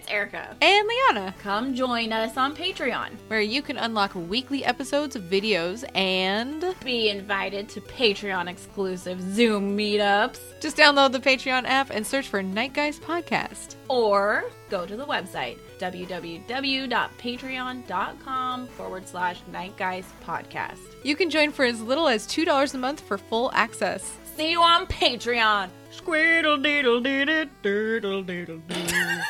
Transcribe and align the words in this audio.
it's 0.00 0.10
Erica. 0.10 0.56
And 0.60 0.88
Liana, 0.88 1.34
Come 1.42 1.74
join 1.74 2.12
us 2.12 2.36
on 2.36 2.54
Patreon. 2.56 3.10
where 3.28 3.40
you 3.40 3.62
can 3.62 3.76
unlock 3.76 4.12
weekly 4.14 4.64
episodes 4.64 5.14
of 5.16 5.22
videos 5.24 5.84
and 5.94 6.74
Be 6.84 7.08
invited 7.10 7.68
to 7.70 7.80
Patreon 7.82 8.48
exclusive 8.48 9.20
Zoom 9.34 9.76
meetups 9.76 10.38
just 10.60 10.76
download 10.76 11.12
the 11.12 11.18
Patreon 11.20 11.64
app 11.64 11.88
and 11.90 12.06
search 12.06 12.28
for 12.28 12.42
Night 12.42 12.72
Guys 12.74 12.98
Podcast. 12.98 13.76
or 13.88 14.44
go 14.68 14.84
to 14.86 14.96
the 14.96 15.06
website 15.06 15.56
www.patreon.com 15.78 18.66
forward 18.68 19.08
slash 19.08 19.40
Night 19.50 19.74
Guys 19.78 20.04
Podcast. 20.24 20.78
You 21.02 21.16
can 21.16 21.30
join 21.30 21.50
for 21.52 21.64
as 21.64 21.80
little 21.80 22.06
as 22.08 22.26
$2 22.26 22.74
a 22.74 22.78
month 22.78 23.00
for 23.00 23.16
full 23.16 23.50
access. 23.54 24.18
See 24.36 24.50
you 24.50 24.60
on 24.62 24.86
Patreon. 24.86 25.70
Squeedle 25.90 26.58
deedle 26.62 27.00
deedle 27.02 27.48
doodle 27.62 28.22
deedle 28.22 28.60
doo. 28.68 29.20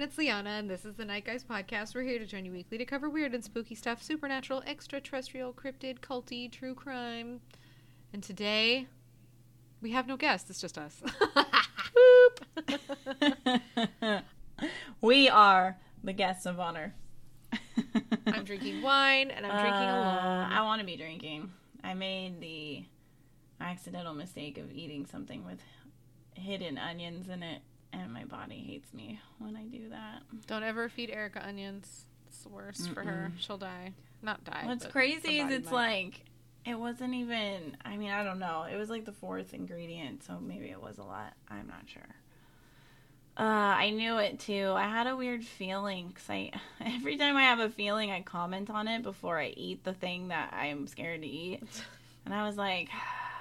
And 0.00 0.08
it's 0.08 0.16
Liana, 0.16 0.48
and 0.48 0.70
this 0.70 0.86
is 0.86 0.94
the 0.94 1.04
Night 1.04 1.26
Guys 1.26 1.44
Podcast. 1.44 1.94
We're 1.94 2.04
here 2.04 2.18
to 2.18 2.24
join 2.24 2.46
you 2.46 2.52
weekly 2.52 2.78
to 2.78 2.86
cover 2.86 3.10
weird 3.10 3.34
and 3.34 3.44
spooky 3.44 3.74
stuff, 3.74 4.02
supernatural, 4.02 4.62
extraterrestrial, 4.66 5.52
cryptid, 5.52 5.98
culty, 5.98 6.50
true 6.50 6.74
crime. 6.74 7.42
And 8.14 8.22
today, 8.22 8.86
we 9.82 9.90
have 9.90 10.06
no 10.06 10.16
guests, 10.16 10.48
it's 10.48 10.58
just 10.58 10.78
us. 10.78 11.02
we 15.02 15.28
are 15.28 15.76
the 16.02 16.14
guests 16.14 16.46
of 16.46 16.58
honor. 16.58 16.94
I'm 18.26 18.44
drinking 18.44 18.80
wine, 18.80 19.30
and 19.30 19.44
I'm 19.44 19.60
drinking 19.60 19.82
Uh, 19.82 19.96
alone. 19.96 20.50
I 20.50 20.62
want 20.62 20.80
to 20.80 20.86
be 20.86 20.96
drinking. 20.96 21.50
I 21.84 21.92
made 21.92 22.40
the 22.40 22.86
accidental 23.60 24.14
mistake 24.14 24.56
of 24.56 24.72
eating 24.72 25.04
something 25.04 25.44
with 25.44 25.58
hidden 26.32 26.78
onions 26.78 27.28
in 27.28 27.42
it, 27.42 27.60
and 27.92 28.12
my 28.12 28.24
body 28.24 28.64
hates 28.66 28.92
me 28.94 29.20
when 29.38 29.56
I 29.56 29.64
do 29.64 29.88
that. 29.90 30.22
Don't 30.46 30.62
ever 30.62 30.88
feed 30.88 31.10
Erica 31.10 31.46
onions. 31.46 32.06
It's 32.28 32.42
the 32.42 32.48
worst 32.48 32.90
for 32.90 33.02
her. 33.02 33.32
She'll 33.38 33.58
die. 33.58 33.92
Not 34.22 34.44
die. 34.44 34.62
What's 34.64 34.86
crazy 34.86 35.40
is 35.40 35.50
it's 35.50 35.70
might. 35.70 35.76
like 35.76 36.24
it 36.66 36.78
wasn't 36.78 37.14
even. 37.14 37.76
I 37.84 37.96
mean, 37.96 38.10
I 38.10 38.22
don't 38.22 38.38
know. 38.38 38.66
It 38.70 38.76
was 38.76 38.90
like 38.90 39.04
the 39.04 39.12
fourth 39.12 39.54
ingredient, 39.54 40.24
so 40.24 40.38
maybe 40.40 40.66
it 40.66 40.80
was 40.80 40.98
a 40.98 41.02
lot. 41.02 41.32
I'm 41.48 41.66
not 41.66 41.84
sure. 41.86 42.02
Uh, 43.36 43.42
I 43.42 43.90
knew 43.90 44.18
it 44.18 44.38
too. 44.38 44.72
I 44.76 44.82
had 44.82 45.06
a 45.06 45.16
weird 45.16 45.44
feeling 45.44 46.08
because 46.08 46.28
I 46.28 46.52
every 46.84 47.16
time 47.16 47.36
I 47.36 47.42
have 47.42 47.60
a 47.60 47.70
feeling, 47.70 48.10
I 48.10 48.20
comment 48.20 48.70
on 48.70 48.88
it 48.88 49.02
before 49.02 49.38
I 49.38 49.48
eat 49.56 49.84
the 49.84 49.94
thing 49.94 50.28
that 50.28 50.52
I'm 50.52 50.86
scared 50.86 51.22
to 51.22 51.28
eat, 51.28 51.62
and 52.24 52.34
I 52.34 52.46
was 52.46 52.56
like. 52.56 52.88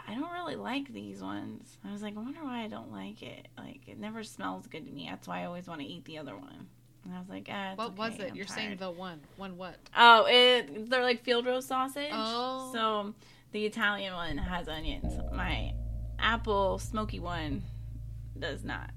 I 0.09 0.15
don't 0.15 0.31
really 0.31 0.55
like 0.55 0.91
these 0.91 1.21
ones. 1.21 1.77
I 1.87 1.91
was 1.91 2.01
like, 2.01 2.17
I 2.17 2.19
wonder 2.19 2.43
why 2.43 2.63
I 2.63 2.67
don't 2.67 2.91
like 2.91 3.21
it. 3.21 3.47
Like, 3.55 3.87
it 3.87 3.99
never 3.99 4.23
smells 4.23 4.65
good 4.65 4.85
to 4.87 4.91
me. 4.91 5.07
That's 5.07 5.27
why 5.27 5.41
I 5.41 5.45
always 5.45 5.67
want 5.67 5.81
to 5.81 5.87
eat 5.87 6.03
the 6.05 6.17
other 6.17 6.35
one. 6.35 6.67
And 7.05 7.13
I 7.13 7.19
was 7.19 7.29
like, 7.29 7.47
ah, 7.51 7.73
What 7.75 7.95
was 7.95 8.15
it? 8.15 8.31
I'm 8.31 8.35
You're 8.35 8.47
saying 8.47 8.77
the 8.77 8.89
one. 8.89 9.21
One 9.37 9.55
what? 9.55 9.75
Oh, 9.95 10.25
it 10.27 10.89
they're 10.89 11.03
like 11.03 11.23
field 11.23 11.45
roast 11.45 11.67
sausage. 11.67 12.09
Oh. 12.11 12.71
So 12.73 13.13
the 13.51 13.65
Italian 13.67 14.15
one 14.15 14.37
has 14.39 14.67
onions. 14.67 15.13
My 15.31 15.73
apple 16.17 16.79
smoky 16.79 17.19
one 17.19 17.63
does 18.37 18.63
not. 18.63 18.91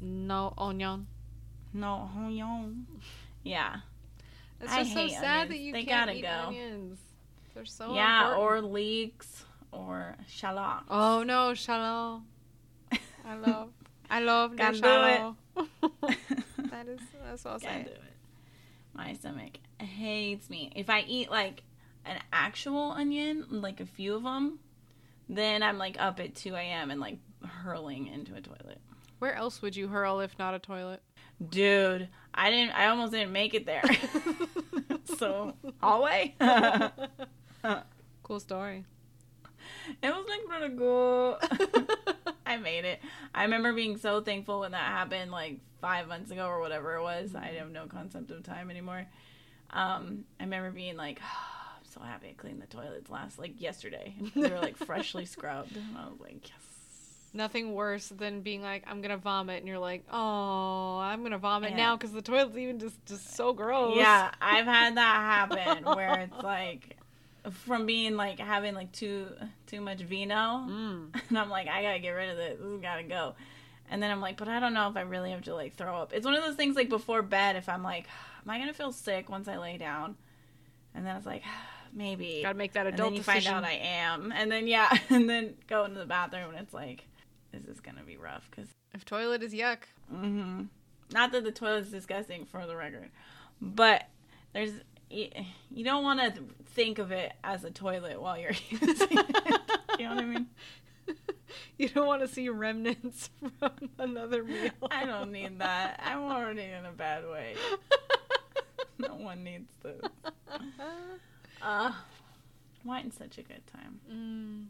No 0.00 0.54
onion. 0.56 1.06
No 1.74 2.10
onion. 2.16 2.86
Yeah. 3.42 3.76
It's 4.60 4.72
I 4.72 4.82
just 4.84 4.94
so 4.94 5.08
sad 5.08 5.50
that 5.50 5.58
you 5.58 5.72
They 5.72 5.84
can't 5.84 6.06
gotta 6.06 6.18
eat 6.18 6.22
go. 6.22 6.28
onions. 6.48 6.98
They're 7.54 7.64
so 7.64 7.94
yeah, 7.94 8.32
important. 8.32 8.42
or 8.42 8.60
leeks 8.72 9.44
or 9.72 10.16
shallot. 10.28 10.84
Oh 10.90 11.22
no, 11.22 11.54
shallow. 11.54 12.22
I 13.24 13.36
love 13.46 13.70
I 14.10 14.20
love 14.20 14.56
Gotta 14.56 14.74
do 14.74 14.78
shallow. 14.80 15.36
that 15.56 16.88
is 16.88 17.00
that's 17.24 17.44
what 17.44 17.54
I'll 17.54 17.60
Can't 17.60 17.86
do 17.86 17.92
it. 17.92 18.00
My 18.94 19.12
stomach 19.14 19.58
hates 19.78 20.48
me. 20.48 20.72
If 20.74 20.88
I 20.88 21.00
eat 21.06 21.30
like 21.30 21.62
an 22.04 22.18
actual 22.32 22.92
onion, 22.92 23.44
like 23.50 23.80
a 23.80 23.86
few 23.86 24.14
of 24.14 24.22
them, 24.22 24.58
then 25.28 25.62
I'm 25.62 25.76
like 25.76 25.96
up 25.98 26.20
at 26.20 26.34
2 26.34 26.54
a.m. 26.54 26.90
and 26.90 27.00
like 27.00 27.18
hurling 27.44 28.06
into 28.06 28.34
a 28.34 28.40
toilet. 28.40 28.80
Where 29.18 29.34
else 29.34 29.60
would 29.62 29.76
you 29.76 29.88
hurl 29.88 30.20
if 30.20 30.38
not 30.38 30.54
a 30.54 30.58
toilet? 30.58 31.02
Dude, 31.46 32.08
I 32.32 32.50
didn't. 32.50 32.74
I 32.74 32.86
almost 32.88 33.12
didn't 33.12 33.32
make 33.32 33.54
it 33.54 33.66
there. 33.66 33.82
so 35.18 35.54
hallway. 35.82 36.34
Cool 38.22 38.40
story. 38.40 38.84
Was 40.02 40.26
like 40.28 40.44
pretty 40.60 40.74
good. 40.74 41.36
I 42.46 42.56
made 42.58 42.84
it. 42.84 43.00
I 43.34 43.42
remember 43.42 43.72
being 43.72 43.96
so 43.98 44.20
thankful 44.20 44.60
when 44.60 44.72
that 44.72 44.84
happened, 44.86 45.30
like 45.30 45.58
five 45.80 46.08
months 46.08 46.30
ago 46.30 46.46
or 46.46 46.60
whatever 46.60 46.94
it 46.96 47.02
was. 47.02 47.34
I 47.34 47.46
have 47.58 47.70
no 47.70 47.86
concept 47.86 48.30
of 48.30 48.42
time 48.42 48.70
anymore. 48.70 49.06
Um, 49.70 50.24
I 50.40 50.44
remember 50.44 50.70
being 50.70 50.96
like, 50.96 51.20
I'm 51.22 51.84
so 51.84 52.00
happy 52.00 52.28
I 52.30 52.32
cleaned 52.34 52.62
the 52.62 52.66
toilets 52.66 53.10
last 53.10 53.38
like 53.38 53.60
yesterday. 53.60 54.14
They 54.34 54.48
were 54.50 54.60
like 54.60 54.76
freshly 54.76 55.24
scrubbed. 55.26 55.76
And 55.76 55.96
I 55.96 56.06
was 56.08 56.20
like, 56.20 56.48
yes. 56.48 56.52
Nothing 57.34 57.74
worse 57.74 58.08
than 58.08 58.40
being 58.40 58.62
like, 58.62 58.84
I'm 58.86 59.02
gonna 59.02 59.18
vomit, 59.18 59.58
and 59.58 59.68
you're 59.68 59.78
like, 59.78 60.04
oh, 60.10 60.98
I'm 60.98 61.22
gonna 61.22 61.36
vomit 61.36 61.72
Yeah. 61.72 61.76
now 61.76 61.96
because 61.96 62.12
the 62.12 62.22
toilet's 62.22 62.56
even 62.56 62.78
just 62.78 63.04
just 63.04 63.34
so 63.36 63.52
gross. 63.52 63.96
Yeah, 63.96 64.30
I've 64.40 64.64
had 64.64 64.96
that 64.96 65.50
happen 65.52 65.84
where 65.96 66.20
it's 66.20 66.42
like 66.42 66.96
from 67.50 67.86
being 67.86 68.16
like 68.16 68.38
having 68.38 68.74
like 68.74 68.92
too 68.92 69.28
too 69.66 69.80
much 69.80 70.00
vino, 70.00 70.34
Mm. 70.34 71.20
and 71.28 71.38
I'm 71.38 71.50
like, 71.50 71.68
I 71.68 71.82
gotta 71.82 71.98
get 71.98 72.10
rid 72.10 72.30
of 72.30 72.36
this. 72.36 72.58
This 72.58 72.70
has 72.72 72.80
gotta 72.80 73.02
go. 73.04 73.34
And 73.88 74.02
then 74.02 74.10
I'm 74.10 74.20
like, 74.20 74.36
but 74.36 74.48
I 74.48 74.58
don't 74.58 74.74
know 74.74 74.88
if 74.88 74.96
I 74.96 75.02
really 75.02 75.30
have 75.30 75.42
to 75.42 75.54
like 75.54 75.76
throw 75.76 75.96
up. 76.02 76.12
It's 76.12 76.24
one 76.26 76.34
of 76.34 76.42
those 76.42 76.56
things 76.56 76.74
like 76.76 76.88
before 76.88 77.22
bed. 77.22 77.54
If 77.56 77.68
I'm 77.68 77.82
like, 77.82 78.06
am 78.44 78.50
I 78.50 78.58
gonna 78.58 78.74
feel 78.74 78.92
sick 78.92 79.28
once 79.28 79.46
I 79.48 79.58
lay 79.58 79.78
down? 79.78 80.16
And 80.94 81.06
then 81.06 81.14
it's 81.16 81.26
like, 81.26 81.42
maybe. 81.92 82.40
Gotta 82.42 82.58
make 82.58 82.72
that 82.72 82.86
and 82.86 82.94
adult 82.94 83.10
then 83.10 83.16
you 83.18 83.22
decision. 83.22 83.52
find 83.52 83.64
out 83.64 83.70
I 83.70 83.74
am, 83.74 84.32
and 84.32 84.50
then 84.50 84.66
yeah, 84.66 84.90
and 85.10 85.28
then 85.30 85.54
go 85.68 85.84
into 85.84 85.98
the 86.00 86.06
bathroom 86.06 86.50
and 86.50 86.58
it's 86.58 86.74
like, 86.74 87.06
this 87.52 87.64
is 87.66 87.80
gonna 87.80 88.02
be 88.04 88.16
rough 88.16 88.48
because 88.50 88.68
if 88.92 89.04
toilet 89.04 89.42
is 89.42 89.52
yuck, 89.54 89.78
hmm 90.10 90.62
Not 91.12 91.30
that 91.32 91.44
the 91.44 91.52
toilet's 91.52 91.90
disgusting, 91.90 92.44
for 92.46 92.66
the 92.66 92.74
record, 92.74 93.10
but 93.60 94.08
there's 94.52 94.72
you, 95.10 95.28
you 95.70 95.84
don't 95.84 96.02
want 96.02 96.18
to 96.34 96.42
think 96.76 96.98
of 96.98 97.10
it 97.10 97.32
as 97.42 97.64
a 97.64 97.70
toilet 97.70 98.20
while 98.20 98.38
you're 98.38 98.52
using 98.70 99.08
it. 99.10 99.60
you 99.98 100.04
know 100.04 100.14
what 100.14 100.24
I 100.24 100.26
mean? 100.26 100.46
you 101.78 101.88
don't 101.88 102.06
want 102.06 102.20
to 102.20 102.28
see 102.28 102.48
remnants 102.50 103.30
from 103.58 103.90
another 103.98 104.44
meal. 104.44 104.70
I 104.90 105.06
don't 105.06 105.32
need 105.32 105.58
that. 105.58 106.00
I'm 106.04 106.20
already 106.20 106.64
in 106.64 106.84
a 106.84 106.92
bad 106.92 107.24
way. 107.28 107.54
No 108.98 109.14
one 109.14 109.42
needs 109.42 109.72
this. 109.82 110.00
Uh, 111.62 111.92
wine's 112.84 113.16
such 113.16 113.38
a 113.38 113.42
good 113.42 113.62
time. 113.66 114.00
Mm. 114.12 114.66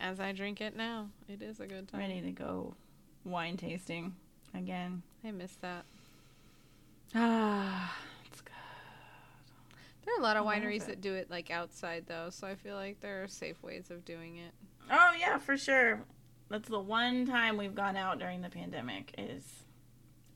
As 0.00 0.20
I 0.20 0.32
drink 0.32 0.60
it 0.60 0.76
now, 0.76 1.08
it 1.28 1.42
is 1.42 1.60
a 1.60 1.66
good 1.66 1.88
time. 1.88 2.00
Ready 2.00 2.22
to 2.22 2.30
go 2.30 2.74
wine 3.24 3.58
tasting 3.58 4.14
again. 4.54 5.02
I 5.22 5.30
miss 5.32 5.56
that. 5.60 5.84
Ah. 7.14 7.94
There 10.08 10.16
are 10.16 10.20
a 10.20 10.22
lot 10.22 10.36
of 10.38 10.46
wineries 10.46 10.86
that 10.86 11.02
do 11.02 11.12
it 11.14 11.30
like 11.30 11.50
outside 11.50 12.04
though, 12.06 12.30
so 12.30 12.46
I 12.46 12.54
feel 12.54 12.76
like 12.76 13.00
there 13.00 13.22
are 13.24 13.28
safe 13.28 13.62
ways 13.62 13.90
of 13.90 14.06
doing 14.06 14.38
it. 14.38 14.52
Oh 14.90 15.12
yeah, 15.20 15.36
for 15.36 15.58
sure. 15.58 16.00
That's 16.48 16.68
the 16.70 16.80
one 16.80 17.26
time 17.26 17.58
we've 17.58 17.74
gone 17.74 17.94
out 17.94 18.18
during 18.18 18.40
the 18.40 18.48
pandemic 18.48 19.14
is 19.18 19.44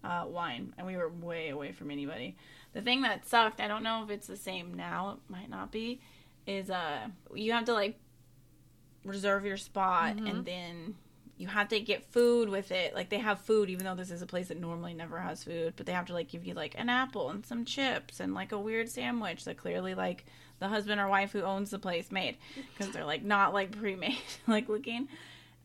uh, 0.04 0.24
wine, 0.26 0.74
and 0.76 0.86
we 0.86 0.98
were 0.98 1.08
way 1.08 1.48
away 1.48 1.72
from 1.72 1.90
anybody. 1.90 2.36
The 2.74 2.82
thing 2.82 3.00
that 3.02 3.26
sucked, 3.26 3.62
I 3.62 3.68
don't 3.68 3.82
know 3.82 4.02
if 4.04 4.10
it's 4.10 4.26
the 4.26 4.36
same 4.36 4.74
now. 4.74 5.12
It 5.26 5.32
might 5.32 5.48
not 5.48 5.72
be. 5.72 6.02
Is 6.46 6.68
uh, 6.70 7.08
you 7.34 7.52
have 7.52 7.64
to 7.64 7.72
like 7.72 7.98
reserve 9.04 9.46
your 9.46 9.56
spot, 9.56 10.16
Mhm. 10.16 10.28
and 10.30 10.44
then 10.44 10.94
you 11.42 11.48
have 11.48 11.68
to 11.70 11.80
get 11.80 12.04
food 12.12 12.48
with 12.48 12.70
it. 12.70 12.94
Like 12.94 13.08
they 13.08 13.18
have 13.18 13.40
food, 13.40 13.68
even 13.68 13.84
though 13.84 13.96
this 13.96 14.12
is 14.12 14.22
a 14.22 14.26
place 14.26 14.46
that 14.46 14.60
normally 14.60 14.94
never 14.94 15.18
has 15.18 15.42
food. 15.42 15.74
But 15.76 15.86
they 15.86 15.92
have 15.92 16.06
to 16.06 16.12
like 16.12 16.28
give 16.28 16.46
you 16.46 16.54
like 16.54 16.76
an 16.78 16.88
apple 16.88 17.30
and 17.30 17.44
some 17.44 17.64
chips 17.64 18.20
and 18.20 18.32
like 18.32 18.52
a 18.52 18.58
weird 18.58 18.88
sandwich 18.88 19.44
that 19.44 19.56
clearly 19.56 19.96
like 19.96 20.24
the 20.60 20.68
husband 20.68 21.00
or 21.00 21.08
wife 21.08 21.32
who 21.32 21.42
owns 21.42 21.70
the 21.70 21.80
place 21.80 22.12
made 22.12 22.36
because 22.54 22.94
they're 22.94 23.04
like 23.04 23.24
not 23.24 23.52
like 23.52 23.76
pre-made 23.76 24.18
like 24.46 24.68
looking. 24.68 25.08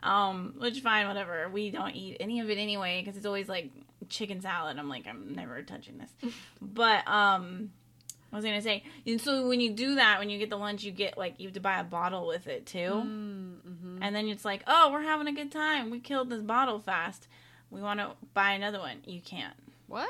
Um, 0.01 0.55
which 0.57 0.79
fine, 0.79 1.07
whatever. 1.07 1.47
We 1.47 1.69
don't 1.69 1.95
eat 1.95 2.17
any 2.19 2.39
of 2.39 2.49
it 2.49 2.57
anyway 2.57 2.99
because 2.99 3.15
it's 3.15 3.27
always 3.27 3.47
like 3.47 3.69
chicken 4.09 4.41
salad. 4.41 4.79
I'm 4.79 4.89
like, 4.89 5.05
I'm 5.05 5.35
never 5.35 5.61
touching 5.61 5.99
this. 5.99 6.33
but 6.59 7.07
um, 7.07 7.69
I 8.31 8.35
was 8.35 8.43
gonna 8.45 8.61
say, 8.61 8.83
and 9.05 9.19
so 9.21 9.47
when 9.47 9.59
you 9.61 9.71
do 9.71 9.95
that, 9.95 10.19
when 10.19 10.29
you 10.29 10.37
get 10.37 10.49
the 10.49 10.57
lunch, 10.57 10.83
you 10.83 10.91
get 10.91 11.17
like 11.17 11.35
you 11.39 11.47
have 11.47 11.53
to 11.53 11.59
buy 11.61 11.79
a 11.79 11.83
bottle 11.83 12.27
with 12.27 12.47
it 12.47 12.65
too, 12.65 12.77
Mm-hmm. 12.77 13.99
and 14.01 14.15
then 14.15 14.27
it's 14.27 14.43
like, 14.45 14.63
oh, 14.67 14.91
we're 14.91 15.01
having 15.03 15.27
a 15.27 15.31
good 15.33 15.51
time. 15.51 15.89
We 15.89 15.99
killed 15.99 16.29
this 16.29 16.41
bottle 16.41 16.79
fast. 16.79 17.27
We 17.71 17.81
want 17.81 17.99
to 17.99 18.11
buy 18.33 18.51
another 18.51 18.79
one. 18.79 18.97
You 19.05 19.21
can't. 19.21 19.53
What? 19.87 20.09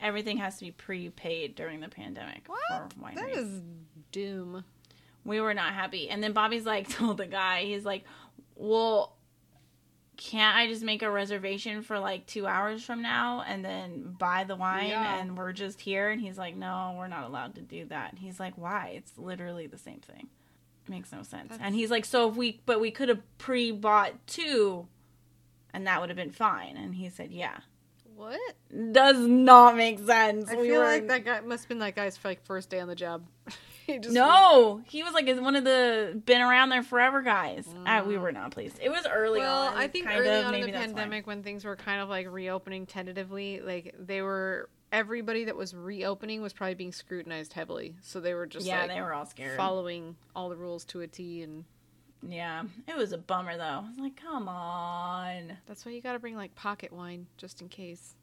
Everything 0.00 0.38
has 0.38 0.58
to 0.58 0.64
be 0.64 0.70
prepaid 0.70 1.54
during 1.54 1.80
the 1.80 1.88
pandemic 1.88 2.44
What? 2.46 2.92
That 3.16 3.30
is 3.30 3.62
doom. 4.12 4.64
we 5.24 5.40
were 5.40 5.54
not 5.54 5.72
happy. 5.72 6.10
And 6.10 6.22
then 6.22 6.32
Bobby's 6.32 6.66
like 6.66 6.88
told 6.96 7.16
the 7.18 7.26
guy, 7.26 7.62
he's 7.64 7.84
like, 7.84 8.04
well, 8.56 9.13
can't 10.16 10.56
I 10.56 10.66
just 10.68 10.82
make 10.82 11.02
a 11.02 11.10
reservation 11.10 11.82
for 11.82 11.98
like 11.98 12.26
two 12.26 12.46
hours 12.46 12.82
from 12.84 13.02
now 13.02 13.42
and 13.46 13.64
then 13.64 14.14
buy 14.18 14.44
the 14.44 14.56
wine 14.56 14.88
Yeah. 14.88 15.18
and 15.20 15.36
we're 15.36 15.52
just 15.52 15.80
here? 15.80 16.10
And 16.10 16.20
he's 16.20 16.38
like, 16.38 16.56
no, 16.56 16.94
we're 16.98 17.08
not 17.08 17.24
allowed 17.24 17.54
to 17.56 17.60
do 17.60 17.84
that. 17.86 18.10
And 18.10 18.18
he's 18.18 18.38
like, 18.40 18.54
why? 18.56 18.92
It's 18.96 19.12
literally 19.18 19.66
the 19.66 19.78
same 19.78 20.00
thing. 20.00 20.28
Makes 20.88 21.12
no 21.12 21.22
sense. 21.22 21.50
That's- 21.50 21.60
And 21.62 21.74
he's 21.74 21.90
like, 21.90 22.04
so 22.04 22.28
if 22.28 22.36
we, 22.36 22.60
but 22.66 22.80
we 22.80 22.90
could 22.90 23.08
have 23.08 23.20
pre 23.38 23.70
bought 23.72 24.12
two 24.26 24.86
and 25.72 25.86
that 25.86 26.00
would 26.00 26.10
have 26.10 26.16
been 26.16 26.30
fine. 26.30 26.76
And 26.76 26.94
he 26.94 27.08
said, 27.08 27.30
yeah. 27.32 27.58
What? 28.16 28.38
Does 28.92 29.18
not 29.18 29.76
make 29.76 29.98
sense. 29.98 30.48
I 30.50 30.54
We 30.56 30.68
feel 30.68 30.78
were- 30.80 30.84
like 30.86 31.08
that 31.08 31.24
guy 31.24 31.40
must 31.40 31.64
have 31.64 31.68
been 31.68 31.78
that 31.80 31.96
guy's 31.96 32.18
like 32.24 32.44
first 32.44 32.70
day 32.70 32.80
on 32.80 32.88
the 32.88 32.94
job. 32.94 33.24
he 33.86 33.98
just 33.98 34.14
No, 34.14 34.80
he 34.86 35.02
was 35.02 35.12
like 35.12 35.26
one 35.40 35.56
of 35.56 35.64
the 35.64 36.20
been 36.24 36.40
around 36.40 36.70
there 36.70 36.82
forever 36.82 37.22
guys. 37.22 37.66
Uh, 37.86 38.02
we 38.06 38.14
Mm. 38.14 38.20
were 38.22 38.32
not 38.32 38.50
pleased. 38.50 38.78
It 38.82 38.90
was 38.90 39.06
early 39.06 39.40
well, 39.40 39.68
on. 39.68 39.76
I 39.76 39.88
think 39.88 40.06
early 40.08 40.28
of, 40.40 40.46
on 40.46 40.54
in 40.54 40.60
the 40.66 40.72
that's 40.72 40.78
why. 40.92 41.00
pandemic, 41.00 41.26
when 41.26 41.42
things 41.42 41.64
were 41.64 41.76
kind 41.76 42.00
of 42.00 42.08
like 42.08 42.26
reopening 42.30 42.86
tentatively, 42.86 43.60
like 43.60 43.94
they 43.98 44.22
were 44.22 44.68
everybody 44.92 45.44
that 45.46 45.56
was 45.56 45.74
reopening 45.74 46.40
was 46.40 46.52
probably 46.52 46.74
being 46.74 46.92
scrutinized 46.92 47.52
heavily. 47.52 47.96
So 48.02 48.20
they 48.20 48.32
were 48.34 48.46
just 48.46 48.64
yeah, 48.66 48.80
like 48.82 48.88
they 48.94 49.00
were 49.00 49.12
all 49.12 49.26
scared. 49.26 49.56
following 49.56 50.16
all 50.36 50.48
the 50.48 50.56
rules 50.56 50.84
to 50.86 51.00
a 51.00 51.06
T, 51.08 51.42
and 51.42 51.64
Yeah, 52.22 52.62
it 52.88 52.96
was 52.96 53.12
a 53.12 53.18
bummer 53.18 53.56
though. 53.56 53.62
I 53.84 53.88
was 53.88 53.98
like, 53.98 54.16
come 54.16 54.48
on. 54.48 55.58
that's 55.66 55.84
why 55.84 55.92
you 55.92 56.00
got 56.00 56.12
to 56.14 56.18
bring 56.20 56.36
like 56.36 56.54
pocket 56.54 56.92
wine 56.92 57.26
just 57.36 57.60
in 57.60 57.68
case. 57.68 58.14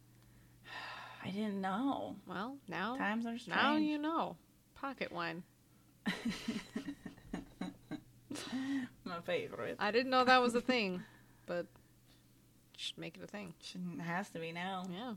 I 1.24 1.30
didn't 1.30 1.62
know. 1.62 2.16
Well, 2.26 2.58
now 2.68 2.96
Times 2.98 3.26
are 3.26 3.38
strange. 3.38 3.48
now 3.62 3.76
you 3.76 3.98
know 3.98 4.38
pocket 4.76 5.12
wine. 5.12 5.44
My 9.06 9.20
favorite. 9.26 9.76
I 9.80 9.92
didn't 9.92 10.10
know 10.10 10.24
that 10.24 10.42
was 10.42 10.56
a 10.56 10.62
thing, 10.62 11.04
but 11.46 11.66
should 12.78 12.98
make 12.98 13.18
it 13.18 13.24
a 13.24 13.28
thing. 13.28 13.54
Shouldn't 13.62 14.02
has 14.02 14.30
to 14.32 14.40
be 14.40 14.52
now. 14.52 14.86
Yeah. 14.92 15.14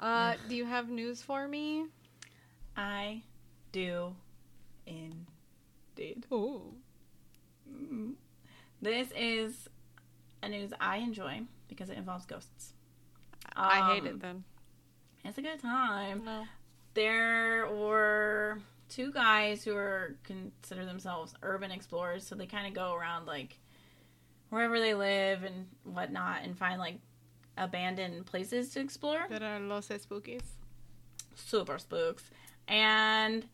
Uh, 0.00 0.34
do 0.48 0.54
you 0.56 0.64
have 0.64 0.88
news 0.88 1.22
for 1.22 1.46
me? 1.46 1.86
I 2.76 3.22
do, 3.70 4.14
indeed. 4.86 6.24
Oh. 6.30 6.62
Mm. 7.70 8.14
This 8.80 9.08
is 9.16 9.68
a 10.42 10.48
news 10.48 10.72
I 10.80 10.96
enjoy 10.98 11.42
because 11.68 11.90
it 11.90 11.98
involves 11.98 12.26
ghosts. 12.26 12.72
I 13.54 13.92
hate 13.92 14.02
Um, 14.02 14.06
it 14.08 14.20
then. 14.20 14.44
It's 15.24 15.38
a 15.38 15.42
good 15.42 15.60
time. 15.60 16.24
No. 16.24 16.44
there 16.94 17.68
were 17.70 18.58
two 18.94 19.12
guys 19.12 19.64
who 19.64 19.74
are 19.74 20.16
consider 20.22 20.84
themselves 20.84 21.34
urban 21.42 21.70
explorers 21.70 22.26
so 22.26 22.34
they 22.34 22.46
kind 22.46 22.66
of 22.66 22.74
go 22.74 22.94
around 22.94 23.26
like 23.26 23.58
wherever 24.50 24.78
they 24.78 24.92
live 24.92 25.44
and 25.44 25.66
whatnot 25.84 26.42
and 26.42 26.58
find 26.58 26.78
like 26.78 26.98
abandoned 27.56 28.26
places 28.26 28.70
to 28.70 28.80
explore. 28.80 29.24
That 29.30 29.42
are 29.42 29.58
los 29.60 29.88
spookies. 29.88 30.42
super 31.34 31.78
spooks. 31.78 32.24
And 32.68 33.46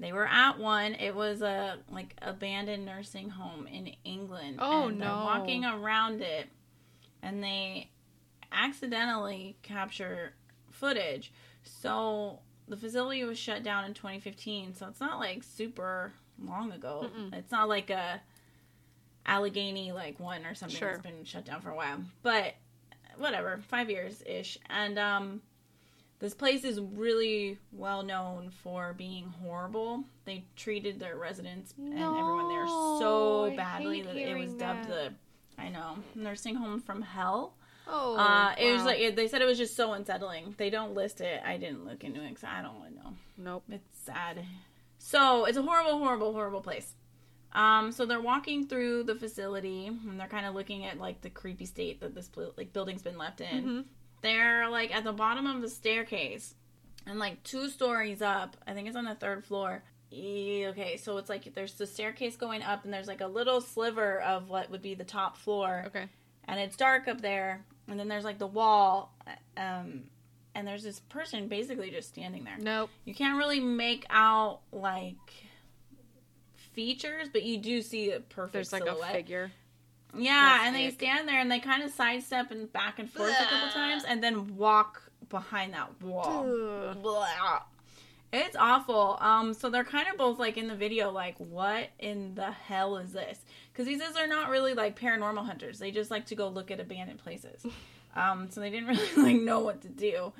they 0.00 0.12
were 0.12 0.26
at 0.26 0.58
one. 0.58 0.94
It 0.94 1.14
was 1.14 1.40
a 1.42 1.78
like 1.90 2.14
abandoned 2.20 2.84
nursing 2.84 3.30
home 3.30 3.68
in 3.68 3.92
england. 4.04 4.56
Oh, 4.58 4.88
and 4.88 5.00
they're 5.00 5.08
no. 5.08 5.24
walking 5.24 5.64
around 5.64 6.20
it 6.20 6.48
and 7.22 7.42
they 7.42 7.90
accidentally 8.50 9.56
capture 9.62 10.34
footage. 10.70 11.32
So 11.62 12.40
the 12.68 12.76
facility 12.76 13.24
was 13.24 13.38
shut 13.38 13.62
down 13.62 13.84
in 13.84 13.94
2015 13.94 14.74
so 14.74 14.86
it's 14.88 15.00
not 15.00 15.18
like 15.18 15.42
super 15.42 16.12
long 16.44 16.70
ago 16.72 17.06
Mm-mm. 17.16 17.34
it's 17.34 17.50
not 17.50 17.68
like 17.68 17.90
a 17.90 18.20
allegheny 19.26 19.92
like 19.92 20.18
one 20.18 20.44
or 20.46 20.54
something 20.54 20.78
Sure. 20.78 20.90
that's 20.92 21.02
been 21.02 21.24
shut 21.24 21.44
down 21.44 21.60
for 21.60 21.70
a 21.70 21.76
while 21.76 21.98
but 22.22 22.54
whatever 23.18 23.60
five 23.68 23.90
years 23.90 24.22
ish 24.26 24.58
and 24.70 24.98
um 24.98 25.40
this 26.20 26.34
place 26.34 26.64
is 26.64 26.80
really 26.80 27.58
well 27.70 28.02
known 28.02 28.50
for 28.50 28.92
being 28.92 29.32
horrible. 29.40 30.02
They 30.24 30.42
treated 30.56 30.98
their 30.98 31.14
residents 31.16 31.74
and 31.78 31.92
everyone 31.96 32.48
there 32.48 32.66
so 32.66 33.52
badly 33.56 34.02
that 34.02 34.16
it 34.16 34.36
was 34.36 34.52
dubbed 34.54 34.88
that. 34.88 35.12
the 35.56 35.62
I 35.62 35.68
know 35.68 35.96
nursing 36.16 36.56
home 36.56 36.80
from 36.80 37.02
hell. 37.02 37.54
Oh. 37.88 38.16
uh, 38.16 38.54
it 38.58 38.70
was 38.72 38.80
wow. 38.82 38.86
like 38.86 39.16
they 39.16 39.28
said 39.28 39.40
it 39.42 39.46
was 39.46 39.58
just 39.58 39.74
so 39.76 39.92
unsettling. 39.92 40.54
They 40.58 40.70
don't 40.70 40.94
list 40.94 41.20
it. 41.20 41.40
I 41.44 41.56
didn't 41.56 41.84
look 41.86 42.04
into 42.04 42.22
it 42.22 42.28
because 42.28 42.44
I 42.44 42.60
don't 42.62 42.78
want 42.78 42.90
to 42.90 43.02
know. 43.02 43.14
Nope. 43.38 43.64
It's 43.70 43.98
sad. 44.04 44.44
So 44.98 45.44
it's 45.46 45.56
a 45.56 45.62
horrible, 45.62 45.98
horrible, 45.98 46.32
horrible 46.32 46.60
place. 46.60 46.94
Um, 47.52 47.92
so 47.92 48.04
they're 48.04 48.20
walking 48.20 48.66
through 48.66 49.04
the 49.04 49.14
facility 49.14 49.86
and 49.86 50.20
they're 50.20 50.26
kind 50.28 50.44
of 50.44 50.54
looking 50.54 50.84
at 50.84 50.98
like 50.98 51.22
the 51.22 51.30
creepy 51.30 51.64
state 51.64 52.00
that 52.00 52.14
this 52.14 52.30
like 52.56 52.72
building's 52.72 53.02
been 53.02 53.16
left 53.16 53.40
in. 53.40 53.64
Mhm. 53.64 53.84
They're 54.20 54.68
like 54.68 54.94
at 54.94 55.04
the 55.04 55.12
bottom 55.12 55.46
of 55.46 55.62
the 55.62 55.68
staircase 55.70 56.54
and 57.06 57.18
like 57.18 57.42
two 57.44 57.68
stories 57.70 58.20
up. 58.20 58.56
I 58.66 58.74
think 58.74 58.86
it's 58.86 58.96
on 58.96 59.04
the 59.06 59.14
third 59.14 59.44
floor. 59.44 59.82
E- 60.12 60.66
Okay, 60.68 60.96
so 60.98 61.16
it's 61.18 61.28
like 61.30 61.54
there's 61.54 61.74
the 61.74 61.86
staircase 61.86 62.36
going 62.36 62.62
up 62.62 62.84
and 62.84 62.92
there's 62.92 63.08
like 63.08 63.20
a 63.22 63.26
little 63.26 63.60
sliver 63.60 64.20
of 64.20 64.48
what 64.50 64.70
would 64.70 64.82
be 64.82 64.94
the 64.94 65.04
top 65.04 65.36
floor 65.38 65.84
Okay. 65.86 66.06
and 66.46 66.60
it's 66.60 66.76
dark 66.76 67.08
up 67.08 67.20
there 67.20 67.64
and 67.88 67.98
then 67.98 68.08
there's 68.08 68.24
like 68.24 68.38
the 68.38 68.46
wall 68.46 69.14
um 69.56 70.02
and 70.54 70.66
there's 70.66 70.82
this 70.82 71.00
person 71.00 71.48
basically 71.48 71.90
just 71.90 72.08
standing 72.08 72.44
there 72.44 72.56
Nope. 72.60 72.90
you 73.04 73.14
can't 73.14 73.36
really 73.38 73.60
make 73.60 74.04
out 74.10 74.60
like 74.72 75.16
features 76.74 77.28
but 77.32 77.42
you 77.42 77.58
do 77.58 77.82
see 77.82 78.12
a 78.12 78.20
perfect 78.20 78.52
There's 78.52 78.72
like 78.72 78.84
silhouette 78.84 79.10
a 79.10 79.14
figure. 79.14 79.50
yeah 80.16 80.66
and 80.66 80.74
they 80.74 80.90
stand 80.90 81.28
there 81.28 81.40
and 81.40 81.50
they 81.50 81.58
kind 81.60 81.82
of 81.82 81.90
sidestep 81.90 82.50
and 82.50 82.72
back 82.72 82.98
and 82.98 83.10
forth 83.10 83.32
a 83.38 83.44
couple 83.44 83.68
times 83.70 84.04
and 84.06 84.22
then 84.22 84.56
walk 84.56 85.02
behind 85.28 85.74
that 85.74 86.00
wall. 86.02 86.94
Blah. 87.02 87.62
It's 88.32 88.56
awful. 88.56 89.18
Um, 89.20 89.52
so 89.54 89.68
they're 89.70 89.84
kind 89.84 90.08
of 90.08 90.16
both 90.16 90.38
like 90.38 90.56
in 90.56 90.68
the 90.68 90.74
video, 90.74 91.10
like, 91.10 91.36
what 91.38 91.88
in 91.98 92.34
the 92.34 92.50
hell 92.50 92.96
is 92.98 93.12
this? 93.12 93.38
Because 93.78 93.88
he 93.88 93.96
says 93.96 94.12
they're 94.14 94.26
not 94.26 94.50
really 94.50 94.74
like 94.74 94.98
paranormal 94.98 95.46
hunters. 95.46 95.78
They 95.78 95.92
just 95.92 96.10
like 96.10 96.26
to 96.26 96.34
go 96.34 96.48
look 96.48 96.72
at 96.72 96.80
abandoned 96.80 97.20
places. 97.20 97.64
Um, 98.16 98.50
so 98.50 98.60
they 98.60 98.70
didn't 98.70 98.88
really 98.88 99.08
like 99.16 99.36
know 99.36 99.60
what 99.60 99.82
to 99.82 99.88
do. 99.88 100.32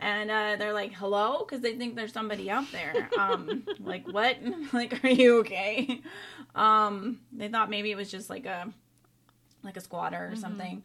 And 0.00 0.30
uh, 0.30 0.56
they're 0.58 0.72
like, 0.72 0.94
hello? 0.94 1.40
Because 1.40 1.60
they 1.60 1.74
think 1.74 1.94
there's 1.96 2.12
somebody 2.12 2.48
out 2.50 2.64
there. 2.72 3.10
Um, 3.18 3.64
like, 3.84 4.06
what? 4.06 4.38
like, 4.72 5.04
are 5.04 5.10
you 5.10 5.40
okay? 5.40 6.00
Um, 6.54 7.18
they 7.32 7.48
thought 7.48 7.68
maybe 7.68 7.90
it 7.90 7.96
was 7.96 8.10
just 8.10 8.30
like 8.30 8.46
a 8.46 8.72
like 9.62 9.76
a 9.76 9.80
squatter 9.80 10.28
or 10.28 10.36
Mhm. 10.36 10.38
something. 10.40 10.82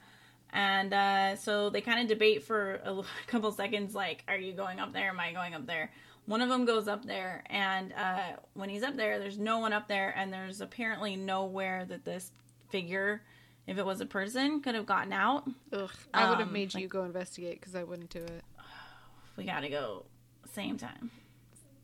And 0.52 0.94
uh, 0.94 1.36
so 1.38 1.70
they 1.70 1.80
kind 1.80 2.02
of 2.02 2.08
debate 2.08 2.44
for 2.44 2.82
a 2.84 3.02
couple 3.28 3.52
seconds, 3.54 3.96
like, 3.96 4.24
are 4.28 4.36
you 4.36 4.52
going 4.52 4.80
up 4.82 4.92
there? 4.92 5.10
Am 5.10 5.20
I 5.20 5.32
going 5.32 5.54
up 5.54 5.66
there? 5.68 5.92
One 6.32 6.42
of 6.42 6.48
them 6.50 6.64
goes 6.66 6.88
up 6.88 7.04
there, 7.06 7.44
and 7.50 7.92
uh, 7.94 8.38
when 8.54 8.70
he's 8.70 8.84
up 8.84 8.96
there, 8.96 9.20
there's 9.20 9.38
no 9.38 9.60
one 9.60 9.74
up 9.74 9.88
there, 9.90 10.14
and 10.18 10.32
there's 10.32 10.62
apparently 10.62 11.18
nowhere 11.18 11.84
that 11.86 12.06
this 12.06 12.32
figure, 12.70 13.22
if 13.68 13.78
it 13.78 13.86
was 13.86 14.00
a 14.00 14.06
person, 14.06 14.62
could 14.62 14.74
have 14.76 14.86
gotten 14.86 15.12
out. 15.12 15.44
Ugh. 15.74 15.92
I 16.14 16.30
would 16.30 16.40
have 16.40 16.48
Um, 16.48 16.54
made 16.54 16.74
like- 16.74 16.82
you 16.82 16.88
go 16.88 17.04
investigate 17.04 17.60
because 17.60 17.76
I 17.76 17.84
wouldn't 17.84 18.10
do 18.10 18.20
it. 18.24 18.44
We 19.38 19.44
gotta 19.46 19.70
go 19.70 20.06
same 20.54 20.78
time. 20.78 21.12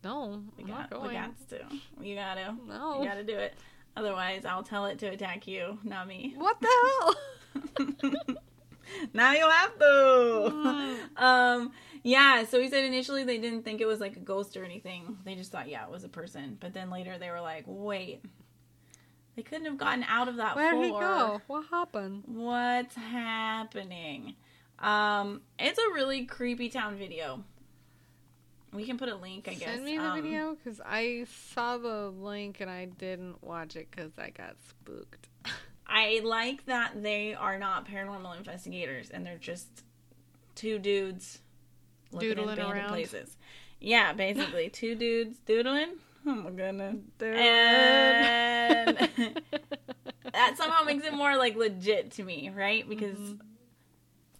No, 0.04 0.42
We 0.56 0.64
I'm 0.64 0.68
got, 0.70 0.90
not 0.90 1.02
we 1.02 1.08
going. 1.08 1.14
got 1.20 1.48
to. 1.50 1.58
You 2.00 2.14
gotta. 2.14 2.54
No. 2.66 3.02
You 3.02 3.08
gotta 3.08 3.24
do 3.24 3.36
it. 3.36 3.54
Otherwise, 3.96 4.44
I'll 4.44 4.62
tell 4.62 4.86
it 4.86 4.98
to 5.00 5.06
attack 5.08 5.46
you, 5.46 5.78
not 5.82 6.06
me. 6.08 6.34
What 6.36 6.58
the 6.60 6.68
hell? 8.02 8.26
now 9.12 9.32
you'll 9.32 9.50
have 9.50 9.78
to. 9.78 10.98
Um, 11.16 11.72
yeah. 12.04 12.44
So 12.44 12.60
he 12.60 12.68
said 12.68 12.84
initially 12.84 13.24
they 13.24 13.38
didn't 13.38 13.62
think 13.62 13.80
it 13.80 13.86
was 13.86 13.98
like 14.00 14.16
a 14.16 14.20
ghost 14.20 14.56
or 14.56 14.64
anything. 14.64 15.18
They 15.24 15.34
just 15.34 15.50
thought, 15.50 15.68
yeah, 15.68 15.84
it 15.84 15.90
was 15.90 16.04
a 16.04 16.08
person. 16.08 16.56
But 16.60 16.72
then 16.74 16.90
later 16.90 17.18
they 17.18 17.30
were 17.30 17.40
like, 17.40 17.64
wait, 17.66 18.24
they 19.34 19.42
couldn't 19.42 19.64
have 19.66 19.78
gotten 19.78 20.04
out 20.04 20.28
of 20.28 20.36
that 20.36 20.54
Where'd 20.54 20.74
floor. 20.74 20.84
he 20.84 20.90
go? 20.90 21.40
What 21.48 21.64
happened? 21.70 22.22
What's 22.26 22.94
happening? 22.94 24.34
Um, 24.78 25.40
it's 25.58 25.78
a 25.78 25.92
really 25.92 26.24
creepy 26.24 26.68
town 26.68 26.96
video. 26.96 27.42
We 28.72 28.84
can 28.84 28.98
put 28.98 29.08
a 29.08 29.16
link, 29.16 29.48
I 29.48 29.54
guess. 29.54 29.68
Send 29.68 29.84
me 29.84 29.96
the 29.96 30.04
Um, 30.04 30.22
video 30.22 30.54
because 30.54 30.80
I 30.84 31.26
saw 31.52 31.78
the 31.78 32.10
link 32.10 32.60
and 32.60 32.70
I 32.70 32.84
didn't 32.84 33.42
watch 33.42 33.74
it 33.76 33.88
because 33.90 34.12
I 34.18 34.30
got 34.30 34.56
spooked. 34.68 35.28
I 35.88 36.20
like 36.22 36.66
that 36.66 37.02
they 37.02 37.34
are 37.34 37.58
not 37.58 37.86
paranormal 37.88 38.36
investigators 38.36 39.10
and 39.10 39.24
they're 39.24 39.38
just 39.38 39.68
two 40.54 40.78
dudes 40.78 41.38
looking 42.12 42.30
Doodling 42.36 42.58
around. 42.60 42.88
places. 42.88 43.36
Yeah, 43.80 44.12
basically 44.12 44.68
two 44.72 44.94
dudes 44.94 45.38
doodling. 45.46 45.94
Oh 46.26 46.34
my 46.34 46.50
goodness. 46.50 46.96
Dude. 47.18 47.34
And 47.36 48.98
that 50.32 50.56
somehow 50.58 50.82
makes 50.84 51.06
it 51.06 51.14
more 51.14 51.36
like 51.36 51.56
legit 51.56 52.10
to 52.12 52.22
me, 52.24 52.50
right? 52.54 52.86
Because 52.88 53.18
Mhm. 53.18 53.40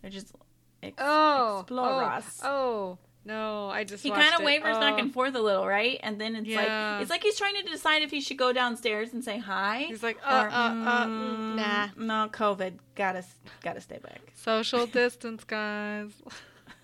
they're 0.02 0.10
just 0.10 0.34
ex- 0.82 0.96
oh, 0.98 1.60
explorers. 1.60 2.40
oh, 2.42 2.48
oh, 2.48 2.98
no! 3.28 3.68
I 3.68 3.84
just 3.84 4.02
he 4.02 4.10
kind 4.10 4.34
of 4.34 4.42
wavers 4.42 4.76
oh. 4.76 4.80
back 4.80 4.98
and 4.98 5.12
forth 5.12 5.34
a 5.34 5.40
little, 5.40 5.66
right? 5.66 6.00
And 6.02 6.18
then 6.20 6.34
it's 6.34 6.48
Yeah. 6.48 6.94
like 6.94 7.02
it's 7.02 7.10
like 7.10 7.22
he's 7.22 7.36
trying 7.36 7.56
to 7.56 7.62
decide 7.62 8.02
if 8.02 8.10
he 8.10 8.20
should 8.20 8.38
go 8.38 8.52
downstairs 8.52 9.12
and 9.12 9.22
say 9.22 9.38
hi. 9.38 9.84
He's 9.88 10.02
like, 10.02 10.18
uh, 10.24 10.44
or, 10.44 10.48
uh, 10.48 10.52
uh, 10.52 11.06
mm, 11.06 11.36
mm, 11.36 11.56
nah. 11.56 11.88
No, 11.96 12.28
COVID. 12.30 12.78
Gotta 12.94 13.24
gotta 13.62 13.80
stay 13.80 13.98
back. 13.98 14.20
Social 14.34 14.86
distance, 15.00 15.44
guys. 15.44 16.10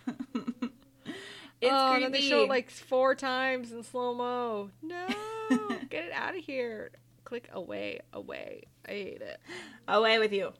It's 1.60 1.72
oh, 1.72 1.92
creepy. 1.92 2.02
then 2.02 2.12
they 2.12 2.20
show 2.20 2.42
it 2.42 2.50
like 2.50 2.68
four 2.68 3.14
times 3.14 3.72
in 3.72 3.82
slow 3.84 4.12
mo. 4.12 4.70
No, 4.82 5.06
get 5.88 6.04
it 6.04 6.12
out 6.12 6.36
of 6.36 6.44
here. 6.44 6.90
Click 7.24 7.48
away, 7.54 8.00
away. 8.12 8.64
I 8.86 8.90
hate 8.90 9.22
it. 9.22 9.40
away 9.88 10.18
with 10.18 10.30
you. 10.30 10.52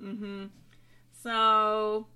Mm-hmm. 0.00 0.44
So 1.24 2.06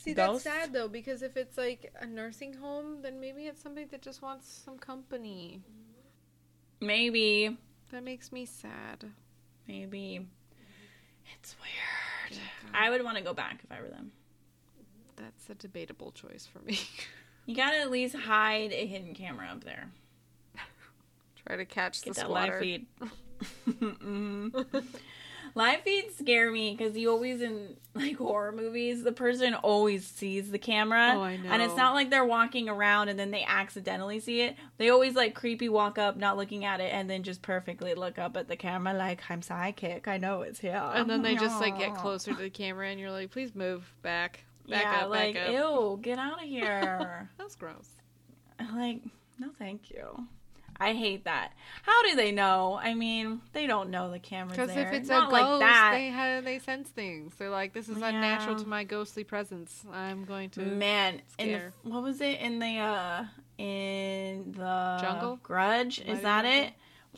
See, 0.00 0.12
that's 0.12 0.42
sad 0.44 0.72
though, 0.72 0.88
because 0.88 1.22
if 1.22 1.36
it's 1.36 1.58
like 1.58 1.92
a 2.00 2.06
nursing 2.06 2.52
home, 2.54 3.02
then 3.02 3.18
maybe 3.20 3.46
it's 3.46 3.60
somebody 3.60 3.86
that 3.86 4.00
just 4.00 4.22
wants 4.22 4.48
some 4.64 4.78
company. 4.78 5.60
maybe 6.80 7.56
That 7.90 8.04
makes 8.04 8.30
me 8.32 8.46
sad. 8.46 9.04
maybe 9.66 10.24
it's 11.34 11.56
weird. 11.60 12.40
I 12.72 12.90
would 12.90 13.02
want 13.02 13.16
to 13.18 13.22
go 13.24 13.34
back 13.34 13.60
if 13.64 13.72
I 13.72 13.80
were 13.82 13.88
them. 13.88 14.12
That's 15.16 15.50
a 15.50 15.54
debatable 15.54 16.12
choice 16.12 16.46
for 16.50 16.60
me. 16.60 16.78
You 17.46 17.56
gotta 17.56 17.78
at 17.78 17.90
least 17.90 18.14
hide 18.14 18.72
a 18.72 18.84
hidden 18.86 19.14
camera 19.14 19.48
up 19.50 19.64
there. 19.64 19.88
Try 21.46 21.56
to 21.56 21.64
catch 21.64 22.02
Get 22.02 22.12
the 22.14 22.20
that 22.20 22.26
squatter. 22.26 22.52
live 22.52 22.60
feed. 22.60 22.86
Mhm. 23.80 24.86
Live 25.54 25.80
feeds 25.80 26.16
scare 26.16 26.50
me 26.50 26.74
because 26.76 26.96
you 26.96 27.10
always 27.10 27.40
in 27.40 27.76
like 27.94 28.16
horror 28.16 28.52
movies, 28.52 29.02
the 29.02 29.12
person 29.12 29.54
always 29.54 30.06
sees 30.06 30.50
the 30.50 30.58
camera, 30.58 31.14
Oh, 31.16 31.22
I 31.22 31.32
and 31.32 31.62
it's 31.62 31.76
not 31.76 31.94
like 31.94 32.10
they're 32.10 32.24
walking 32.24 32.68
around 32.68 33.08
and 33.08 33.18
then 33.18 33.30
they 33.30 33.44
accidentally 33.44 34.20
see 34.20 34.42
it. 34.42 34.56
They 34.76 34.90
always 34.90 35.14
like 35.14 35.34
creepy 35.34 35.68
walk 35.68 35.98
up, 35.98 36.16
not 36.16 36.36
looking 36.36 36.64
at 36.64 36.80
it, 36.80 36.92
and 36.92 37.08
then 37.08 37.22
just 37.22 37.42
perfectly 37.42 37.94
look 37.94 38.18
up 38.18 38.36
at 38.36 38.48
the 38.48 38.56
camera 38.56 38.94
like 38.94 39.20
I'm 39.28 39.40
sidekick. 39.40 40.06
I 40.06 40.18
know 40.18 40.42
it's 40.42 40.60
here. 40.60 40.80
And 40.94 41.08
then 41.10 41.22
they 41.22 41.34
just 41.34 41.60
like 41.60 41.78
get 41.78 41.94
closer 41.96 42.32
to 42.32 42.42
the 42.42 42.50
camera, 42.50 42.88
and 42.88 43.00
you're 43.00 43.10
like, 43.10 43.30
"Please 43.30 43.54
move 43.54 43.92
back, 44.02 44.44
back 44.68 44.82
yeah, 44.84 45.04
up, 45.04 45.10
like 45.10 45.34
back 45.34 45.48
up." 45.48 45.52
ew, 45.54 45.98
get 46.02 46.18
out 46.18 46.42
of 46.42 46.48
here. 46.48 47.30
That's 47.38 47.56
gross. 47.56 47.88
like 48.74 49.00
no, 49.38 49.50
thank 49.58 49.90
you. 49.90 50.26
I 50.80 50.92
hate 50.94 51.24
that. 51.24 51.52
How 51.82 52.02
do 52.04 52.14
they 52.14 52.30
know? 52.30 52.78
I 52.80 52.94
mean, 52.94 53.40
they 53.52 53.66
don't 53.66 53.90
know 53.90 54.10
the 54.12 54.18
camera's 54.20 54.52
Because 54.56 54.74
there. 54.74 54.86
if 54.86 54.92
it's 54.94 55.08
not 55.08 55.28
a 55.30 55.32
like 55.32 55.44
ghost, 55.44 55.60
that. 55.60 55.90
they 55.92 56.06
have 56.08 56.44
they 56.44 56.58
sense 56.60 56.88
things. 56.88 57.34
They're 57.36 57.50
like, 57.50 57.72
"This 57.72 57.88
is 57.88 57.96
unnatural 57.96 58.56
Yeah. 58.56 58.62
to 58.62 58.68
my 58.68 58.84
ghostly 58.84 59.24
presence. 59.24 59.84
I'm 59.92 60.24
going 60.24 60.50
to." 60.50 60.60
Man, 60.60 61.20
in 61.38 61.52
the, 61.52 61.72
what 61.82 62.02
was 62.04 62.20
it 62.20 62.38
in 62.40 62.60
the 62.60 62.78
uh 62.78 63.24
in 63.58 64.52
the 64.52 64.98
Jungle? 65.00 65.38
Grudge? 65.42 66.00
Is 66.00 66.20
that 66.22 66.42
Jungle? 66.44 66.64
it? 66.68 66.72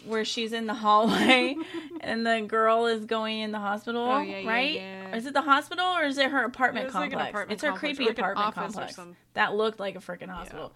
Where 0.06 0.24
she's 0.24 0.52
in 0.54 0.66
the 0.66 0.72
hallway 0.74 1.56
and 2.00 2.24
the 2.26 2.40
girl 2.46 2.86
is 2.86 3.04
going 3.04 3.40
in 3.40 3.50
the 3.52 3.58
hospital, 3.58 4.02
Oh, 4.08 4.20
yeah, 4.22 4.48
right? 4.48 4.72
yeah. 4.74 5.14
Is 5.16 5.26
it 5.26 5.34
the 5.34 5.42
hospital 5.42 5.84
or 5.84 6.04
is 6.04 6.16
it 6.16 6.30
her 6.30 6.44
apartment 6.44 6.86
It's 6.86 6.94
like 6.94 7.10
complex? 7.10 7.22
an 7.24 7.28
apartment 7.28 7.52
it's 7.56 7.62
her 7.62 7.68
complex, 7.70 7.96
creepy 7.98 8.08
like 8.08 8.18
apartment 8.18 8.54
complex 8.54 8.98
that 9.34 9.54
looked 9.54 9.78
like 9.80 9.96
a 9.96 9.98
freaking 9.98 10.28
hospital. 10.30 10.72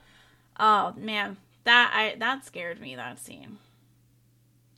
Oh 0.61 0.93
man, 0.99 1.37
that 1.65 1.93
I 1.95 2.17
that 2.19 2.45
scared 2.45 2.81
me. 2.81 2.97
That 2.97 3.19
scene. 3.19 3.59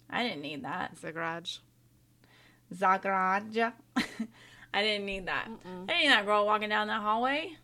I 0.09 0.23
didn't 0.23 0.43
need 0.43 0.65
that. 0.65 0.93
A. 1.03 2.75
Zagraj. 2.75 3.73
I 4.75 4.83
didn't 4.83 5.07
need 5.07 5.27
that. 5.27 5.49
I 5.49 5.87
didn't 5.87 6.03
need 6.03 6.09
that 6.11 6.27
girl 6.27 6.45
walking 6.47 6.69
down 6.69 6.89
that 6.89 7.01
hallway. 7.03 7.57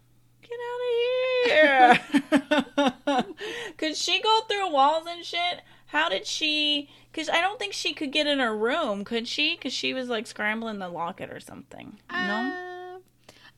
Get 0.43 0.59
out 0.71 1.97
of 1.99 2.05
here. 3.07 3.25
could 3.77 3.97
she 3.97 4.21
go 4.21 4.41
through 4.49 4.73
walls 4.73 5.05
and 5.09 5.25
shit? 5.25 5.61
How 5.87 6.09
did 6.09 6.27
she? 6.27 6.89
Because 7.11 7.29
I 7.29 7.41
don't 7.41 7.59
think 7.59 7.75
she 7.75 7.93
could 7.93 8.13
get 8.13 8.27
in 8.27 8.39
her 8.39 8.57
room, 8.57 9.05
could 9.05 9.29
she? 9.29 9.55
Because 9.55 9.73
she 9.73 9.93
was 9.93 10.09
like 10.09 10.27
scrambling 10.27 10.79
the 10.79 10.89
locket 10.89 11.31
or 11.31 11.41
something. 11.41 11.99
no? 12.11 12.17
Uh, 12.17 12.72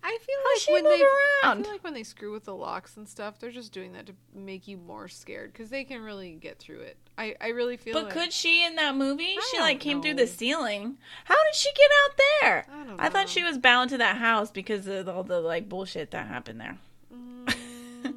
I 0.06 0.18
feel 0.20 0.36
How'd 0.44 0.76
like 0.76 0.84
when 0.84 0.92
they 0.98 1.04
I 1.44 1.62
feel 1.62 1.72
like 1.72 1.84
when 1.84 1.94
they 1.94 2.02
screw 2.02 2.30
with 2.30 2.44
the 2.44 2.54
locks 2.54 2.98
and 2.98 3.08
stuff, 3.08 3.38
they're 3.38 3.50
just 3.50 3.72
doing 3.72 3.94
that 3.94 4.04
to 4.06 4.12
make 4.34 4.68
you 4.68 4.76
more 4.76 5.08
scared 5.08 5.50
because 5.52 5.70
they 5.70 5.82
can 5.84 6.02
really 6.02 6.32
get 6.32 6.58
through 6.58 6.80
it. 6.80 6.98
I 7.16 7.34
I 7.40 7.48
really 7.48 7.78
feel. 7.78 7.94
But 7.94 8.04
like, 8.04 8.12
could 8.12 8.32
she 8.32 8.66
in 8.66 8.76
that 8.76 8.96
movie? 8.96 9.34
I 9.38 9.48
She 9.50 9.58
like 9.60 9.80
came 9.80 10.02
through 10.02 10.14
the 10.14 10.26
ceiling. 10.26 10.98
How 11.24 11.34
did 11.34 11.54
she 11.54 11.70
get 11.72 11.90
out 12.04 12.20
there? 12.42 12.66
I 13.00 13.06
I 13.06 13.08
thought 13.08 13.30
she 13.30 13.42
was 13.42 13.56
bound 13.56 13.90
to 13.90 13.98
that 13.98 14.18
house 14.18 14.50
because 14.50 14.86
of 14.86 15.08
all 15.08 15.22
the 15.22 15.40
like 15.40 15.70
bullshit 15.70 16.10
that 16.10 16.26
happened 16.26 16.60
there. 16.60 16.76
Mm, 17.10 18.14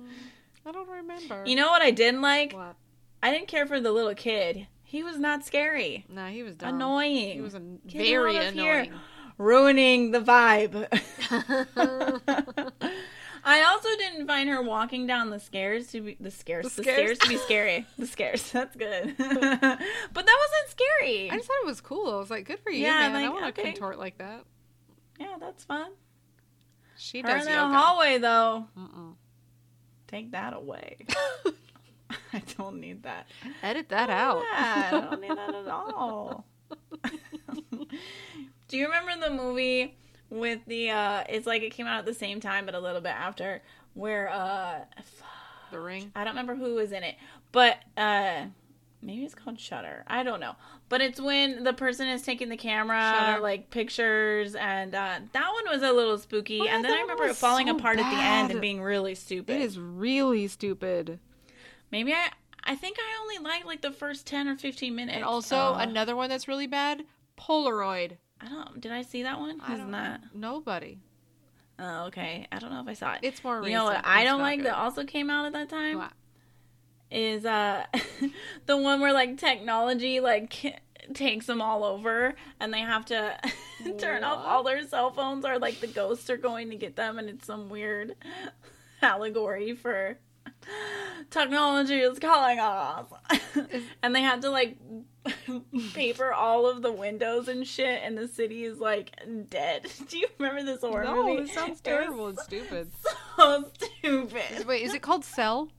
I 0.65 0.71
don't 0.73 0.89
remember. 0.89 1.43
You 1.45 1.55
know 1.55 1.69
what 1.69 1.81
I 1.81 1.91
didn't 1.91 2.21
like? 2.21 2.51
what? 2.51 2.75
I 3.23 3.31
didn't 3.31 3.47
care 3.47 3.65
for 3.65 3.79
the 3.79 3.93
little 3.93 4.13
kid. 4.13 4.67
He 4.83 5.03
was 5.03 5.19
not 5.19 5.45
scary. 5.45 6.05
Nah, 6.09 6.27
he 6.27 6.43
was 6.43 6.55
dumb. 6.55 6.75
Annoying. 6.75 7.33
He 7.33 7.41
was 7.41 7.55
a 7.55 7.61
very 7.85 8.35
annoying. 8.37 8.55
here. 8.55 8.93
Ruining 9.37 10.11
the 10.11 10.19
vibe. 10.19 10.87
I 13.49 13.61
also 13.63 13.87
didn't 13.97 14.27
find 14.27 14.49
her 14.49 14.61
walking 14.61 15.07
down 15.07 15.29
the 15.29 15.39
stairs 15.39 15.87
to 15.91 16.01
be 16.01 16.17
the 16.19 16.31
stairs. 16.31 16.73
The 16.73 16.81
The, 16.81 16.91
stairs? 16.91 17.17
to 17.19 17.29
be 17.29 17.37
scary. 17.37 17.85
The 17.97 18.07
stairs. 18.07 18.51
That's 18.51 18.75
good. 18.75 19.15
but 19.17 19.29
that 19.29 19.79
wasn't 20.13 20.69
scary. 20.69 21.31
I 21.31 21.35
just 21.37 21.47
thought 21.47 21.57
it 21.63 21.65
was 21.67 21.79
cool. 21.79 22.11
I 22.13 22.17
was 22.17 22.29
like, 22.29 22.45
good 22.45 22.59
for 22.59 22.71
you, 22.71 22.83
Yeah, 22.85 23.07
man. 23.09 23.15
I 23.15 23.21
like, 23.29 23.33
want 23.41 23.55
to 23.55 23.61
okay. 23.61 23.71
contort 23.71 23.99
like 23.99 24.17
that. 24.17 24.43
Yeah, 25.19 25.35
that's 25.39 25.63
fun. 25.63 25.91
She 26.97 27.21
Her 27.21 27.27
does 27.27 27.45
in 27.45 27.51
the 27.53 27.57
yoga. 27.57 27.73
hallway 27.77 28.17
though. 28.17 28.65
Mm-mm. 28.77 29.13
Take 30.07 30.31
that 30.31 30.53
away. 30.53 30.97
I 32.33 32.41
don't 32.57 32.79
need 32.79 33.03
that. 33.03 33.27
Edit 33.61 33.89
that 33.89 34.09
out. 34.09 34.43
Yeah, 34.53 34.87
I 34.87 34.91
don't 35.09 35.21
need 35.21 35.29
that 35.31 35.53
at 35.55 35.67
all. 35.67 36.45
Do 38.67 38.77
you 38.77 38.85
remember 38.85 39.25
the 39.27 39.33
movie 39.33 39.95
with 40.29 40.59
the 40.67 40.89
uh 40.89 41.23
it's 41.29 41.47
like 41.47 41.61
it 41.61 41.71
came 41.71 41.87
out 41.87 41.99
at 41.99 42.05
the 42.05 42.13
same 42.13 42.41
time 42.41 42.65
but 42.65 42.75
a 42.75 42.79
little 42.79 42.99
bit 43.01 43.13
after 43.15 43.61
where 43.93 44.29
uh 44.29 44.79
The 45.71 45.79
ring. 45.79 46.11
I 46.15 46.23
don't 46.23 46.33
remember 46.33 46.55
who 46.55 46.75
was 46.75 46.91
in 46.91 47.03
it, 47.03 47.15
but 47.51 47.77
uh 47.95 48.45
maybe 49.01 49.23
it's 49.23 49.35
called 49.35 49.59
Shutter. 49.59 50.03
I 50.07 50.23
don't 50.23 50.39
know. 50.41 50.55
But 50.89 51.01
it's 51.01 51.19
when 51.19 51.63
the 51.63 51.71
person 51.73 52.07
is 52.09 52.23
taking 52.23 52.49
the 52.49 52.57
camera 52.57 52.99
Shudder. 52.99 53.41
like 53.41 53.69
pictures 53.69 54.53
and 54.55 54.93
uh 54.93 55.19
that 55.31 55.51
one 55.53 55.73
was 55.73 55.81
a 55.81 55.93
little 55.93 56.17
spooky 56.17 56.59
Oh, 56.61 56.67
and 56.67 56.83
then 56.83 56.91
I 56.91 57.01
remember 57.01 57.23
it 57.25 57.35
falling 57.37 57.67
so 57.67 57.75
apart 57.77 57.99
at 57.99 58.09
the 58.09 58.21
end 58.21 58.51
and 58.51 58.59
being 58.61 58.81
really 58.81 59.15
stupid. 59.15 59.55
It 59.55 59.61
is 59.61 59.79
really 59.79 60.47
stupid. 60.49 61.19
Maybe 61.89 62.11
I 62.13 62.31
I 62.65 62.75
think 62.75 62.97
I 62.99 63.21
only 63.21 63.37
liked 63.37 63.65
like 63.65 63.81
the 63.81 63.91
first 63.91 64.27
10 64.27 64.49
or 64.49 64.57
15 64.57 64.93
minutes. 64.93 65.15
And 65.15 65.23
also 65.23 65.55
Uh, 65.55 65.77
another 65.79 66.17
one 66.17 66.27
that's 66.27 66.49
really 66.49 66.67
bad, 66.67 67.05
Polaroid. 67.37 68.17
I 68.41 68.49
don't. 68.49 68.79
Did 68.79 68.91
I 68.91 69.01
see 69.01 69.23
that 69.23 69.39
one? 69.39 69.59
I 69.61 69.77
don't 69.77 69.91
that? 69.91 70.21
Nobody. 70.33 70.99
Oh, 71.79 72.05
okay. 72.05 72.47
I 72.51 72.59
don't 72.59 72.71
know 72.71 72.81
if 72.81 72.87
I 72.87 72.93
saw 72.93 73.13
it. 73.13 73.19
It's 73.21 73.43
more 73.43 73.63
you 73.63 73.73
know 73.73 73.85
what? 73.85 74.01
I 74.03 74.23
don't 74.23 74.41
like 74.41 74.59
good. 74.59 74.67
that. 74.67 74.75
Also 74.75 75.03
came 75.03 75.29
out 75.29 75.45
at 75.45 75.53
that 75.53 75.69
time 75.69 75.97
What? 75.99 76.11
is 77.09 77.45
uh 77.45 77.85
the 78.65 78.75
one 78.77 78.99
where 78.99 79.13
like 79.13 79.37
technology 79.37 80.19
like 80.19 80.83
takes 81.13 81.45
them 81.45 81.61
all 81.61 81.83
over 81.83 82.35
and 82.59 82.73
they 82.73 82.79
have 82.81 83.05
to 83.05 83.37
turn 83.97 84.23
off 84.23 84.45
all 84.45 84.63
their 84.63 84.85
cell 84.87 85.11
phones 85.11 85.45
or 85.45 85.57
like 85.57 85.79
the 85.79 85.87
ghosts 85.87 86.29
are 86.29 86.37
going 86.37 86.69
to 86.69 86.75
get 86.75 86.95
them 86.95 87.17
and 87.17 87.29
it's 87.29 87.45
some 87.45 87.69
weird 87.69 88.15
allegory 89.01 89.73
for 89.73 90.17
technology 91.29 91.95
is 91.99 92.19
calling 92.19 92.59
us 92.59 93.05
and 94.03 94.15
they 94.15 94.21
have 94.21 94.39
to 94.41 94.49
like 94.49 94.77
paper 95.93 96.31
all 96.31 96.65
of 96.69 96.81
the 96.81 96.91
windows 96.91 97.47
and 97.47 97.67
shit 97.67 98.01
and 98.03 98.17
the 98.17 98.27
city 98.27 98.63
is 98.63 98.79
like 98.79 99.11
dead 99.49 99.85
do 100.07 100.17
you 100.17 100.27
remember 100.39 100.63
this 100.63 100.81
horror 100.81 101.03
No, 101.03 101.25
movie 101.35 101.47
sounds 101.51 101.67
It 101.67 101.71
was 101.71 101.81
terrible 101.81 102.27
and 102.27 102.39
stupid. 102.39 102.91
so 103.37 103.65
stupid 103.73 104.65
Wait, 104.65 104.83
is 104.83 104.93
it 104.93 105.01
called 105.01 105.25
Cell? 105.25 105.69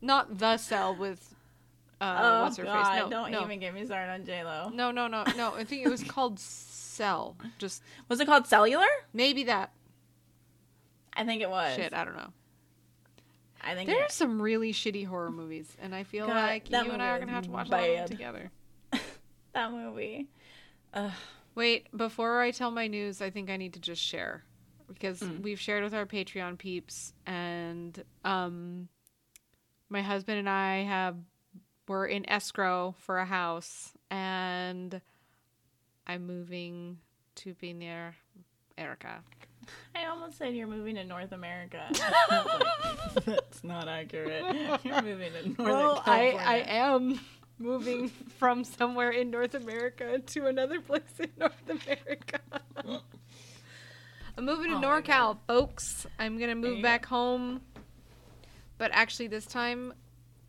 Not 0.00 0.38
the 0.38 0.56
Cell 0.56 0.94
with 0.94 1.34
uh 2.00 2.18
oh 2.20 2.42
what's 2.44 2.56
her 2.56 2.64
god 2.64 2.84
face? 2.92 3.02
No, 3.04 3.10
don't 3.10 3.30
no. 3.32 3.42
even 3.42 3.58
get 3.60 3.74
me 3.74 3.84
started 3.86 4.12
on 4.12 4.24
j-lo 4.24 4.70
No, 4.74 4.90
no, 4.90 5.06
no, 5.08 5.24
no. 5.36 5.54
I 5.54 5.64
think 5.64 5.84
it 5.86 5.88
was 5.90 6.02
called 6.04 6.38
Cell. 6.38 7.36
Just 7.58 7.82
was 8.08 8.20
it 8.20 8.26
called 8.26 8.46
cellular 8.46 8.86
maybe 9.12 9.44
that. 9.44 9.72
i 11.14 11.24
think 11.24 11.42
it 11.42 11.50
was 11.50 11.74
Shit, 11.74 11.92
I 11.94 12.04
don't 12.04 12.16
know. 12.16 12.32
I 13.64 13.74
think 13.74 13.88
There 13.88 14.02
are 14.02 14.08
some 14.08 14.40
really 14.40 14.72
shitty 14.72 15.06
horror 15.06 15.30
movies, 15.30 15.76
and 15.80 15.94
I 15.94 16.02
feel 16.04 16.26
God, 16.26 16.36
like 16.36 16.70
you 16.70 16.92
and 16.92 17.02
I 17.02 17.08
are 17.08 17.18
gonna 17.18 17.32
have 17.32 17.44
to 17.44 17.50
watch 17.50 17.68
of 17.70 17.70
them 17.70 18.08
together. 18.08 18.50
that 19.52 19.70
movie 19.72 20.28
Ugh. 20.94 21.10
Wait, 21.54 21.86
before 21.96 22.40
I 22.40 22.50
tell 22.50 22.70
my 22.70 22.86
news, 22.86 23.20
I 23.20 23.28
think 23.30 23.50
I 23.50 23.56
need 23.58 23.74
to 23.74 23.80
just 23.80 24.02
share 24.02 24.44
because 24.88 25.20
Mm. 25.20 25.42
we've 25.42 25.60
shared 25.60 25.84
with 25.84 25.94
our 25.94 26.06
Patreon 26.06 26.58
peeps, 26.58 27.12
and 27.26 28.02
um, 28.24 28.88
my 29.88 30.02
husband 30.02 30.38
and 30.38 30.48
I 30.48 30.82
have 30.82 31.16
we're 31.88 32.06
in 32.06 32.28
escrow 32.28 32.94
for 32.98 33.18
a 33.18 33.24
house 33.26 33.92
and 34.10 35.00
I'm 36.06 36.26
moving 36.26 36.98
to 37.36 37.54
be 37.54 37.72
near 37.72 38.14
Erica. 38.78 39.22
I 39.94 40.06
almost 40.06 40.38
said 40.38 40.54
you're 40.54 40.66
moving 40.66 40.94
to 40.96 41.04
North 41.04 41.32
America. 41.32 41.82
That's 43.24 43.62
not 43.64 43.88
accurate. 43.88 44.44
You're 44.84 45.02
moving 45.02 45.32
to 45.32 45.48
Northern 45.48 45.64
well, 45.64 46.02
I, 46.06 46.30
California. 46.30 46.40
I 46.46 46.56
am 46.68 47.20
moving 47.58 48.08
from 48.38 48.64
somewhere 48.64 49.10
in 49.10 49.30
North 49.30 49.54
America 49.54 50.18
to 50.18 50.46
another 50.46 50.80
place 50.80 51.02
in 51.18 51.30
North 51.38 51.68
America. 51.68 52.40
I'm 54.36 54.44
moving 54.46 54.70
to 54.70 54.76
Oh 54.76 54.80
NorCal, 54.80 55.38
folks. 55.46 56.06
I'm 56.18 56.38
gonna 56.38 56.54
move 56.54 56.82
back 56.82 57.06
home. 57.06 57.60
But 58.78 58.90
actually 58.92 59.28
this 59.28 59.46
time 59.46 59.92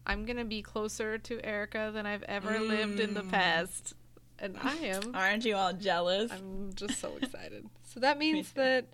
I'm 0.08 0.26
gonna 0.26 0.46
be 0.46 0.62
closer 0.62 1.18
to 1.18 1.46
Erica 1.46 1.92
than 1.94 2.06
I've 2.06 2.24
ever 2.24 2.60
lived 2.60 3.00
in 3.00 3.14
the 3.14 3.22
Mm. 3.22 3.32
past. 3.32 3.94
And 4.40 4.58
I 4.62 4.76
am 4.76 5.16
Aren't 5.16 5.46
you 5.46 5.56
all 5.56 5.74
jealous? 5.74 6.32
I'm 6.32 6.72
just 6.74 7.00
so 7.00 7.16
excited. 7.22 7.66
So 7.94 8.00
that 8.00 8.18
means 8.24 8.50
too. 8.50 8.62
that 8.62 8.86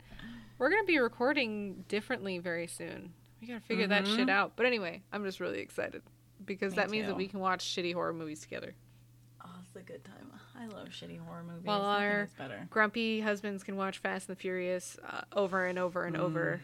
we're 0.59 0.69
gonna 0.69 0.83
be 0.83 0.99
recording 0.99 1.83
differently 1.87 2.37
very 2.37 2.67
soon. 2.67 3.13
We 3.41 3.47
gotta 3.47 3.61
figure 3.61 3.87
that 3.87 4.05
shit 4.05 4.27
Mhm. 4.27 4.29
out. 4.29 4.55
But 4.55 4.65
anyway, 4.67 5.01
I'm 5.11 5.23
just 5.23 5.39
really 5.39 5.59
excited 5.59 6.03
because 6.45 6.73
Me 6.73 6.75
that 6.77 6.89
means 6.91 7.07
that 7.07 7.15
we 7.15 7.27
can 7.27 7.39
watch 7.39 7.63
shitty 7.65 7.93
horror 7.93 8.13
movies 8.13 8.41
together. 8.41 8.75
Oh, 9.43 9.49
it's 9.63 9.75
a 9.75 9.81
good 9.81 10.03
time. 10.03 10.31
I 10.55 10.65
love 10.67 10.89
shitty 10.89 11.17
horror 11.19 11.43
movies. 11.43 11.63
While 11.65 11.81
our- 11.83 12.27
better. 12.37 12.67
Grumpy 12.69 13.21
husbands 13.21 13.63
can 13.63 13.77
watch 13.77 13.99
Fast 13.99 14.27
and 14.27 14.35
the 14.35 14.39
Furious 14.41 14.99
uh, 15.03 15.21
over 15.31 15.65
and 15.65 15.79
over 15.79 16.03
and 16.03 16.17
over 16.17 16.59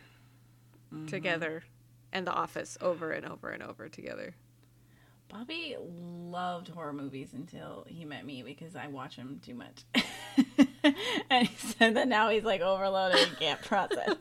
Mhm. 0.94 1.08
together, 1.08 1.64
and 2.12 2.28
The 2.28 2.34
Office 2.34 2.78
over 2.82 3.12
and 3.12 3.26
over 3.26 3.50
and 3.52 3.64
over 3.64 3.88
together. 3.88 4.36
Bobby 5.38 5.76
loved 5.82 6.70
horror 6.70 6.94
movies 6.94 7.30
until 7.34 7.86
he 7.90 8.06
met 8.06 8.26
me 8.26 8.42
because 8.42 8.74
I 8.76 8.88
watch 8.88 9.18
them 9.18 9.42
too 9.46 9.54
much. 9.54 9.84
and 11.30 11.48
he 11.48 11.56
said 11.74 11.98
that 11.98 12.08
now 12.08 12.30
he's 12.30 12.46
like 12.46 12.62
overloaded 12.62 13.20
and 13.20 13.38
can't 13.38 13.62
process. 13.64 14.16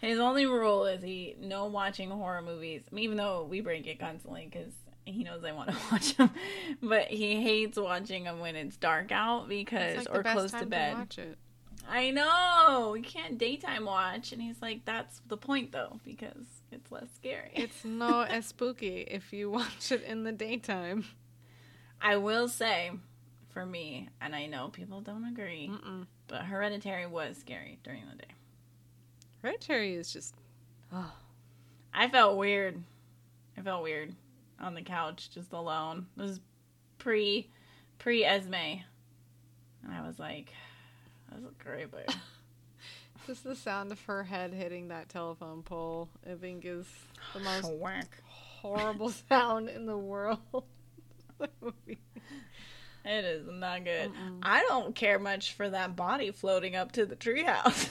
His 0.00 0.18
only 0.18 0.46
rule 0.46 0.86
is 0.86 1.02
he 1.02 1.36
no 1.40 1.66
watching 1.66 2.10
horror 2.10 2.42
movies, 2.42 2.82
even 2.92 3.16
though 3.16 3.46
we 3.48 3.60
break 3.60 3.86
it 3.86 4.00
constantly 4.00 4.48
because 4.50 4.72
he 5.04 5.22
knows 5.22 5.44
I 5.44 5.52
want 5.52 5.70
to 5.70 5.76
watch 5.92 6.16
them. 6.16 6.30
But 6.82 7.06
he 7.06 7.40
hates 7.40 7.78
watching 7.78 8.24
them 8.24 8.40
when 8.40 8.56
it's 8.56 8.76
dark 8.76 9.12
out 9.12 9.48
because 9.48 10.08
like 10.08 10.16
or 10.16 10.22
close 10.24 10.50
to 10.50 10.66
bed. 10.66 11.14
it. 11.16 11.38
I 11.88 12.10
know 12.10 12.90
we 12.92 13.02
can't 13.02 13.38
daytime 13.38 13.84
watch, 13.84 14.32
and 14.32 14.42
he's 14.42 14.60
like, 14.60 14.86
"That's 14.86 15.20
the 15.28 15.36
point, 15.36 15.70
though, 15.70 16.00
because 16.02 16.53
it's 16.74 16.90
less 16.92 17.08
scary." 17.14 17.50
It's 17.54 17.84
not 17.84 18.30
as 18.30 18.46
spooky 18.54 19.02
if 19.02 19.32
you 19.32 19.50
watch 19.50 19.92
it 19.92 20.02
in 20.02 20.24
the 20.24 20.32
daytime. 20.32 21.04
I 22.00 22.16
will 22.16 22.48
say, 22.48 22.90
for 23.50 23.64
me, 23.64 24.08
and 24.20 24.34
I 24.34 24.46
know 24.46 24.68
people 24.68 25.00
don't 25.00 25.24
agree, 25.24 25.70
Mm-mm. 25.72 26.06
but 26.26 26.42
Hereditary 26.42 27.06
was 27.06 27.38
scary 27.38 27.78
during 27.82 28.02
the 28.10 28.16
day. 28.16 28.32
Hereditary 29.42 29.94
is 29.94 30.12
just. 30.12 30.34
Oh. 30.92 31.12
I 31.92 32.08
felt 32.08 32.36
weird. 32.36 32.82
I 33.56 33.62
felt 33.62 33.82
weird 33.84 34.14
on 34.60 34.74
the 34.74 34.82
couch, 34.82 35.30
just 35.30 35.52
alone. 35.52 36.06
This 36.16 36.30
was 36.30 36.40
pre 36.98 37.48
pre 37.98 38.24
Esme, 38.24 38.54
and 38.54 39.92
I 39.92 40.06
was 40.06 40.18
like, 40.18 40.52
"That's 41.30 41.44
a 41.44 41.62
great 41.62 41.90
boy." 41.90 42.04
Just 43.26 43.44
the 43.44 43.56
sound 43.56 43.90
of 43.90 44.00
her 44.04 44.22
head 44.24 44.52
hitting 44.52 44.88
that 44.88 45.08
telephone 45.08 45.62
pole, 45.62 46.08
I 46.30 46.34
think, 46.34 46.64
is 46.66 46.86
the 47.32 47.40
most 47.40 47.72
Whack. 47.72 48.22
horrible 48.26 49.08
sound 49.28 49.68
in 49.70 49.86
the 49.86 49.96
world. 49.98 50.38
It 53.06 53.22
is 53.26 53.46
not 53.46 53.84
good. 53.84 54.08
Mm-mm. 54.14 54.38
I 54.42 54.62
don't 54.62 54.94
care 54.94 55.18
much 55.18 55.52
for 55.52 55.68
that 55.68 55.94
body 55.94 56.30
floating 56.30 56.74
up 56.74 56.92
to 56.92 57.04
the 57.04 57.14
treehouse. 57.14 57.90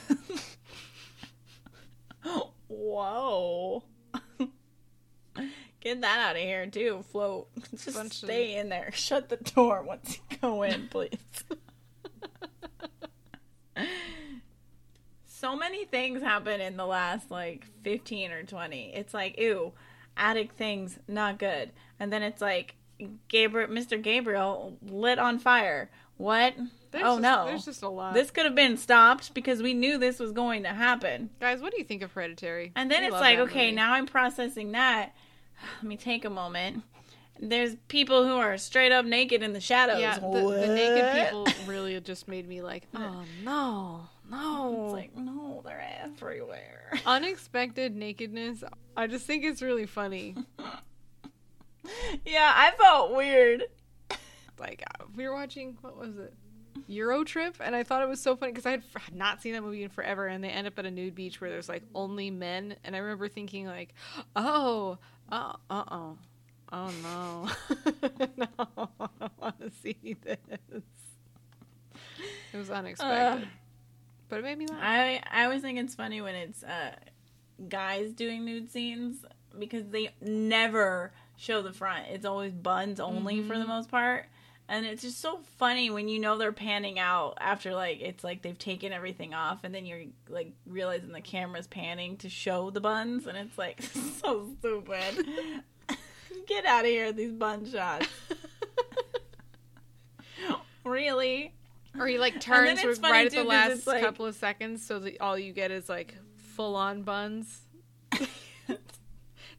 Whoa. 2.67 3.83
Get 5.81 6.01
that 6.01 6.17
out 6.19 6.35
of 6.35 6.41
here 6.41 6.65
too. 6.65 7.03
Float. 7.11 7.47
Just 7.73 7.93
Bunch 7.93 8.07
of- 8.07 8.13
stay 8.27 8.55
in 8.55 8.69
there. 8.69 8.89
Shut 8.93 9.29
the 9.29 9.37
door 9.37 9.83
once 9.83 10.17
you 10.31 10.37
go 10.41 10.63
in, 10.63 10.87
please. 10.87 11.11
So 15.43 15.57
many 15.57 15.83
things 15.83 16.21
happen 16.21 16.61
in 16.61 16.77
the 16.77 16.85
last 16.85 17.29
like 17.29 17.65
15 17.83 18.31
or 18.31 18.43
20. 18.43 18.93
It's 18.95 19.13
like, 19.13 19.37
ew, 19.37 19.73
attic 20.15 20.53
things 20.53 20.97
not 21.05 21.37
good. 21.37 21.73
And 21.99 22.13
then 22.13 22.23
it's 22.23 22.41
like 22.41 22.75
Gabriel 23.27 23.67
Mr. 23.69 24.01
Gabriel 24.01 24.77
lit 24.81 25.19
on 25.19 25.39
fire. 25.39 25.91
What? 26.15 26.55
There's 26.91 27.03
oh 27.03 27.15
just, 27.15 27.21
no. 27.21 27.45
There's 27.45 27.65
just 27.65 27.83
a 27.83 27.89
lot. 27.89 28.13
This 28.13 28.31
could 28.31 28.45
have 28.45 28.55
been 28.55 28.77
stopped 28.77 29.33
because 29.33 29.61
we 29.61 29.73
knew 29.73 29.97
this 29.97 30.17
was 30.17 30.31
going 30.31 30.63
to 30.63 30.69
happen. 30.69 31.29
Guys, 31.41 31.61
what 31.61 31.73
do 31.73 31.77
you 31.77 31.83
think 31.83 32.03
of 32.03 32.13
Hereditary? 32.13 32.71
And 32.77 32.89
then 32.89 33.01
We 33.01 33.07
it's 33.07 33.13
like, 33.13 33.39
okay, 33.39 33.65
movie. 33.65 33.75
now 33.75 33.93
I'm 33.93 34.05
processing 34.05 34.71
that. 34.71 35.13
Let 35.81 35.83
me 35.83 35.97
take 35.97 36.23
a 36.23 36.29
moment. 36.29 36.83
There's 37.37 37.75
people 37.89 38.25
who 38.25 38.37
are 38.37 38.57
straight 38.57 38.93
up 38.93 39.05
naked 39.05 39.43
in 39.43 39.51
the 39.51 39.59
shadows. 39.59 39.99
Yeah, 39.99 40.19
the, 40.19 40.29
the 40.29 40.67
naked 40.67 41.25
people 41.27 41.47
really 41.67 41.99
just 41.99 42.29
made 42.29 42.47
me 42.47 42.61
like, 42.61 42.87
oh 42.95 43.23
no, 43.43 44.07
no. 44.29 44.85
It's 44.85 44.93
like, 44.93 45.17
no, 45.17 45.61
they're 45.65 45.85
everywhere. 46.03 46.91
Unexpected 47.05 47.95
nakedness. 47.95 48.63
I 48.95 49.07
just 49.07 49.25
think 49.25 49.43
it's 49.43 49.61
really 49.61 49.85
funny. 49.85 50.35
yeah, 52.25 52.51
I 52.55 52.71
felt 52.77 53.15
weird. 53.15 53.63
Like 54.59 54.83
uh, 54.87 55.05
we 55.15 55.27
were 55.27 55.33
watching, 55.33 55.77
what 55.81 55.97
was 55.97 56.17
it? 56.17 56.33
Euro 56.87 57.23
Trip, 57.23 57.55
and 57.59 57.75
I 57.75 57.83
thought 57.83 58.01
it 58.01 58.09
was 58.09 58.19
so 58.19 58.35
funny 58.35 58.51
because 58.51 58.65
I 58.65 58.71
had 58.71 59.15
not 59.15 59.41
seen 59.41 59.53
that 59.53 59.61
movie 59.61 59.83
in 59.83 59.89
forever, 59.89 60.27
and 60.27 60.43
they 60.43 60.49
end 60.49 60.67
up 60.67 60.77
at 60.79 60.85
a 60.85 60.91
nude 60.91 61.15
beach 61.15 61.39
where 61.39 61.49
there's 61.49 61.69
like 61.69 61.83
only 61.95 62.29
men, 62.29 62.75
and 62.83 62.95
I 62.95 62.99
remember 62.99 63.27
thinking 63.27 63.67
like, 63.67 63.93
oh, 64.35 64.97
uh, 65.31 65.53
uh, 65.69 65.83
oh, 65.89 66.17
oh 66.71 66.91
no, 67.03 67.49
no, 68.37 68.47
I 68.99 69.07
don't 69.19 69.41
want 69.41 69.59
to 69.61 69.71
see 69.81 70.17
this. 70.23 70.37
It 72.53 72.57
was 72.57 72.69
unexpected, 72.69 73.47
but 74.33 74.39
it 74.39 74.45
made 74.45 74.57
me 74.57 74.65
laugh. 74.65 74.79
I 74.81 75.21
I 75.31 75.43
always 75.43 75.61
think 75.61 75.77
it's 75.77 75.93
funny 75.93 76.19
when 76.19 76.33
it's 76.33 76.63
uh, 76.63 76.95
guys 77.69 78.13
doing 78.13 78.43
nude 78.43 78.71
scenes 78.71 79.23
because 79.59 79.85
they 79.89 80.09
never 80.21 81.11
show 81.37 81.61
the 81.61 81.71
front. 81.71 82.07
It's 82.09 82.25
always 82.25 82.51
buns 82.51 82.99
only 82.99 83.43
for 83.43 83.59
the 83.59 83.67
most 83.67 83.91
part. 83.91 84.25
And 84.67 84.87
it's 84.87 85.03
just 85.03 85.21
so 85.21 85.41
funny 85.59 85.91
when 85.91 86.07
you 86.07 86.19
know 86.19 86.39
they're 86.39 86.51
panning 86.51 86.97
out 86.97 87.37
after 87.39 87.75
like 87.75 87.99
it's 88.01 88.23
like 88.23 88.41
they've 88.41 88.57
taken 88.57 88.91
everything 88.91 89.35
off 89.35 89.63
and 89.63 89.75
then 89.75 89.85
you're 89.85 90.05
like 90.27 90.53
realizing 90.65 91.11
the 91.11 91.21
camera's 91.21 91.67
panning 91.67 92.17
to 92.17 92.29
show 92.29 92.71
the 92.71 92.81
buns 92.81 93.27
and 93.27 93.37
it's 93.37 93.55
like 93.55 93.83
so 94.19 94.49
stupid. 94.57 95.27
Get 96.47 96.65
out 96.65 96.85
of 96.85 96.89
here 96.89 97.05
with 97.05 97.17
these 97.17 97.33
bun 97.33 97.69
shots. 97.69 98.07
really? 100.83 101.53
Or 101.99 102.07
he 102.07 102.17
like 102.17 102.39
turns 102.41 102.83
right 103.01 103.25
at 103.27 103.31
the 103.33 103.43
last 103.43 103.85
like- 103.87 104.01
couple 104.01 104.25
of 104.25 104.35
seconds, 104.35 104.85
so 104.85 104.99
that 104.99 105.19
all 105.21 105.37
you 105.37 105.53
get 105.53 105.71
is 105.71 105.89
like 105.89 106.15
full 106.55 106.75
on 106.75 107.03
buns, 107.03 107.61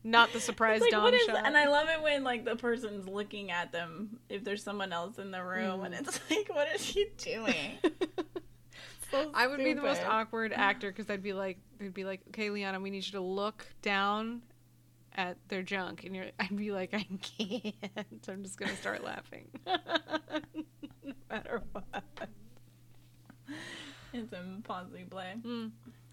not 0.05 0.33
the 0.33 0.41
surprise 0.41 0.81
like, 0.81 0.91
dom 0.91 1.03
what 1.05 1.15
is, 1.15 1.23
shot. 1.23 1.43
and 1.45 1.57
I 1.57 1.67
love 1.69 1.89
it 1.89 2.03
when 2.03 2.25
like 2.25 2.45
the 2.45 2.57
person's 2.57 3.09
looking 3.09 3.51
at 3.51 3.73
them 3.73 4.19
if 4.29 4.45
there's 4.45 4.63
someone 4.63 4.93
else 4.93 5.19
in 5.19 5.31
the 5.31 5.43
room, 5.43 5.83
and 5.85 5.95
Mm. 5.95 6.01
it's 6.01 6.21
like, 6.31 6.49
what 6.55 6.69
is 6.75 6.83
he 6.83 7.07
doing? 7.19 7.79
So 9.11 9.31
I 9.33 9.47
would 9.47 9.59
be 9.59 9.73
the 9.75 9.83
most 9.83 10.03
awkward 10.03 10.53
actor 10.53 10.91
because 10.91 11.09
I'd 11.09 11.23
be 11.23 11.33
like, 11.33 11.59
they'd 11.79 11.95
be 11.95 12.05
like, 12.05 12.21
okay, 12.29 12.51
Liana, 12.51 12.81
we 12.81 12.91
need 12.91 13.05
you 13.07 13.13
to 13.13 13.21
look 13.21 13.67
down 13.81 14.43
at 15.17 15.37
their 15.49 15.63
junk, 15.63 16.03
and 16.05 16.17
you're, 16.17 16.27
I'd 16.41 16.57
be 16.57 16.73
like, 16.73 16.93
I 16.93 17.07
can't. 17.39 17.75
I'm 18.29 18.43
just 18.43 18.59
gonna 18.59 18.75
start 18.77 19.05
laughing, 19.05 19.49
matter 21.31 21.63
what. 21.73 21.85
It's 24.13 24.33
impossible. 24.33 24.99
Mm. 25.45 25.71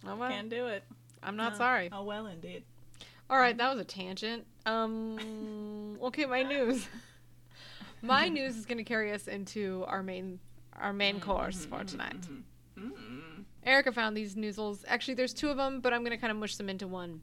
Oh, 0.08 0.16
well, 0.16 0.30
Can't 0.30 0.50
do 0.50 0.68
it. 0.68 0.84
I'm 1.22 1.36
not 1.36 1.54
No. 1.54 1.58
sorry. 1.60 1.90
Oh 1.92 2.04
well, 2.04 2.26
indeed. 2.28 2.64
All 3.30 3.38
right, 3.38 3.56
that 3.58 3.72
was 3.72 3.80
a 3.80 3.86
tangent. 3.86 4.46
Um, 4.66 5.98
okay, 6.04 6.26
my 6.26 6.44
news. 6.44 6.88
My 8.04 8.30
news 8.30 8.58
is 8.58 8.66
going 8.66 8.80
to 8.80 8.84
carry 8.84 9.12
us 9.12 9.28
into 9.28 9.86
our 9.88 10.02
main 10.02 10.40
our 10.76 10.92
main 10.92 11.20
course 11.20 11.66
for 11.66 11.84
tonight. 11.84 12.20
Mm-hmm. 12.76 13.42
Erica 13.64 13.92
found 13.92 14.18
these 14.18 14.36
newsels. 14.36 14.84
Actually, 14.88 15.14
there's 15.14 15.36
two 15.36 15.50
of 15.50 15.58
them, 15.58 15.82
but 15.82 15.94
I'm 15.94 16.00
going 16.02 16.10
to 16.10 16.18
kind 16.18 16.32
of 16.32 16.38
mush 16.38 16.56
them 16.56 16.68
into 16.68 16.88
one. 16.88 17.22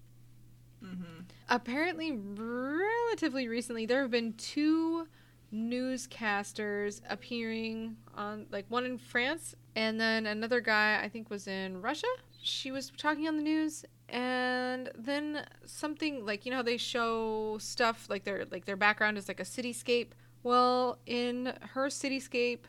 Mm-hmm. 0.85 1.22
Apparently, 1.48 2.12
relatively 2.12 3.48
recently, 3.48 3.87
there 3.87 4.03
have 4.03 4.12
been 4.12 4.35
two 4.35 5.09
newscasters 5.53 7.01
appearing 7.09 7.97
on, 8.15 8.47
like 8.51 8.67
one 8.69 8.85
in 8.85 8.99
France, 8.99 9.55
and 9.75 10.01
then 10.01 10.27
another 10.27 10.61
guy 10.61 11.01
I 11.03 11.09
think 11.09 11.31
was 11.31 11.47
in 11.47 11.81
Russia. 11.81 12.07
She 12.43 12.71
was 12.71 12.91
talking 12.97 13.27
on 13.27 13.37
the 13.37 13.43
news, 13.43 13.85
and 14.09 14.91
then 14.97 15.47
something 15.65 16.25
like 16.25 16.47
you 16.47 16.53
know 16.53 16.63
they 16.63 16.77
show 16.77 17.59
stuff 17.59 18.07
like 18.09 18.25
their 18.25 18.45
like 18.51 18.65
their 18.65 18.77
background 18.77 19.19
is 19.19 19.29
like 19.29 19.41
a 19.41 19.45
cityscape. 19.45 20.09
Well, 20.43 20.99
in 21.07 21.53
her 21.75 21.89
cityscape, 21.89 22.61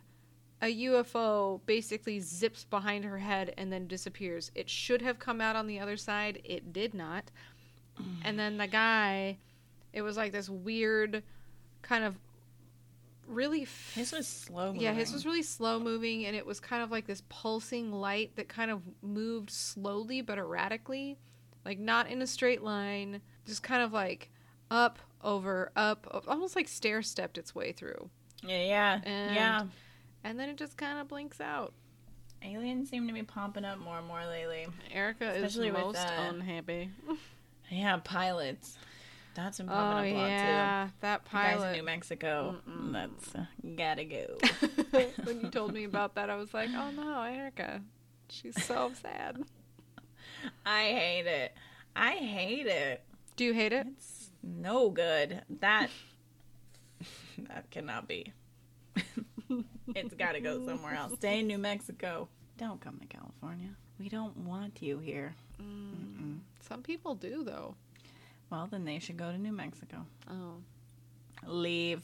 a 0.62 0.86
UFO 0.86 1.62
basically 1.66 2.20
zips 2.20 2.66
behind 2.66 3.06
her 3.06 3.20
head 3.20 3.54
and 3.58 3.72
then 3.72 3.88
disappears. 3.88 4.52
It 4.56 4.70
should 4.70 5.02
have 5.02 5.20
come 5.20 5.40
out 5.40 5.56
on 5.56 5.68
the 5.68 5.80
other 5.80 5.96
side. 5.96 6.42
It 6.44 6.74
did 6.74 6.94
not. 6.94 7.32
And 8.24 8.40
then 8.40 8.58
the 8.58 8.68
guy, 8.68 9.38
it 9.92 10.02
was 10.02 10.16
like 10.16 10.32
this 10.32 10.50
weird 10.50 11.22
kind 11.82 12.04
of 12.04 12.16
really 13.30 13.62
f- 13.64 13.94
His 13.96 14.12
was 14.12 14.28
slow. 14.28 14.68
moving. 14.68 14.82
yeah, 14.82 14.94
his 14.94 15.14
was 15.14 15.26
really 15.26 15.44
slow 15.44 15.80
moving, 15.80 16.26
and 16.26 16.36
it 16.36 16.46
was 16.46 16.60
kind 16.60 16.84
of 16.84 16.92
like 16.92 17.06
this 17.08 17.24
pulsing 17.30 17.92
light 17.92 18.36
that 18.36 18.50
kind 18.50 18.72
of 18.72 18.82
moved 19.02 19.50
slowly 19.52 20.22
but 20.22 20.38
erratically, 20.38 21.18
like 21.66 21.80
not 21.80 22.08
in 22.10 22.22
a 22.22 22.28
straight 22.28 22.62
line, 22.64 23.22
just 23.46 23.64
kind 23.64 23.82
of 23.84 23.94
like 23.94 24.30
up, 24.72 25.00
over, 25.24 25.72
up, 25.76 26.24
almost 26.28 26.56
like 26.56 26.68
stair 26.68 27.02
stepped 27.02 27.38
its 27.38 27.54
way 27.56 27.72
through, 27.72 28.10
Yeah, 28.44 28.64
yeah, 28.64 29.02
And- 29.04 29.36
yeah. 29.36 29.64
and 30.24 30.40
then 30.40 30.50
it 30.50 30.58
just 30.58 30.78
kind 30.78 31.00
of 31.00 31.08
blinks 31.08 31.40
out. 31.42 31.74
Aliens 32.42 32.90
seem 32.90 33.06
to 33.08 33.14
be 33.14 33.24
popping 33.24 33.66
up 33.66 33.80
more 33.80 33.98
and 33.98 34.08
more 34.08 34.26
lately. 34.26 34.66
Erica 34.94 35.30
Especially 35.32 35.68
is 35.68 35.74
with, 35.74 35.84
most 35.84 35.98
uh, 35.98 36.30
unhappy. 36.30 36.90
Yeah, 37.72 37.98
pilots. 38.04 38.78
That's 39.36 39.58
been 39.58 39.70
Oh 39.70 39.74
popping 39.74 40.16
up 40.16 40.20
a 40.20 40.22
lot 40.22 40.30
yeah, 40.30 40.90
that 41.02 41.26
too. 41.26 41.32
Guys 41.34 41.64
in. 41.64 41.72
New 41.74 41.84
Mexico. 41.84 42.56
Mm-mm. 42.68 42.92
That's 42.94 43.36
uh, 43.36 43.46
gotta 43.76 44.06
go. 44.06 44.38
when 45.24 45.42
you 45.42 45.50
told 45.50 45.74
me 45.74 45.84
about 45.86 46.16
that, 46.16 46.30
I 46.30 46.36
was 46.36 46.54
like, 46.54 46.70
oh 46.76 46.92
no, 46.92 47.24
Erica, 47.24 47.82
she's 48.30 48.62
so 48.64 48.92
sad. 49.02 49.38
I 50.66 50.84
hate 50.84 51.28
it. 51.28 51.54
I 51.96 52.12
hate 52.12 52.68
it. 52.68 53.04
Do 53.36 53.46
you 53.46 53.54
hate 53.54 53.74
it? 53.74 53.88
It's 53.88 54.32
no 54.44 54.90
good. 54.90 55.44
That 55.62 55.90
that 57.48 57.70
cannot 57.72 58.08
be. 58.08 58.34
it's 59.96 60.14
got 60.16 60.34
to 60.34 60.42
go 60.42 60.66
somewhere 60.66 60.96
else. 60.96 61.14
Stay 61.14 61.40
in 61.40 61.48
New 61.48 61.58
Mexico. 61.58 62.28
Don't 62.58 62.82
come 62.82 63.00
to 63.00 63.08
California. 63.08 63.70
We 64.00 64.10
don't 64.10 64.36
want 64.38 64.82
you 64.82 65.00
here. 65.00 65.36
Mm-mm. 65.62 66.40
Some 66.62 66.84
people 66.84 67.16
do 67.16 67.44
though. 67.44 67.76
Well, 68.50 68.68
then 68.70 68.86
they 68.86 69.00
should 69.00 69.18
go 69.18 69.32
to 69.32 69.38
New 69.38 69.52
Mexico. 69.52 70.06
Oh. 70.30 70.56
Leave. 71.46 72.02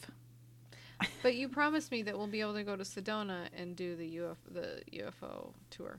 But 1.22 1.34
you 1.34 1.48
promised 1.48 1.90
me 1.90 2.02
that 2.02 2.16
we'll 2.16 2.26
be 2.26 2.40
able 2.40 2.54
to 2.54 2.62
go 2.62 2.76
to 2.76 2.84
Sedona 2.84 3.48
and 3.56 3.76
do 3.76 3.96
the 3.96 4.16
UFO, 4.16 4.36
the 4.50 4.82
UFO 4.92 5.52
tour. 5.70 5.98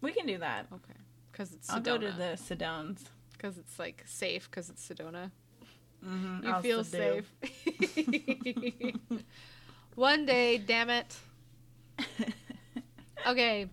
We 0.00 0.12
can 0.12 0.26
do 0.26 0.38
that. 0.38 0.66
Okay. 0.72 0.98
Because 1.32 1.52
it's 1.52 1.70
I'll 1.70 1.80
go 1.80 1.96
to 1.96 2.08
Sedona. 2.08 2.16
the 2.18 2.54
Sedones. 2.56 2.98
Because 3.32 3.56
it's 3.56 3.78
like 3.78 4.02
safe. 4.06 4.50
Because 4.50 4.68
it's 4.68 4.86
Sedona. 4.86 5.30
Mm-hmm. 6.04 6.46
You 6.46 6.60
feel 6.60 6.84
safe. 6.84 7.32
One 9.94 10.26
day, 10.26 10.58
damn 10.58 10.90
it. 10.90 11.16
Okay. 13.26 13.66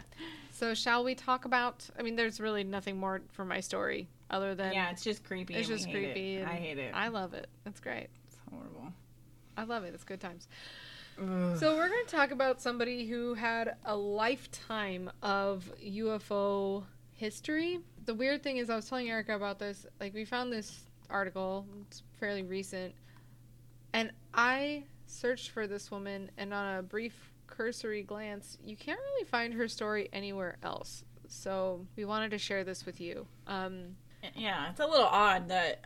So 0.52 0.74
shall 0.74 1.04
we 1.04 1.16
talk 1.16 1.46
about? 1.46 1.90
I 1.98 2.04
mean, 2.04 2.16
there's 2.16 2.40
really 2.40 2.64
nothing 2.64 2.98
more 2.98 3.22
for 3.32 3.44
my 3.44 3.60
story 3.60 4.08
other 4.32 4.56
than 4.56 4.74
yeah, 4.74 4.90
it's 4.90 5.04
just 5.04 5.24
creepy. 5.24 5.54
it's 5.54 5.68
just 5.68 5.88
it. 5.88 5.92
creepy. 5.92 6.38
and 6.38 6.50
I 6.50 6.56
hate 6.56 6.80
it. 6.80 6.92
I 6.96 7.10
love 7.10 7.34
it. 7.34 7.48
It's 7.66 7.80
great. 7.80 8.08
It's 8.28 8.38
horrible. 8.50 8.92
I 9.58 9.64
love 9.64 9.84
it. 9.84 9.94
It's 9.94 10.04
good 10.04 10.22
times. 10.22 10.48
So 11.60 11.76
we're 11.76 11.90
going 11.90 12.06
to 12.06 12.12
talk 12.12 12.32
about 12.32 12.62
somebody 12.62 13.06
who 13.06 13.36
had 13.36 13.76
a 13.86 13.96
lifetime 13.96 15.12
of 15.22 15.72
UFO 15.86 16.84
history. 17.14 17.80
The 18.06 18.16
weird 18.16 18.42
thing 18.42 18.58
is, 18.58 18.72
I 18.72 18.76
was 18.76 18.90
telling 18.90 19.08
Erica 19.08 19.36
about 19.36 19.60
this. 19.60 19.86
Like, 20.00 20.16
we 20.16 20.26
found 20.26 20.52
this 20.52 20.86
article. 21.12 21.68
It's 21.86 22.02
fairly 22.20 22.42
recent, 22.42 22.96
and 23.94 24.12
I 24.34 24.86
searched 25.06 25.52
for 25.52 25.68
this 25.68 25.92
woman, 25.92 26.32
and 26.38 26.56
on 26.56 26.78
a 26.78 26.82
brief 26.82 27.14
cursory 27.46 28.02
glance, 28.02 28.58
you 28.64 28.76
can't 28.76 29.00
really 29.00 29.26
find 29.26 29.54
her 29.54 29.68
story 29.68 30.10
anywhere 30.12 30.58
else. 30.64 31.04
So 31.28 31.86
we 31.96 32.06
wanted 32.06 32.32
to 32.32 32.40
share 32.40 32.64
this 32.64 32.86
with 32.86 33.00
you. 33.00 33.28
Um, 33.46 33.96
yeah, 34.36 34.70
it's 34.70 34.80
a 34.80 34.86
little 34.88 35.06
odd 35.08 35.50
that. 35.50 35.86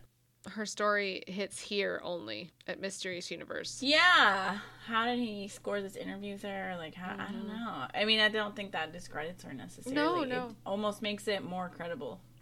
her 0.52 0.66
story 0.66 1.24
hits 1.28 1.60
here 1.60 2.00
only 2.04 2.52
at 2.68 2.80
Mysterious 2.80 3.32
Universe. 3.32 3.82
Yeah, 3.82 4.60
how 4.86 5.06
did 5.06 5.18
he 5.20 5.48
score 5.48 5.82
this 5.82 5.96
interview 5.96 6.38
there? 6.38 6.76
Like, 6.78 6.94
how, 6.94 7.14
I 7.14 7.32
don't 7.32 7.48
Mhm. 7.48 7.48
know. 7.48 7.88
I 7.94 8.06
mean, 8.06 8.20
I 8.20 8.30
don't 8.30 8.56
think 8.56 8.72
that 8.74 8.92
discredits 8.94 9.44
her 9.44 9.54
necessarily. 9.54 9.96
No, 10.20 10.22
It 10.24 10.30
no. 10.30 10.56
almost 10.66 11.02
makes 11.02 11.28
it 11.28 11.44
more 11.44 11.70
credible 11.70 12.22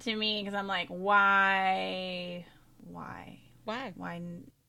to 0.00 0.16
me 0.16 0.40
because 0.42 0.54
I'm 0.54 0.66
like, 0.66 0.88
why, 0.88 2.46
why, 2.86 3.38
Why? 3.64 3.92
why? 3.96 4.20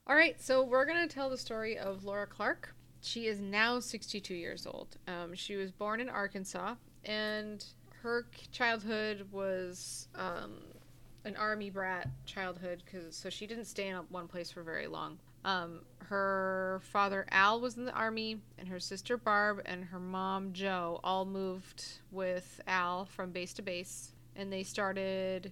All 0.08 0.16
right, 0.16 0.40
so 0.42 0.64
we're 0.64 0.86
going 0.86 1.08
to 1.08 1.14
tell 1.14 1.30
the 1.30 1.38
story 1.38 1.78
of 1.78 2.04
Laura 2.04 2.28
Clark. 2.28 2.76
She 3.02 3.28
is 3.28 3.40
now 3.40 3.80
62 3.80 4.34
years 4.36 4.68
old. 4.68 4.98
Um, 5.08 5.34
she 5.34 5.56
was 5.56 5.72
born 5.72 6.02
in 6.02 6.10
Arkansas, 6.10 6.76
and 7.06 7.64
her 8.02 8.26
childhood 8.52 9.28
was 9.32 10.08
um, 10.16 10.54
an 11.26 11.36
army 11.36 11.70
brat 11.70 12.10
childhood, 12.26 12.84
cause, 12.92 13.16
so 13.16 13.30
she 13.30 13.46
didn't 13.46 13.66
stay 13.66 13.90
in 13.90 13.98
one 14.10 14.28
place 14.28 14.52
for 14.52 14.64
very 14.64 14.88
long. 14.88 15.20
Um, 15.46 15.82
her 16.00 16.82
father 16.92 17.26
Al 17.32 17.60
was 17.60 17.78
in 17.78 17.86
the 17.86 17.94
army, 17.94 18.42
and 18.58 18.68
her 18.68 18.80
sister 18.80 19.18
Barb 19.18 19.62
and 19.66 19.86
her 19.86 20.00
mom 20.00 20.54
Joe 20.54 21.00
all 21.04 21.26
moved 21.26 21.86
with 22.12 22.60
Al 22.68 23.06
from 23.06 23.32
base 23.32 23.54
to 23.54 23.62
base, 23.62 24.14
and 24.36 24.52
they 24.52 24.64
started 24.64 25.52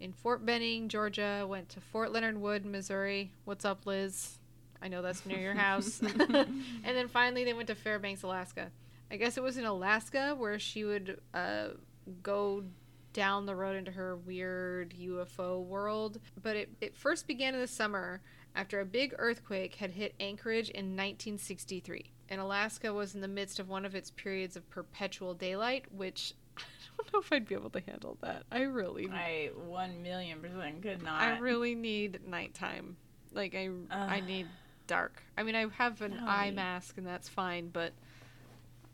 in 0.00 0.12
Fort 0.12 0.44
Benning, 0.44 0.88
Georgia, 0.88 1.46
went 1.48 1.68
to 1.70 1.80
Fort 1.80 2.12
Leonard 2.12 2.38
Wood, 2.38 2.64
Missouri. 2.64 3.32
What's 3.44 3.64
up, 3.64 3.84
Liz? 3.86 4.38
I 4.82 4.88
know 4.88 5.02
that's 5.02 5.26
near 5.26 5.38
your 5.38 5.54
house. 5.54 6.00
and 6.18 6.62
then 6.82 7.08
finally, 7.08 7.44
they 7.44 7.52
went 7.52 7.68
to 7.68 7.74
Fairbanks, 7.74 8.22
Alaska. 8.22 8.70
I 9.10 9.16
guess 9.16 9.36
it 9.36 9.42
was 9.42 9.58
in 9.58 9.64
Alaska 9.64 10.34
where 10.38 10.58
she 10.58 10.84
would 10.84 11.20
uh, 11.34 11.68
go 12.10 12.64
down 13.12 13.46
the 13.46 13.56
road 13.56 13.76
into 13.76 13.90
her 13.92 14.16
weird 14.16 14.94
UFO 15.00 15.62
world. 15.64 16.20
But 16.42 16.56
it, 16.56 16.70
it 16.80 16.96
first 16.96 17.26
began 17.26 17.54
in 17.54 17.60
the 17.60 17.66
summer 17.66 18.20
after 18.54 18.80
a 18.80 18.84
big 18.84 19.14
earthquake 19.18 19.76
had 19.76 19.90
hit 19.92 20.14
Anchorage 20.20 20.70
in 20.70 20.86
1963. 20.96 22.10
And 22.28 22.40
Alaska 22.40 22.92
was 22.92 23.14
in 23.14 23.20
the 23.20 23.28
midst 23.28 23.58
of 23.58 23.68
one 23.68 23.84
of 23.84 23.94
its 23.94 24.10
periods 24.10 24.56
of 24.56 24.68
perpetual 24.70 25.34
daylight, 25.34 25.86
which 25.92 26.34
I 26.56 26.62
don't 26.96 27.12
know 27.12 27.18
if 27.20 27.32
I'd 27.32 27.46
be 27.48 27.54
able 27.54 27.70
to 27.70 27.80
handle 27.80 28.16
that. 28.22 28.44
I 28.52 28.62
really 28.62 29.08
I 29.10 29.50
one 29.66 30.02
million 30.02 30.40
percent 30.40 30.82
could 30.82 31.02
not. 31.02 31.20
I 31.22 31.38
really 31.38 31.74
need 31.74 32.20
nighttime. 32.26 32.96
Like 33.32 33.54
I 33.54 33.70
I 33.90 34.20
need 34.20 34.46
dark. 34.86 35.22
I 35.36 35.42
mean 35.42 35.54
I 35.56 35.66
have 35.76 36.02
an 36.02 36.16
No, 36.16 36.26
eye 36.26 36.50
mask 36.50 36.98
and 36.98 37.06
that's 37.06 37.28
fine, 37.28 37.68
but 37.68 37.92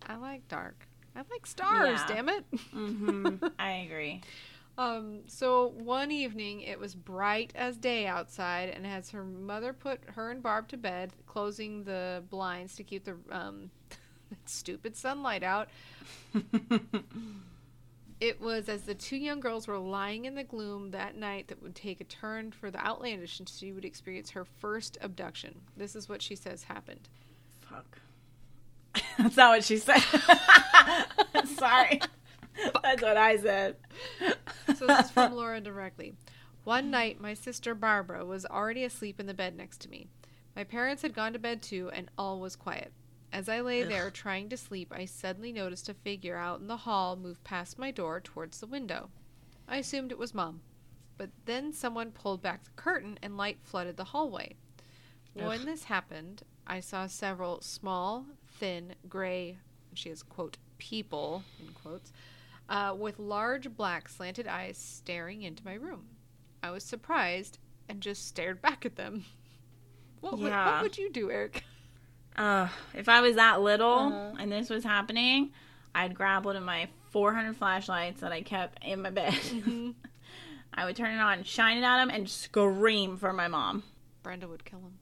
I 0.07 0.17
like 0.17 0.47
dark. 0.49 0.86
I 1.17 1.21
like 1.31 1.47
stars, 1.47 2.01
Yeah. 2.01 2.07
damn 2.07 2.29
it. 2.29 2.45
hmm 2.73 3.37
I 3.59 3.71
agree. 3.73 4.21
Um 4.79 5.21
so 5.27 5.69
one 5.69 6.11
evening 6.11 6.61
it 6.61 6.79
was 6.79 6.95
bright 6.95 7.51
as 7.55 7.79
day 7.79 8.07
outside 8.07 8.69
and 8.69 8.87
as 8.87 9.09
her 9.13 9.25
mother 9.25 9.73
put 9.73 10.01
her 10.17 10.31
and 10.31 10.43
Barb 10.43 10.69
to 10.69 10.77
bed, 10.77 11.13
closing 11.27 11.85
the 11.85 12.23
blinds 12.29 12.77
to 12.77 12.83
keep 12.85 13.05
the 13.07 13.17
um 13.31 13.71
stupid 14.45 14.95
sunlight 14.95 15.43
out, 15.43 15.69
It 18.21 18.41
was 18.41 18.69
as 18.71 18.83
the 18.83 18.95
two 18.95 19.17
young 19.17 19.41
girls 19.41 19.67
were 19.69 19.79
lying 19.79 20.25
in 20.25 20.35
the 20.35 20.45
gloom 20.45 20.91
that 20.93 21.17
night 21.17 21.49
that 21.49 21.63
would 21.63 21.75
take 21.75 22.01
a 22.01 22.05
turn 22.05 22.51
for 22.51 22.71
the 22.71 22.83
outlandish 22.85 23.39
and 23.39 23.49
she 23.49 23.73
would 23.73 23.85
experience 23.85 24.31
her 24.31 24.45
first 24.45 24.97
abduction. 25.03 25.61
This 25.77 25.95
is 25.95 26.09
what 26.09 26.23
she 26.23 26.35
says 26.35 26.65
happened. 26.65 27.09
Fuck. 27.61 27.99
That's 29.19 29.37
not 29.37 29.51
what 29.51 29.65
she 29.65 29.77
said. 29.79 30.01
Sorry. 31.57 32.01
That's 32.83 33.03
what 33.03 33.17
I 33.17 33.37
said. 33.37 33.77
So 34.77 34.87
this 34.87 35.07
is 35.07 35.11
from 35.11 35.35
Laura 35.35 35.61
directly. 35.61 36.15
One 36.65 36.91
night, 36.91 37.21
my 37.21 37.35
sister 37.35 37.75
Barbara 37.75 38.25
was 38.25 38.47
already 38.47 38.85
asleep 38.85 39.21
in 39.21 39.27
the 39.27 39.35
bed 39.35 39.57
next 39.57 39.81
to 39.83 39.91
me. 39.91 40.09
My 40.55 40.65
parents 40.65 41.03
had 41.03 41.15
gone 41.15 41.33
to 41.35 41.39
bed 41.39 41.63
too, 41.63 41.91
and 41.93 42.11
all 42.17 42.41
was 42.41 42.57
quiet. 42.57 42.93
As 43.33 43.49
I 43.49 43.61
lay 43.61 43.83
there 43.83 44.11
trying 44.11 44.49
to 44.49 44.57
sleep, 44.57 44.93
I 44.95 45.05
suddenly 45.05 45.53
noticed 45.53 45.89
a 45.89 45.95
figure 45.95 46.37
out 46.37 46.61
in 46.61 46.69
the 46.69 46.79
hall 46.79 47.17
move 47.17 47.43
past 47.45 47.79
my 47.79 47.91
door 47.91 48.21
towards 48.21 48.59
the 48.61 48.67
window. 48.67 49.11
I 49.69 49.77
assumed 49.79 50.11
it 50.11 50.19
was 50.19 50.35
Mom. 50.35 50.61
But 51.19 51.31
then 51.45 51.73
someone 51.73 52.11
pulled 52.13 52.43
back 52.43 52.65
the 52.65 52.71
curtain 52.77 53.19
and 53.23 53.37
light 53.37 53.59
flooded 53.63 53.97
the 53.97 54.05
hallway. 54.05 54.57
When 55.35 55.67
this 55.67 55.85
happened, 55.85 56.43
I 56.67 56.81
saw 56.81 57.07
several 57.07 57.61
small, 57.61 58.27
thin, 58.59 58.95
gray, 59.09 59.59
she 59.95 60.09
has, 60.11 60.23
quote, 60.23 60.57
people, 60.79 61.43
in 61.61 61.73
quotes, 61.73 62.13
uh, 62.69 62.95
with 62.99 63.19
large 63.19 63.75
black 63.77 64.09
slanted 64.09 64.47
eyes 64.47 64.77
staring 64.79 65.43
into 65.43 65.65
my 65.65 65.75
room. 65.75 66.07
I 66.63 66.71
was 66.71 66.85
surprised 66.85 67.59
and 67.89 68.01
just 68.01 68.27
stared 68.27 68.61
back 68.63 68.85
at 68.87 68.97
them. 68.97 69.25
What, 70.21 70.39
would, 70.39 70.49
Yeah. 70.49 70.73
what 70.77 70.83
would 70.83 70.99
you 70.99 71.11
do, 71.11 71.31
Eric? 71.31 71.63
Uh, 72.37 72.69
if 72.95 73.09
I 73.09 73.21
was 73.21 73.37
that 73.37 73.61
little 73.61 73.99
Uh-huh. 74.13 74.37
and 74.41 74.51
this 74.51 74.71
was 74.71 74.83
happening, 74.83 75.53
I'd 75.95 76.15
grab 76.15 76.45
one 76.47 76.57
of 76.57 76.65
my 76.65 76.89
400 77.11 77.55
flashlights 77.57 78.23
that 78.23 78.33
I 78.33 78.43
kept 78.43 78.83
in 78.85 79.03
my 79.03 79.11
bed. 79.11 79.33
Mm-hmm. 79.43 79.91
I 80.75 80.85
would 80.85 80.97
turn 80.97 81.15
it 81.15 81.21
on, 81.21 81.43
shine 81.45 81.79
it 81.79 81.85
at 81.85 82.03
him, 82.03 82.11
and 82.11 82.29
scream 82.29 83.17
for 83.19 83.33
my 83.33 83.47
mom. 83.49 83.83
Brenda 84.23 84.49
would 84.49 84.65
kill 84.65 84.81
him. 84.81 84.99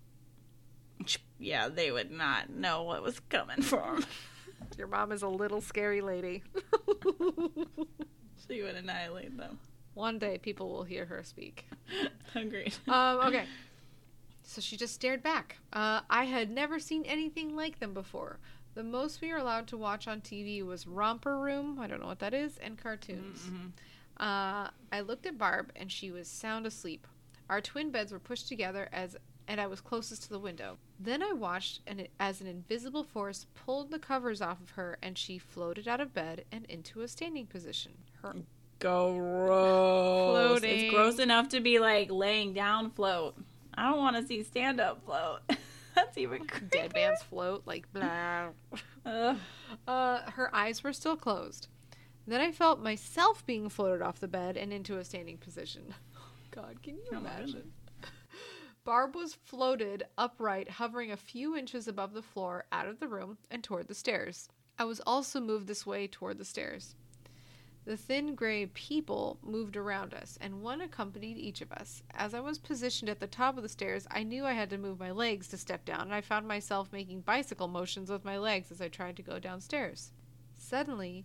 Yeah, 1.38 1.68
they 1.68 1.90
would 1.90 2.10
not 2.10 2.50
know 2.50 2.82
what 2.82 3.02
was 3.02 3.20
coming 3.20 3.62
for 3.62 3.80
him. 3.96 4.04
Your 4.78 4.86
mom 4.86 5.12
is 5.12 5.22
a 5.22 5.28
little 5.28 5.60
scary 5.60 6.00
lady. 6.00 6.42
she 8.48 8.62
would 8.62 8.74
annihilate 8.74 9.36
them. 9.36 9.58
One 9.94 10.18
day 10.18 10.38
people 10.38 10.70
will 10.70 10.84
hear 10.84 11.04
her 11.04 11.22
speak. 11.22 11.66
Agreed. 12.34 12.74
Um, 12.88 13.18
okay. 13.26 13.44
So 14.42 14.60
she 14.60 14.76
just 14.76 14.94
stared 14.94 15.22
back. 15.22 15.56
Uh, 15.72 16.00
I 16.10 16.24
had 16.24 16.50
never 16.50 16.78
seen 16.78 17.04
anything 17.04 17.54
like 17.54 17.78
them 17.78 17.94
before. 17.94 18.38
The 18.74 18.82
most 18.82 19.20
we 19.20 19.30
were 19.30 19.38
allowed 19.38 19.68
to 19.68 19.76
watch 19.76 20.08
on 20.08 20.20
TV 20.20 20.64
was 20.66 20.86
Romper 20.86 21.38
Room, 21.38 21.78
I 21.80 21.86
don't 21.86 22.00
know 22.00 22.08
what 22.08 22.18
that 22.18 22.34
is, 22.34 22.58
and 22.58 22.76
cartoons. 22.76 23.40
Mhm. 23.48 23.70
Uh, 24.16 24.70
I 24.92 25.00
looked 25.00 25.26
at 25.26 25.38
Barb, 25.38 25.70
and 25.76 25.90
she 25.90 26.10
was 26.10 26.26
sound 26.28 26.66
asleep. 26.66 27.06
Our 27.48 27.60
twin 27.60 27.90
beds 27.90 28.10
were 28.12 28.18
pushed 28.18 28.48
together 28.48 28.88
as, 28.92 29.16
and 29.46 29.60
I 29.60 29.66
was 29.66 29.80
closest 29.80 30.24
to 30.24 30.28
the 30.30 30.38
window. 30.38 30.78
Then 30.98 31.22
I 31.22 31.32
watched 31.32 31.80
and 31.86 32.08
as 32.18 32.40
an 32.40 32.46
invisible 32.46 33.04
force 33.04 33.46
pulled 33.54 33.90
the 33.90 33.98
covers 33.98 34.40
off 34.40 34.60
of 34.60 34.70
her, 34.70 34.98
and 35.02 35.16
she 35.18 35.38
floated 35.38 35.86
out 35.88 36.00
of 36.00 36.14
bed 36.14 36.44
and 36.50 36.64
into 36.66 37.02
a 37.02 37.08
standing 37.08 37.46
position. 37.46 37.92
Her 38.22 38.34
Gross. 38.80 40.30
Floating. 40.30 40.80
It's 40.80 40.94
gross 40.94 41.18
enough 41.18 41.48
to 41.50 41.60
be 41.60 41.78
like 41.78 42.10
laying 42.10 42.52
down 42.52 42.90
float. 42.90 43.36
I 43.74 43.88
don't 43.88 43.98
want 43.98 44.16
to 44.16 44.26
see 44.26 44.42
stand 44.42 44.80
up 44.80 45.04
float. 45.04 45.40
That's 45.94 46.18
even 46.18 46.46
dead 46.70 46.92
man's 46.92 47.22
float, 47.22 47.62
like 47.66 47.90
blah. 47.92 48.48
Uh, 49.06 49.36
her 49.86 50.54
eyes 50.54 50.82
were 50.82 50.92
still 50.92 51.16
closed. 51.16 51.68
Then 52.26 52.40
I 52.40 52.52
felt 52.52 52.80
myself 52.80 53.44
being 53.46 53.68
floated 53.68 54.02
off 54.02 54.18
the 54.18 54.28
bed 54.28 54.56
and 54.56 54.72
into 54.72 54.98
a 54.98 55.04
standing 55.04 55.38
position. 55.38 55.94
God, 56.50 56.82
can 56.82 56.96
you 56.96 57.18
imagine? 57.18 57.72
Barb 58.84 59.16
was 59.16 59.32
floated 59.32 60.02
upright, 60.18 60.68
hovering 60.68 61.10
a 61.10 61.16
few 61.16 61.56
inches 61.56 61.88
above 61.88 62.12
the 62.12 62.20
floor, 62.20 62.66
out 62.70 62.86
of 62.86 63.00
the 63.00 63.08
room 63.08 63.38
and 63.50 63.64
toward 63.64 63.88
the 63.88 63.94
stairs. 63.94 64.50
I 64.78 64.84
was 64.84 65.00
also 65.00 65.40
moved 65.40 65.66
this 65.66 65.86
way 65.86 66.06
toward 66.06 66.36
the 66.36 66.44
stairs. 66.44 66.94
The 67.86 67.96
thin 67.96 68.34
gray 68.34 68.66
people 68.66 69.38
moved 69.42 69.78
around 69.78 70.12
us, 70.12 70.38
and 70.38 70.60
one 70.60 70.82
accompanied 70.82 71.38
each 71.38 71.62
of 71.62 71.72
us. 71.72 72.02
As 72.12 72.34
I 72.34 72.40
was 72.40 72.58
positioned 72.58 73.08
at 73.08 73.20
the 73.20 73.26
top 73.26 73.56
of 73.56 73.62
the 73.62 73.70
stairs, 73.70 74.06
I 74.10 74.22
knew 74.22 74.44
I 74.44 74.52
had 74.52 74.68
to 74.70 74.78
move 74.78 75.00
my 75.00 75.10
legs 75.10 75.48
to 75.48 75.56
step 75.56 75.86
down, 75.86 76.02
and 76.02 76.14
I 76.14 76.20
found 76.20 76.46
myself 76.46 76.92
making 76.92 77.22
bicycle 77.22 77.68
motions 77.68 78.10
with 78.10 78.24
my 78.24 78.36
legs 78.36 78.70
as 78.70 78.82
I 78.82 78.88
tried 78.88 79.16
to 79.16 79.22
go 79.22 79.38
downstairs. 79.38 80.12
Suddenly, 80.58 81.24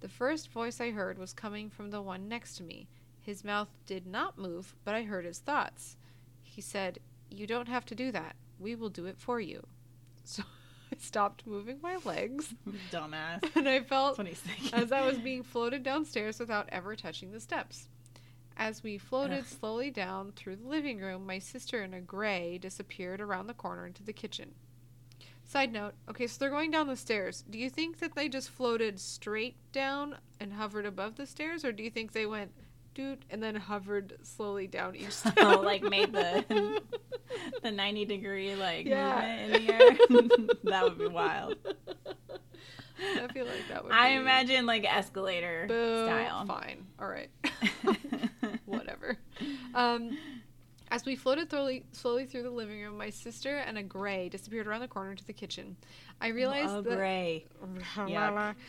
the 0.00 0.08
first 0.08 0.50
voice 0.50 0.78
I 0.78 0.90
heard 0.90 1.18
was 1.18 1.32
coming 1.32 1.70
from 1.70 1.90
the 1.90 2.02
one 2.02 2.28
next 2.28 2.56
to 2.56 2.62
me. 2.62 2.86
His 3.20 3.44
mouth 3.44 3.68
did 3.86 4.06
not 4.06 4.36
move, 4.38 4.74
but 4.84 4.94
I 4.94 5.02
heard 5.04 5.24
his 5.24 5.38
thoughts. 5.38 5.96
He 6.58 6.62
said, 6.62 6.98
You 7.30 7.46
don't 7.46 7.68
have 7.68 7.84
to 7.86 7.94
do 7.94 8.10
that. 8.10 8.34
We 8.58 8.74
will 8.74 8.88
do 8.88 9.06
it 9.06 9.16
for 9.16 9.38
you. 9.38 9.62
So 10.24 10.42
I 10.92 10.96
stopped 10.98 11.46
moving 11.46 11.78
my 11.80 11.98
legs, 12.04 12.52
Dumbass. 12.90 13.48
and 13.54 13.68
I 13.68 13.78
felt 13.84 14.16
That's 14.16 14.18
what 14.18 14.26
he's 14.26 14.40
thinking. 14.40 14.74
as 14.76 14.90
I 14.90 15.06
was 15.06 15.18
being 15.18 15.44
floated 15.44 15.84
downstairs 15.84 16.40
without 16.40 16.68
ever 16.72 16.96
touching 16.96 17.30
the 17.30 17.38
steps. 17.38 17.88
As 18.56 18.82
we 18.82 18.98
floated 18.98 19.38
Ugh. 19.38 19.46
slowly 19.46 19.92
down 19.92 20.32
through 20.32 20.56
the 20.56 20.66
living 20.66 20.98
room, 20.98 21.24
my 21.24 21.38
sister 21.38 21.84
in 21.84 21.94
a 21.94 22.00
gray 22.00 22.58
disappeared 22.58 23.20
around 23.20 23.46
the 23.46 23.54
corner 23.54 23.86
into 23.86 24.02
the 24.02 24.12
kitchen. 24.12 24.56
Side 25.44 25.72
note, 25.72 25.94
okay, 26.10 26.26
so 26.26 26.38
they're 26.40 26.50
going 26.50 26.72
down 26.72 26.88
the 26.88 26.96
stairs. 26.96 27.44
Do 27.48 27.56
you 27.56 27.70
think 27.70 28.00
that 28.00 28.16
they 28.16 28.28
just 28.28 28.50
floated 28.50 28.98
straight 28.98 29.54
down 29.70 30.16
and 30.40 30.54
hovered 30.54 30.86
above 30.86 31.14
the 31.14 31.24
stairs, 31.26 31.64
or 31.64 31.70
do 31.70 31.84
you 31.84 31.90
think 31.90 32.10
they 32.10 32.26
went 32.26 32.50
doot 32.98 33.22
and 33.30 33.40
then 33.42 33.54
hovered 33.54 34.16
slowly 34.24 34.66
down 34.66 34.96
each 34.96 35.12
step? 35.12 35.34
Oh, 35.38 35.60
like 35.60 35.82
made 35.82 36.12
the 36.12 36.44
the 37.62 37.70
90 37.70 38.04
degree 38.06 38.54
like 38.56 38.86
Yeah. 38.86 39.04
movement 39.14 39.40
in 39.40 39.50
the 39.52 39.72
air. 39.72 40.48
that 40.64 40.84
would 40.84 40.98
be 40.98 41.06
wild. 41.06 41.56
I 43.00 43.28
feel 43.32 43.46
like 43.46 43.68
that 43.68 43.84
would 43.84 43.92
I 43.92 44.10
be 44.10 44.16
imagine 44.16 44.66
like 44.66 44.84
escalator 44.84 45.66
Boo. 45.68 46.04
style. 46.04 46.44
Fine. 46.46 46.86
All 46.98 47.06
right. 47.08 47.30
whatever. 48.64 49.16
Um, 49.74 50.16
as 50.90 51.04
we 51.04 51.16
floated 51.16 51.50
slowly, 51.50 51.84
slowly 51.92 52.26
through 52.26 52.42
the 52.42 52.50
living 52.50 52.80
room, 52.80 52.96
my 52.96 53.10
sister 53.10 53.56
and 53.56 53.76
a 53.76 53.82
gray 53.82 54.28
disappeared 54.28 54.66
around 54.66 54.80
the 54.80 54.88
corner 54.88 55.14
to 55.14 55.26
the 55.26 55.32
kitchen. 55.32 55.76
I 56.20 56.28
realized 56.28 56.70
oh, 56.70 56.80
that 56.80 56.96
gray. 56.96 57.46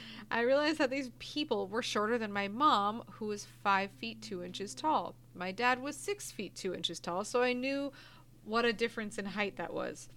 I 0.31 0.41
realized 0.41 0.79
that 0.79 0.89
these 0.89 1.11
people 1.19 1.67
were 1.67 1.81
shorter 1.81 2.17
than 2.17 2.33
my 2.33 2.47
mom, 2.47 3.03
who 3.11 3.27
was 3.27 3.45
five 3.63 3.91
feet 3.91 4.21
two 4.21 4.43
inches 4.43 4.75
tall. 4.75 5.15
My 5.33 5.51
dad 5.51 5.81
was 5.81 5.95
six 5.95 6.31
feet 6.31 6.55
two 6.55 6.73
inches 6.73 6.99
tall, 6.99 7.23
so 7.23 7.41
I 7.41 7.53
knew 7.53 7.91
what 8.43 8.65
a 8.65 8.73
difference 8.73 9.17
in 9.17 9.25
height 9.25 9.55
that 9.57 9.73
was. 9.73 10.09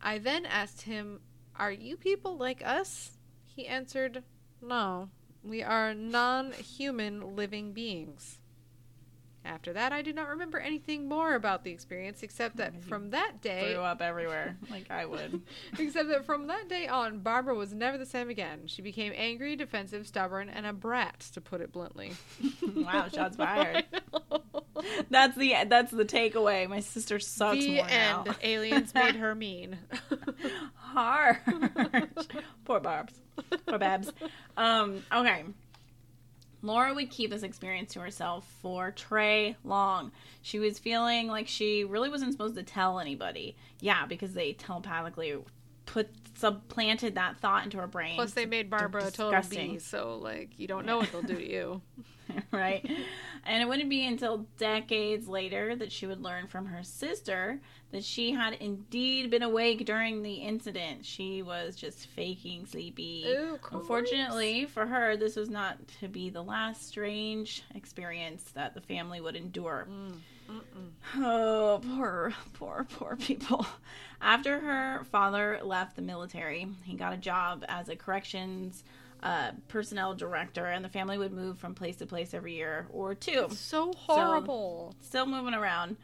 I 0.00 0.18
then 0.18 0.46
asked 0.46 0.82
him, 0.82 1.20
"Are 1.56 1.72
you 1.72 1.96
people 1.96 2.36
like 2.36 2.62
us?" 2.64 3.18
He 3.44 3.66
answered, 3.66 4.24
"No, 4.60 5.10
we 5.44 5.62
are 5.62 5.94
non-human 5.94 7.36
living 7.36 7.72
beings." 7.72 8.38
After 9.44 9.72
that, 9.72 9.92
I 9.92 10.02
do 10.02 10.12
not 10.12 10.28
remember 10.28 10.58
anything 10.58 11.08
more 11.08 11.34
about 11.34 11.64
the 11.64 11.70
experience 11.72 12.22
except 12.22 12.56
that 12.58 12.82
from 12.84 13.10
that 13.10 13.40
day, 13.40 13.72
Threw 13.72 13.82
up 13.82 14.00
everywhere, 14.00 14.56
like 14.70 14.90
I 14.90 15.04
would. 15.04 15.42
Except 15.78 16.08
that 16.10 16.24
from 16.24 16.46
that 16.46 16.68
day 16.68 16.86
on, 16.86 17.18
Barbara 17.20 17.54
was 17.54 17.74
never 17.74 17.98
the 17.98 18.06
same 18.06 18.30
again. 18.30 18.60
She 18.66 18.82
became 18.82 19.12
angry, 19.16 19.56
defensive, 19.56 20.06
stubborn, 20.06 20.48
and 20.48 20.64
a 20.64 20.72
brat, 20.72 21.20
to 21.32 21.40
put 21.40 21.60
it 21.60 21.72
bluntly. 21.72 22.12
wow, 22.76 23.08
shots 23.12 23.36
fired. 23.42 23.84
That's 25.10 25.36
the 25.36 25.54
that's 25.68 25.90
the 25.90 26.04
takeaway. 26.04 26.68
My 26.68 26.80
sister 26.80 27.18
sucks 27.18 27.58
the 27.58 27.76
more 27.76 27.86
end. 27.88 28.26
now. 28.26 28.34
Aliens 28.42 28.94
made 28.94 29.16
her 29.16 29.34
mean. 29.34 29.78
Harsh. 30.74 31.38
Poor 32.64 32.80
Barbs. 32.80 33.14
Poor 33.66 33.78
Babs. 33.78 34.12
Um, 34.56 35.02
okay. 35.12 35.44
Laura 36.62 36.94
would 36.94 37.10
keep 37.10 37.30
this 37.30 37.42
experience 37.42 37.92
to 37.94 38.00
herself 38.00 38.46
for 38.62 38.92
Trey 38.92 39.56
long. 39.64 40.12
She 40.42 40.58
was 40.58 40.78
feeling 40.78 41.26
like 41.26 41.48
she 41.48 41.84
really 41.84 42.08
wasn't 42.08 42.32
supposed 42.32 42.54
to 42.54 42.62
tell 42.62 43.00
anybody. 43.00 43.56
Yeah, 43.80 44.06
because 44.06 44.32
they 44.32 44.52
telepathically 44.52 45.36
put 45.86 46.08
supplanted 46.34 47.16
that 47.16 47.36
thought 47.38 47.64
into 47.64 47.78
her 47.78 47.86
brain. 47.86 48.14
Plus, 48.14 48.32
they 48.32 48.46
made 48.46 48.70
Barbara 48.70 49.10
total 49.10 49.42
bee, 49.50 49.78
so 49.78 50.18
like 50.22 50.58
you 50.58 50.66
don't 50.66 50.86
know 50.86 50.98
what 50.98 51.12
they'll 51.12 51.22
do 51.22 51.36
to 51.36 51.48
you. 51.48 51.82
right? 52.50 52.88
And 53.44 53.62
it 53.62 53.68
wouldn't 53.68 53.90
be 53.90 54.06
until 54.06 54.46
decades 54.58 55.28
later 55.28 55.74
that 55.76 55.90
she 55.90 56.06
would 56.06 56.22
learn 56.22 56.46
from 56.46 56.66
her 56.66 56.82
sister 56.82 57.60
that 57.90 58.04
she 58.04 58.32
had 58.32 58.54
indeed 58.54 59.30
been 59.30 59.42
awake 59.42 59.84
during 59.84 60.22
the 60.22 60.34
incident. 60.34 61.04
She 61.04 61.42
was 61.42 61.76
just 61.76 62.06
faking 62.08 62.66
sleepy. 62.66 63.24
Ew, 63.26 63.58
Unfortunately 63.70 64.64
for 64.64 64.86
her, 64.86 65.16
this 65.16 65.36
was 65.36 65.50
not 65.50 65.76
to 66.00 66.08
be 66.08 66.30
the 66.30 66.42
last 66.42 66.86
strange 66.88 67.64
experience 67.74 68.44
that 68.54 68.74
the 68.74 68.80
family 68.80 69.20
would 69.20 69.36
endure. 69.36 69.86
Mm. 69.90 70.18
Oh, 71.16 71.80
poor, 71.96 72.32
poor, 72.54 72.86
poor 72.90 73.16
people. 73.16 73.66
After 74.20 74.60
her 74.60 75.04
father 75.10 75.60
left 75.62 75.96
the 75.96 76.02
military, 76.02 76.68
he 76.84 76.94
got 76.94 77.12
a 77.12 77.16
job 77.16 77.64
as 77.68 77.88
a 77.88 77.96
corrections 77.96 78.84
uh, 79.22 79.52
personnel 79.68 80.14
director, 80.14 80.66
and 80.66 80.84
the 80.84 80.88
family 80.88 81.16
would 81.18 81.32
move 81.32 81.58
from 81.58 81.74
place 81.74 81.96
to 81.96 82.06
place 82.06 82.34
every 82.34 82.54
year 82.54 82.86
or 82.92 83.14
two. 83.14 83.48
So 83.50 83.92
horrible. 83.92 84.94
Still 85.00 85.26
moving 85.26 85.54
around. 85.54 85.96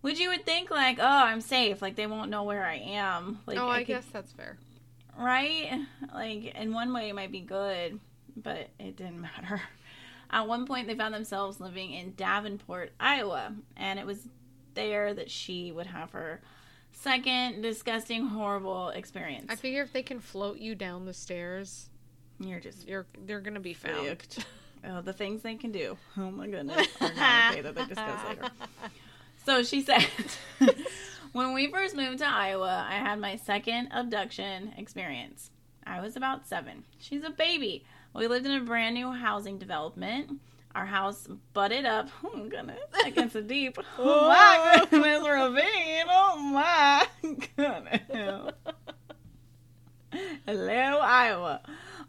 Which 0.00 0.18
you 0.20 0.28
would 0.30 0.44
think, 0.44 0.70
like, 0.70 0.98
oh, 0.98 1.04
I'm 1.06 1.40
safe. 1.40 1.80
Like, 1.80 1.96
they 1.96 2.06
won't 2.06 2.30
know 2.30 2.42
where 2.44 2.64
I 2.64 2.76
am. 2.76 3.38
Like, 3.46 3.58
oh, 3.58 3.68
I, 3.68 3.78
could- 3.78 3.86
guess 3.88 4.06
that's 4.12 4.32
fair. 4.32 4.58
right? 5.18 5.80
Like, 6.12 6.54
in 6.54 6.72
one 6.74 6.92
way, 6.92 7.08
it 7.08 7.14
might 7.14 7.32
be 7.32 7.40
good, 7.40 7.98
but 8.36 8.68
it 8.78 8.96
didn't 8.96 9.20
matter. 9.20 9.62
At 10.30 10.46
one 10.48 10.66
point, 10.66 10.88
they 10.88 10.94
found 10.94 11.14
themselves 11.14 11.60
living 11.60 11.92
in 11.92 12.12
Davenport, 12.16 12.92
Iowa, 13.00 13.54
and 13.76 13.98
it 13.98 14.04
was 14.06 14.26
there 14.74 15.14
that 15.14 15.30
she 15.30 15.70
would 15.72 15.86
have 15.86 16.10
her 16.10 16.40
second 16.92 17.62
disgusting, 17.62 18.26
horrible 18.26 18.88
experience. 18.90 19.46
I 19.48 19.56
figure 19.56 19.82
if 19.82 19.92
they 19.92 20.02
can 20.02 20.20
float 20.20 20.58
you 20.58 20.74
down 20.74 21.06
the 21.06 21.14
stairs, 21.14 21.88
You're 22.40 22.60
just 22.60 22.86
you're 22.86 23.06
they're 23.26 23.40
gonna 23.40 23.60
be 23.60 23.74
found. 23.74 24.18
Oh, 24.86 25.00
the 25.00 25.14
things 25.14 25.40
they 25.40 25.54
can 25.54 25.72
do. 25.72 25.96
Oh 26.18 26.30
my 26.30 26.46
goodness. 26.46 26.86
Are 27.00 27.10
not 27.14 27.52
okay 27.52 27.62
that 27.62 27.74
they 27.74 27.86
discuss 27.86 28.28
later. 28.28 28.50
So 29.46 29.62
she 29.62 29.82
said, 29.82 30.06
when 31.32 31.52
we 31.52 31.70
first 31.70 31.94
moved 31.94 32.18
to 32.20 32.26
Iowa, 32.26 32.86
I 32.88 32.94
had 32.94 33.18
my 33.20 33.36
second 33.36 33.88
abduction 33.92 34.72
experience. 34.78 35.50
I 35.86 36.00
was 36.00 36.16
about 36.16 36.46
seven. 36.46 36.84
She's 36.98 37.24
a 37.24 37.30
baby. 37.30 37.84
We 38.14 38.26
lived 38.26 38.46
in 38.46 38.52
a 38.52 38.64
brand 38.64 38.94
new 38.94 39.12
housing 39.12 39.58
development. 39.58 40.40
Our 40.74 40.86
house 40.86 41.28
butted 41.52 41.84
up. 41.84 42.08
Oh 42.24 42.34
my 42.36 42.48
goodness, 42.48 42.78
against 43.04 43.36
a 43.36 43.42
deep. 43.42 43.78
Oh 43.98 44.28
my 44.28 44.86
goodness, 44.90 45.28
ravine. 45.28 46.06
Oh 46.08 46.38
my 46.38 47.06
goodness. 47.56 48.52
Hello, 50.46 50.98
Iowa. 51.02 51.60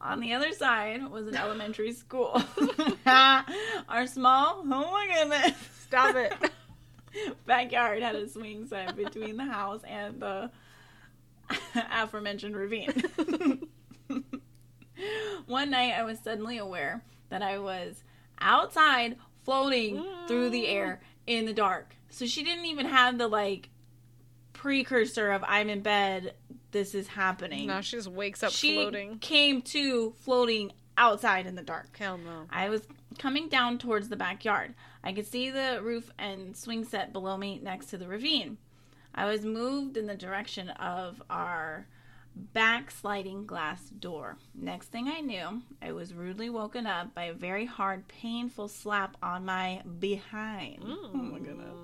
On 0.02 0.20
the 0.20 0.34
other 0.34 0.52
side 0.52 1.10
was 1.10 1.28
an 1.28 1.36
elementary 1.36 1.94
school. 1.94 2.42
Our 3.06 4.08
small, 4.08 4.62
oh 4.62 4.64
my 4.64 5.08
goodness, 5.14 5.54
Stop 5.88 6.16
it. 6.16 6.34
backyard 7.46 8.02
had 8.02 8.16
a 8.16 8.28
swing 8.28 8.68
set 8.68 8.96
between 8.96 9.38
the 9.38 9.46
house 9.46 9.82
and 9.88 10.20
the 10.20 10.50
aforementioned 11.92 12.56
ravine. 12.56 12.92
One 15.46 15.70
night 15.70 15.94
I 15.94 16.04
was 16.04 16.20
suddenly 16.20 16.58
aware 16.58 17.04
that 17.30 17.42
I 17.42 17.60
was 17.60 18.04
outside 18.40 19.18
floating 19.44 20.04
through 20.28 20.50
the 20.50 20.68
air 20.68 21.02
mm. 21.02 21.38
in 21.38 21.46
the 21.46 21.54
dark. 21.54 21.96
So 22.10 22.26
she 22.26 22.44
didn't 22.44 22.66
even 22.66 22.88
have 22.88 23.18
the 23.18 23.28
like 23.28 23.70
precursor 24.54 25.32
of 25.32 25.44
I'm 25.48 25.70
in 25.70 25.82
bed, 25.82 26.34
this 26.76 26.94
is 26.94 27.08
happening. 27.08 27.68
now 27.68 27.80
she 27.80 27.96
just 27.96 28.10
wakes 28.10 28.44
up 28.44 28.52
she 28.52 28.76
floating. 28.76 29.18
came 29.20 29.62
to 29.62 30.12
floating 30.24 30.74
outside 30.98 31.46
in 31.46 31.56
the 31.56 31.62
dark. 31.62 31.96
Hell 31.98 32.18
no. 32.18 32.48
I 32.50 32.68
was 32.68 32.82
coming 33.18 33.48
down 33.48 33.78
towards 33.78 34.10
the 34.10 34.18
backyard. 34.18 34.76
I 35.02 35.14
could 35.14 35.26
see 35.26 35.50
the 35.50 35.80
roof 35.82 36.12
and 36.20 36.56
swing 36.56 36.84
set 36.84 37.14
below 37.14 37.38
me 37.38 37.62
next 37.64 37.86
to 37.88 37.98
the 37.98 38.10
ravine. 38.10 38.58
I 39.14 39.26
was 39.26 39.46
moved 39.46 39.96
in 39.96 40.06
the 40.06 40.18
direction 40.18 40.70
of 40.72 41.22
our 41.30 41.88
backsliding 42.36 43.46
glass 43.46 43.82
door. 43.90 44.36
Next 44.54 44.88
thing 44.88 45.08
I 45.08 45.22
knew, 45.22 45.62
I 45.82 45.94
was 45.94 46.14
rudely 46.14 46.50
woken 46.50 46.86
up 46.86 47.16
by 47.16 47.26
a 47.26 47.34
very 47.34 47.66
hard, 47.66 48.06
painful 48.10 48.68
slap 48.68 49.16
on 49.24 49.46
my 49.46 49.82
behind. 50.00 50.80
Oh 50.84 51.12
my 51.14 51.40
goodness. 51.40 51.78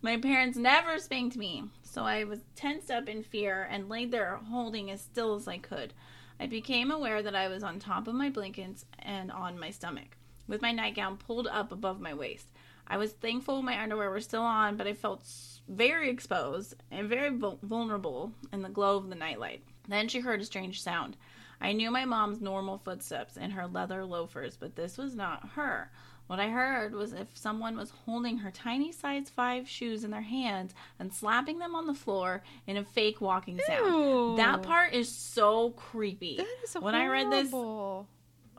My 0.00 0.16
parents 0.16 0.56
never 0.56 0.98
spanked 1.00 1.36
me, 1.36 1.64
so 1.82 2.04
I 2.04 2.22
was 2.22 2.44
tensed 2.54 2.88
up 2.88 3.08
in 3.08 3.24
fear 3.24 3.66
and 3.68 3.88
laid 3.88 4.12
there 4.12 4.36
holding 4.36 4.92
as 4.92 5.00
still 5.00 5.34
as 5.34 5.48
I 5.48 5.58
could. 5.58 5.92
I 6.38 6.46
became 6.46 6.92
aware 6.92 7.20
that 7.20 7.34
I 7.34 7.48
was 7.48 7.64
on 7.64 7.80
top 7.80 8.06
of 8.06 8.14
my 8.14 8.30
blankets 8.30 8.84
and 9.00 9.32
on 9.32 9.58
my 9.58 9.70
stomach, 9.70 10.16
with 10.46 10.62
my 10.62 10.70
nightgown 10.70 11.16
pulled 11.16 11.48
up 11.48 11.72
above 11.72 12.00
my 12.00 12.14
waist. 12.14 12.52
I 12.86 12.96
was 12.96 13.10
thankful 13.12 13.60
my 13.60 13.82
underwear 13.82 14.08
were 14.08 14.20
still 14.20 14.44
on, 14.44 14.76
but 14.76 14.86
I 14.86 14.92
felt 14.92 15.28
very 15.68 16.08
exposed 16.10 16.76
and 16.92 17.08
very 17.08 17.36
vulnerable 17.36 18.32
in 18.52 18.62
the 18.62 18.68
glow 18.68 18.98
of 18.98 19.08
the 19.08 19.16
nightlight. 19.16 19.64
Then 19.88 20.06
she 20.06 20.20
heard 20.20 20.40
a 20.40 20.44
strange 20.44 20.80
sound. 20.80 21.16
I 21.60 21.72
knew 21.72 21.90
my 21.90 22.04
mom's 22.04 22.40
normal 22.40 22.78
footsteps 22.78 23.36
in 23.36 23.50
her 23.50 23.66
leather 23.66 24.04
loafers, 24.04 24.56
but 24.56 24.76
this 24.76 24.96
was 24.96 25.16
not 25.16 25.48
her. 25.56 25.90
What 26.28 26.40
I 26.40 26.50
heard 26.50 26.94
was 26.94 27.14
if 27.14 27.28
someone 27.34 27.76
was 27.76 27.90
holding 28.04 28.38
her 28.38 28.50
tiny 28.50 28.92
size 28.92 29.30
5 29.30 29.66
shoes 29.66 30.04
in 30.04 30.10
their 30.10 30.20
hands 30.20 30.74
and 30.98 31.12
slapping 31.12 31.58
them 31.58 31.74
on 31.74 31.86
the 31.86 31.94
floor 31.94 32.42
in 32.66 32.76
a 32.76 32.84
fake 32.84 33.22
walking 33.22 33.58
sound. 33.66 33.86
Ew. 33.86 34.34
That 34.36 34.62
part 34.62 34.92
is 34.92 35.10
so 35.10 35.70
creepy. 35.70 36.36
That 36.36 36.46
is 36.62 36.74
when 36.74 36.94
I 36.94 37.06
read 37.06 37.32
this 37.32 37.50
horrible. 37.50 38.08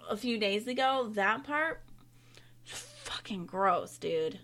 a 0.09 0.17
few 0.17 0.39
days 0.39 0.67
ago, 0.67 1.11
that 1.13 1.43
part 1.43 1.83
fucking 2.65 3.45
gross, 3.45 3.99
dude. 3.99 4.39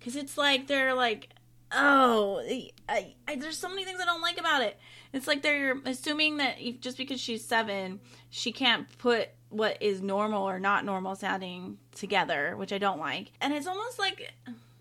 Cuz 0.00 0.14
it's 0.14 0.38
like 0.38 0.68
they're 0.68 0.94
like 0.94 1.30
oh, 1.72 2.40
I, 2.88 3.14
I, 3.28 3.36
there's 3.36 3.58
so 3.58 3.68
many 3.68 3.84
things 3.84 4.00
I 4.00 4.04
don't 4.04 4.22
like 4.22 4.38
about 4.38 4.62
it. 4.62 4.78
It's 5.12 5.26
like 5.26 5.42
they're 5.42 5.76
assuming 5.84 6.38
that 6.38 6.60
if, 6.60 6.80
just 6.80 6.96
because 6.96 7.20
she's 7.20 7.44
7, 7.44 8.00
she 8.28 8.52
can't 8.52 8.86
put 8.98 9.30
what 9.50 9.76
is 9.80 10.00
normal 10.00 10.48
or 10.48 10.58
not 10.58 10.84
normal 10.84 11.14
sounding 11.14 11.78
together, 11.94 12.54
which 12.56 12.72
I 12.72 12.78
don't 12.78 12.98
like. 12.98 13.32
And 13.40 13.52
it's 13.52 13.66
almost 13.66 13.98
like 13.98 14.32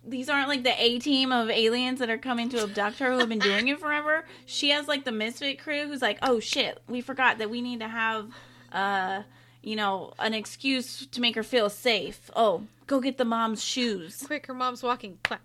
these 0.05 0.29
aren't 0.29 0.47
like 0.47 0.63
the 0.63 0.81
A 0.81 0.99
team 0.99 1.31
of 1.31 1.49
aliens 1.49 1.99
that 1.99 2.09
are 2.09 2.17
coming 2.17 2.49
to 2.49 2.63
abduct 2.63 2.99
her 2.99 3.11
who 3.11 3.19
have 3.19 3.29
been 3.29 3.39
doing 3.39 3.67
it 3.67 3.79
forever. 3.81 4.25
She 4.45 4.69
has 4.69 4.87
like 4.87 5.05
the 5.05 5.11
misfit 5.11 5.59
crew 5.59 5.87
who's 5.87 6.01
like, 6.01 6.19
oh 6.21 6.39
shit, 6.39 6.81
we 6.87 7.01
forgot 7.01 7.39
that 7.39 7.49
we 7.49 7.61
need 7.61 7.79
to 7.79 7.87
have, 7.87 8.29
uh, 8.71 9.23
you 9.61 9.75
know, 9.75 10.13
an 10.19 10.33
excuse 10.33 11.05
to 11.07 11.21
make 11.21 11.35
her 11.35 11.43
feel 11.43 11.69
safe. 11.69 12.31
Oh, 12.35 12.63
go 12.87 12.99
get 12.99 13.17
the 13.17 13.25
mom's 13.25 13.63
shoes. 13.63 14.23
Quick, 14.25 14.47
her 14.47 14.53
mom's 14.53 14.83
walking. 14.83 15.19
Clap. 15.23 15.41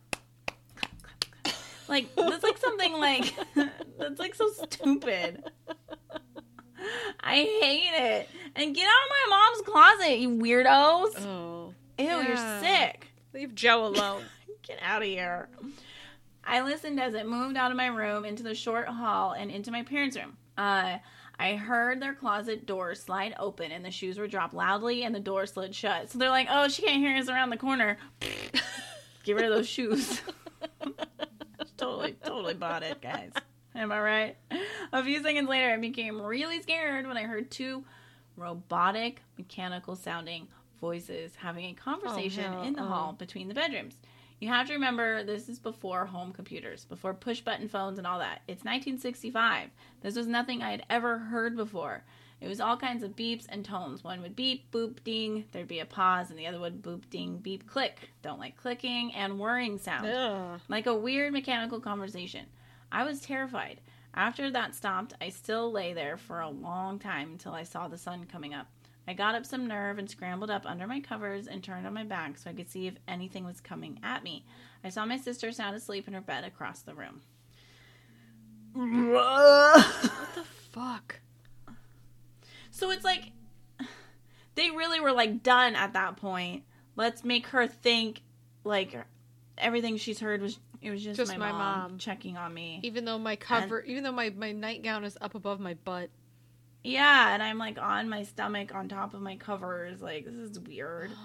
Like 1.87 2.15
that's 2.17 2.43
like 2.43 2.57
something 2.59 2.95
like 2.95 3.35
that's 3.99 4.19
like 4.19 4.35
so 4.35 4.49
stupid. 4.51 5.45
I 7.21 7.37
hate 7.37 7.93
it. 7.95 8.29
And 8.57 8.75
get 8.75 8.87
out 8.87 8.89
of 8.89 9.11
my 9.11 9.37
mom's 9.37 9.63
closet, 9.63 10.19
you 10.19 10.31
weirdos. 10.31 11.27
Oh. 11.27 11.75
Ew, 11.99 12.05
yeah. 12.05 12.27
you're 12.27 12.61
sick. 12.63 13.09
Leave 13.33 13.55
Joe 13.55 13.87
alone. 13.87 14.23
Get 14.63 14.79
out 14.83 15.03
of 15.03 15.09
here. 15.09 15.49
I 16.45 16.63
listened 16.63 17.01
as 17.01 17.15
it 17.15 17.27
moved 17.27 17.57
out 17.57 17.71
of 17.71 17.77
my 17.77 17.87
room 17.87 18.25
into 18.25 18.43
the 18.43 18.55
short 18.55 18.89
hall 18.89 19.33
and 19.33 19.51
into 19.51 19.71
my 19.71 19.83
parents' 19.83 20.17
room. 20.17 20.37
Uh, 20.57 20.99
I 21.39 21.57
heard 21.57 22.01
their 22.01 22.15
closet 22.15 22.67
door 22.67 22.95
slide 22.95 23.35
open 23.39 23.73
and 23.73 23.85
the 23.85 23.91
shoes 23.91 24.19
were 24.19 24.29
dropped 24.29 24.55
loudly 24.55 25.03
and 25.03 25.15
the 25.15 25.21
door 25.21 25.47
slid 25.47 25.75
shut. 25.75 26.11
So 26.11 26.19
they're 26.19 26.31
like, 26.31 26.49
oh, 26.51 26.69
she 26.69 26.83
can't 26.83 26.99
hear 26.99 27.17
us 27.17 27.29
around 27.29 27.51
the 27.51 27.57
corner. 27.57 27.99
Get 29.25 29.37
rid 29.37 29.45
of 29.47 29.53
those 29.53 29.69
shoes. 29.69 30.21
totally, 31.77 32.17
totally 32.25 32.55
bought 32.55 32.83
it, 32.83 33.01
guys. 33.01 33.33
Am 33.75 33.91
I 33.91 34.01
right? 34.01 34.37
A 34.93 35.03
few 35.03 35.23
seconds 35.23 35.49
later, 35.49 35.73
I 35.73 35.77
became 35.77 36.21
really 36.21 36.63
scared 36.63 37.07
when 37.07 37.17
I 37.17 37.25
heard 37.25 37.51
two 37.51 37.85
robotic, 38.37 39.23
mechanical 39.37 39.97
sounding 39.97 40.49
voices 40.81 41.35
having 41.37 41.67
a 41.67 41.75
conversation 41.75 42.45
oh, 42.47 42.53
hell, 42.53 42.63
in 42.63 42.75
the 42.75 42.83
oh. 42.83 42.87
hall 42.87 43.13
between 43.13 43.49
the 43.49 43.55
bedrooms. 43.55 43.97
You 44.41 44.49
have 44.49 44.67
to 44.67 44.75
remember 44.75 45.25
this 45.25 45.49
is 45.49 45.59
before 45.59 46.07
home 46.07 46.33
computers, 46.33 46.85
before 46.85 47.15
push 47.15 47.41
button 47.41 47.69
phones 47.69 47.99
and 47.99 48.07
all 48.07 48.19
that. 48.19 48.43
It's 48.47 48.65
1965. 48.65 49.71
This 50.03 50.17
was 50.17 50.27
nothing 50.27 50.63
I 50.63 50.71
had 50.71 50.85
ever 50.91 51.19
heard 51.19 51.57
before. 51.57 52.05
It 52.41 52.49
was 52.49 52.61
all 52.61 52.77
kinds 52.77 53.03
of 53.03 53.17
beeps 53.17 53.47
and 53.49 53.65
tones. 53.65 54.05
One 54.05 54.21
would 54.21 54.37
beep, 54.37 54.71
boop, 54.71 55.03
ding, 55.03 55.47
there'd 55.53 55.69
be 55.69 55.79
a 55.79 55.87
pause, 55.87 56.29
and 56.31 56.39
the 56.39 56.47
other 56.47 56.61
would 56.61 56.83
boop, 56.83 57.09
ding, 57.09 57.39
beep, 57.39 57.67
click. 57.67 58.11
Don't 58.23 58.39
like 58.39 58.57
clicking 58.57 59.15
and 59.15 59.39
whirring 59.39 59.79
sound 59.79 60.07
Ugh. 60.07 60.61
like 60.69 60.87
a 60.87 60.95
weird 60.95 61.33
mechanical 61.33 61.81
conversation. 61.81 62.45
I 62.95 63.03
was 63.03 63.21
terrified. 63.21 63.81
After 64.15 64.49
that 64.53 64.77
stopped, 64.77 65.15
I 65.21 65.29
still 65.31 65.73
lay 65.73 65.93
there 65.93 66.17
for 66.17 66.41
a 66.41 66.49
long 66.49 67.01
time 67.01 67.33
until 67.33 67.53
I 67.53 67.65
saw 67.65 67.89
the 67.89 67.99
sun 67.99 68.25
coming 68.31 68.55
up. 68.55 68.69
I 69.09 69.15
got 69.15 69.35
up 69.35 69.45
some 69.45 69.67
nerve 69.67 69.99
and 69.99 70.09
scrambled 70.09 70.49
up 70.49 70.65
under 70.65 70.87
my 70.87 71.01
covers 71.01 71.49
and 71.49 71.63
turned 71.63 71.89
on 71.89 71.93
my 71.93 72.05
back 72.05 72.39
so 72.39 72.49
I 72.49 72.53
could 72.53 72.71
see 72.71 72.87
if 72.87 72.95
anything 73.09 73.45
was 73.45 73.61
coming 73.61 73.99
at 74.05 74.23
me. 74.23 74.47
I 74.85 74.91
saw 74.91 75.05
my 75.05 75.17
sister 75.17 75.51
sound 75.51 75.75
asleep 75.75 76.07
in 76.07 76.15
her 76.15 76.21
bed 76.21 76.45
across 76.45 76.83
the 76.83 76.95
room. 76.95 77.23
What 78.73 79.93
the 80.37 80.45
fuck? 80.71 81.21
So 82.71 82.93
it's 82.93 83.05
like 83.05 83.33
they 84.55 84.71
really 84.71 85.01
were 85.01 85.13
like 85.13 85.43
done 85.43 85.75
at 85.75 85.95
that 85.95 86.17
point. 86.17 86.63
Let's 86.95 87.25
make 87.25 87.49
her 87.49 87.67
think 87.67 88.23
like 88.63 88.97
everything 89.59 89.97
she's 89.97 90.21
heard 90.21 90.41
was 90.41 90.61
it 90.85 90.91
was 90.91 91.03
just, 91.03 91.17
Just 91.17 91.33
my, 91.33 91.39
my 91.39 91.51
mom, 91.51 91.61
mom. 91.81 91.99
checking 91.99 92.37
on 92.37 92.53
me. 92.53 92.79
Even 92.83 93.07
though 93.07 93.19
my 93.19 93.37
cover, 93.37 93.81
even 93.85 94.05
though 94.05 94.13
my, 94.13 94.29
my 94.29 94.53
nightgown 94.53 95.05
is 95.05 95.17
up 95.19 95.35
above 95.35 95.59
my 95.59 95.73
butt. 95.73 96.11
Yeah, 96.85 97.33
and 97.33 97.43
I'm 97.43 97.57
like 97.57 97.79
on 97.81 98.11
my 98.11 98.25
stomach 98.25 98.75
on 98.75 98.89
top 98.89 99.15
of 99.15 99.23
my 99.23 99.37
covers. 99.37 100.03
Like, 100.03 100.27
this 100.27 100.35
is 100.35 100.61
weird. 100.61 101.11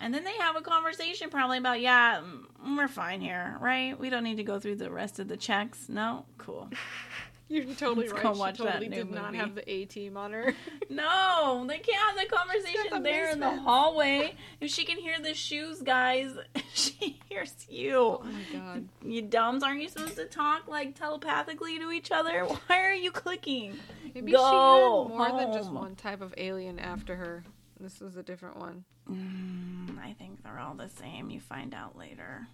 And 0.00 0.14
then 0.14 0.22
they 0.22 0.36
have 0.38 0.54
a 0.54 0.60
conversation 0.60 1.28
probably 1.28 1.58
about, 1.58 1.80
yeah, 1.80 2.20
mm, 2.20 2.76
we're 2.76 2.86
fine 2.86 3.20
here, 3.20 3.56
right? 3.60 3.98
We 3.98 4.10
don't 4.10 4.22
need 4.22 4.36
to 4.36 4.44
go 4.44 4.60
through 4.60 4.76
the 4.76 4.92
rest 4.92 5.18
of 5.18 5.26
the 5.26 5.36
checks. 5.36 5.88
No? 5.88 6.24
Cool. 6.38 6.70
You're 7.48 7.64
totally 7.64 8.08
Let's 8.08 8.12
right. 8.12 8.22
go 8.22 8.34
she 8.34 8.40
watch 8.40 8.58
that 8.58 8.64
totally 8.64 8.88
new 8.88 8.96
did 9.04 9.10
not 9.10 9.34
have 9.34 9.54
the 9.54 9.70
A 9.70 9.86
team 9.86 10.16
on 10.16 10.32
her. 10.32 10.54
No, 10.90 11.66
they 11.68 11.78
can't 11.78 11.98
have 11.98 12.16
the 12.16 12.34
conversation 12.34 12.86
the 12.90 13.00
there 13.00 13.30
in 13.30 13.40
the 13.40 13.56
hallway. 13.56 14.34
If 14.58 14.70
she 14.70 14.86
can 14.86 14.96
hear 14.96 15.20
the 15.20 15.34
shoes, 15.34 15.82
guys, 15.82 16.32
she 16.72 17.20
hears 17.28 17.54
you. 17.68 17.98
oh 17.98 18.24
my 18.24 18.58
god. 18.58 18.88
You 19.04 19.20
dumbs, 19.20 19.62
aren't 19.62 19.82
you 19.82 19.90
supposed 19.90 20.16
to 20.16 20.24
talk 20.24 20.66
like 20.66 20.98
telepathically 20.98 21.78
to 21.78 21.90
each 21.90 22.10
other? 22.10 22.44
Why 22.66 22.82
are 22.82 22.94
you 22.94 23.10
clicking? 23.10 23.78
Maybe 24.14 24.32
Go 24.32 24.38
she 24.38 25.12
had 25.12 25.18
more 25.18 25.40
than 25.40 25.52
just 25.52 25.70
one 25.70 25.94
type 25.94 26.22
of 26.22 26.32
alien 26.38 26.78
after 26.78 27.16
her. 27.16 27.44
This 27.78 28.00
was 28.00 28.16
a 28.16 28.22
different 28.22 28.56
one. 28.56 28.84
Mm, 29.10 29.98
I 30.02 30.14
think 30.14 30.42
they're 30.42 30.58
all 30.58 30.74
the 30.74 30.88
same. 30.88 31.28
You 31.30 31.40
find 31.40 31.74
out 31.74 31.96
later. 31.98 32.48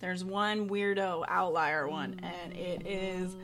There's 0.00 0.22
one 0.22 0.68
weirdo 0.68 1.24
outlier 1.26 1.88
one, 1.88 2.20
and 2.22 2.52
it 2.52 2.86
is 2.86 3.34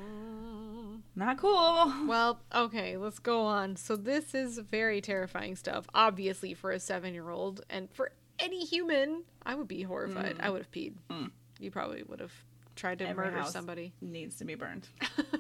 not 1.16 1.38
cool. 1.38 1.92
Well, 2.06 2.40
okay, 2.54 2.96
let's 2.96 3.18
go 3.18 3.42
on. 3.42 3.76
So 3.76 3.96
this 3.96 4.34
is 4.34 4.58
very 4.58 5.00
terrifying 5.00 5.56
stuff. 5.56 5.86
Obviously, 5.94 6.54
for 6.54 6.70
a 6.70 6.78
seven-year-old, 6.80 7.62
and 7.70 7.90
for 7.90 8.12
any 8.38 8.64
human, 8.64 9.22
I 9.44 9.54
would 9.54 9.68
be 9.68 9.82
horrified. 9.82 10.36
I 10.40 10.50
would 10.50 10.58
have 10.62 10.70
peed. 10.70 10.94
Mm. 11.10 11.30
You 11.60 11.70
probably 11.70 12.02
would 12.02 12.20
have 12.20 12.32
tried 12.76 12.98
to 12.98 13.08
Every 13.08 13.26
murder 13.26 13.38
house. 13.38 13.52
somebody. 13.52 13.92
Needs 14.00 14.36
to 14.36 14.44
be 14.44 14.54
burned. 14.56 14.88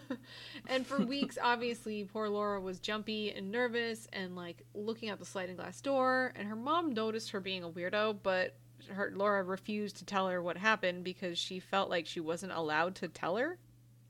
and 0.68 0.86
for 0.86 0.98
weeks, 1.04 1.36
obviously, 1.42 2.04
poor 2.04 2.28
Laura 2.28 2.60
was 2.60 2.78
jumpy 2.78 3.32
and 3.32 3.50
nervous 3.50 4.06
and 4.12 4.36
like 4.36 4.62
looking 4.74 5.10
out 5.10 5.18
the 5.18 5.24
sliding 5.24 5.56
glass 5.56 5.80
door. 5.80 6.32
And 6.36 6.46
her 6.48 6.56
mom 6.56 6.92
noticed 6.92 7.30
her 7.30 7.40
being 7.40 7.64
a 7.64 7.68
weirdo, 7.68 8.18
but 8.22 8.54
her 8.88 9.12
Laura 9.14 9.42
refused 9.42 9.96
to 9.96 10.04
tell 10.04 10.28
her 10.28 10.40
what 10.42 10.56
happened 10.56 11.02
because 11.04 11.38
she 11.38 11.58
felt 11.58 11.90
like 11.90 12.06
she 12.06 12.20
wasn't 12.20 12.52
allowed 12.52 12.94
to 12.96 13.08
tell 13.08 13.36
her. 13.36 13.58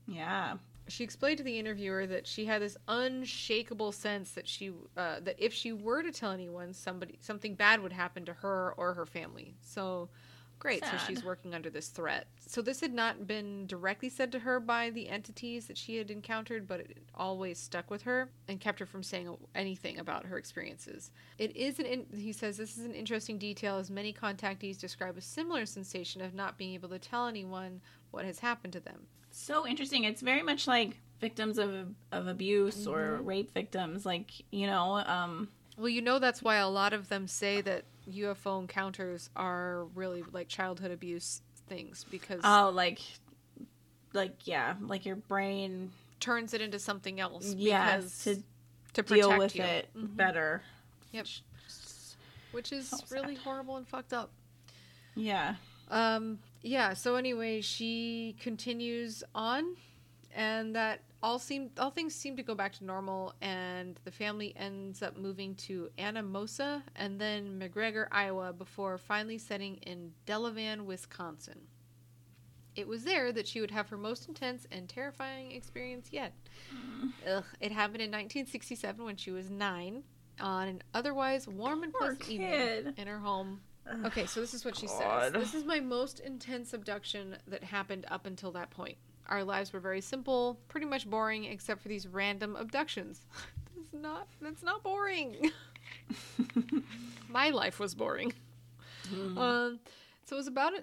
Yeah. 0.07 0.57
She 0.87 1.03
explained 1.03 1.39
to 1.39 1.43
the 1.43 1.57
interviewer 1.57 2.05
that 2.07 2.27
she 2.27 2.45
had 2.45 2.61
this 2.61 2.77
unshakable 2.87 3.91
sense 3.91 4.31
that 4.31 4.47
she 4.47 4.71
uh, 4.95 5.19
that 5.21 5.35
if 5.37 5.53
she 5.53 5.73
were 5.73 6.03
to 6.03 6.11
tell 6.11 6.31
anyone, 6.31 6.73
somebody 6.73 7.17
something 7.21 7.55
bad 7.55 7.81
would 7.81 7.93
happen 7.93 8.25
to 8.25 8.33
her 8.33 8.73
or 8.77 8.93
her 8.93 9.05
family. 9.05 9.55
So 9.61 10.09
great, 10.59 10.83
so 10.85 10.97
she's 11.05 11.23
working 11.23 11.53
under 11.53 11.69
this 11.69 11.89
threat. 11.89 12.27
So 12.39 12.61
this 12.61 12.79
had 12.81 12.93
not 12.93 13.27
been 13.27 13.67
directly 13.67 14.09
said 14.09 14.31
to 14.31 14.39
her 14.39 14.59
by 14.59 14.89
the 14.89 15.09
entities 15.09 15.67
that 15.67 15.77
she 15.77 15.97
had 15.97 16.09
encountered, 16.09 16.67
but 16.67 16.79
it 16.79 16.97
always 17.13 17.59
stuck 17.59 17.91
with 17.91 18.03
her 18.03 18.29
and 18.47 18.59
kept 18.59 18.79
her 18.79 18.85
from 18.85 19.03
saying 19.03 19.35
anything 19.53 19.99
about 19.99 20.25
her 20.25 20.37
experiences. 20.37 21.11
It 21.37 21.55
is 21.55 21.79
an 21.79 21.85
in- 21.85 22.07
he 22.15 22.31
says 22.31 22.57
this 22.57 22.77
is 22.77 22.85
an 22.85 22.93
interesting 22.95 23.37
detail 23.37 23.77
as 23.77 23.89
many 23.89 24.13
contactees 24.13 24.79
describe 24.79 25.17
a 25.17 25.21
similar 25.21 25.65
sensation 25.65 26.21
of 26.21 26.33
not 26.33 26.57
being 26.57 26.73
able 26.73 26.89
to 26.89 26.99
tell 26.99 27.27
anyone 27.27 27.81
what 28.11 28.25
has 28.25 28.39
happened 28.39 28.73
to 28.73 28.79
them. 28.79 29.07
So 29.37 29.67
interesting. 29.67 30.05
It's 30.05 30.21
very 30.21 30.41
much 30.43 30.65
like 30.65 30.97
victims 31.19 31.57
of 31.57 31.87
of 32.11 32.27
abuse 32.27 32.87
or 32.87 32.99
Mm-hmm. 33.17 33.25
rape 33.25 33.53
victims. 33.53 34.05
Like 34.05 34.31
you 34.49 34.65
know, 34.65 34.95
um, 35.05 35.49
Well, 35.77 35.89
you 35.89 36.01
know 36.01 36.19
that's 36.19 36.41
why 36.41 36.55
a 36.55 36.69
lot 36.69 36.93
of 36.93 37.09
them 37.09 37.27
say 37.27 37.59
that 37.61 37.83
UFO 38.09 38.61
encounters 38.61 39.29
are 39.35 39.83
really 39.93 40.23
like 40.31 40.47
childhood 40.47 40.91
abuse 40.91 41.41
things 41.67 42.05
because 42.09 42.41
oh, 42.45 42.71
like, 42.73 43.01
like 44.13 44.47
yeah, 44.47 44.75
like 44.79 45.05
your 45.05 45.17
brain, 45.17 45.91
turns 46.21 46.53
it 46.53 46.61
into 46.61 46.79
something 46.79 47.19
else 47.19 47.53
yeah, 47.55 47.97
because 47.97 48.23
to 48.23 48.43
to 48.93 49.01
deal 49.01 49.37
with 49.37 49.53
you. 49.55 49.63
it 49.63 49.89
Mhm. 49.97 50.15
better. 50.15 50.61
Yep. 51.11 51.27
Which 52.51 52.71
is 52.71 52.87
So 52.87 52.99
really 53.11 53.35
horrible 53.35 53.75
and 53.75 53.85
fucked 53.87 54.13
up. 54.13 54.29
Yeah. 55.13 55.55
Um 55.91 56.39
yeah, 56.65 56.95
so 56.95 57.15
anyway, 57.15 57.61
she 57.61 58.35
continues 58.39 59.23
on 59.35 59.75
and 60.35 60.75
that 60.75 61.01
all 61.21 61.37
seem 61.37 61.69
all 61.77 61.91
things 61.91 62.13
seem 62.13 62.35
to 62.35 62.43
go 62.43 62.55
back 62.55 62.73
to 62.73 62.83
normal 62.83 63.33
and 63.41 63.99
the 64.03 64.11
family 64.11 64.53
ends 64.57 65.03
up 65.03 65.15
moving 65.15 65.53
to 65.55 65.89
Anamosa 65.99 66.81
and 66.95 67.21
then 67.21 67.59
McGregor, 67.59 68.07
Iowa 68.11 68.51
before 68.51 68.97
finally 68.97 69.37
settling 69.37 69.75
in 69.83 70.11
Delavan, 70.25 70.85
Wisconsin. 70.85 71.59
It 72.75 72.87
was 72.87 73.03
there 73.03 73.31
that 73.31 73.47
she 73.47 73.61
would 73.61 73.71
have 73.71 73.87
her 73.89 73.97
most 73.97 74.27
intense 74.27 74.65
and 74.71 74.89
terrifying 74.89 75.51
experience 75.51 76.09
yet. 76.11 76.33
Mm. 76.73 77.11
Ugh, 77.27 77.45
it 77.59 77.71
happened 77.71 78.01
in 78.01 78.09
1967 78.09 79.05
when 79.05 79.15
she 79.15 79.29
was 79.29 79.51
9 79.51 80.03
on 80.39 80.67
an 80.67 80.83
otherwise 80.95 81.47
warm 81.47 81.83
and 81.83 81.93
pleasant 81.93 82.27
evening 82.27 82.93
in 82.97 83.07
her 83.07 83.19
home. 83.19 83.61
Okay, 84.05 84.25
so 84.25 84.39
this 84.39 84.53
is 84.53 84.65
what 84.65 84.75
she 84.75 84.87
says. 84.87 85.31
This 85.31 85.53
is 85.53 85.63
my 85.63 85.79
most 85.79 86.19
intense 86.19 86.73
abduction 86.73 87.37
that 87.47 87.63
happened 87.63 88.05
up 88.09 88.25
until 88.25 88.51
that 88.53 88.71
point. 88.71 88.97
Our 89.27 89.43
lives 89.43 89.73
were 89.73 89.79
very 89.79 90.01
simple, 90.01 90.59
pretty 90.67 90.85
much 90.85 91.09
boring, 91.09 91.45
except 91.45 91.81
for 91.81 91.87
these 91.87 92.07
random 92.07 92.55
abductions. 92.55 93.25
that's 93.75 93.93
not 93.93 94.27
that's 94.41 94.63
not 94.63 94.83
boring. 94.83 95.51
my 97.29 97.49
life 97.49 97.79
was 97.79 97.95
boring. 97.95 98.33
Um, 99.37 99.79
so 100.25 100.35
it 100.35 100.37
was 100.37 100.47
about 100.47 100.73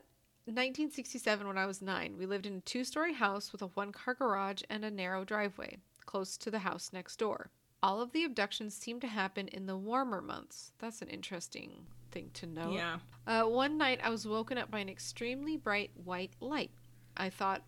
1967 0.45 1.47
when 1.47 1.59
I 1.59 1.67
was 1.67 1.83
nine. 1.83 2.17
We 2.19 2.27
lived 2.27 2.47
in 2.47 2.57
a 2.57 2.61
two-story 2.61 3.15
house 3.15 3.53
with 3.53 3.63
a 3.63 3.69
one-car 3.69 4.15
garage 4.15 4.63
and 4.71 4.85
a 4.85 4.91
narrow 4.91 5.25
driveway, 5.25 5.79
close 6.07 6.37
to 6.39 6.51
the 6.51 6.61
house 6.61 6.91
next 6.93 7.17
door. 7.17 7.51
All 7.83 8.01
of 8.01 8.13
the 8.13 8.23
abductions 8.23 8.75
seemed 8.75 9.01
to 9.01 9.09
happen 9.09 9.49
in 9.49 9.67
the 9.67 9.77
warmer 9.77 10.21
months. 10.21 10.71
That's 10.79 11.03
an 11.03 11.09
interesting 11.09 11.87
thing 12.13 12.31
to 12.35 12.47
know. 12.47 12.71
yeah. 12.73 12.99
Uh, 13.27 13.45
one 13.45 13.79
night, 13.79 14.01
I 14.03 14.11
was 14.11 14.27
woken 14.27 14.59
up 14.59 14.71
by 14.71 14.81
an 14.81 14.89
extremely 14.89 15.57
bright 15.57 15.91
white 16.05 16.33
light. 16.41 16.71
I 17.17 17.31
thought 17.31 17.63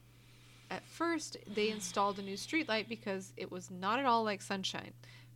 at 0.71 0.85
first 0.87 1.37
they 1.55 1.71
installed 1.71 2.19
a 2.19 2.23
new 2.23 2.37
streetlight 2.37 2.89
because 2.89 3.33
it 3.37 3.51
was 3.53 3.71
not 3.71 3.99
at 3.99 4.05
all 4.07 4.25
like 4.25 4.43
sunshine. 4.43 4.93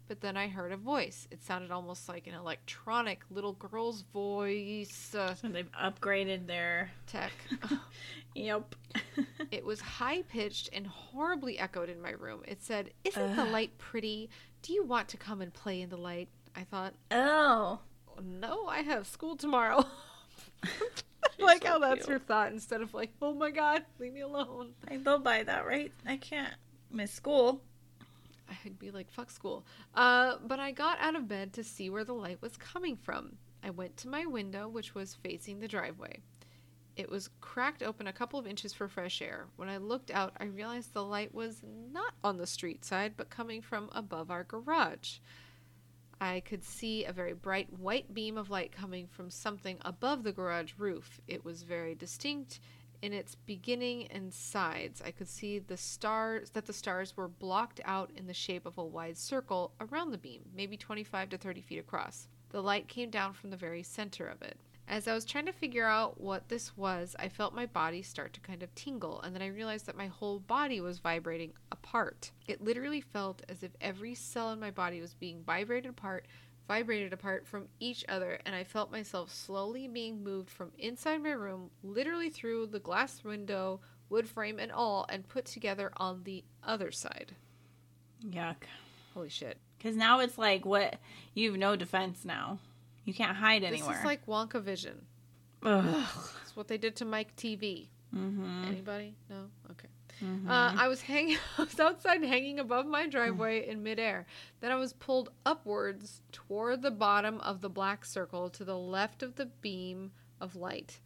But 0.09 0.23
then 0.23 0.39
I 0.39 0.49
heard 0.49 0.73
a 0.73 0.77
voice. 0.79 1.29
It 1.31 1.43
sounded 1.43 1.71
almost 1.71 2.09
like 2.09 2.27
an 2.27 2.33
electronic 2.35 3.21
little 3.31 3.53
girl's 3.53 4.03
voice. 4.13 5.15
Uh, 5.15 5.35
So 5.35 5.49
they've 5.49 5.71
upgraded 5.73 6.47
their. 6.47 6.91
tech. 7.07 7.33
Yep. 8.35 8.75
it 9.51 9.65
was 9.65 9.81
high 9.81 10.23
pitched 10.23 10.69
and 10.73 10.87
horribly 10.87 11.59
echoed 11.59 11.89
in 11.89 12.01
my 12.01 12.11
room. 12.13 12.43
It 12.47 12.63
said, 12.63 12.91
Isn't 13.05 13.35
the 13.37 13.45
light 13.47 13.77
pretty? 13.79 14.31
Do 14.63 14.73
you 14.73 14.85
want 14.85 15.09
to 15.09 15.17
come 15.17 15.41
and 15.41 15.53
play 15.53 15.81
in 15.81 15.89
the 15.91 15.97
light? 15.97 16.29
I 16.55 16.63
thought, 16.65 16.95
oh. 17.11 17.81
No, 18.23 18.67
I 18.67 18.81
have 18.81 19.07
school 19.07 19.37
tomorrow. 19.37 19.85
like 21.39 21.63
so 21.63 21.69
how 21.69 21.79
that's 21.79 21.97
cute. 21.97 22.09
your 22.09 22.19
thought 22.19 22.53
instead 22.53 22.81
of 22.81 22.95
like, 22.95 23.11
oh 23.23 23.35
my 23.35 23.51
god, 23.51 23.85
leave 23.99 24.13
me 24.13 24.21
alone. 24.21 24.73
I 24.89 24.97
go 24.97 25.19
by 25.19 25.43
that, 25.43 25.67
right? 25.67 25.93
I 26.07 26.17
can't 26.17 26.55
miss 26.91 27.13
school. 27.13 27.63
I'd 28.65 28.79
be 28.79 28.91
like, 28.91 29.11
fuck 29.11 29.31
school. 29.31 29.65
Uh, 29.95 30.37
but 30.47 30.59
I 30.59 30.73
got 30.73 30.99
out 31.01 31.17
of 31.17 31.29
bed 31.29 31.53
to 31.55 31.65
see 31.65 31.91
where 31.91 32.05
the 32.05 32.15
light 32.15 32.41
was 32.41 32.57
coming 32.57 32.97
from. 32.97 33.37
I 33.63 33.71
went 33.71 33.97
to 33.99 34.09
my 34.09 34.25
window, 34.25 34.69
which 34.69 34.95
was 34.95 35.15
facing 35.15 35.61
the 35.61 35.69
driveway. 35.69 36.21
It 36.97 37.11
was 37.11 37.31
cracked 37.41 37.83
open 37.83 38.07
a 38.07 38.13
couple 38.13 38.39
of 38.39 38.47
inches 38.47 38.73
for 38.73 38.89
fresh 38.89 39.23
air. 39.23 39.47
When 39.57 39.69
I 39.69 39.77
looked 39.77 40.11
out, 40.11 40.33
I 40.41 40.45
realized 40.45 40.93
the 40.93 41.05
light 41.05 41.33
was 41.33 41.63
not 41.93 42.15
on 42.25 42.39
the 42.39 42.47
street 42.47 42.85
side, 42.85 43.15
but 43.17 43.31
coming 43.31 43.63
from 43.63 43.89
above 43.93 44.31
our 44.31 44.45
garage. 44.45 45.19
I 46.21 46.41
could 46.41 46.65
see 46.65 47.05
a 47.05 47.13
very 47.13 47.33
bright 47.33 47.73
white 47.79 48.13
beam 48.13 48.37
of 48.37 48.51
light 48.51 48.73
coming 48.73 49.07
from 49.07 49.31
something 49.31 49.79
above 49.83 50.25
the 50.25 50.33
garage 50.33 50.73
roof. 50.77 51.21
It 51.29 51.45
was 51.45 51.63
very 51.63 51.95
distinct 51.95 52.61
in 53.03 53.13
its 53.13 53.35
beginning 53.35 54.09
and 54.09 54.33
sides. 54.33 55.01
I 55.05 55.13
could 55.13 55.29
see 55.29 55.59
the 55.59 55.77
stars 55.77 56.51
that 56.51 56.67
the 56.67 56.73
stars 56.73 57.17
were 57.17 57.29
blocked 57.29 57.81
out 57.85 58.11
in 58.17 58.27
the 58.27 58.35
shape 58.35 58.67
of 58.67 58.79
a 58.79 58.85
wide 58.85 59.17
circle 59.17 59.73
around 59.81 60.11
the 60.11 60.19
beam, 60.19 60.43
maybe 60.55 60.77
25 60.77 61.31
to 61.31 61.39
30 61.39 61.61
feet 61.61 61.79
across. 61.79 62.27
The 62.51 62.63
light 62.63 62.89
came 62.89 63.11
down 63.11 63.35
from 63.35 63.51
the 63.51 63.57
very 63.57 63.83
center 63.83 64.27
of 64.27 64.43
it. 64.43 64.57
As 64.91 65.07
I 65.07 65.13
was 65.13 65.27
trying 65.27 65.45
to 65.45 65.53
figure 65.53 65.85
out 65.85 66.19
what 66.19 66.49
this 66.49 66.75
was, 66.75 67.15
I 67.19 67.29
felt 67.29 67.55
my 67.55 67.67
body 67.67 68.01
start 68.01 68.33
to 68.33 68.41
kind 68.41 68.63
of 68.63 68.75
tingle, 68.75 69.21
and 69.21 69.35
then 69.35 69.43
I 69.43 69.49
realized 69.49 69.85
that 69.85 69.99
my 69.99 70.07
whole 70.07 70.39
body 70.39 70.81
was 70.81 70.99
vibrating 70.99 71.53
apart. 71.71 72.31
It 72.47 72.65
literally 72.65 73.03
felt 73.03 73.43
as 73.51 73.63
if 73.63 73.73
every 73.83 74.15
cell 74.15 74.51
in 74.51 74.59
my 74.59 74.71
body 74.71 75.03
was 75.03 75.13
being 75.13 75.43
vibrated 75.45 75.91
apart, 75.91 76.27
vibrated 76.67 77.13
apart 77.13 77.47
from 77.47 77.69
each 77.79 78.03
other, 78.09 78.41
and 78.47 78.55
I 78.55 78.65
felt 78.65 78.91
myself 78.91 79.31
slowly 79.31 79.89
being 79.89 80.25
moved 80.25 80.49
from 80.49 80.73
inside 80.79 81.23
my 81.23 81.33
room, 81.33 81.69
literally 81.83 82.31
through 82.31 82.69
the 82.69 82.81
glass 82.81 83.23
window, 83.23 83.81
wood 84.09 84.27
frame, 84.27 84.59
and 84.59 84.73
all, 84.73 85.05
and 85.11 85.29
put 85.29 85.45
together 85.45 85.93
on 85.99 86.23
the 86.25 86.45
other 86.63 86.91
side. 86.91 87.37
Yuck. 88.27 88.65
Holy 89.13 89.29
shit. 89.29 89.59
Because 89.77 89.97
now 89.97 90.21
it's 90.21 90.39
like 90.39 90.65
what 90.65 90.97
you 91.35 91.51
have 91.51 91.61
no 91.61 91.77
defense 91.77 92.25
now. 92.25 92.59
You 93.09 93.15
can't 93.15 93.39
hide 93.39 93.65
anywhere. 93.65 93.89
This 93.93 93.99
is 94.01 94.05
like 94.05 94.27
Wonka 94.27 94.61
Vision. 94.63 95.07
Ugh. 95.63 96.05
It's 96.43 96.55
what 96.55 96.69
they 96.69 96.77
did 96.77 96.95
to 96.97 97.07
Mike 97.07 97.35
TV. 97.37 97.89
Mm-hmm. 98.15 98.65
Anybody? 98.67 99.15
No? 99.31 99.47
Okay. 99.71 99.89
Mhm. 100.23 100.47
Uh, 100.47 100.75
I 100.79 100.89
was 100.89 101.01
hanging. 101.01 101.39
I 101.59 101.63
was 101.63 101.81
outside, 101.81 102.23
hanging 102.23 102.59
above 102.59 102.85
my 102.85 103.07
driveway 103.07 103.67
in 103.67 103.83
midair. 103.83 104.27
Then 104.61 104.73
I 104.73 104.75
was 104.75 104.93
pulled 104.93 105.31
upwards 105.47 106.21
toward 106.33 106.83
the 106.83 106.91
bottom 106.91 107.41
of 107.41 107.63
the 107.63 107.71
black 107.71 108.05
circle 108.05 108.51
to 108.51 108.63
the 108.63 108.77
left 108.77 109.23
of 109.23 109.37
the 109.37 109.47
beam 109.47 110.13
of 110.39 110.55
light. 110.55 111.01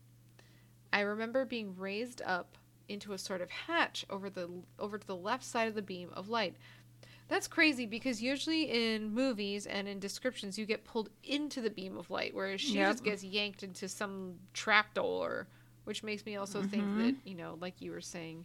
I 0.93 1.01
remember 1.03 1.45
being 1.45 1.77
raised 1.77 2.21
up 2.27 2.59
into 2.89 3.13
a 3.13 3.19
sort 3.19 3.41
of 3.43 3.51
hatch 3.51 4.05
over 4.11 4.29
the 4.29 4.51
over 4.77 4.99
to 4.99 5.07
the 5.07 5.15
left 5.17 5.45
side 5.45 5.69
of 5.69 5.77
the 5.77 5.83
beam 5.83 6.11
of 6.15 6.29
light. 6.29 6.57
That's 7.33 7.49
crazy 7.49 7.87
because 7.87 8.21
usually 8.21 8.65
in 8.95 9.15
movies 9.15 9.65
and 9.67 9.89
in 9.89 9.99
descriptions 9.99 10.59
you 10.59 10.67
get 10.67 10.85
pulled 10.85 11.09
into 11.25 11.63
the 11.63 11.71
beam 11.71 11.97
of 11.97 12.11
light, 12.11 12.35
whereas 12.35 12.61
she 12.61 12.75
Yep. 12.75 12.89
just 12.91 13.05
gets 13.05 13.25
yanked 13.25 13.63
into 13.63 13.89
some 13.89 14.35
trapdoor, 14.53 15.47
which 15.85 16.03
makes 16.03 16.27
me 16.27 16.37
also 16.37 16.61
think 16.61 16.85
Mhm. 16.93 16.99
that 16.99 17.15
you 17.25 17.35
know, 17.35 17.57
like 17.59 17.81
you 17.81 17.91
were 17.91 18.03
saying, 18.03 18.45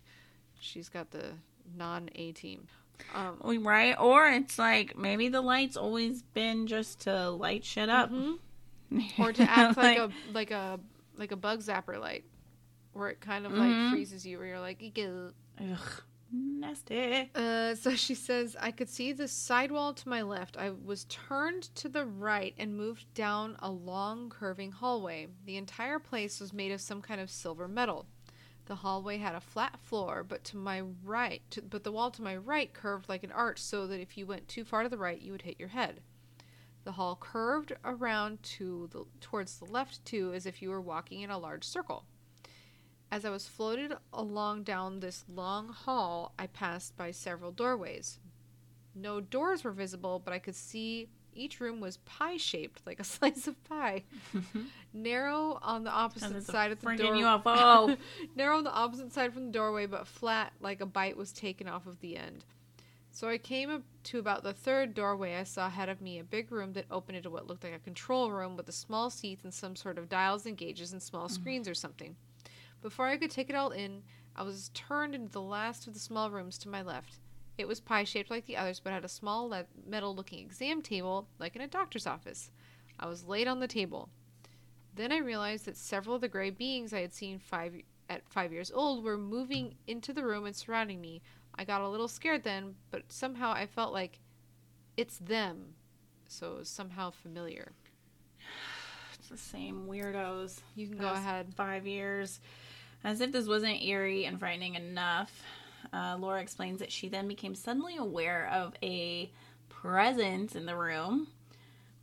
she's 0.61 0.87
got 0.87 1.11
the 1.11 1.33
non 1.77 2.09
A 2.15 2.31
team. 2.31 2.65
Um, 3.13 3.41
right? 3.65 3.93
Or 3.99 4.25
it's 4.29 4.57
like 4.57 4.97
maybe 4.97 5.27
the 5.27 5.41
light's 5.41 5.75
always 5.75 6.21
been 6.21 6.65
just 6.65 7.01
to 7.01 7.29
light 7.29 7.65
shit 7.65 7.89
up. 7.89 8.09
mhm. 8.09 8.37
or 9.19 9.33
to 9.33 9.43
act 9.43 9.75
like, 9.75 9.97
a 9.97 10.13
like 10.31 10.51
a 10.51 10.79
like 11.17 11.33
a 11.33 11.35
bug 11.35 11.59
zapper 11.59 11.99
light, 11.99 12.23
where 12.93 13.09
it 13.09 13.19
kind 13.19 13.45
of 13.45 13.51
like 13.51 13.71
Mhm. 13.71 13.89
freezes 13.89 14.25
you, 14.25 14.37
where 14.37 14.47
you're 14.47 14.61
like, 14.61 14.81
"Ew." 14.97 15.33
Ugh, 15.59 16.03
nasty. 16.31 17.29
Uh, 17.35 17.75
so 17.75 17.95
she 17.95 18.15
says, 18.15 18.55
I 18.59 18.71
could 18.71 18.89
see 18.89 19.13
the 19.13 19.27
sidewall 19.27 19.93
to 19.93 20.09
my 20.09 20.21
left. 20.21 20.57
I 20.57 20.71
was 20.71 21.05
turned 21.05 21.63
to 21.75 21.89
the 21.89 22.05
right 22.05 22.53
and 22.57 22.75
moved 22.75 23.13
down 23.13 23.55
a 23.59 23.71
long, 23.71 24.29
curving 24.29 24.71
hallway. 24.71 25.27
The 25.45 25.57
entire 25.57 25.99
place 25.99 26.39
was 26.39 26.53
made 26.53 26.71
of 26.71 26.81
some 26.81 27.01
kind 27.01 27.21
of 27.21 27.29
silver 27.29 27.67
metal. 27.67 28.07
The 28.65 28.75
hallway 28.75 29.17
had 29.17 29.33
a 29.33 29.39
flat 29.39 29.79
floor, 29.79 30.25
but 30.27 30.43
to 30.45 30.57
my 30.57 30.81
right, 30.81 31.41
to, 31.51 31.61
but 31.61 31.85
the 31.85 31.91
wall 31.91 32.11
to 32.11 32.21
my 32.21 32.35
right 32.35 32.73
curved 32.73 33.07
like 33.07 33.23
an 33.23 33.31
arch, 33.31 33.59
so 33.59 33.87
that 33.87 34.01
if 34.01 34.17
you 34.17 34.25
went 34.25 34.49
too 34.49 34.65
far 34.65 34.83
to 34.83 34.89
the 34.89 34.97
right, 34.97 35.21
you 35.21 35.31
would 35.31 35.43
hit 35.43 35.59
your 35.59 35.69
head. 35.69 36.01
The 36.83 36.91
hall 36.93 37.17
curved 37.19 37.73
around 37.85 38.43
to 38.43 38.89
the 38.91 39.05
towards 39.21 39.57
the 39.57 39.65
left 39.65 40.03
too, 40.03 40.33
as 40.33 40.45
if 40.45 40.61
you 40.61 40.69
were 40.69 40.81
walking 40.81 41.21
in 41.21 41.29
a 41.29 41.37
large 41.37 41.63
circle. 41.63 42.05
As 43.11 43.23
I 43.23 43.29
was 43.29 43.47
floated 43.47 43.93
along 44.11 44.63
down 44.63 44.99
this 44.99 45.23
long 45.33 45.69
hall, 45.69 46.33
I 46.37 46.47
passed 46.47 46.97
by 46.97 47.11
several 47.11 47.51
doorways. 47.51 48.19
No 48.93 49.21
doors 49.21 49.63
were 49.63 49.71
visible, 49.71 50.21
but 50.23 50.33
I 50.33 50.39
could 50.39 50.55
see 50.55 51.07
each 51.33 51.59
room 51.59 51.79
was 51.79 51.97
pie 51.97 52.37
shaped, 52.37 52.81
like 52.85 52.99
a 52.99 53.03
slice 53.05 53.47
of 53.47 53.63
pie. 53.63 54.03
Narrow 54.93 55.59
on 55.61 55.83
the 55.83 55.91
opposite 55.91 56.43
side 56.43 56.71
of 56.71 56.81
the 56.81 56.87
freaking 56.87 57.21
door. 57.21 57.39
UFO. 57.39 57.97
Narrow 58.35 58.57
on 58.57 58.63
the 58.63 58.73
opposite 58.73 59.13
side 59.13 59.33
from 59.33 59.47
the 59.47 59.51
doorway, 59.51 59.85
but 59.85 60.07
flat, 60.07 60.51
like 60.59 60.81
a 60.81 60.85
bite 60.85 61.15
was 61.15 61.31
taken 61.31 61.67
off 61.67 61.87
of 61.87 61.99
the 62.01 62.17
end. 62.17 62.43
So 63.11 63.29
I 63.29 63.37
came 63.37 63.69
up 63.69 63.83
to 64.05 64.19
about 64.19 64.43
the 64.43 64.53
third 64.53 64.93
doorway. 64.93 65.37
I 65.37 65.43
saw 65.43 65.67
ahead 65.67 65.89
of 65.89 66.01
me 66.01 66.19
a 66.19 66.23
big 66.23 66.51
room 66.51 66.73
that 66.73 66.85
opened 66.91 67.17
into 67.17 67.29
what 67.29 67.47
looked 67.47 67.63
like 67.63 67.73
a 67.73 67.79
control 67.79 68.31
room 68.31 68.55
with 68.55 68.67
a 68.69 68.73
small 68.73 69.09
seats 69.09 69.43
and 69.43 69.53
some 69.53 69.75
sort 69.75 69.97
of 69.97 70.09
dials 70.09 70.45
and 70.45 70.57
gauges 70.57 70.91
and 70.91 71.01
small 71.01 71.29
screens 71.29 71.67
or 71.67 71.73
something. 71.73 72.15
Before 72.87 73.07
I 73.07 73.17
could 73.17 73.31
take 73.31 73.49
it 73.49 73.55
all 73.57 73.71
in, 73.71 74.01
I 74.33 74.43
was 74.43 74.71
turned 74.73 75.13
into 75.13 75.29
the 75.29 75.41
last 75.41 75.87
of 75.87 75.93
the 75.93 75.99
small 75.99 76.31
rooms 76.31 76.57
to 76.59 76.69
my 76.69 76.81
left. 76.81 77.19
It 77.57 77.67
was 77.67 77.81
pie 77.81 78.05
shaped 78.05 78.31
like 78.31 78.45
the 78.45 78.55
others, 78.55 78.79
but 78.79 78.93
had 78.93 79.03
a 79.03 79.09
small 79.09 79.49
le- 79.49 79.65
metal 79.85 80.15
looking 80.15 80.39
exam 80.39 80.81
table, 80.81 81.27
like 81.37 81.57
in 81.57 81.61
a 81.61 81.67
doctor's 81.67 82.07
office. 82.07 82.49
I 82.97 83.07
was 83.07 83.25
laid 83.25 83.49
on 83.49 83.59
the 83.59 83.67
table. 83.67 84.07
Then 84.95 85.11
I 85.11 85.17
realized 85.17 85.65
that 85.65 85.75
several 85.75 86.15
of 86.15 86.21
the 86.21 86.29
gray 86.29 86.49
beings 86.49 86.93
I 86.93 87.01
had 87.01 87.13
seen 87.13 87.39
five 87.39 87.75
at 88.09 88.21
five 88.29 88.53
years 88.53 88.71
old 88.71 89.03
were 89.03 89.17
moving 89.17 89.75
into 89.85 90.13
the 90.13 90.23
room 90.23 90.45
and 90.45 90.55
surrounding 90.55 91.01
me. 91.01 91.21
I 91.55 91.65
got 91.65 91.81
a 91.81 91.89
little 91.89 92.07
scared 92.07 92.45
then, 92.45 92.75
but 92.89 93.11
somehow 93.11 93.51
I 93.51 93.65
felt 93.65 93.91
like 93.91 94.19
it's 94.95 95.17
them. 95.17 95.73
So 96.29 96.53
it 96.53 96.59
was 96.59 96.69
somehow 96.69 97.11
familiar. 97.11 97.73
it's 99.19 99.27
the 99.27 99.37
same 99.37 99.87
weirdos. 99.89 100.61
You 100.77 100.87
can 100.87 100.97
go 100.97 101.11
ahead. 101.11 101.53
Five 101.53 101.85
years. 101.85 102.39
As 103.07 103.21
if 103.21 103.31
this 103.31 103.47
wasn't 103.47 103.81
eerie 103.83 104.25
and 104.25 104.37
frightening 104.37 104.75
enough, 104.75 105.41
uh, 105.93 106.17
Laura 106.19 106.41
explains 106.41 106.79
that 106.79 106.91
she 106.91 107.07
then 107.07 107.25
became 107.25 107.55
suddenly 107.55 107.95
aware 107.95 108.49
of 108.51 108.73
a 108.83 109.31
presence 109.69 110.57
in 110.57 110.65
the 110.65 110.75
room 110.75 111.29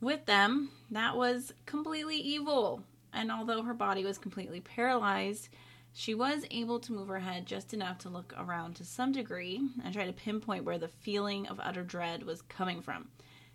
with 0.01 0.25
them 0.25 0.71
that 0.89 1.15
was 1.15 1.53
completely 1.67 2.17
evil. 2.17 2.81
And 3.13 3.31
although 3.31 3.61
her 3.61 3.75
body 3.75 4.03
was 4.03 4.17
completely 4.17 4.61
paralyzed, 4.61 5.49
she 5.93 6.15
was 6.15 6.43
able 6.49 6.79
to 6.79 6.93
move 6.93 7.09
her 7.09 7.19
head 7.19 7.45
just 7.45 7.71
enough 7.71 7.99
to 7.99 8.09
look 8.09 8.33
around 8.35 8.75
to 8.77 8.83
some 8.83 9.11
degree 9.11 9.61
and 9.83 9.93
try 9.93 10.07
to 10.07 10.11
pinpoint 10.11 10.65
where 10.65 10.79
the 10.79 10.87
feeling 10.87 11.45
of 11.45 11.59
utter 11.61 11.83
dread 11.83 12.23
was 12.23 12.41
coming 12.41 12.81
from. 12.81 13.09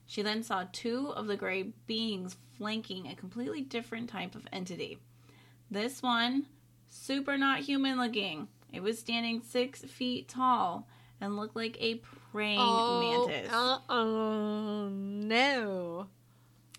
She 0.07 0.23
then 0.23 0.45
saw 0.45 0.67
two 0.71 1.09
of 1.17 1.27
the 1.27 1.37
gray 1.37 1.73
beings 1.89 2.37
flanking 2.57 3.09
a 3.09 3.17
completely 3.17 3.63
different 3.63 4.09
type 4.09 4.37
of 4.37 4.47
entity. 4.53 4.99
This 5.69 6.01
one, 6.01 6.47
super 6.91 7.39
not 7.39 7.61
human 7.61 7.99
looking. 7.99 8.49
It 8.73 8.83
was 8.83 8.99
standing 8.99 9.43
six 9.43 9.81
feet 9.81 10.29
tall 10.29 10.87
and 11.21 11.37
looked 11.37 11.57
like 11.57 11.77
a 11.81 12.01
praying 12.33 12.59
oh, 12.61 13.27
mantis. 13.27 13.53
uh-oh, 13.53 14.89
no. 14.91 16.07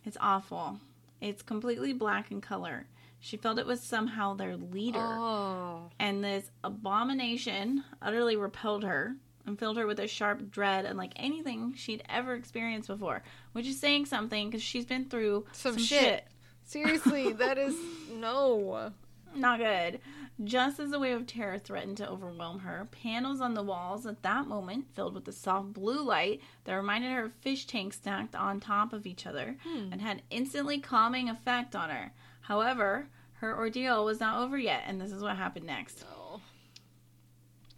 It's 0.05 0.17
awful. 0.19 0.79
It's 1.19 1.41
completely 1.41 1.93
black 1.93 2.31
in 2.31 2.41
color. 2.41 2.87
She 3.19 3.37
felt 3.37 3.59
it 3.59 3.67
was 3.67 3.81
somehow 3.81 4.33
their 4.33 4.57
leader. 4.57 4.99
Oh. 4.99 5.89
And 5.99 6.23
this 6.23 6.49
abomination 6.63 7.83
utterly 8.01 8.35
repelled 8.35 8.83
her 8.83 9.15
and 9.45 9.59
filled 9.59 9.77
her 9.77 9.85
with 9.85 9.99
a 9.99 10.07
sharp 10.07 10.49
dread 10.49 10.85
unlike 10.85 11.13
anything 11.17 11.73
she'd 11.75 12.03
ever 12.09 12.33
experienced 12.33 12.87
before, 12.87 13.21
which 13.51 13.67
is 13.67 13.79
saying 13.79 14.07
something 14.07 14.49
because 14.49 14.63
she's 14.63 14.85
been 14.85 15.05
through 15.05 15.45
Some 15.51 15.73
some, 15.73 15.83
shit. 15.83 15.99
shit. 16.01 16.27
Seriously, 16.65 17.33
that 17.33 17.57
is 17.57 17.75
no. 18.13 18.91
Not 19.35 19.59
good. 19.59 19.99
Just 20.43 20.79
as 20.79 20.91
a 20.91 20.99
wave 20.99 21.17
of 21.17 21.27
terror 21.27 21.57
threatened 21.59 21.97
to 21.97 22.09
overwhelm 22.09 22.59
her, 22.59 22.87
panels 22.91 23.41
on 23.41 23.53
the 23.53 23.63
walls 23.63 24.05
at 24.05 24.23
that 24.23 24.47
moment 24.47 24.85
filled 24.95 25.13
with 25.13 25.27
a 25.27 25.31
soft 25.31 25.73
blue 25.73 26.01
light 26.01 26.41
that 26.63 26.73
reminded 26.73 27.11
her 27.11 27.25
of 27.25 27.33
fish 27.35 27.65
tanks 27.65 27.97
stacked 27.97 28.35
on 28.35 28.59
top 28.59 28.91
of 28.93 29.05
each 29.05 29.25
other 29.27 29.57
Hmm. 29.63 29.89
and 29.91 30.01
had 30.01 30.23
instantly 30.29 30.79
calming 30.79 31.29
effect 31.29 31.75
on 31.75 31.89
her. 31.89 32.11
However, 32.41 33.07
her 33.35 33.55
ordeal 33.55 34.03
was 34.05 34.19
not 34.19 34.39
over 34.39 34.57
yet, 34.57 34.83
and 34.85 34.99
this 34.99 35.11
is 35.11 35.21
what 35.23 35.35
happened 35.37 35.65
next. 35.65 36.03
No. 36.09 36.41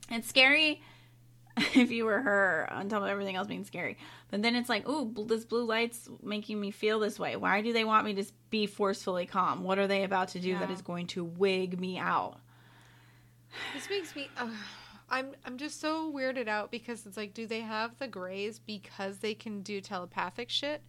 It's 0.10 0.28
scary 0.30 0.82
if 1.76 1.92
you 1.92 2.06
were 2.06 2.20
her 2.20 2.68
on 2.72 2.90
top 2.90 3.04
of 3.04 3.08
everything 3.10 3.36
else 3.36 3.48
being 3.48 3.64
scary. 3.64 3.98
But 4.32 4.42
then 4.42 4.56
it's 4.56 4.70
like, 4.70 4.88
ooh, 4.90 5.14
this 5.28 5.46
blue 5.46 5.66
light's 5.66 6.10
making 6.24 6.60
me 6.60 6.72
feel 6.72 7.00
this 7.00 7.20
way. 7.20 7.36
Why 7.36 7.62
do 7.62 7.74
they 7.74 7.84
want 7.86 8.06
me 8.06 8.14
to 8.16 8.26
be 8.50 8.66
forcefully 8.66 9.26
calm? 9.28 9.64
What 9.64 9.78
are 9.78 9.88
they 9.88 10.04
about 10.04 10.30
to 10.30 10.40
do 10.40 10.58
that 10.58 10.70
Yeah. 10.70 10.76
is 10.76 10.82
going 10.82 11.08
to 11.08 11.24
wig 11.24 11.80
me 11.80 12.00
out? 12.00 12.40
This 13.76 13.88
makes 13.90 14.16
me. 14.16 14.30
Uh, 14.36 14.50
I'm 15.10 15.36
I'm 15.46 15.58
just 15.58 15.80
so 15.80 16.12
weirded 16.12 16.48
out 16.48 16.72
because 16.72 17.06
it's 17.06 17.18
like, 17.18 17.36
do 17.36 17.46
they 17.46 17.62
have 17.62 18.00
the 18.00 18.08
Greys 18.08 18.58
because 18.58 19.20
they 19.20 19.36
can 19.36 19.62
do 19.62 19.80
telepathic 19.80 20.50
shit? 20.50 20.82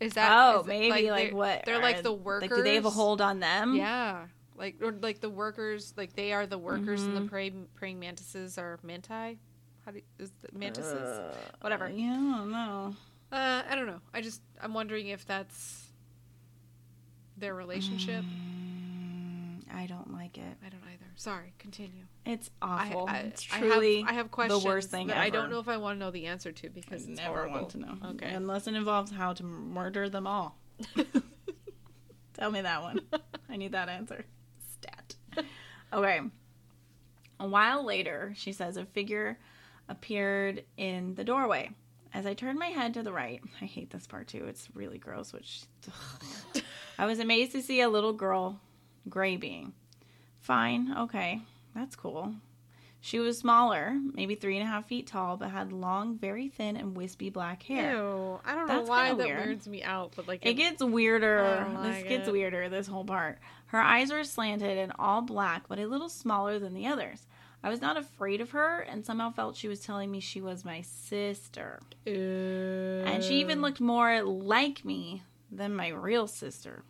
Is 0.00 0.14
that 0.14 0.32
oh, 0.32 0.60
is 0.62 0.66
maybe 0.66 1.10
like, 1.10 1.28
they're- 1.28 1.36
what? 1.36 1.62
They're 1.66 1.80
like 1.80 2.02
the 2.02 2.12
workers. 2.12 2.50
Like, 2.50 2.56
do 2.58 2.64
they 2.64 2.74
have 2.74 2.86
a 2.86 2.90
hold 2.90 3.20
on 3.20 3.38
them? 3.38 3.76
Yeah, 3.76 4.24
like 4.60 4.76
or 4.80 4.92
like 4.92 5.18
the 5.20 5.30
workers, 5.30 5.92
like 5.96 6.14
they 6.14 6.32
are 6.32 6.46
the 6.46 6.58
workers, 6.58 7.02
and 7.02 7.16
the 7.16 7.20
Mhm. 7.22 7.28
praying 7.28 7.68
praying 7.74 7.98
mantises 7.98 8.58
are 8.58 8.78
manti. 8.84 9.38
How 9.84 9.90
do 9.90 9.96
you, 9.98 10.02
is 10.18 10.30
the 10.42 10.56
mantises? 10.56 10.92
Uh, 10.94 11.34
Whatever. 11.62 11.88
Yeah, 11.88 12.12
I 12.12 12.36
don't 12.38 12.50
know. 12.52 12.94
Uh, 13.32 13.62
I 13.68 13.74
don't 13.74 13.86
know. 13.86 14.00
I 14.14 14.20
just 14.20 14.42
I'm 14.62 14.74
wondering 14.74 15.08
if 15.08 15.24
that's 15.26 15.86
their 17.36 17.54
relationship. 17.54 18.22
Mm, 18.24 19.62
I 19.74 19.86
don't 19.86 20.12
like 20.12 20.36
it. 20.36 20.56
I 20.64 20.68
don't 20.68 20.82
either. 20.92 21.06
Sorry. 21.16 21.54
Continue. 21.58 22.04
It's 22.26 22.50
awful. 22.60 23.06
I, 23.08 23.18
it's 23.18 23.46
I 23.52 23.60
truly 23.60 24.00
have, 24.02 24.10
I 24.10 24.12
have 24.12 24.30
questions 24.30 24.64
worst 24.64 24.90
thing 24.90 25.10
I 25.10 25.30
don't 25.30 25.50
know 25.50 25.58
if 25.58 25.68
I 25.68 25.78
want 25.78 25.98
to 25.98 26.04
know 26.04 26.10
the 26.10 26.26
answer 26.26 26.52
to 26.52 26.66
I 26.66 26.70
because 26.70 27.08
it's 27.08 27.18
never 27.18 27.34
horrible. 27.48 27.54
want 27.60 27.70
to 27.70 27.78
know. 27.78 27.96
Okay. 28.10 28.30
Unless 28.30 28.66
it 28.66 28.74
involves 28.74 29.10
how 29.10 29.32
to 29.32 29.42
murder 29.42 30.08
them 30.10 30.26
all. 30.26 30.58
Tell 32.34 32.50
me 32.50 32.60
that 32.62 32.82
one. 32.82 33.00
I 33.48 33.56
need 33.56 33.72
that 33.72 33.88
answer. 33.88 34.24
Okay. 35.92 36.20
A 37.40 37.46
while 37.48 37.84
later, 37.84 38.32
she 38.36 38.52
says 38.52 38.76
a 38.76 38.84
figure 38.84 39.38
appeared 39.88 40.62
in 40.76 41.14
the 41.16 41.24
doorway. 41.24 41.70
As 42.14 42.26
I 42.26 42.34
turned 42.34 42.58
my 42.60 42.66
head 42.68 42.94
to 42.94 43.02
the 43.02 43.12
right, 43.12 43.40
I 43.60 43.64
hate 43.64 43.90
this 43.90 44.06
part 44.06 44.28
too. 44.28 44.44
It's 44.46 44.68
really 44.74 44.98
gross, 44.98 45.32
which 45.32 45.62
I 46.98 47.06
was 47.06 47.18
amazed 47.18 47.52
to 47.52 47.62
see 47.62 47.80
a 47.80 47.88
little 47.88 48.12
girl, 48.12 48.60
gray 49.08 49.36
being. 49.36 49.72
Fine, 50.40 50.94
okay, 50.96 51.40
that's 51.74 51.96
cool. 51.96 52.34
She 53.02 53.18
was 53.18 53.38
smaller, 53.38 53.96
maybe 54.12 54.34
three 54.34 54.58
and 54.58 54.66
a 54.68 54.70
half 54.70 54.86
feet 54.86 55.06
tall, 55.06 55.38
but 55.38 55.50
had 55.50 55.72
long, 55.72 56.18
very 56.18 56.48
thin 56.48 56.76
and 56.76 56.94
wispy 56.94 57.30
black 57.30 57.62
hair. 57.62 57.94
Ew. 57.94 58.40
I 58.44 58.54
don't 58.54 58.66
That's 58.66 58.86
know 58.86 58.90
why 58.90 59.08
that 59.08 59.16
weird. 59.16 59.46
weirds 59.46 59.66
me 59.66 59.82
out, 59.82 60.12
but 60.16 60.28
like 60.28 60.44
It 60.44 60.54
gets 60.54 60.82
weirder. 60.84 61.66
I 61.78 61.88
this 61.94 62.02
gets 62.04 62.28
it. 62.28 62.32
weirder, 62.32 62.68
this 62.68 62.86
whole 62.86 63.04
part. 63.06 63.38
Her 63.70 63.80
eyes 63.80 64.10
were 64.10 64.24
slanted 64.24 64.78
and 64.78 64.92
all 64.98 65.22
black, 65.22 65.68
but 65.68 65.78
a 65.78 65.86
little 65.86 66.08
smaller 66.08 66.58
than 66.58 66.74
the 66.74 66.88
others. 66.88 67.26
I 67.62 67.68
was 67.68 67.80
not 67.80 67.96
afraid 67.96 68.40
of 68.40 68.50
her 68.50 68.80
and 68.80 69.06
somehow 69.06 69.30
felt 69.30 69.54
she 69.54 69.68
was 69.68 69.78
telling 69.78 70.10
me 70.10 70.18
she 70.18 70.40
was 70.40 70.64
my 70.64 70.80
sister. 70.80 71.78
And 73.04 73.22
she 73.22 73.40
even 73.40 73.62
looked 73.62 73.80
more 73.80 74.22
like 74.22 74.84
me 74.84 75.22
than 75.52 75.76
my 75.76 75.88
real 75.88 76.26
sister. 76.26 76.82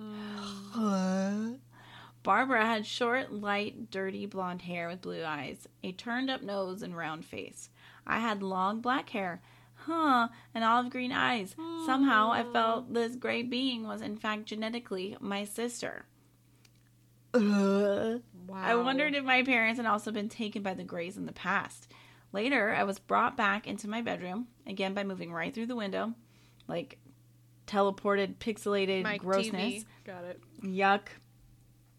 Mm. 0.00 1.58
Barbara 2.22 2.64
had 2.64 2.86
short, 2.86 3.30
light, 3.30 3.90
dirty 3.90 4.24
blonde 4.24 4.62
hair 4.62 4.88
with 4.88 5.02
blue 5.02 5.24
eyes, 5.24 5.68
a 5.82 5.92
turned 5.92 6.30
up 6.30 6.42
nose, 6.42 6.80
and 6.80 6.96
round 6.96 7.26
face. 7.26 7.68
I 8.06 8.20
had 8.20 8.42
long 8.42 8.80
black 8.80 9.10
hair, 9.10 9.42
huh, 9.74 10.28
and 10.54 10.64
olive 10.64 10.88
green 10.88 11.12
eyes. 11.12 11.54
Somehow 11.84 12.32
I 12.32 12.44
felt 12.44 12.90
mm. 12.90 12.94
this 12.94 13.16
gray 13.16 13.42
being 13.42 13.86
was 13.86 14.00
in 14.00 14.16
fact 14.16 14.46
genetically 14.46 15.18
my 15.20 15.44
sister. 15.44 16.06
Ugh. 17.34 18.22
Wow. 18.46 18.56
I 18.62 18.74
wondered 18.76 19.14
if 19.14 19.24
my 19.24 19.42
parents 19.42 19.78
had 19.78 19.86
also 19.86 20.12
been 20.12 20.28
taken 20.28 20.62
by 20.62 20.74
the 20.74 20.84
Greys 20.84 21.16
in 21.16 21.26
the 21.26 21.32
past. 21.32 21.90
Later, 22.32 22.74
I 22.74 22.84
was 22.84 22.98
brought 22.98 23.36
back 23.36 23.66
into 23.66 23.88
my 23.88 24.02
bedroom, 24.02 24.48
again 24.66 24.94
by 24.94 25.04
moving 25.04 25.32
right 25.32 25.54
through 25.54 25.66
the 25.66 25.76
window, 25.76 26.14
like 26.68 26.98
teleported, 27.66 28.36
pixelated 28.36 29.02
Mike 29.02 29.20
grossness. 29.20 29.52
TV. 29.54 29.84
Got 30.04 30.24
it. 30.24 30.40
Yuck. 30.62 31.08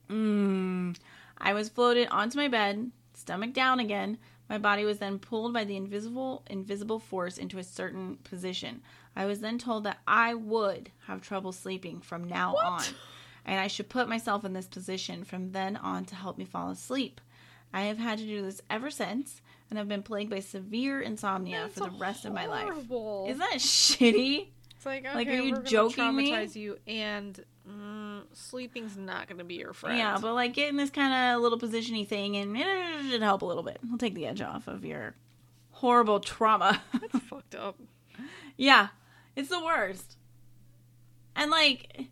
Mmm. 0.10 0.96
I 1.38 1.54
was 1.54 1.70
floated 1.70 2.08
onto 2.10 2.38
my 2.38 2.48
bed, 2.48 2.92
stomach 3.14 3.54
down 3.54 3.80
again. 3.80 4.18
My 4.50 4.58
body 4.60 4.86
was 4.86 5.00
then 5.00 5.18
pulled 5.20 5.54
by 5.54 5.64
the 5.64 5.76
invisible 5.76 6.44
invisible 6.50 7.00
force 7.00 7.38
into 7.38 7.58
a 7.58 7.64
certain 7.64 8.18
position. 8.24 8.82
I 9.16 9.26
was 9.26 9.40
then 9.40 9.58
told 9.58 9.86
that 9.86 10.00
I 10.08 10.34
would 10.36 10.92
have 11.08 11.22
trouble 11.22 11.52
sleeping 11.52 12.02
from 12.02 12.26
now 12.26 12.54
What? 12.54 12.66
on, 12.66 12.84
and 13.46 13.60
I 13.60 13.68
should 13.68 13.90
put 13.90 14.10
myself 14.10 14.44
in 14.46 14.54
this 14.54 14.68
position 14.68 15.24
from 15.24 15.52
then 15.52 15.76
on 15.78 16.06
to 16.06 16.16
help 16.16 16.38
me 16.38 16.46
fall 16.46 16.70
asleep. 16.70 17.22
I 17.74 17.84
have 17.84 17.98
had 17.98 18.18
to 18.20 18.26
do 18.26 18.42
this 18.42 18.62
ever 18.70 18.90
since, 18.90 19.42
and 19.70 19.78
I've 19.78 19.88
been 19.88 20.04
plagued 20.04 20.30
by 20.30 20.40
severe 20.40 21.02
insomnia 21.02 21.62
That's 21.64 21.74
for 21.76 21.90
the 21.90 21.98
rest 21.98 22.26
of 22.26 22.34
my 22.34 22.46
life. 22.46 22.64
horrible. 22.64 23.26
Isn't 23.30 23.40
that 23.40 23.60
shitty? 23.60 24.48
It's 24.78 24.86
like, 24.86 25.06
okay, 25.06 25.16
Like, 25.16 25.28
are 25.30 25.32
you 25.34 25.58
joking 25.64 26.16
me? 26.16 26.48
you 26.54 26.78
and 26.86 27.44
mm, 27.68 28.22
sleeping's 28.34 28.96
not 28.96 29.28
going 29.28 29.40
to 29.40 29.44
be 29.44 29.56
your 29.56 29.74
friend. 29.74 29.98
Yeah, 29.98 30.20
but 30.22 30.36
like 30.36 30.54
get 30.54 30.70
in 30.70 30.76
this 30.78 30.92
kind 30.92 31.34
of 31.36 31.42
little 31.42 31.58
positiony 31.58 32.08
thing 32.08 32.38
and 32.38 32.56
it 32.56 33.10
should 33.10 33.24
help 33.24 33.42
a 33.42 33.46
little 33.46 33.64
bit. 33.64 33.80
It'll 33.84 33.98
take 33.98 34.14
the 34.14 34.28
edge 34.28 34.42
off 34.42 34.68
of 34.68 34.86
your 34.86 35.16
horrible 35.72 36.20
trauma. 36.20 36.84
That's 36.94 37.18
fucked 37.26 37.56
up. 37.56 37.78
yeah, 38.58 38.90
it's 39.36 39.50
the 39.50 39.64
worst. 39.64 40.18
And 41.36 41.50
like, 41.50 42.06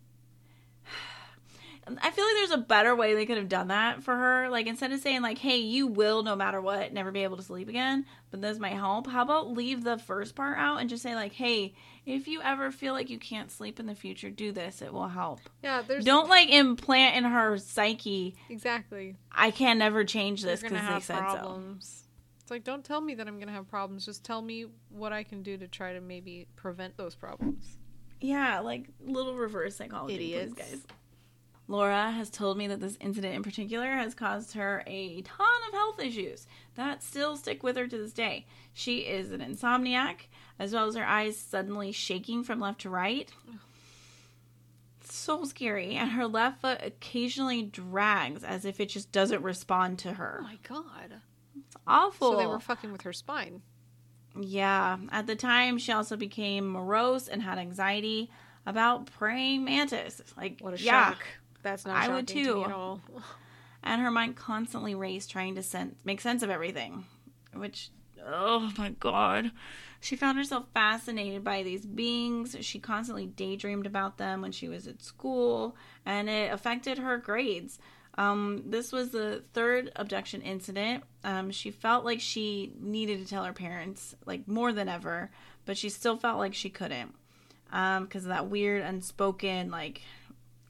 I 1.86 2.10
feel 2.10 2.24
like 2.24 2.34
there's 2.36 2.50
a 2.50 2.58
better 2.58 2.96
way 2.96 3.14
they 3.14 3.26
could 3.26 3.36
have 3.36 3.48
done 3.48 3.68
that 3.68 4.02
for 4.02 4.14
her. 4.16 4.48
Like 4.48 4.66
instead 4.66 4.92
of 4.92 5.00
saying 5.00 5.22
like, 5.22 5.38
"Hey, 5.38 5.58
you 5.58 5.86
will 5.86 6.22
no 6.22 6.34
matter 6.34 6.60
what 6.60 6.92
never 6.92 7.10
be 7.10 7.22
able 7.22 7.36
to 7.36 7.42
sleep 7.42 7.68
again," 7.68 8.06
but 8.30 8.40
this 8.40 8.58
might 8.58 8.74
help. 8.74 9.06
How 9.06 9.22
about 9.22 9.52
leave 9.52 9.84
the 9.84 9.98
first 9.98 10.34
part 10.34 10.58
out 10.58 10.80
and 10.80 10.88
just 10.88 11.02
say 11.02 11.14
like, 11.14 11.32
"Hey, 11.32 11.74
if 12.06 12.26
you 12.26 12.40
ever 12.42 12.70
feel 12.70 12.92
like 12.94 13.10
you 13.10 13.18
can't 13.18 13.50
sleep 13.50 13.78
in 13.80 13.86
the 13.86 13.94
future, 13.94 14.30
do 14.30 14.52
this. 14.52 14.82
It 14.82 14.92
will 14.92 15.08
help." 15.08 15.40
Yeah, 15.62 15.82
there's 15.82 16.04
Don't 16.04 16.28
like 16.28 16.48
implant 16.50 17.16
in 17.16 17.24
her 17.24 17.58
psyche. 17.58 18.34
exactly. 18.48 19.16
I 19.30 19.50
can 19.50 19.78
never 19.78 20.04
change 20.04 20.42
this 20.42 20.62
because 20.62 20.80
they 20.80 21.00
said 21.00 21.18
so. 21.18 21.34
problems. 21.36 22.04
It's 22.40 22.50
like 22.50 22.62
don't 22.64 22.84
tell 22.84 23.00
me 23.00 23.14
that 23.14 23.26
I'm 23.26 23.38
gonna 23.38 23.52
have 23.52 23.68
problems. 23.68 24.04
Just 24.04 24.22
tell 24.22 24.42
me 24.42 24.66
what 24.90 25.12
I 25.12 25.22
can 25.22 25.42
do 25.42 25.56
to 25.56 25.66
try 25.66 25.94
to 25.94 26.00
maybe 26.00 26.46
prevent 26.56 26.96
those 26.96 27.14
problems. 27.14 27.78
Yeah, 28.20 28.60
like 28.60 28.88
little 29.00 29.34
reverse 29.34 29.76
psychology, 29.76 30.14
Idiots. 30.14 30.54
please, 30.54 30.70
guys. 30.70 30.82
Laura 31.66 32.10
has 32.10 32.28
told 32.28 32.58
me 32.58 32.66
that 32.66 32.80
this 32.80 32.98
incident 33.00 33.34
in 33.34 33.42
particular 33.42 33.92
has 33.92 34.14
caused 34.14 34.52
her 34.54 34.82
a 34.86 35.22
ton 35.22 35.46
of 35.68 35.72
health 35.74 35.98
issues 36.00 36.46
that 36.74 37.02
still 37.02 37.36
stick 37.36 37.62
with 37.62 37.76
her 37.76 37.86
to 37.86 37.96
this 37.96 38.12
day. 38.12 38.46
She 38.74 38.98
is 38.98 39.30
an 39.32 39.40
insomniac, 39.40 40.26
as 40.58 40.74
well 40.74 40.86
as 40.86 40.94
her 40.94 41.06
eyes 41.06 41.38
suddenly 41.38 41.90
shaking 41.90 42.44
from 42.44 42.60
left 42.60 42.82
to 42.82 42.90
right. 42.90 43.30
So 45.06 45.44
scary. 45.44 45.94
And 45.94 46.10
her 46.10 46.26
left 46.26 46.60
foot 46.60 46.80
occasionally 46.82 47.62
drags 47.62 48.44
as 48.44 48.64
if 48.64 48.80
it 48.80 48.90
just 48.90 49.12
doesn't 49.12 49.42
respond 49.42 49.98
to 50.00 50.12
her. 50.14 50.38
Oh 50.40 50.44
my 50.44 50.58
god. 50.68 51.20
It's 51.56 51.76
awful. 51.86 52.32
So 52.32 52.38
they 52.38 52.46
were 52.46 52.60
fucking 52.60 52.92
with 52.92 53.02
her 53.02 53.12
spine. 53.12 53.62
Yeah. 54.38 54.98
At 55.12 55.26
the 55.26 55.36
time, 55.36 55.78
she 55.78 55.92
also 55.92 56.16
became 56.16 56.68
morose 56.68 57.28
and 57.28 57.42
had 57.42 57.58
anxiety 57.58 58.30
about 58.66 59.06
praying 59.06 59.64
mantis. 59.64 60.20
Like, 60.36 60.58
What 60.60 60.74
a 60.74 60.82
yeah. 60.82 61.10
shock. 61.10 61.24
That's 61.64 61.84
not 61.84 61.96
I 61.96 62.08
would 62.08 62.28
to 62.28 62.44
too. 62.44 62.64
all. 62.64 63.00
And 63.86 64.00
her 64.00 64.10
mind 64.10 64.34
constantly 64.34 64.94
raced, 64.94 65.30
trying 65.30 65.56
to 65.56 65.62
sen- 65.62 65.96
make 66.04 66.22
sense 66.22 66.42
of 66.42 66.48
everything. 66.48 67.04
Which, 67.52 67.90
oh 68.26 68.72
my 68.78 68.90
god. 68.98 69.50
She 70.00 70.16
found 70.16 70.38
herself 70.38 70.64
fascinated 70.72 71.44
by 71.44 71.62
these 71.62 71.84
beings. 71.84 72.56
She 72.60 72.78
constantly 72.78 73.26
daydreamed 73.26 73.86
about 73.86 74.16
them 74.16 74.40
when 74.40 74.52
she 74.52 74.68
was 74.68 74.86
at 74.86 75.02
school, 75.02 75.76
and 76.06 76.30
it 76.30 76.50
affected 76.50 76.96
her 76.96 77.18
grades. 77.18 77.78
Um, 78.16 78.62
this 78.66 78.90
was 78.90 79.10
the 79.10 79.44
third 79.52 79.92
abduction 79.96 80.40
incident. 80.40 81.04
Um, 81.22 81.50
she 81.50 81.70
felt 81.70 82.06
like 82.06 82.20
she 82.20 82.72
needed 82.80 83.18
to 83.20 83.26
tell 83.26 83.44
her 83.44 83.52
parents, 83.52 84.14
like 84.24 84.48
more 84.48 84.72
than 84.72 84.88
ever, 84.88 85.30
but 85.66 85.76
she 85.76 85.90
still 85.90 86.16
felt 86.16 86.38
like 86.38 86.54
she 86.54 86.70
couldn't 86.70 87.14
because 87.66 88.24
of 88.24 88.28
that 88.28 88.48
weird, 88.48 88.82
unspoken, 88.82 89.70
like 89.70 90.00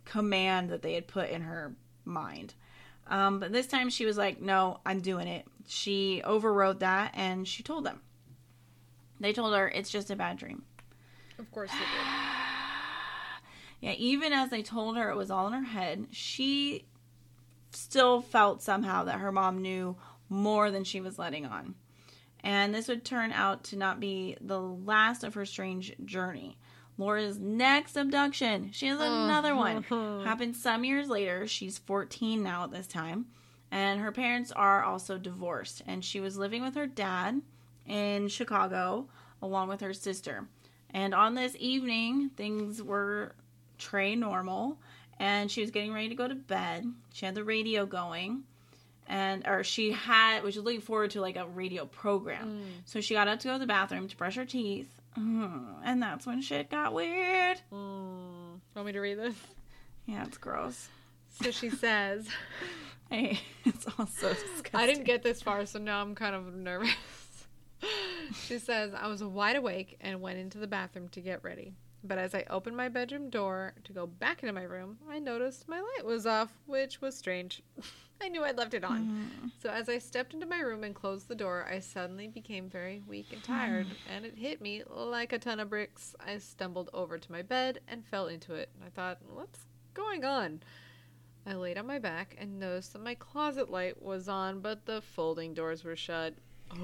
command 0.04 0.70
that 0.70 0.82
they 0.82 0.94
had 0.94 1.06
put 1.06 1.30
in 1.30 1.42
her 1.42 1.74
mind. 2.04 2.54
Um, 3.06 3.38
but 3.40 3.52
this 3.52 3.66
time 3.66 3.90
she 3.90 4.06
was 4.06 4.16
like, 4.16 4.40
no, 4.40 4.80
I'm 4.84 5.00
doing 5.00 5.28
it. 5.28 5.46
She 5.66 6.22
overrode 6.24 6.80
that 6.80 7.12
and 7.14 7.46
she 7.46 7.62
told 7.62 7.84
them. 7.84 8.00
They 9.20 9.32
told 9.32 9.54
her 9.54 9.68
it's 9.68 9.90
just 9.90 10.10
a 10.10 10.16
bad 10.16 10.38
dream. 10.38 10.64
Of 11.38 11.50
course 11.50 11.70
they 11.70 11.78
did. 11.78 11.86
Yeah, 13.80 13.92
even 13.98 14.32
as 14.32 14.48
they 14.48 14.62
told 14.62 14.96
her 14.96 15.10
it 15.10 15.16
was 15.16 15.30
all 15.30 15.46
in 15.46 15.52
her 15.52 15.62
head, 15.62 16.06
she 16.10 16.86
still 17.70 18.22
felt 18.22 18.62
somehow 18.62 19.04
that 19.04 19.18
her 19.18 19.30
mom 19.30 19.60
knew 19.60 19.96
more 20.30 20.70
than 20.70 20.84
she 20.84 21.02
was 21.02 21.18
letting 21.18 21.44
on. 21.44 21.74
And 22.42 22.74
this 22.74 22.88
would 22.88 23.04
turn 23.04 23.30
out 23.32 23.64
to 23.64 23.76
not 23.76 24.00
be 24.00 24.38
the 24.40 24.60
last 24.60 25.22
of 25.22 25.34
her 25.34 25.44
strange 25.44 25.94
journey. 26.04 26.56
Laura's 26.96 27.38
next 27.38 27.96
abduction, 27.96 28.70
she 28.72 28.86
has 28.86 29.00
another 29.00 29.54
one, 29.56 29.82
mm-hmm. 29.82 30.24
happened 30.24 30.56
some 30.56 30.84
years 30.84 31.08
later. 31.08 31.46
She's 31.46 31.78
14 31.78 32.42
now 32.42 32.64
at 32.64 32.70
this 32.70 32.86
time. 32.86 33.26
And 33.70 34.00
her 34.00 34.12
parents 34.12 34.52
are 34.52 34.84
also 34.84 35.18
divorced. 35.18 35.82
And 35.86 36.04
she 36.04 36.20
was 36.20 36.36
living 36.36 36.62
with 36.62 36.76
her 36.76 36.86
dad 36.86 37.42
in 37.86 38.28
Chicago 38.28 39.08
along 39.42 39.68
with 39.68 39.80
her 39.80 39.92
sister. 39.92 40.46
And 40.90 41.12
on 41.12 41.34
this 41.34 41.56
evening, 41.58 42.30
things 42.36 42.80
were 42.80 43.34
tray 43.78 44.14
normal 44.14 44.78
and 45.18 45.50
she 45.50 45.60
was 45.60 45.70
getting 45.70 45.92
ready 45.92 46.08
to 46.08 46.14
go 46.14 46.28
to 46.28 46.34
bed. 46.34 46.86
She 47.12 47.26
had 47.26 47.34
the 47.34 47.44
radio 47.44 47.86
going 47.86 48.44
and 49.06 49.46
or 49.46 49.62
she 49.64 49.92
had 49.92 50.42
was 50.42 50.56
looking 50.56 50.80
forward 50.80 51.10
to 51.10 51.20
like 51.20 51.36
a 51.36 51.46
radio 51.46 51.84
program. 51.84 52.48
Mm. 52.48 52.82
So 52.84 53.00
she 53.00 53.14
got 53.14 53.28
up 53.28 53.40
to 53.40 53.48
go 53.48 53.52
to 53.54 53.58
the 53.58 53.66
bathroom 53.66 54.08
to 54.08 54.16
brush 54.16 54.36
her 54.36 54.44
teeth. 54.44 55.00
Mm, 55.18 55.76
And 55.84 56.02
that's 56.02 56.26
when 56.26 56.40
shit 56.42 56.70
got 56.70 56.92
weird. 56.92 57.60
Mm. 57.72 58.60
Want 58.74 58.86
me 58.86 58.92
to 58.92 59.00
read 59.00 59.18
this? 59.18 59.36
Yeah, 60.06 60.24
it's 60.24 60.38
gross. 60.38 60.88
So 61.42 61.50
she 61.50 61.70
says, 61.70 62.28
Hey, 63.10 63.38
it's 63.64 63.86
all 63.98 64.06
so 64.06 64.30
disgusting. 64.30 64.70
I 64.80 64.86
didn't 64.86 65.04
get 65.04 65.22
this 65.22 65.42
far, 65.42 65.66
so 65.66 65.78
now 65.78 66.00
I'm 66.00 66.14
kind 66.14 66.34
of 66.34 66.54
nervous. 66.54 66.94
she 68.46 68.58
says, 68.58 68.92
I 68.94 69.06
was 69.08 69.22
wide 69.22 69.56
awake 69.56 69.96
and 70.00 70.20
went 70.20 70.38
into 70.38 70.58
the 70.58 70.66
bathroom 70.66 71.08
to 71.10 71.20
get 71.20 71.44
ready. 71.44 71.74
But 72.02 72.18
as 72.18 72.34
I 72.34 72.44
opened 72.50 72.76
my 72.76 72.88
bedroom 72.88 73.30
door 73.30 73.72
to 73.84 73.92
go 73.92 74.06
back 74.06 74.42
into 74.42 74.52
my 74.52 74.64
room, 74.64 74.98
I 75.08 75.18
noticed 75.18 75.68
my 75.68 75.80
light 75.80 76.04
was 76.04 76.26
off, 76.26 76.52
which 76.66 77.00
was 77.00 77.16
strange. 77.16 77.62
I 78.20 78.28
knew 78.28 78.42
I'd 78.42 78.56
left 78.56 78.74
it 78.74 78.84
on. 78.84 79.52
So 79.62 79.68
as 79.70 79.88
I 79.88 79.98
stepped 79.98 80.34
into 80.34 80.46
my 80.46 80.60
room 80.60 80.84
and 80.84 80.94
closed 80.94 81.28
the 81.28 81.34
door, 81.34 81.66
I 81.70 81.78
suddenly 81.78 82.28
became 82.28 82.68
very 82.68 83.02
weak 83.06 83.32
and 83.32 83.42
tired, 83.42 83.86
and 84.14 84.24
it 84.24 84.36
hit 84.36 84.60
me 84.60 84.82
like 84.88 85.32
a 85.32 85.38
ton 85.38 85.60
of 85.60 85.70
bricks. 85.70 86.14
I 86.24 86.38
stumbled 86.38 86.90
over 86.94 87.18
to 87.18 87.32
my 87.32 87.42
bed 87.42 87.80
and 87.88 88.04
fell 88.04 88.28
into 88.28 88.54
it. 88.54 88.70
I 88.84 88.88
thought, 88.90 89.18
what's 89.28 89.66
going 89.92 90.24
on? 90.24 90.60
I 91.46 91.54
laid 91.54 91.76
on 91.76 91.86
my 91.86 91.98
back 91.98 92.36
and 92.38 92.58
noticed 92.58 92.94
that 92.94 93.02
my 93.02 93.14
closet 93.14 93.70
light 93.70 94.02
was 94.02 94.28
on, 94.28 94.60
but 94.60 94.86
the 94.86 95.02
folding 95.02 95.52
doors 95.54 95.84
were 95.84 95.96
shut. 95.96 96.34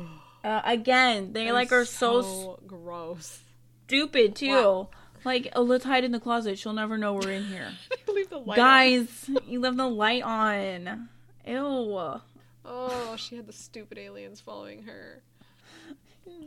Uh, 0.43 0.63
again, 0.65 1.35
they 1.35 1.53
like 1.53 1.71
are 1.71 1.85
so, 1.85 2.59
gross. 2.67 3.41
stupid 3.85 4.35
too. 4.35 4.49
Wow. 4.49 4.89
Like, 5.23 5.53
let's 5.55 5.85
hide 5.85 6.03
in 6.03 6.13
the 6.13 6.19
closet. 6.19 6.59
She'll 6.59 6.73
never 6.73 6.97
know 6.97 7.13
we're 7.13 7.31
in 7.31 7.45
here. 7.45 7.73
Leave 8.09 8.31
the 8.31 8.39
light 8.39 8.59
on. 8.59 8.65
Guys, 8.65 9.31
you 9.47 9.61
left 9.61 9.77
the 9.77 9.87
light 9.87 10.23
on. 10.23 11.11
Ew. 11.47 12.21
Oh, 12.65 13.17
she 13.17 13.37
had 13.37 13.47
the 13.47 13.53
stupid 13.53 13.99
aliens 13.99 14.41
following 14.41 14.83
her. 14.85 15.23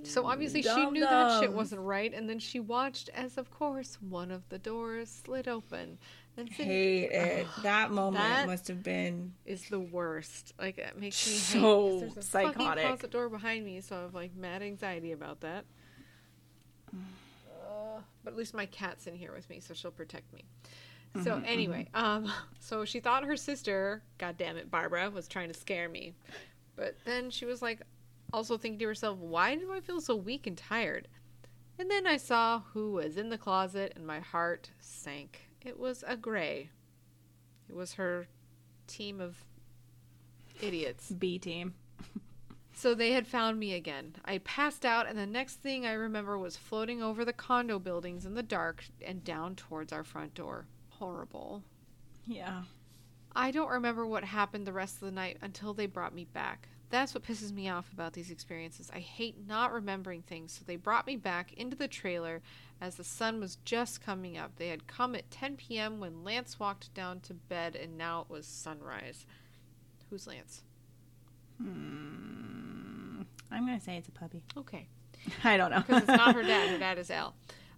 So 0.03 0.25
obviously 0.25 0.61
she 0.61 0.85
knew 0.91 1.01
that 1.01 1.41
shit 1.41 1.51
wasn't 1.51 1.81
right, 1.81 2.13
and 2.13 2.29
then 2.29 2.39
she 2.39 2.59
watched 2.59 3.09
as, 3.09 3.37
of 3.37 3.49
course, 3.51 3.97
one 4.07 4.31
of 4.31 4.47
the 4.49 4.59
doors 4.59 5.09
slid 5.25 5.47
open. 5.47 5.97
And 6.37 6.49
Cindy 6.51 7.01
Hate 7.07 7.11
it. 7.11 7.47
That 7.63 7.91
moment 7.91 8.23
That- 8.23 8.47
must 8.47 8.67
have 8.69 8.81
been 8.81 9.33
is 9.45 9.67
the 9.69 9.79
worst. 9.79 10.53
Like 10.59 10.77
it 10.77 10.97
makes 10.97 11.27
me 11.27 11.33
hate. 11.33 11.39
So 11.41 11.59
'cause 11.61 11.99
There's 12.13 12.17
a 12.17 12.21
psychotic. 12.29 12.57
fucking 12.61 12.83
closet 12.87 13.11
door 13.11 13.29
behind 13.29 13.65
me, 13.65 13.81
so 13.81 13.97
I 13.97 14.01
have 14.01 14.13
like 14.15 14.35
mad 14.35 14.61
anxiety 14.63 15.11
about 15.11 15.41
that. 15.41 15.65
Uh, 16.95 17.99
but 18.23 18.31
at 18.31 18.37
least 18.37 18.53
my 18.53 18.65
cat's 18.67 19.07
in 19.07 19.15
here 19.15 19.33
with 19.33 19.49
me, 19.49 19.59
so 19.59 19.73
she'll 19.73 19.91
protect 19.91 20.31
me. 20.33 20.43
So 21.21 21.41
anyway, 21.45 21.87
um, 21.93 22.31
so 22.59 22.85
she 22.85 22.99
thought 22.99 23.23
her 23.23 23.37
sister, 23.37 24.01
God 24.17 24.37
damn 24.37 24.57
it, 24.57 24.71
Barbara, 24.71 25.09
was 25.11 25.27
trying 25.27 25.49
to 25.49 25.53
scare 25.53 25.87
me, 25.87 26.13
but 26.75 26.95
then 27.05 27.29
she 27.29 27.45
was 27.45 27.61
like, 27.61 27.81
also 28.31 28.57
thinking 28.57 28.79
to 28.79 28.87
herself, 28.87 29.19
why 29.19 29.55
do 29.55 29.71
I 29.71 29.79
feel 29.79 30.01
so 30.01 30.15
weak 30.15 30.47
and 30.47 30.57
tired? 30.57 31.07
And 31.77 31.89
then 31.89 32.07
I 32.07 32.17
saw 32.17 32.61
who 32.73 32.93
was 32.93 33.17
in 33.17 33.29
the 33.29 33.37
closet, 33.37 33.93
and 33.95 34.05
my 34.05 34.19
heart 34.19 34.71
sank. 34.79 35.49
It 35.61 35.79
was 35.79 36.03
a 36.07 36.17
gray. 36.17 36.69
It 37.69 37.75
was 37.75 37.93
her 37.93 38.27
team 38.87 39.19
of 39.19 39.37
idiots. 40.61 41.09
B 41.09 41.37
team. 41.39 41.75
So 42.75 42.95
they 42.95 43.11
had 43.11 43.27
found 43.27 43.59
me 43.59 43.75
again. 43.75 44.15
I 44.25 44.39
passed 44.39 44.83
out, 44.83 45.07
and 45.07 45.17
the 45.17 45.27
next 45.27 45.61
thing 45.61 45.85
I 45.85 45.93
remember 45.93 46.39
was 46.39 46.57
floating 46.57 47.03
over 47.03 47.23
the 47.23 47.31
condo 47.31 47.77
buildings 47.77 48.25
in 48.25 48.33
the 48.33 48.41
dark 48.41 48.83
and 49.05 49.23
down 49.23 49.55
towards 49.55 49.93
our 49.93 50.03
front 50.03 50.33
door. 50.33 50.65
Horrible. 50.99 51.63
Yeah. 52.25 52.63
I 53.35 53.51
don't 53.51 53.69
remember 53.69 54.05
what 54.05 54.23
happened 54.23 54.67
the 54.67 54.73
rest 54.73 54.95
of 54.95 55.01
the 55.07 55.11
night 55.11 55.37
until 55.41 55.73
they 55.73 55.87
brought 55.87 56.13
me 56.13 56.25
back. 56.25 56.67
That's 56.89 57.15
what 57.15 57.23
pisses 57.23 57.51
me 57.51 57.67
off 57.69 57.91
about 57.91 58.13
these 58.13 58.29
experiences. 58.29 58.91
I 58.93 58.99
hate 58.99 59.47
not 59.47 59.73
remembering 59.73 60.21
things, 60.21 60.51
so 60.51 60.61
they 60.67 60.75
brought 60.75 61.07
me 61.07 61.15
back 61.15 61.51
into 61.53 61.75
the 61.75 61.87
trailer 61.87 62.43
as 62.79 62.95
the 62.95 63.03
sun 63.03 63.39
was 63.39 63.57
just 63.65 63.99
coming 64.01 64.37
up. 64.37 64.55
They 64.57 64.67
had 64.67 64.85
come 64.85 65.15
at 65.15 65.31
10 65.31 65.55
p.m. 65.57 65.99
when 65.99 66.23
Lance 66.23 66.59
walked 66.59 66.93
down 66.93 67.19
to 67.21 67.33
bed, 67.33 67.75
and 67.75 67.97
now 67.97 68.21
it 68.21 68.29
was 68.29 68.45
sunrise. 68.45 69.25
Who's 70.11 70.27
Lance? 70.27 70.61
Hmm. 71.57 73.21
I'm 73.51 73.65
gonna 73.65 73.79
say 73.79 73.97
it's 73.97 74.07
a 74.09 74.11
puppy. 74.11 74.43
Okay. 74.57 74.87
I 75.43 75.57
don't 75.57 75.71
know. 75.71 75.79
because 75.79 76.03
it's 76.03 76.07
not 76.09 76.35
her 76.35 76.43
dad. 76.43 76.69
Her 76.71 76.77
dad 76.77 76.97
is 76.99 77.09
Al. 77.09 77.33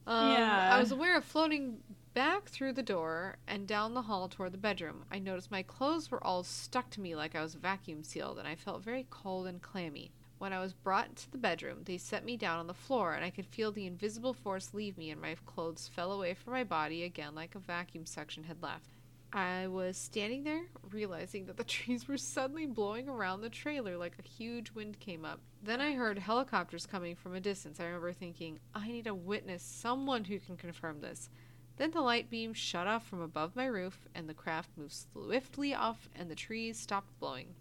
Um, 0.08 0.32
Yeah. 0.34 0.70
I 0.74 0.80
was 0.80 0.92
aware 0.92 1.18
of 1.18 1.24
floating 1.24 1.78
back 2.16 2.48
through 2.48 2.72
the 2.72 2.82
door 2.82 3.36
and 3.46 3.68
down 3.68 3.94
the 3.94 4.04
hall 4.04 4.30
toward 4.30 4.54
the 4.54 4.58
bedroom. 4.58 5.04
I 5.12 5.20
noticed 5.20 5.52
my 5.52 5.62
clothes 5.62 6.10
were 6.10 6.24
all 6.24 6.44
stuck 6.44 6.90
to 6.92 7.02
me 7.02 7.14
like 7.14 7.36
I 7.36 7.42
was 7.42 7.56
vacuum 7.56 8.04
sealed, 8.04 8.40
and 8.40 8.48
I 8.48 8.56
felt 8.56 8.82
very 8.82 9.06
cold 9.10 9.48
and 9.48 9.62
clammy. 9.62 10.12
When 10.38 10.54
I 10.54 10.62
was 10.62 10.72
brought 10.72 11.18
to 11.18 11.32
the 11.32 11.38
bedroom, 11.38 11.80
they 11.84 11.98
set 11.98 12.24
me 12.24 12.38
down 12.38 12.58
on 12.58 12.68
the 12.68 12.74
floor, 12.74 13.14
and 13.14 13.26
I 13.26 13.32
could 13.32 13.46
feel 13.46 13.74
the 13.74 13.86
invisible 13.86 14.34
force 14.34 14.74
leave 14.74 14.98
me, 14.98 15.10
and 15.10 15.22
my 15.22 15.36
clothes 15.46 15.90
fell 15.94 16.14
away 16.14 16.34
from 16.34 16.54
my 16.54 16.64
body 16.64 17.04
again 17.04 17.36
like 17.36 17.54
a 17.54 17.60
vacuum 17.60 18.06
suction 18.06 18.46
had 18.46 18.64
left. 18.64 18.92
I 19.34 19.68
was 19.68 19.98
standing 19.98 20.46
there, 20.46 20.68
realizing 20.92 21.48
that 21.48 21.58
the 21.58 21.64
trees 21.66 22.08
were 22.08 22.18
suddenly 22.18 22.66
blowing 22.66 23.10
around 23.10 23.42
the 23.42 23.50
trailer 23.50 23.98
like 23.98 24.14
a 24.18 24.26
huge 24.26 24.72
wind 24.72 25.02
came 25.02 25.26
up. 25.26 25.42
Then 25.62 25.82
I 25.82 25.92
heard 25.92 26.18
helicopters 26.18 26.86
coming 26.86 27.18
from 27.18 27.36
a 27.36 27.42
distance. 27.42 27.82
I 27.82 27.88
remember 27.88 28.14
thinking, 28.14 28.60
I 28.74 28.88
need 28.88 29.08
a 29.08 29.14
witness, 29.14 29.64
someone 29.64 30.24
who 30.24 30.40
can 30.40 30.56
confirm 30.56 31.02
this. 31.02 31.30
Then 31.78 31.92
the 31.92 32.02
light 32.02 32.30
beam 32.30 32.54
shut 32.54 32.88
off 32.88 33.06
from 33.06 33.22
above 33.22 33.56
my 33.56 33.66
roof, 33.66 34.08
and 34.16 34.30
the 34.30 34.34
craft 34.34 34.70
moved 34.78 34.96
swiftly 35.12 35.74
off, 35.74 36.10
and 36.16 36.30
the 36.32 36.36
trees 36.36 36.80
stopped 36.80 37.20
blowing. 37.20 37.54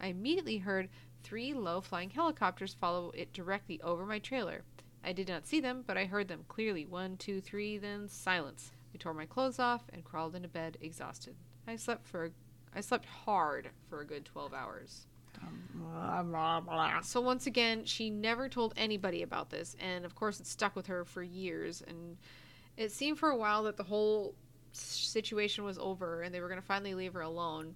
I 0.00 0.08
immediately 0.08 0.58
heard 0.58 0.88
three 1.22 1.52
low 1.52 1.80
flying 1.80 2.10
helicopters 2.10 2.74
follow 2.74 3.10
it 3.10 3.32
directly 3.32 3.80
over 3.82 4.06
my 4.06 4.18
trailer. 4.18 4.62
I 5.04 5.12
did 5.12 5.28
not 5.28 5.46
see 5.46 5.60
them, 5.60 5.82
but 5.86 5.96
I 5.96 6.04
heard 6.04 6.28
them 6.28 6.44
clearly. 6.48 6.86
One, 6.86 7.16
two, 7.16 7.40
three, 7.40 7.78
then 7.78 8.08
silence. 8.08 8.72
I 8.94 8.98
tore 8.98 9.14
my 9.14 9.26
clothes 9.26 9.58
off 9.58 9.82
and 9.92 10.04
crawled 10.04 10.34
into 10.34 10.48
bed 10.48 10.78
exhausted. 10.80 11.34
I 11.66 11.76
slept 11.76 12.06
for 12.06 12.30
I 12.74 12.80
slept 12.80 13.06
hard 13.06 13.70
for 13.88 14.00
a 14.00 14.06
good 14.06 14.24
12 14.24 14.54
hours. 14.54 15.06
So 17.02 17.20
once 17.20 17.46
again, 17.46 17.84
she 17.84 18.10
never 18.10 18.48
told 18.48 18.74
anybody 18.76 19.22
about 19.22 19.50
this, 19.50 19.74
and 19.80 20.04
of 20.04 20.14
course 20.14 20.38
it 20.38 20.46
stuck 20.46 20.76
with 20.76 20.86
her 20.86 21.04
for 21.04 21.22
years 21.22 21.82
and 21.86 22.16
it 22.80 22.90
seemed 22.90 23.18
for 23.18 23.28
a 23.28 23.36
while 23.36 23.64
that 23.64 23.76
the 23.76 23.82
whole 23.84 24.34
situation 24.72 25.64
was 25.64 25.78
over 25.78 26.22
and 26.22 26.34
they 26.34 26.40
were 26.40 26.48
going 26.48 26.60
to 26.60 26.66
finally 26.66 26.94
leave 26.94 27.12
her 27.12 27.20
alone. 27.20 27.74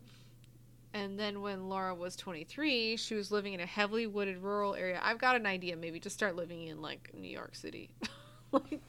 And 0.94 1.20
then 1.20 1.42
when 1.42 1.68
Laura 1.68 1.94
was 1.94 2.16
23, 2.16 2.96
she 2.96 3.14
was 3.14 3.30
living 3.30 3.52
in 3.52 3.60
a 3.60 3.66
heavily 3.66 4.06
wooded 4.06 4.38
rural 4.38 4.74
area. 4.74 4.98
I've 5.02 5.18
got 5.18 5.36
an 5.36 5.44
idea 5.44 5.76
maybe 5.76 6.00
to 6.00 6.10
start 6.10 6.36
living 6.36 6.68
in 6.68 6.80
like 6.80 7.10
New 7.12 7.28
York 7.28 7.54
City. 7.54 7.90
like 8.52 8.80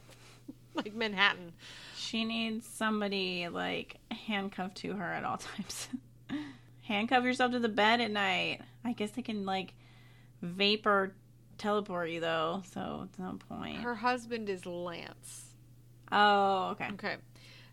like 0.73 0.93
Manhattan. 0.93 1.51
She 1.97 2.23
needs 2.23 2.65
somebody 2.65 3.49
like 3.49 3.97
handcuffed 4.09 4.77
to 4.77 4.93
her 4.93 5.11
at 5.11 5.25
all 5.25 5.37
times. 5.37 5.89
Handcuff 6.83 7.25
yourself 7.25 7.51
to 7.51 7.59
the 7.59 7.67
bed 7.67 7.99
at 7.99 8.11
night. 8.11 8.61
I 8.85 8.93
guess 8.93 9.11
they 9.11 9.21
can 9.21 9.45
like 9.45 9.73
vapor 10.41 11.13
teleport 11.57 12.09
you 12.09 12.21
though, 12.21 12.61
so 12.71 13.07
it's 13.09 13.19
no 13.19 13.37
point. 13.49 13.77
Her 13.77 13.95
husband 13.95 14.49
is 14.49 14.65
Lance. 14.65 15.44
Oh, 16.11 16.69
okay. 16.71 16.89
Okay. 16.93 17.15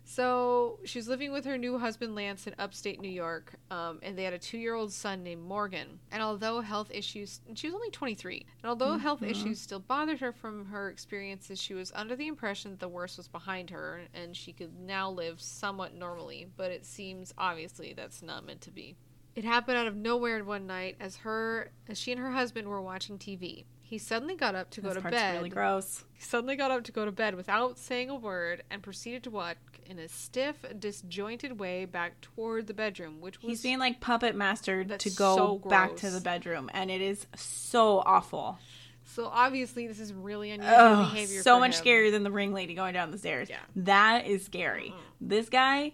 So 0.05 0.79
she 0.83 0.99
was 0.99 1.07
living 1.07 1.31
with 1.31 1.45
her 1.45 1.57
new 1.57 1.79
husband 1.79 2.13
Lance 2.13 2.45
in 2.45 2.53
upstate 2.59 2.99
New 2.99 3.09
York, 3.09 3.55
um, 3.71 3.99
and 4.03 4.17
they 4.17 4.25
had 4.25 4.33
a 4.33 4.37
two-year-old 4.39 4.91
son 4.91 5.23
named 5.23 5.41
Morgan. 5.43 5.99
And 6.11 6.21
although 6.21 6.59
health 6.59 6.91
issues, 6.93 7.39
and 7.47 7.57
she 7.57 7.67
was 7.67 7.73
only 7.73 7.89
23, 7.89 8.45
and 8.61 8.69
although 8.69 8.97
health 8.97 9.21
Mhm. 9.21 9.29
issues 9.29 9.61
still 9.61 9.79
bothered 9.79 10.19
her 10.19 10.33
from 10.33 10.65
her 10.65 10.89
experiences, 10.89 11.59
she 11.61 11.73
was 11.73 11.91
under 11.95 12.17
the 12.17 12.27
impression 12.27 12.71
that 12.71 12.81
the 12.81 12.89
worst 12.89 13.17
was 13.17 13.29
behind 13.29 13.69
her, 13.69 14.01
and 14.13 14.35
she 14.35 14.51
could 14.51 14.77
now 14.77 15.09
live 15.09 15.39
somewhat 15.39 15.93
normally. 15.93 16.47
But 16.57 16.71
it 16.71 16.85
seems 16.85 17.33
obviously 17.37 17.93
that's 17.93 18.21
not 18.21 18.45
meant 18.45 18.59
to 18.61 18.71
be. 18.71 18.97
It 19.35 19.45
happened 19.45 19.77
out 19.77 19.87
of 19.87 19.95
nowhere 19.95 20.43
one 20.43 20.67
night 20.67 20.97
as 20.99 21.15
her, 21.17 21.71
as 21.87 21.97
she 21.97 22.11
and 22.11 22.19
her 22.19 22.31
husband 22.31 22.67
were 22.67 22.81
watching 22.81 23.17
TV. 23.17 23.65
He 23.93 23.99
suddenly 23.99 24.33
got 24.33 24.55
up 24.55 24.71
to 24.71 24.81
this 24.81 24.89
go 24.89 24.95
to 24.95 25.01
part's 25.01 25.15
bed. 25.15 25.35
really 25.35 25.49
gross. 25.49 26.03
He 26.13 26.23
suddenly 26.23 26.55
got 26.55 26.71
up 26.71 26.83
to 26.85 26.91
go 26.91 27.05
to 27.05 27.11
bed 27.11 27.35
without 27.35 27.77
saying 27.77 28.09
a 28.09 28.15
word 28.15 28.63
and 28.71 28.81
proceeded 28.81 29.21
to 29.25 29.29
walk 29.29 29.57
in 29.85 29.99
a 29.99 30.09
stiff, 30.09 30.65
disjointed 30.79 31.59
way 31.59 31.85
back 31.85 32.19
toward 32.19 32.65
the 32.65 32.73
bedroom, 32.73 33.21
which 33.21 33.39
was 33.39 33.51
He's 33.51 33.61
being 33.61 33.77
like 33.77 34.01
puppet 34.01 34.35
mastered 34.35 34.87
That's 34.87 35.03
to 35.03 35.11
go 35.11 35.35
so 35.35 35.69
back 35.69 35.95
to 35.97 36.09
the 36.09 36.21
bedroom, 36.21 36.71
and 36.73 36.89
it 36.89 37.01
is 37.01 37.27
so 37.35 38.01
awful. 38.03 38.57
so 39.03 39.27
obviously 39.27 39.85
this 39.85 39.99
is 39.99 40.11
really 40.11 40.49
unusual 40.49 41.03
behavior. 41.11 41.43
so 41.43 41.59
much 41.59 41.77
him. 41.77 41.85
scarier 41.85 42.11
than 42.11 42.23
the 42.23 42.31
ring 42.31 42.51
lady 42.51 42.73
going 42.73 42.95
down 42.95 43.11
the 43.11 43.19
stairs. 43.19 43.47
Yeah. 43.47 43.57
That 43.75 44.25
is 44.25 44.43
scary. 44.43 44.89
Mm-hmm. 44.89 45.27
This 45.27 45.49
guy 45.49 45.93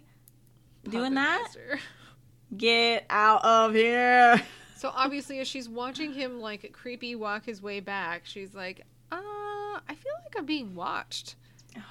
doing 0.90 1.16
that, 1.16 1.42
master. 1.42 1.82
get 2.56 3.06
out 3.10 3.44
of 3.44 3.74
here. 3.74 4.42
So 4.80 4.92
obviously, 4.96 5.40
as 5.40 5.48
she's 5.48 5.68
watching 5.68 6.14
him 6.14 6.40
like 6.40 6.72
creepy 6.72 7.16
walk 7.16 7.46
his 7.46 7.62
way 7.62 7.80
back, 7.82 8.22
she's 8.26 8.54
like, 8.54 8.86
"Uh, 9.12 9.18
I 9.18 9.94
feel 9.96 10.14
like 10.24 10.36
I'm 10.38 10.46
being 10.46 10.74
watched." 10.74 11.36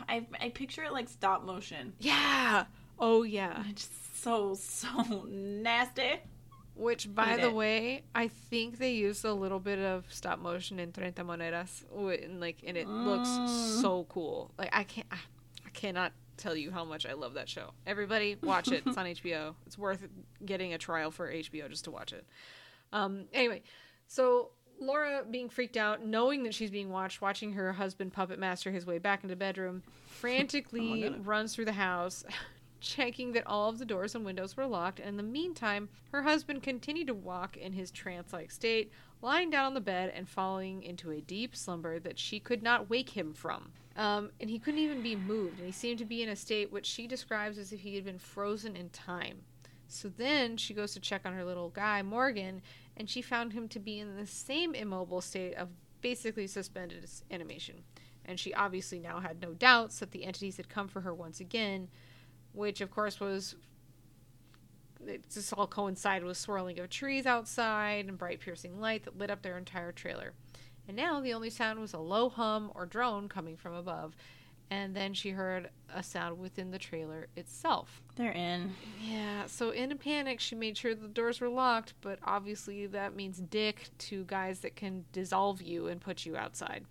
I 0.08 0.26
I 0.40 0.48
picture 0.48 0.82
it 0.84 0.92
like 0.92 1.08
stop 1.08 1.44
motion. 1.44 1.92
Yeah. 2.00 2.64
Oh 2.98 3.22
yeah. 3.24 3.62
It's 3.68 3.88
so 4.14 4.54
so 4.54 5.24
nasty. 5.28 6.20
Which, 6.74 7.12
by 7.12 7.24
Hate 7.26 7.40
the 7.40 7.48
it. 7.48 7.54
way, 7.54 8.02
I 8.14 8.28
think 8.28 8.78
they 8.78 8.92
used 8.92 9.24
a 9.24 9.32
little 9.34 9.58
bit 9.58 9.80
of 9.80 10.04
stop 10.10 10.38
motion 10.38 10.78
in 10.78 10.92
Treinta 10.92 11.24
Monedas, 11.24 11.82
and 11.92 12.40
like, 12.40 12.58
and 12.64 12.76
it 12.76 12.86
looks 12.88 13.28
Mm. 13.28 13.82
so 13.82 14.06
cool. 14.08 14.52
Like, 14.56 14.70
I 14.72 14.84
can't, 14.84 15.06
I, 15.10 15.16
I 15.66 15.70
cannot 15.70 16.12
tell 16.36 16.54
you 16.54 16.70
how 16.70 16.84
much 16.84 17.04
I 17.04 17.14
love 17.14 17.34
that 17.34 17.48
show. 17.48 17.72
Everybody, 17.84 18.36
watch 18.44 18.70
it. 18.70 18.84
It's 18.86 18.96
on 18.96 19.06
HBO. 19.18 19.56
It's 19.66 19.76
worth 19.76 20.06
getting 20.46 20.72
a 20.72 20.78
trial 20.78 21.10
for 21.10 21.30
HBO 21.32 21.68
just 21.68 21.82
to 21.86 21.90
watch 21.90 22.12
it. 22.12 22.24
Um. 22.92 23.24
Anyway, 23.32 23.62
so 24.06 24.50
Laura 24.80 25.24
being 25.28 25.48
freaked 25.48 25.76
out, 25.76 26.04
knowing 26.04 26.42
that 26.44 26.54
she's 26.54 26.70
being 26.70 26.90
watched, 26.90 27.20
watching 27.20 27.52
her 27.52 27.72
husband 27.72 28.12
puppet 28.12 28.38
master 28.38 28.70
his 28.70 28.86
way 28.86 28.98
back 28.98 29.22
into 29.22 29.36
bedroom, 29.36 29.82
frantically 30.06 31.04
Oh 31.06 31.10
my 31.10 31.16
God. 31.16 31.26
runs 31.26 31.54
through 31.54 31.64
the 31.66 31.72
house, 31.72 32.24
checking 32.80 33.32
that 33.32 33.46
all 33.46 33.68
of 33.68 33.78
the 33.78 33.84
doors 33.84 34.14
and 34.14 34.24
windows 34.24 34.56
were 34.56 34.66
locked. 34.66 35.00
And 35.00 35.08
in 35.08 35.16
the 35.16 35.22
meantime, 35.22 35.88
her 36.12 36.22
husband 36.22 36.62
continued 36.62 37.08
to 37.08 37.14
walk 37.14 37.56
in 37.56 37.72
his 37.72 37.90
trance 37.90 38.32
like 38.32 38.50
state, 38.50 38.92
lying 39.20 39.50
down 39.50 39.66
on 39.66 39.74
the 39.74 39.80
bed 39.80 40.12
and 40.14 40.28
falling 40.28 40.82
into 40.84 41.10
a 41.10 41.20
deep 41.20 41.56
slumber 41.56 41.98
that 41.98 42.18
she 42.18 42.38
could 42.38 42.62
not 42.62 42.88
wake 42.88 43.10
him 43.10 43.34
from. 43.34 43.72
Um, 43.96 44.30
and 44.40 44.48
he 44.48 44.60
couldn't 44.60 44.78
even 44.78 45.02
be 45.02 45.16
moved, 45.16 45.58
and 45.58 45.66
he 45.66 45.72
seemed 45.72 45.98
to 45.98 46.04
be 46.04 46.22
in 46.22 46.28
a 46.28 46.36
state 46.36 46.70
which 46.70 46.86
she 46.86 47.08
describes 47.08 47.58
as 47.58 47.72
if 47.72 47.80
he 47.80 47.96
had 47.96 48.04
been 48.04 48.20
frozen 48.20 48.76
in 48.76 48.90
time. 48.90 49.38
So 49.88 50.08
then 50.08 50.56
she 50.58 50.74
goes 50.74 50.92
to 50.92 51.00
check 51.00 51.22
on 51.24 51.32
her 51.32 51.44
little 51.44 51.70
guy, 51.70 52.02
Morgan, 52.02 52.62
and 52.96 53.08
she 53.08 53.22
found 53.22 53.54
him 53.54 53.68
to 53.68 53.78
be 53.78 53.98
in 53.98 54.16
the 54.16 54.26
same 54.26 54.74
immobile 54.74 55.22
state 55.22 55.54
of 55.54 55.68
basically 56.02 56.46
suspended 56.46 57.08
animation. 57.30 57.82
And 58.24 58.38
she 58.38 58.52
obviously 58.52 58.98
now 58.98 59.20
had 59.20 59.40
no 59.40 59.54
doubts 59.54 59.98
that 60.00 60.10
the 60.10 60.24
entities 60.24 60.58
had 60.58 60.68
come 60.68 60.88
for 60.88 61.00
her 61.00 61.14
once 61.14 61.40
again, 61.40 61.88
which 62.52 62.80
of 62.80 62.90
course 62.90 63.18
was. 63.18 63.56
It 65.06 65.30
just 65.30 65.52
all 65.52 65.68
coincided 65.68 66.24
with 66.24 66.36
swirling 66.36 66.78
of 66.80 66.90
trees 66.90 67.24
outside 67.24 68.06
and 68.06 68.18
bright 68.18 68.40
piercing 68.40 68.80
light 68.80 69.04
that 69.04 69.16
lit 69.16 69.30
up 69.30 69.42
their 69.42 69.56
entire 69.56 69.92
trailer. 69.92 70.34
And 70.88 70.96
now 70.96 71.20
the 71.20 71.34
only 71.34 71.50
sound 71.50 71.78
was 71.78 71.94
a 71.94 71.98
low 71.98 72.28
hum 72.28 72.72
or 72.74 72.84
drone 72.84 73.28
coming 73.28 73.56
from 73.56 73.74
above. 73.74 74.16
And 74.70 74.94
then 74.94 75.14
she 75.14 75.30
heard 75.30 75.70
a 75.94 76.02
sound 76.02 76.38
within 76.38 76.70
the 76.70 76.78
trailer 76.78 77.28
itself. 77.36 78.02
They're 78.16 78.32
in. 78.32 78.74
Yeah, 79.02 79.46
so 79.46 79.70
in 79.70 79.90
a 79.92 79.96
panic, 79.96 80.40
she 80.40 80.54
made 80.54 80.76
sure 80.76 80.94
the 80.94 81.08
doors 81.08 81.40
were 81.40 81.48
locked, 81.48 81.94
but 82.02 82.18
obviously 82.22 82.86
that 82.86 83.16
means 83.16 83.38
dick 83.38 83.88
to 83.98 84.24
guys 84.24 84.60
that 84.60 84.76
can 84.76 85.06
dissolve 85.12 85.62
you 85.62 85.86
and 85.86 86.00
put 86.00 86.26
you 86.26 86.36
outside. 86.36 86.84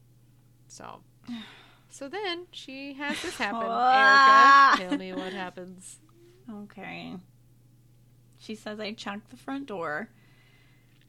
So, 0.67 1.01
so 1.89 2.09
then 2.09 2.47
she 2.51 2.93
has 2.93 3.21
this 3.21 3.37
happen. 3.37 3.61
Erica, 3.61 4.89
tell 4.89 4.97
me 4.97 5.13
what 5.13 5.33
happens. 5.33 5.99
Okay. 6.51 7.15
She 8.39 8.55
says 8.55 8.79
I 8.79 8.93
checked 8.93 9.29
the 9.29 9.37
front 9.37 9.67
door. 9.67 10.09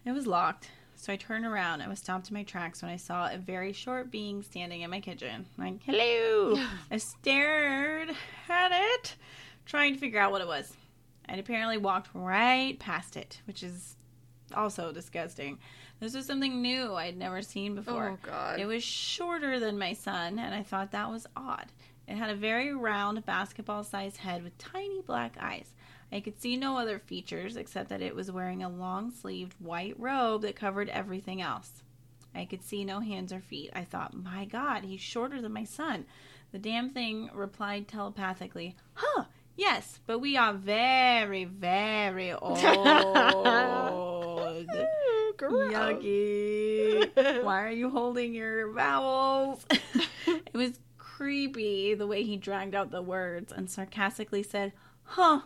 It 0.04 0.12
was 0.12 0.26
locked. 0.26 0.70
So 1.00 1.12
I 1.12 1.16
turned 1.16 1.46
around 1.46 1.80
and 1.80 1.88
was 1.88 2.00
stopped 2.00 2.28
in 2.28 2.34
my 2.34 2.42
tracks 2.42 2.82
when 2.82 2.90
I 2.90 2.96
saw 2.96 3.30
a 3.30 3.38
very 3.38 3.72
short 3.72 4.10
being 4.10 4.42
standing 4.42 4.80
in 4.80 4.90
my 4.90 4.98
kitchen. 4.98 5.46
Like, 5.56 5.80
hello. 5.84 6.60
I 6.90 6.96
stared 6.96 8.10
at 8.48 8.72
it, 8.72 9.14
trying 9.64 9.94
to 9.94 10.00
figure 10.00 10.18
out 10.18 10.32
what 10.32 10.40
it 10.40 10.48
was. 10.48 10.74
And 11.26 11.38
apparently 11.38 11.78
walked 11.78 12.08
right 12.14 12.76
past 12.80 13.16
it, 13.16 13.40
which 13.46 13.62
is 13.62 13.94
also 14.56 14.90
disgusting. 14.90 15.58
This 16.00 16.14
was 16.14 16.26
something 16.26 16.60
new 16.60 16.94
I'd 16.94 17.16
never 17.16 17.42
seen 17.42 17.76
before. 17.76 18.08
Oh 18.08 18.18
God. 18.28 18.58
It 18.58 18.66
was 18.66 18.82
shorter 18.82 19.60
than 19.60 19.78
my 19.78 19.92
son, 19.92 20.40
and 20.40 20.52
I 20.52 20.64
thought 20.64 20.90
that 20.90 21.10
was 21.10 21.28
odd. 21.36 21.66
It 22.08 22.16
had 22.16 22.30
a 22.30 22.34
very 22.34 22.74
round 22.74 23.24
basketball 23.24 23.84
sized 23.84 24.16
head 24.16 24.42
with 24.42 24.58
tiny 24.58 25.00
black 25.02 25.36
eyes. 25.38 25.74
I 26.10 26.20
could 26.20 26.40
see 26.40 26.56
no 26.56 26.78
other 26.78 26.98
features 26.98 27.56
except 27.56 27.90
that 27.90 28.02
it 28.02 28.14
was 28.14 28.32
wearing 28.32 28.62
a 28.62 28.68
long 28.68 29.10
sleeved 29.10 29.54
white 29.58 29.94
robe 29.98 30.42
that 30.42 30.56
covered 30.56 30.88
everything 30.88 31.42
else. 31.42 31.82
I 32.34 32.44
could 32.44 32.62
see 32.62 32.84
no 32.84 33.00
hands 33.00 33.32
or 33.32 33.40
feet. 33.40 33.70
I 33.74 33.84
thought, 33.84 34.14
my 34.14 34.44
God, 34.44 34.84
he's 34.84 35.00
shorter 35.00 35.42
than 35.42 35.52
my 35.52 35.64
son. 35.64 36.06
The 36.52 36.58
damn 36.58 36.90
thing 36.90 37.30
replied 37.34 37.88
telepathically, 37.88 38.76
Huh, 38.94 39.24
yes, 39.56 40.00
but 40.06 40.20
we 40.20 40.36
are 40.36 40.54
very, 40.54 41.44
very 41.44 42.32
old. 42.42 42.56
Yucky. 45.38 47.44
Why 47.44 47.64
are 47.64 47.70
you 47.70 47.90
holding 47.90 48.34
your 48.34 48.72
vowels? 48.72 49.64
it 50.26 50.54
was 50.54 50.80
creepy 50.96 51.94
the 51.94 52.06
way 52.06 52.22
he 52.22 52.36
dragged 52.36 52.74
out 52.74 52.90
the 52.90 53.02
words 53.02 53.52
and 53.52 53.70
sarcastically 53.70 54.42
said, 54.42 54.72
Huh. 55.04 55.42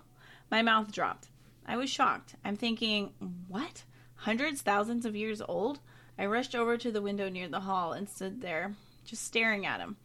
My 0.53 0.61
mouth 0.61 0.93
dropped. 0.93 1.29
I 1.67 1.79
was 1.79 1.89
shocked. 1.89 2.35
I'm 2.45 2.57
thinking, 2.57 3.15
What? 3.49 3.85
Hundreds, 4.17 4.61
thousands 4.61 5.07
of 5.07 5.17
years 5.17 5.41
old? 5.41 5.81
I 6.19 6.27
rushed 6.27 6.55
over 6.55 6.77
to 6.77 6.93
the 6.93 7.01
window 7.01 7.31
near 7.31 7.49
the 7.49 7.61
hall 7.61 7.95
and 7.95 8.07
stood 8.07 8.43
there, 8.43 8.75
just 9.07 9.25
staring 9.25 9.65
at 9.65 9.81
him. 9.81 9.97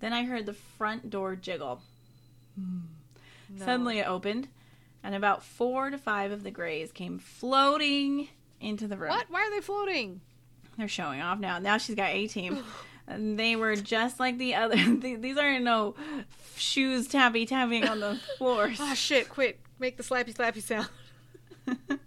Then 0.00 0.12
I 0.12 0.24
heard 0.24 0.44
the 0.44 0.52
front 0.52 1.08
door 1.08 1.34
jiggle. 1.34 1.80
Hmm. 2.60 2.80
No. 3.48 3.64
Suddenly 3.64 3.98
it 4.00 4.06
opened, 4.06 4.48
and 5.02 5.14
about 5.14 5.42
four 5.42 5.88
to 5.88 5.96
five 5.96 6.30
of 6.30 6.42
the 6.42 6.50
Greys 6.50 6.92
came 6.92 7.18
floating 7.18 8.28
into 8.60 8.86
the 8.86 8.98
room. 8.98 9.08
What? 9.10 9.26
Why 9.30 9.40
are 9.40 9.50
they 9.50 9.60
floating? 9.62 10.20
They're 10.76 10.88
showing 10.88 11.22
off 11.22 11.38
now. 11.38 11.58
Now 11.58 11.78
she's 11.78 11.96
got 11.96 12.10
A 12.10 12.26
team. 12.26 12.62
and 13.06 13.38
they 13.38 13.56
were 13.56 13.76
just 13.76 14.20
like 14.20 14.36
the 14.36 14.56
other. 14.56 14.76
These 15.00 15.38
aren't 15.38 15.64
no 15.64 15.94
shoes 16.54 17.08
tappy 17.08 17.46
tapping 17.46 17.88
on 17.88 18.00
the 18.00 18.20
floors. 18.38 18.76
Oh 18.78 18.92
shit! 18.94 19.30
Quit. 19.30 19.58
Make 19.78 19.96
the 19.96 20.02
slappy 20.02 20.34
slappy 20.34 20.62
sound. 20.62 20.88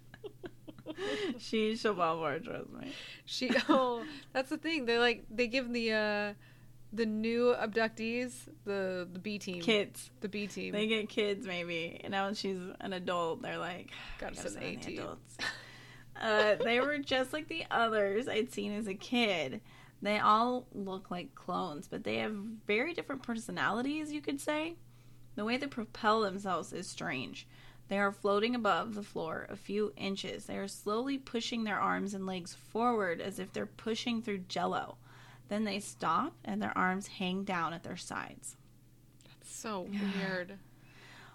she 1.38 1.76
she'll 1.76 1.94
fall 1.94 2.18
for 2.18 2.34
it, 2.34 2.44
trust 2.44 2.70
me. 2.70 2.92
She. 3.24 3.50
Oh, 3.68 4.02
that's 4.32 4.50
the 4.50 4.58
thing. 4.58 4.86
They 4.86 4.98
like 4.98 5.24
they 5.30 5.46
give 5.46 5.72
the 5.72 5.92
uh 5.92 6.32
the 6.92 7.06
new 7.06 7.54
abductees 7.54 8.32
the 8.64 9.08
the 9.12 9.18
B 9.18 9.38
team. 9.38 9.62
Kids. 9.62 10.10
The 10.20 10.28
B 10.28 10.46
team. 10.46 10.72
They 10.72 10.86
get 10.86 11.08
kids 11.08 11.46
maybe. 11.46 12.00
And 12.02 12.10
now 12.10 12.26
when 12.26 12.34
she's 12.34 12.58
an 12.80 12.92
adult, 12.92 13.42
they're 13.42 13.58
like 13.58 13.90
Gotta 14.18 14.34
gotta 14.34 14.50
send 14.50 14.62
send 14.62 14.82
the 14.82 14.98
adults. 14.98 15.36
uh, 16.20 16.56
they 16.64 16.80
were 16.80 16.98
just 16.98 17.32
like 17.32 17.48
the 17.48 17.64
others 17.70 18.28
I'd 18.28 18.52
seen 18.52 18.72
as 18.72 18.88
a 18.88 18.94
kid. 18.94 19.60
They 20.02 20.18
all 20.18 20.66
look 20.72 21.10
like 21.10 21.34
clones, 21.34 21.86
but 21.86 22.04
they 22.04 22.16
have 22.16 22.32
very 22.66 22.94
different 22.94 23.22
personalities, 23.22 24.10
you 24.10 24.22
could 24.22 24.40
say. 24.40 24.76
The 25.36 25.44
way 25.44 25.58
they 25.58 25.66
propel 25.66 26.22
themselves 26.22 26.72
is 26.72 26.86
strange. 26.86 27.46
They 27.90 27.98
are 27.98 28.12
floating 28.12 28.54
above 28.54 28.94
the 28.94 29.02
floor 29.02 29.48
a 29.50 29.56
few 29.56 29.92
inches. 29.96 30.44
They 30.44 30.56
are 30.58 30.68
slowly 30.68 31.18
pushing 31.18 31.64
their 31.64 31.80
arms 31.80 32.14
and 32.14 32.24
legs 32.24 32.54
forward 32.54 33.20
as 33.20 33.40
if 33.40 33.52
they're 33.52 33.66
pushing 33.66 34.22
through 34.22 34.44
jello. 34.48 34.96
Then 35.48 35.64
they 35.64 35.80
stop 35.80 36.34
and 36.44 36.62
their 36.62 36.76
arms 36.78 37.08
hang 37.08 37.42
down 37.42 37.72
at 37.72 37.82
their 37.82 37.96
sides. 37.96 38.54
That's 39.24 39.52
so 39.52 39.88
weird. 40.20 40.56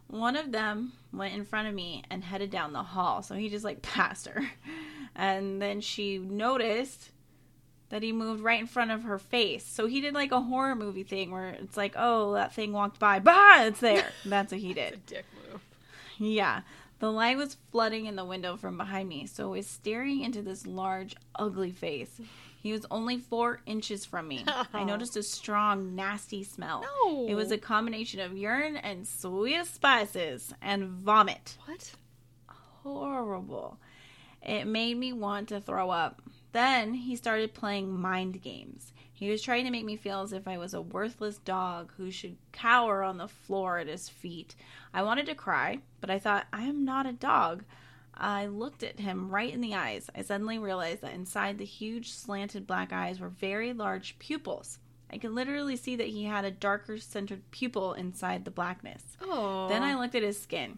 One 0.08 0.38
of 0.38 0.54
them 0.54 0.94
went 1.12 1.34
in 1.34 1.44
front 1.44 1.68
of 1.68 1.74
me 1.74 2.04
and 2.10 2.24
headed 2.24 2.52
down 2.52 2.72
the 2.72 2.84
hall, 2.84 3.22
so 3.22 3.36
he 3.36 3.50
just 3.50 3.66
like 3.66 3.82
passed 3.82 4.30
her. 4.30 4.50
And 5.14 5.62
then 5.62 5.82
she 5.82 6.18
noticed 6.20 7.12
that 7.90 8.02
he 8.02 8.14
moved 8.14 8.42
right 8.42 8.62
in 8.62 8.68
front 8.68 8.92
of 8.92 9.04
her 9.04 9.20
face. 9.20 9.66
So 9.66 9.88
he 9.88 10.00
did 10.00 10.14
like 10.14 10.32
a 10.32 10.40
horror 10.40 10.76
movie 10.76 11.04
thing 11.04 11.32
where 11.32 11.50
it's 11.50 11.76
like, 11.76 11.96
oh, 11.98 12.34
that 12.34 12.54
thing 12.54 12.72
walked 12.72 12.98
by, 12.98 13.20
bah, 13.20 13.64
it's 13.64 13.82
there. 13.82 14.08
That's 14.26 14.54
what 14.54 14.62
he 14.62 14.74
did. 14.74 15.06
dick. 15.06 15.26
Yeah. 16.18 16.62
The 17.00 17.12
light 17.12 17.38
was 17.38 17.58
flooding 17.72 18.06
in 18.06 18.16
the 18.16 18.24
window 18.26 18.56
from 18.56 18.78
behind 18.78 19.10
me, 19.10 19.26
so 19.28 19.48
I 19.48 19.58
was 19.58 19.68
staring 19.68 20.22
into 20.22 20.42
this 20.42 20.66
large, 20.66 21.16
ugly 21.36 21.72
face. 21.72 22.22
He 22.62 22.72
was 22.72 22.86
only 22.90 23.18
four 23.18 23.62
inches 23.66 24.06
from 24.06 24.28
me. 24.28 24.44
I 24.74 24.84
noticed 24.86 25.16
a 25.18 25.22
strong, 25.24 25.94
nasty 25.94 26.44
smell. 26.44 26.84
No. 27.06 27.28
It 27.28 27.36
was 27.36 27.52
a 27.52 27.58
combination 27.58 28.22
of 28.22 28.36
urine 28.38 28.78
and 28.78 29.08
sweet 29.08 29.66
spices 29.68 30.54
and 30.62 30.86
vomit. 30.86 31.58
what? 31.66 31.92
Horrible. 32.84 33.78
It 34.42 34.66
made 34.66 34.98
me 34.98 35.12
want 35.14 35.50
to 35.50 35.60
throw 35.60 35.90
up. 35.90 36.22
Then 36.54 36.94
he 36.94 37.16
started 37.16 37.54
playing 37.54 38.00
mind 38.00 38.42
games. 38.42 38.94
He 39.12 39.30
was 39.30 39.42
trying 39.42 39.66
to 39.66 39.72
make 39.72 39.86
me 39.86 39.96
feel 39.96 40.22
as 40.22 40.34
if 40.34 40.48
I 40.48 40.58
was 40.58 40.74
a 40.74 40.82
worthless 40.82 41.38
dog 41.38 41.92
who 41.98 42.12
should 42.12 42.38
cower 42.52 43.02
on 43.02 43.18
the 43.18 43.28
floor 43.28 43.78
at 43.80 43.88
his 43.88 44.10
feet. 44.10 44.56
I 44.94 45.04
wanted 45.04 45.26
to 45.28 45.36
cry, 45.36 45.80
but 46.06 46.14
I 46.14 46.20
thought, 46.20 46.46
I 46.54 46.66
am 46.66 46.86
not 46.86 47.08
a 47.08 47.12
dog. 47.12 47.64
I 48.14 48.46
looked 48.46 48.84
at 48.84 49.00
him 49.00 49.32
right 49.32 49.52
in 49.52 49.60
the 49.60 49.74
eyes. 49.74 50.08
I 50.16 50.22
suddenly 50.22 50.60
realized 50.60 51.02
that 51.02 51.16
inside 51.16 51.58
the 51.58 51.66
huge 51.66 52.12
slanted 52.12 52.68
black 52.68 52.94
eyes 52.94 53.20
were 53.20 53.30
very 53.30 53.74
large 53.74 54.20
pupils. 54.20 54.78
I 55.12 55.18
could 55.18 55.32
literally 55.32 55.76
see 55.76 55.96
that 55.96 56.10
he 56.10 56.26
had 56.26 56.46
a 56.46 56.52
darker 56.52 57.00
centered 57.00 57.50
pupil 57.50 57.94
inside 57.94 58.46
the 58.46 58.52
blackness. 58.52 59.02
Oh. 59.20 59.68
Then 59.68 59.82
I 59.82 59.96
looked 59.96 60.14
at 60.14 60.22
his 60.22 60.40
skin. 60.40 60.78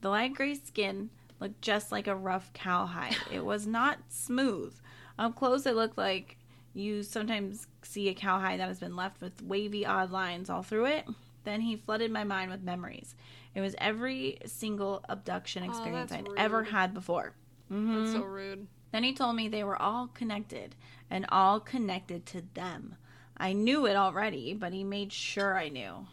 The 0.00 0.10
light 0.10 0.32
gray 0.34 0.54
skin 0.54 1.10
looked 1.40 1.60
just 1.60 1.90
like 1.90 2.06
a 2.06 2.14
rough 2.14 2.52
cowhide. 2.52 3.16
it 3.32 3.44
was 3.44 3.66
not 3.66 3.98
smooth. 4.10 4.76
Up 5.18 5.34
close, 5.34 5.66
it 5.66 5.74
looked 5.74 5.98
like 5.98 6.36
you 6.72 7.02
sometimes 7.02 7.66
see 7.82 8.08
a 8.10 8.14
cowhide 8.14 8.60
that 8.60 8.68
has 8.68 8.78
been 8.78 8.94
left 8.94 9.20
with 9.20 9.42
wavy, 9.42 9.84
odd 9.84 10.12
lines 10.12 10.48
all 10.48 10.62
through 10.62 10.86
it. 10.86 11.04
Then 11.44 11.60
he 11.60 11.76
flooded 11.76 12.10
my 12.10 12.24
mind 12.24 12.50
with 12.50 12.62
memories. 12.62 13.14
It 13.54 13.60
was 13.60 13.74
every 13.78 14.38
single 14.46 15.04
abduction 15.08 15.64
Oh, 15.64 15.68
experience 15.68 16.10
that's 16.10 16.28
I'd 16.28 16.38
ever 16.38 16.64
had 16.64 16.94
before. 16.94 17.34
Mm-hmm. 17.70 17.98
That's 17.98 18.12
so 18.12 18.22
rude. 18.22 18.66
Then 18.92 19.04
he 19.04 19.14
told 19.14 19.36
me 19.36 19.48
they 19.48 19.64
were 19.64 19.80
all 19.80 20.08
connected 20.08 20.74
and 21.10 21.26
all 21.30 21.60
connected 21.60 22.26
to 22.26 22.42
them. 22.54 22.96
I 23.36 23.54
knew 23.54 23.86
it 23.86 23.96
already, 23.96 24.54
but 24.54 24.72
he 24.72 24.84
made 24.84 25.12
sure 25.12 25.56
I 25.56 25.68
knew. 25.68 26.06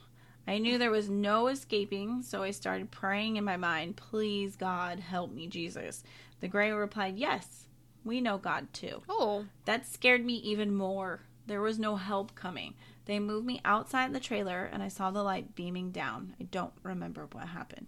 I 0.47 0.57
knew 0.57 0.77
there 0.77 0.89
was 0.89 1.09
no 1.09 1.47
escaping, 1.47 2.23
so 2.23 2.41
I 2.41 2.51
started 2.51 2.89
praying 2.89 3.35
in 3.35 3.43
my 3.43 3.57
mind, 3.57 3.97
Please, 3.97 4.55
God, 4.55 4.99
help 4.99 5.31
me, 5.31 5.45
Jesus. 5.45 6.03
The 6.39 6.47
gray 6.47 6.71
replied, 6.71 7.17
Yes, 7.17 7.65
we 8.03 8.19
know 8.19 8.37
God 8.37 8.73
too. 8.73 9.03
Oh. 9.07 9.45
That 9.65 9.85
scared 9.85 10.25
me 10.25 10.35
even 10.35 10.73
more. 10.73 11.21
There 11.45 11.61
was 11.61 11.77
no 11.77 11.97
help 11.97 12.33
coming. 12.33 12.73
They 13.09 13.17
moved 13.17 13.47
me 13.47 13.59
outside 13.65 14.13
the 14.13 14.19
trailer 14.19 14.69
and 14.71 14.83
I 14.83 14.87
saw 14.87 15.09
the 15.09 15.23
light 15.23 15.55
beaming 15.55 15.89
down. 15.89 16.35
I 16.39 16.43
don't 16.43 16.73
remember 16.83 17.27
what 17.31 17.47
happened. 17.47 17.87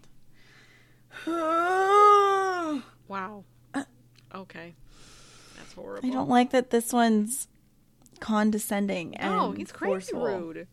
Wow. 3.08 3.44
Okay. 4.34 4.74
That's 5.58 5.74
horrible. 5.74 6.10
I 6.10 6.12
don't 6.12 6.30
like 6.30 6.50
that 6.52 6.72
this 6.72 6.92
one's 6.92 7.50
condescending 8.20 9.16
and 9.18 9.32
No, 9.32 9.52
he's 9.52 9.72
crazy 9.72 9.92
forceful. 10.12 10.26
rude. 10.26 10.68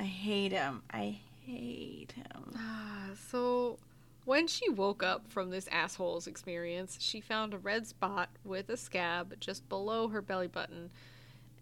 I 0.00 0.04
hate 0.04 0.50
him. 0.50 0.82
I 0.90 1.20
hate 1.46 2.12
him. 2.16 2.54
Ah, 2.56 3.10
so 3.30 3.78
when 4.24 4.48
she 4.48 4.68
woke 4.70 5.04
up 5.04 5.30
from 5.30 5.50
this 5.50 5.68
asshole's 5.70 6.26
experience, 6.26 6.96
she 6.98 7.20
found 7.20 7.54
a 7.54 7.58
red 7.58 7.86
spot 7.86 8.30
with 8.42 8.70
a 8.70 8.76
scab 8.76 9.34
just 9.38 9.68
below 9.68 10.08
her 10.08 10.22
belly 10.22 10.48
button. 10.48 10.90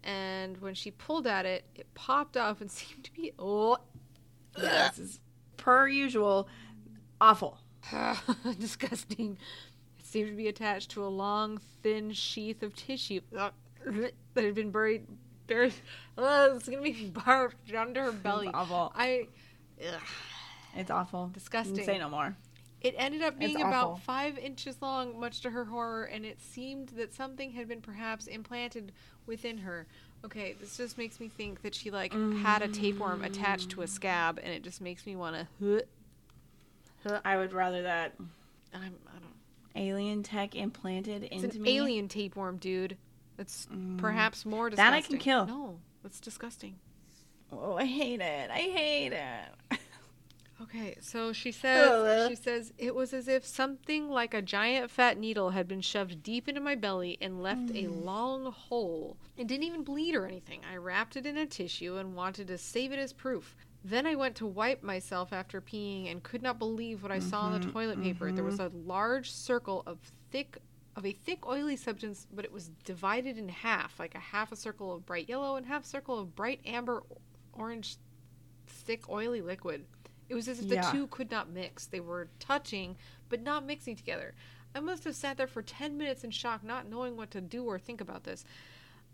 And 0.07 0.57
when 0.61 0.73
she 0.73 0.89
pulled 0.89 1.27
at 1.27 1.45
it, 1.45 1.65
it 1.75 1.93
popped 1.93 2.37
off 2.37 2.61
and 2.61 2.71
seemed 2.79 3.03
to 3.03 3.13
be 3.13 3.33
oh 3.37 3.77
Yeah, 4.57 4.89
this 4.89 4.99
is 4.99 5.19
per 5.57 5.87
usual 5.87 6.47
awful. 7.21 7.59
disgusting. 8.59 9.37
It 9.99 10.05
seemed 10.05 10.29
to 10.29 10.35
be 10.35 10.47
attached 10.47 10.91
to 10.91 11.05
a 11.05 11.07
long, 11.07 11.59
thin 11.83 12.11
sheath 12.11 12.63
of 12.63 12.75
tissue 12.75 13.21
that 13.31 13.53
had 14.35 14.55
been 14.55 14.71
buried. 14.71 15.05
buried 15.45 15.73
uh, 16.17 16.49
it's 16.55 16.67
gonna 16.69 16.81
be 16.81 17.11
barfed 17.13 17.75
under 17.77 18.05
her 18.05 18.11
belly. 18.11 18.47
It's 18.47 18.55
awful. 18.55 18.91
I. 18.95 19.27
Ugh. 19.85 20.01
It's 20.75 20.91
awful. 20.91 21.29
Disgusting. 21.33 21.83
Say 21.83 21.97
no 21.97 22.09
more. 22.09 22.35
It 22.81 22.93
ended 22.97 23.23
up 23.23 23.39
being 23.39 23.59
about 23.61 24.01
five 24.01 24.37
inches 24.37 24.77
long, 24.81 25.19
much 25.19 25.41
to 25.41 25.49
her 25.49 25.65
horror, 25.65 26.03
and 26.05 26.25
it 26.25 26.39
seemed 26.39 26.89
that 26.89 27.13
something 27.13 27.51
had 27.51 27.67
been 27.67 27.81
perhaps 27.81 28.27
implanted 28.27 28.91
within 29.25 29.57
her. 29.59 29.87
Okay, 30.23 30.55
this 30.59 30.77
just 30.77 30.97
makes 30.97 31.19
me 31.19 31.27
think 31.27 31.61
that 31.63 31.73
she 31.73 31.89
like 31.91 32.13
had 32.13 32.61
a 32.61 32.67
tapeworm 32.67 33.23
attached 33.23 33.71
to 33.71 33.81
a 33.81 33.87
scab, 33.87 34.39
and 34.43 34.53
it 34.53 34.63
just 34.63 34.79
makes 34.81 35.05
me 35.05 35.15
want 35.15 35.47
to. 35.59 35.83
I 37.25 37.37
would 37.37 37.53
rather 37.53 37.83
that 37.83 38.13
I'm, 38.73 38.95
I 39.07 39.13
don't. 39.19 39.35
alien 39.75 40.23
tech 40.23 40.55
implanted 40.55 41.23
It's 41.31 41.43
into 41.43 41.57
an 41.57 41.63
me. 41.63 41.77
alien 41.77 42.07
tapeworm, 42.09 42.57
dude. 42.57 42.97
That's 43.37 43.65
Mm. 43.67 43.97
perhaps 43.97 44.45
more 44.45 44.69
That 44.69 44.91
disgusting. 44.91 45.03
I 45.03 45.07
can 45.07 45.17
kill. 45.19 45.45
No, 45.45 45.79
that's 46.03 46.19
disgusting. 46.19 46.75
Oh, 47.51 47.75
I 47.77 47.85
hate 47.85 48.19
it. 48.19 48.49
I 48.51 48.57
hate 48.59 49.13
it. 49.13 49.79
Okay, 50.59 50.97
so 50.99 51.31
she 51.33 51.51
says 51.51 51.91
Ugh. 51.93 52.29
she 52.29 52.35
says 52.35 52.73
it 52.79 52.95
was 52.95 53.13
as 53.13 53.27
if 53.27 53.45
something 53.45 54.09
like 54.09 54.33
a 54.33 54.41
giant 54.41 54.89
fat 54.89 55.17
needle 55.17 55.51
had 55.51 55.67
been 55.67 55.81
shoved 55.81 56.23
deep 56.23 56.47
into 56.47 56.59
my 56.59 56.73
belly 56.73 57.17
and 57.21 57.43
left 57.43 57.69
a 57.75 57.83
Mm. 57.85 58.03
long 58.05 58.51
hole. 58.51 59.17
It 59.37 59.47
didn't 59.47 59.65
even 59.65 59.83
bleed 59.83 60.15
or 60.15 60.25
anything. 60.25 60.61
I 60.65 60.77
wrapped 60.77 61.15
it 61.15 61.25
in 61.27 61.37
a 61.37 61.45
tissue 61.45 61.97
and 61.97 62.15
wanted 62.15 62.47
to 62.47 62.57
save 62.57 62.91
it 62.91 62.97
as 62.99 63.13
proof. 63.13 63.55
Then 63.83 64.07
I 64.07 64.15
went 64.15 64.35
to 64.37 64.47
wipe 64.47 64.81
myself 64.81 65.31
after 65.31 65.61
peeing 65.61 66.09
and 66.09 66.23
could 66.23 66.41
not 66.41 66.57
believe 66.59 67.03
what 67.03 67.11
I 67.11 67.19
saw 67.19 67.41
on 67.43 67.53
the 67.53 67.59
Mhm, 67.67 67.71
toilet 67.71 68.01
paper. 68.01 68.31
There 68.31 68.43
was 68.43 68.59
a 68.59 68.69
large 68.69 69.29
circle 69.31 69.83
of 69.85 69.99
thick 70.31 70.57
of 70.95 71.05
a 71.05 71.11
thick 71.11 71.45
oily 71.45 71.75
substance, 71.75 72.25
but 72.33 72.43
it 72.43 72.51
was 72.51 72.69
divided 72.83 73.37
in 73.37 73.49
half, 73.49 73.99
like 73.99 74.15
a 74.15 74.19
half 74.19 74.51
a 74.51 74.55
circle 74.55 74.91
of 74.91 75.05
bright 75.05 75.29
yellow 75.29 75.55
and 75.55 75.67
half 75.67 75.85
circle 75.85 76.17
of 76.17 76.35
bright 76.35 76.59
amber 76.65 77.03
orange 77.53 77.97
thick 78.65 79.07
oily 79.07 79.41
liquid. 79.41 79.85
It 80.29 80.35
was 80.35 80.47
as 80.47 80.59
if 80.59 80.67
the 80.67 80.75
Yeah. 80.75 80.91
two 80.91 81.07
could 81.07 81.31
not 81.31 81.49
mix. 81.49 81.85
They 81.85 81.99
were 81.99 82.29
touching, 82.39 82.97
but 83.29 83.41
not 83.41 83.65
mixing 83.65 83.95
together. 83.95 84.33
I 84.75 84.79
must 84.79 85.03
have 85.05 85.15
sat 85.15 85.37
there 85.37 85.47
for 85.47 85.61
10 85.61 85.97
minutes 85.97 86.23
in 86.23 86.31
shock, 86.31 86.63
not 86.63 86.87
knowing 86.87 87.15
what 87.17 87.31
to 87.31 87.41
do 87.41 87.63
or 87.65 87.79
think 87.79 88.01
about 88.01 88.23
this. 88.23 88.43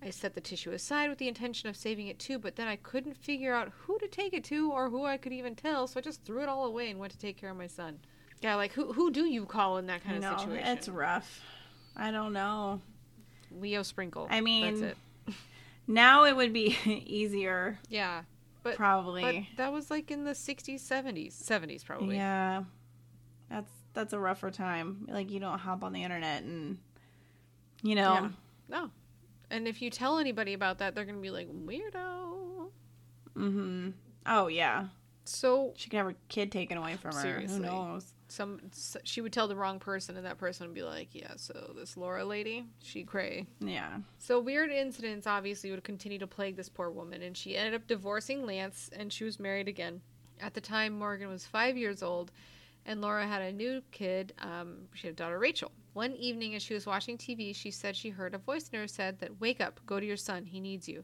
I 0.01 0.09
set 0.09 0.33
the 0.33 0.41
tissue 0.41 0.71
aside 0.71 1.09
with 1.09 1.17
the 1.19 1.27
intention 1.29 1.69
of 1.69 1.77
saving 1.77 2.07
it 2.07 2.19
too, 2.19 2.37
but 2.37 2.55
then 2.57 2.67
I 2.67 2.75
couldn't 2.75 3.15
figure 3.15 3.53
out 3.53 3.69
who 3.69 3.97
to 3.99 4.07
take 4.07 4.33
it 4.33 4.43
to 4.45 4.69
or 4.71 4.89
who 4.89 5.05
I 5.05 5.15
could 5.17 5.31
even 5.31 5.55
tell, 5.55 5.87
so 5.87 5.99
I 5.99 6.01
just 6.01 6.23
threw 6.25 6.41
it 6.41 6.49
all 6.49 6.65
away 6.65 6.89
and 6.89 6.99
went 6.99 7.13
to 7.13 7.19
take 7.19 7.37
care 7.37 7.51
of 7.51 7.57
my 7.57 7.67
son. 7.67 7.99
Yeah, 8.41 8.55
like 8.55 8.73
who 8.73 8.91
who 8.91 9.11
do 9.11 9.23
you 9.25 9.45
call 9.45 9.77
in 9.77 9.85
that 9.85 10.03
kind 10.03 10.25
I 10.25 10.33
of 10.33 10.39
situation? 10.41 10.67
it's 10.67 10.89
rough. 10.89 11.39
I 11.95 12.11
don't 12.11 12.33
know. 12.33 12.81
Leo 13.51 13.83
Sprinkle. 13.83 14.27
I 14.29 14.41
mean, 14.41 14.81
that's 14.81 14.97
it. 15.27 15.33
Now 15.87 16.25
it 16.25 16.35
would 16.35 16.51
be 16.51 16.75
easier, 17.05 17.79
Yeah, 17.89 18.23
but 18.63 18.75
probably. 18.75 19.21
but 19.21 19.57
that 19.57 19.71
was 19.71 19.91
like 19.91 20.09
in 20.09 20.23
the 20.23 20.31
60s, 20.31 20.81
70s, 20.81 21.33
70s 21.33 21.85
probably. 21.85 22.15
Yeah, 22.15 22.63
that's 23.49 23.71
that's 23.93 24.13
a 24.13 24.19
rougher 24.19 24.49
time. 24.51 25.05
Like 25.09 25.29
you 25.29 25.39
don't 25.39 25.59
hop 25.59 25.83
on 25.83 25.93
the 25.93 26.03
internet 26.03 26.43
and 26.43 26.77
you 27.81 27.95
know. 27.95 28.13
Yeah. 28.13 28.29
No. 28.69 28.89
And 29.51 29.67
if 29.67 29.81
you 29.81 29.89
tell 29.89 30.17
anybody 30.17 30.53
about 30.53 30.79
that, 30.79 30.95
they're 30.95 31.05
gonna 31.05 31.19
be 31.19 31.29
like 31.29 31.49
weirdo. 31.51 32.69
Mm-hmm. 33.37 33.89
Oh 34.25 34.47
yeah, 34.47 34.87
So 35.25 35.73
she 35.75 35.89
can 35.89 35.97
have 35.97 36.07
her 36.07 36.15
kid 36.29 36.51
taken 36.51 36.77
away 36.77 36.95
from 36.95 37.13
her. 37.15 37.21
Seriously. 37.21 37.57
Who 37.57 37.63
knows? 37.63 38.13
Some 38.33 38.59
she 39.03 39.21
would 39.21 39.31
tell 39.31 39.47
the 39.47 39.55
wrong 39.55 39.79
person, 39.79 40.17
and 40.17 40.25
that 40.25 40.37
person 40.37 40.65
would 40.67 40.73
be 40.73 40.83
like, 40.83 41.09
"Yeah, 41.13 41.33
so 41.35 41.73
this 41.75 41.95
Laura 41.95 42.25
lady, 42.25 42.65
she 42.81 43.03
cray." 43.03 43.45
Yeah. 43.59 43.99
So 44.17 44.39
weird 44.39 44.71
incidents 44.71 45.27
obviously 45.27 45.69
would 45.71 45.83
continue 45.83 46.19
to 46.19 46.27
plague 46.27 46.55
this 46.55 46.69
poor 46.69 46.89
woman, 46.89 47.21
and 47.21 47.37
she 47.37 47.55
ended 47.55 47.75
up 47.75 47.87
divorcing 47.87 48.45
Lance, 48.45 48.89
and 48.93 49.13
she 49.13 49.23
was 49.23 49.39
married 49.39 49.67
again. 49.67 50.01
At 50.41 50.53
the 50.55 50.61
time, 50.61 50.97
Morgan 50.97 51.29
was 51.29 51.45
five 51.45 51.77
years 51.77 52.01
old, 52.01 52.31
and 52.85 53.01
Laura 53.01 53.27
had 53.27 53.41
a 53.41 53.51
new 53.53 53.81
kid. 53.91 54.33
Um, 54.39 54.87
she 54.93 55.07
had 55.07 55.13
a 55.13 55.15
daughter, 55.15 55.37
Rachel. 55.37 55.71
One 55.93 56.13
evening, 56.13 56.55
as 56.55 56.63
she 56.63 56.73
was 56.73 56.87
watching 56.87 57.17
TV, 57.19 57.55
she 57.55 57.69
said 57.69 57.95
she 57.95 58.09
heard 58.09 58.33
a 58.33 58.39
voice 58.39 58.67
in 58.69 58.79
her 58.79 58.87
said 58.87 59.19
that, 59.19 59.39
"Wake 59.39 59.61
up, 59.61 59.79
go 59.85 59.99
to 59.99 60.05
your 60.05 60.17
son, 60.17 60.45
he 60.45 60.59
needs 60.59 60.89
you." 60.89 61.03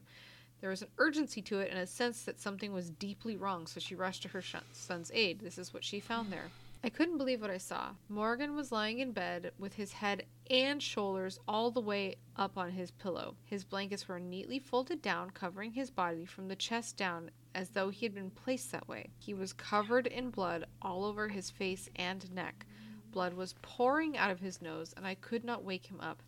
There 0.60 0.70
was 0.70 0.82
an 0.82 0.88
urgency 0.98 1.40
to 1.42 1.60
it 1.60 1.70
and 1.70 1.78
a 1.78 1.86
sense 1.86 2.24
that 2.24 2.40
something 2.40 2.72
was 2.72 2.90
deeply 2.90 3.36
wrong, 3.36 3.66
so 3.66 3.80
she 3.80 3.94
rushed 3.94 4.22
to 4.22 4.28
her 4.28 4.42
sh- 4.42 4.56
son's 4.72 5.10
aid. 5.14 5.40
This 5.40 5.56
is 5.56 5.72
what 5.72 5.84
she 5.84 6.00
found 6.00 6.30
there. 6.30 6.50
I 6.82 6.88
couldn't 6.88 7.18
believe 7.18 7.42
what 7.42 7.50
I 7.50 7.58
saw. 7.58 7.90
Morgan 8.08 8.56
was 8.56 8.72
lying 8.72 9.00
in 9.00 9.12
bed 9.12 9.52
with 9.58 9.74
his 9.74 9.92
head 9.92 10.24
and 10.48 10.82
shoulders 10.82 11.38
all 11.46 11.70
the 11.70 11.80
way 11.80 12.16
up 12.36 12.56
on 12.56 12.70
his 12.70 12.90
pillow. 12.90 13.36
His 13.44 13.64
blankets 13.64 14.08
were 14.08 14.18
neatly 14.18 14.58
folded 14.58 15.02
down, 15.02 15.28
covering 15.30 15.72
his 15.72 15.90
body 15.90 16.24
from 16.24 16.48
the 16.48 16.56
chest 16.56 16.96
down 16.96 17.32
as 17.54 17.68
though 17.68 17.90
he 17.90 18.06
had 18.06 18.14
been 18.14 18.30
placed 18.30 18.72
that 18.72 18.88
way. 18.88 19.10
He 19.18 19.34
was 19.34 19.52
covered 19.52 20.06
in 20.06 20.30
blood 20.30 20.64
all 20.80 21.04
over 21.04 21.28
his 21.28 21.50
face 21.50 21.90
and 21.96 22.32
neck. 22.32 22.64
Blood 23.10 23.34
was 23.34 23.56
pouring 23.60 24.16
out 24.16 24.30
of 24.30 24.40
his 24.40 24.62
nose, 24.62 24.94
and 24.96 25.06
I 25.06 25.16
could 25.16 25.44
not 25.44 25.62
wake 25.62 25.86
him 25.86 26.00
up. 26.00 26.22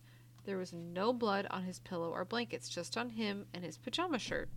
There 0.45 0.57
was 0.57 0.71
no 0.71 1.13
blood 1.13 1.47
on 1.49 1.63
his 1.63 1.79
pillow 1.79 2.11
or 2.11 2.25
blankets, 2.25 2.69
just 2.69 2.95
on 2.95 3.09
him 3.09 3.47
and 3.55 3.63
his 3.63 3.77
pajama 3.77 4.19
shirt. 4.19 4.49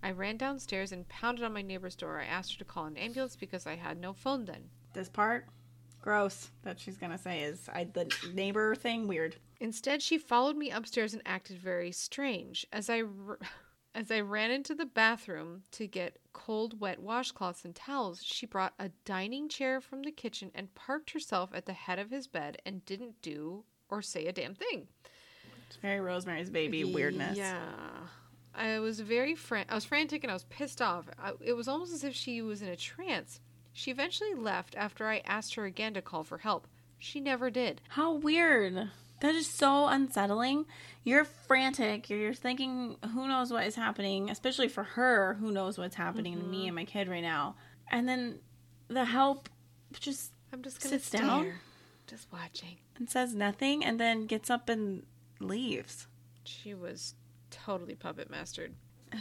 I 0.00 0.12
ran 0.12 0.36
downstairs 0.36 0.92
and 0.92 1.08
pounded 1.08 1.44
on 1.44 1.52
my 1.52 1.62
neighbor's 1.62 1.96
door. 1.96 2.20
I 2.20 2.26
asked 2.26 2.52
her 2.52 2.58
to 2.60 2.64
call 2.64 2.84
an 2.84 2.96
ambulance 2.96 3.34
because 3.34 3.66
I 3.66 3.74
had 3.74 3.98
no 3.98 4.12
phone 4.12 4.44
then. 4.44 4.70
This 4.98 5.08
part, 5.08 5.46
gross. 6.02 6.50
That 6.64 6.80
she's 6.80 6.96
gonna 6.96 7.18
say 7.18 7.42
is 7.42 7.68
I 7.72 7.84
the 7.84 8.12
neighbor 8.34 8.74
thing 8.74 9.06
weird. 9.06 9.36
Instead, 9.60 10.02
she 10.02 10.18
followed 10.18 10.56
me 10.56 10.72
upstairs 10.72 11.12
and 11.14 11.22
acted 11.24 11.58
very 11.58 11.92
strange. 11.92 12.66
As 12.72 12.90
I 12.90 13.02
r- 13.02 13.38
as 13.94 14.10
I 14.10 14.18
ran 14.22 14.50
into 14.50 14.74
the 14.74 14.86
bathroom 14.86 15.62
to 15.70 15.86
get 15.86 16.18
cold, 16.32 16.80
wet 16.80 17.00
washcloths 17.00 17.64
and 17.64 17.76
towels, 17.76 18.24
she 18.24 18.44
brought 18.44 18.74
a 18.80 18.88
dining 19.04 19.48
chair 19.48 19.80
from 19.80 20.02
the 20.02 20.10
kitchen 20.10 20.50
and 20.52 20.74
parked 20.74 21.12
herself 21.12 21.50
at 21.54 21.66
the 21.66 21.74
head 21.74 22.00
of 22.00 22.10
his 22.10 22.26
bed 22.26 22.60
and 22.66 22.84
didn't 22.84 23.22
do 23.22 23.62
or 23.88 24.02
say 24.02 24.26
a 24.26 24.32
damn 24.32 24.56
thing. 24.56 24.88
It's 25.68 25.76
very 25.76 26.00
Rosemary's 26.00 26.50
Baby 26.50 26.82
weirdness. 26.82 27.38
Yeah. 27.38 27.60
I 28.52 28.80
was 28.80 28.98
very 28.98 29.36
fran- 29.36 29.66
I 29.68 29.76
was 29.76 29.84
frantic 29.84 30.24
and 30.24 30.30
I 30.32 30.34
was 30.34 30.42
pissed 30.46 30.82
off. 30.82 31.08
I- 31.20 31.34
it 31.40 31.52
was 31.52 31.68
almost 31.68 31.92
as 31.94 32.02
if 32.02 32.16
she 32.16 32.42
was 32.42 32.62
in 32.62 32.68
a 32.68 32.74
trance. 32.74 33.38
She 33.72 33.90
eventually 33.90 34.34
left 34.34 34.74
after 34.76 35.06
I 35.06 35.22
asked 35.24 35.54
her 35.54 35.64
again 35.64 35.94
to 35.94 36.02
call 36.02 36.24
for 36.24 36.38
help. 36.38 36.66
She 36.98 37.20
never 37.20 37.50
did. 37.50 37.80
How 37.88 38.14
weird. 38.14 38.90
That 39.20 39.34
is 39.34 39.46
so 39.46 39.86
unsettling. 39.86 40.66
You're 41.04 41.24
frantic. 41.24 42.08
You're, 42.08 42.18
you're 42.18 42.34
thinking, 42.34 42.96
who 43.14 43.28
knows 43.28 43.52
what 43.52 43.66
is 43.66 43.74
happening, 43.74 44.30
especially 44.30 44.68
for 44.68 44.84
her, 44.84 45.34
who 45.40 45.50
knows 45.50 45.78
what's 45.78 45.96
happening 45.96 46.38
to 46.38 46.44
me 46.44 46.58
mm-hmm. 46.58 46.66
and 46.66 46.76
my 46.76 46.84
kid 46.84 47.08
right 47.08 47.22
now. 47.22 47.56
And 47.90 48.08
then 48.08 48.38
the 48.88 49.04
help 49.04 49.48
just 49.98 50.32
I'm 50.52 50.62
just 50.62 50.82
gonna 50.82 50.98
Sits 50.98 51.10
down? 51.10 51.42
stare, 51.42 51.60
just 52.06 52.32
watching. 52.32 52.78
and 52.96 53.08
says 53.08 53.34
nothing 53.34 53.84
and 53.84 53.98
then 53.98 54.26
gets 54.26 54.50
up 54.50 54.68
and 54.68 55.04
leaves. 55.40 56.06
She 56.44 56.74
was 56.74 57.14
totally 57.50 57.94
puppet 57.94 58.30
mastered. 58.30 58.74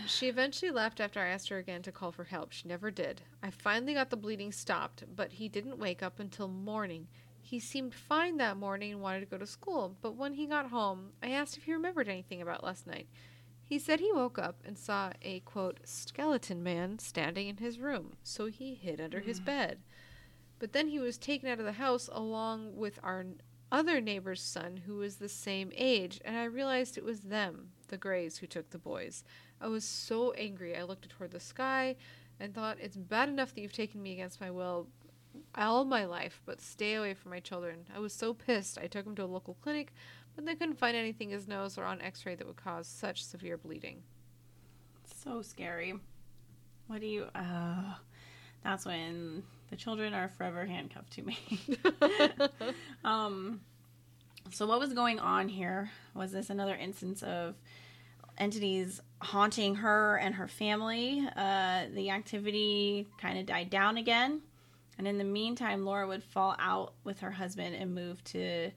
She 0.06 0.28
eventually 0.28 0.72
left 0.72 1.00
after 1.00 1.20
I 1.20 1.30
asked 1.30 1.50
her 1.50 1.58
again 1.58 1.82
to 1.84 1.92
call 1.92 2.12
for 2.12 2.26
help. 2.26 2.52
She 2.52 2.68
never 2.68 2.92
did. 2.92 3.22
I 3.42 3.50
finally 3.50 3.94
got 3.94 4.10
the 4.10 4.18
bleeding 4.18 4.52
stopped, 4.52 5.04
but 5.16 5.34
he 5.34 5.48
didn't 5.48 5.80
wake 5.80 6.04
up 6.04 6.20
until 6.20 6.48
morning. 6.48 7.08
He 7.42 7.60
seemed 7.60 7.94
fine 7.94 8.38
that 8.38 8.58
morning 8.58 8.92
and 8.92 9.02
wanted 9.02 9.22
to 9.22 9.26
go 9.26 9.38
to 9.38 9.48
school, 9.48 9.96
but 10.02 10.16
when 10.16 10.34
he 10.34 10.46
got 10.46 10.70
home, 10.70 11.12
I 11.24 11.30
asked 11.30 11.56
if 11.56 11.64
he 11.64 11.74
remembered 11.74 12.10
anything 12.10 12.42
about 12.42 12.64
last 12.64 12.86
night. 12.86 13.08
He 13.64 13.80
said 13.80 14.00
he 14.00 14.12
woke 14.12 14.38
up 14.38 14.62
and 14.66 14.78
saw 14.78 15.12
a 15.22 15.42
quote 15.42 15.80
skeleton 15.84 16.64
man 16.64 17.00
standing 17.00 17.48
in 17.48 17.58
his 17.58 17.80
room, 17.80 18.14
so 18.24 18.48
he 18.48 18.76
hid 18.76 19.00
under 19.00 19.20
his 19.20 19.40
mm. 19.40 19.46
bed. 19.46 19.80
But 20.60 20.74
then 20.74 20.88
he 20.88 21.00
was 21.00 21.18
taken 21.18 21.50
out 21.50 21.60
of 21.60 21.66
the 21.66 21.74
house 21.74 22.10
along 22.12 22.76
with 22.76 23.00
our 23.04 23.26
other 23.72 24.00
neighbor's 24.00 24.42
son, 24.42 24.78
who 24.86 24.96
was 24.96 25.18
the 25.18 25.30
same 25.30 25.72
age, 25.76 26.20
and 26.24 26.38
I 26.38 26.46
realized 26.46 26.98
it 26.98 27.04
was 27.04 27.22
them, 27.22 27.72
the 27.90 27.98
Greys, 27.98 28.38
who 28.38 28.48
took 28.48 28.70
the 28.70 28.78
boys. 28.78 29.24
I 29.62 29.68
was 29.68 29.84
so 29.84 30.32
angry. 30.34 30.76
I 30.76 30.84
looked 30.84 31.10
toward 31.10 31.32
the 31.32 31.40
sky 31.40 31.96
and 32.40 32.54
thought, 32.54 32.78
it's 32.80 32.98
bad 32.98 33.30
enough 33.30 33.54
that 33.54 33.62
you've 33.62 33.74
taken 33.74 34.02
me 34.02 34.14
against 34.14 34.40
my 34.40 34.52
will 34.52 34.88
all 35.56 35.86
my 35.86 36.06
life, 36.06 36.42
but 36.46 36.62
stay 36.62 36.96
away 36.96 37.14
from 37.14 37.32
my 37.32 37.40
children. 37.40 37.86
I 37.96 38.00
was 38.00 38.14
so 38.14 38.34
pissed. 38.34 38.78
I 38.78 38.88
took 38.88 39.06
him 39.06 39.16
to 39.16 39.24
a 39.24 39.26
local 39.26 39.56
clinic, 39.62 39.94
but 40.36 40.46
they 40.46 40.56
couldn't 40.56 40.80
find 40.80 40.96
anything 40.96 41.32
in 41.32 41.38
his 41.38 41.48
nose 41.48 41.78
or 41.78 41.84
on 41.84 42.02
x 42.02 42.26
ray 42.26 42.36
that 42.36 42.46
would 42.46 42.58
cause 42.58 42.88
such 42.88 43.24
severe 43.24 43.58
bleeding. 43.58 44.04
So 45.24 45.42
scary. 45.42 45.96
What 46.88 47.02
do 47.02 47.08
you. 47.08 47.26
Uh, 47.36 47.96
that's 48.64 48.86
when 48.86 49.44
the 49.70 49.76
children 49.76 50.14
are 50.14 50.30
forever 50.30 50.66
handcuffed 50.66 51.12
to 51.14 51.22
me. 51.22 51.38
um, 53.04 53.62
so, 54.52 54.66
what 54.66 54.80
was 54.80 54.94
going 54.94 55.20
on 55.20 55.50
here? 55.50 55.90
Was 56.14 56.32
this 56.32 56.50
another 56.50 56.76
instance 56.76 57.24
of 57.24 57.56
entities 58.38 59.02
haunting 59.20 59.76
her 59.76 60.18
and 60.18 60.36
her 60.36 60.48
family? 60.48 61.28
Uh, 61.36 61.86
the 61.94 62.10
activity 62.10 63.08
kind 63.20 63.40
of 63.40 63.46
died 63.46 63.70
down 63.70 63.98
again. 63.98 64.42
And 64.98 65.08
in 65.08 65.18
the 65.18 65.24
meantime, 65.24 65.86
Laura 65.86 66.08
would 66.08 66.24
fall 66.24 66.56
out 66.60 66.94
with 67.04 67.20
her 67.20 67.32
husband 67.32 67.76
and 67.76 67.94
move 67.94 68.24
to 68.26 68.72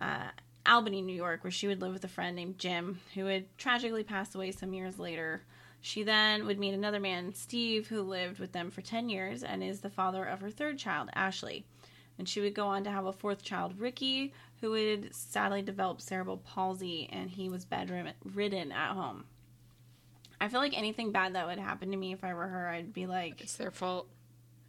uh, 0.00 0.28
Albany, 0.66 1.02
New 1.02 1.16
York, 1.16 1.42
where 1.42 1.50
she 1.50 1.66
would 1.66 1.80
live 1.80 1.92
with 1.92 2.04
a 2.04 2.08
friend 2.08 2.36
named 2.36 2.58
Jim, 2.58 3.00
who 3.14 3.26
had 3.26 3.56
tragically 3.58 4.04
passed 4.04 4.34
away 4.34 4.52
some 4.52 4.72
years 4.72 4.98
later. 4.98 5.42
She 5.80 6.04
then 6.04 6.46
would 6.46 6.60
meet 6.60 6.74
another 6.74 7.00
man, 7.00 7.34
Steve, 7.34 7.88
who 7.88 8.02
lived 8.02 8.38
with 8.38 8.52
them 8.52 8.70
for 8.70 8.82
10 8.82 9.08
years 9.08 9.42
and 9.42 9.64
is 9.64 9.80
the 9.80 9.90
father 9.90 10.24
of 10.24 10.40
her 10.40 10.50
third 10.50 10.78
child, 10.78 11.10
Ashley. 11.14 11.64
And 12.22 12.28
she 12.28 12.40
would 12.40 12.54
go 12.54 12.68
on 12.68 12.84
to 12.84 12.90
have 12.92 13.04
a 13.04 13.12
fourth 13.12 13.42
child, 13.42 13.80
Ricky, 13.80 14.32
who 14.60 14.70
would 14.70 15.12
sadly 15.12 15.60
develop 15.60 16.00
cerebral 16.00 16.36
palsy 16.36 17.08
and 17.10 17.28
he 17.28 17.48
was 17.48 17.64
bedridden 17.64 18.70
at 18.70 18.92
home. 18.92 19.24
I 20.40 20.46
feel 20.46 20.60
like 20.60 20.78
anything 20.78 21.10
bad 21.10 21.34
that 21.34 21.48
would 21.48 21.58
happen 21.58 21.90
to 21.90 21.96
me 21.96 22.12
if 22.12 22.22
I 22.22 22.32
were 22.34 22.46
her, 22.46 22.68
I'd 22.68 22.92
be 22.92 23.06
like, 23.06 23.40
It's 23.40 23.56
their 23.56 23.72
fault. 23.72 24.06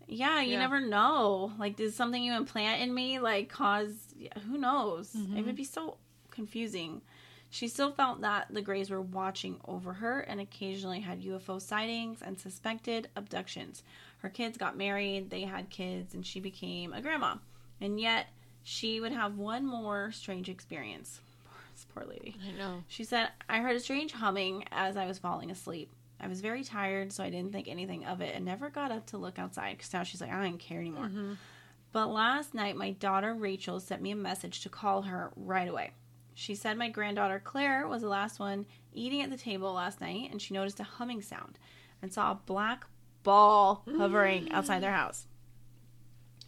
yeah, 0.07 0.41
you 0.41 0.53
Yeah. 0.53 0.61
never 0.61 0.81
know. 0.81 1.51
Like, 1.59 1.75
does 1.75 1.93
something 1.93 2.23
you 2.23 2.33
implant 2.33 2.81
in 2.81 2.91
me 2.91 3.19
like 3.19 3.49
cause? 3.49 4.15
Who 4.47 4.57
knows? 4.57 5.13
It 5.13 5.19
mm-hmm. 5.19 5.45
would 5.45 5.55
be 5.55 5.63
so 5.63 5.97
confusing. 6.31 7.03
She 7.51 7.67
still 7.67 7.91
felt 7.91 8.21
that 8.21 8.47
the 8.49 8.63
Greys 8.63 8.89
were 8.89 8.99
watching 8.99 9.61
over 9.65 9.93
her 9.93 10.21
and 10.21 10.41
occasionally 10.41 11.01
had 11.01 11.21
UFO 11.21 11.61
sightings 11.61 12.23
and 12.23 12.39
suspected 12.39 13.09
abductions. 13.15 13.83
Her 14.24 14.30
kids 14.30 14.57
got 14.57 14.78
married, 14.78 15.30
they 15.30 15.41
had 15.41 15.69
kids, 15.69 16.13
and 16.13 16.26
she 16.26 16.39
became 16.39 16.93
a 16.93 17.01
grandma. 17.01 17.36
And 17.82 17.99
yet, 17.99 18.28
she 18.63 19.01
would 19.01 19.11
have 19.11 19.38
one 19.38 19.65
more 19.65 20.11
strange 20.13 20.47
experience. 20.47 21.19
Poor, 21.43 21.61
this 21.74 21.86
poor 21.93 22.05
lady. 22.05 22.36
I 22.47 22.57
know. 22.57 22.84
She 22.88 23.03
said, 23.03 23.30
I 23.49 23.59
heard 23.59 23.76
a 23.76 23.82
strange 23.82 24.13
humming 24.13 24.63
as 24.71 24.95
I 24.95 25.05
was 25.05 25.19
falling 25.19 25.51
asleep. 25.51 25.91
I 26.21 26.28
was 26.28 26.39
very 26.39 26.63
tired, 26.63 27.11
so 27.11 27.21
I 27.21 27.30
didn't 27.30 27.51
think 27.51 27.67
anything 27.67 28.05
of 28.05 28.21
it 28.21 28.34
and 28.34 28.45
never 28.45 28.69
got 28.69 28.91
up 28.91 29.07
to 29.07 29.17
look 29.17 29.38
outside 29.38 29.78
because 29.78 29.91
now 29.91 30.03
she's 30.03 30.21
like, 30.21 30.32
I 30.32 30.41
don't 30.41 30.57
care 30.57 30.80
anymore. 30.80 31.07
Mm-hmm. 31.07 31.34
But 31.91 32.07
last 32.07 32.53
night, 32.53 32.78
my 32.78 32.91
daughter 32.91 33.34
Rachel 33.34 33.82
sent 33.82 34.01
me 34.01 34.11
a 34.11 34.15
message 34.15 34.61
to 34.61 34.69
call 34.69 35.01
her 35.01 35.34
right 35.36 35.67
away. 35.67 35.91
She 36.34 36.55
said 36.55 36.78
my 36.78 36.89
granddaughter 36.89 37.41
Claire 37.43 37.88
was 37.88 38.01
the 38.01 38.07
last 38.07 38.39
one 38.39 38.65
eating 38.93 39.21
at 39.21 39.30
the 39.30 39.38
table 39.38 39.74
last 39.74 40.01
night 40.01 40.30
and 40.32 40.41
she 40.41 40.53
noticed 40.53 40.80
a 40.80 40.84
humming 40.84 41.21
sound 41.21 41.59
and 42.01 42.11
saw 42.11 42.32
a 42.32 42.39
black 42.45 42.86
ball 43.24 43.84
mm. 43.88 43.97
hovering 43.97 44.51
outside 44.51 44.82
their 44.82 44.93
house. 44.93 45.28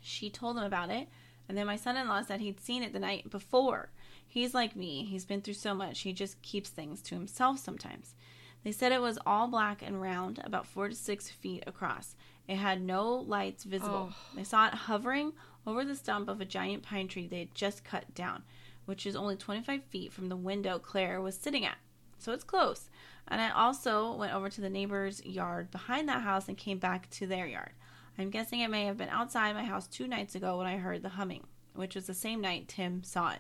She 0.01 0.29
told 0.29 0.57
them 0.57 0.63
about 0.63 0.89
it, 0.89 1.07
and 1.47 1.57
then 1.57 1.65
my 1.65 1.75
son 1.75 1.97
in 1.97 2.07
law 2.07 2.21
said 2.21 2.41
he'd 2.41 2.59
seen 2.59 2.83
it 2.83 2.93
the 2.93 2.99
night 2.99 3.29
before. 3.29 3.89
He's 4.27 4.53
like 4.53 4.75
me. 4.75 5.03
He's 5.03 5.25
been 5.25 5.41
through 5.41 5.55
so 5.55 5.73
much. 5.73 6.01
He 6.01 6.13
just 6.13 6.41
keeps 6.41 6.69
things 6.69 7.01
to 7.03 7.15
himself 7.15 7.59
sometimes. 7.59 8.15
They 8.63 8.71
said 8.71 8.91
it 8.91 9.01
was 9.01 9.19
all 9.25 9.47
black 9.47 9.81
and 9.81 10.01
round, 10.01 10.41
about 10.43 10.65
four 10.65 10.89
to 10.89 10.95
six 10.95 11.29
feet 11.29 11.63
across. 11.67 12.15
It 12.47 12.57
had 12.57 12.81
no 12.81 13.13
lights 13.13 13.63
visible. 13.63 14.09
Oh. 14.11 14.15
They 14.35 14.43
saw 14.43 14.67
it 14.67 14.73
hovering 14.73 15.33
over 15.67 15.85
the 15.85 15.95
stump 15.95 16.29
of 16.29 16.41
a 16.41 16.45
giant 16.45 16.83
pine 16.83 17.07
tree 17.07 17.27
they 17.27 17.39
had 17.39 17.55
just 17.55 17.83
cut 17.83 18.13
down, 18.13 18.43
which 18.85 19.05
is 19.05 19.15
only 19.15 19.35
25 19.35 19.83
feet 19.83 20.11
from 20.11 20.29
the 20.29 20.35
window 20.35 20.79
Claire 20.79 21.21
was 21.21 21.35
sitting 21.35 21.65
at. 21.65 21.77
So 22.17 22.33
it's 22.33 22.43
close. 22.43 22.89
And 23.27 23.41
I 23.41 23.49
also 23.49 24.13
went 24.13 24.33
over 24.33 24.49
to 24.49 24.61
the 24.61 24.69
neighbor's 24.69 25.25
yard 25.25 25.71
behind 25.71 26.07
that 26.09 26.21
house 26.21 26.47
and 26.47 26.57
came 26.57 26.77
back 26.77 27.09
to 27.11 27.27
their 27.27 27.47
yard. 27.47 27.71
I'm 28.17 28.29
guessing 28.29 28.59
it 28.59 28.69
may 28.69 28.85
have 28.85 28.97
been 28.97 29.09
outside 29.09 29.55
my 29.55 29.63
house 29.63 29.87
two 29.87 30.07
nights 30.07 30.35
ago 30.35 30.57
when 30.57 30.67
I 30.67 30.77
heard 30.77 31.01
the 31.01 31.09
humming, 31.09 31.43
which 31.73 31.95
was 31.95 32.07
the 32.07 32.13
same 32.13 32.39
night 32.39 32.67
Tim 32.67 33.03
saw 33.03 33.31
it. 33.31 33.39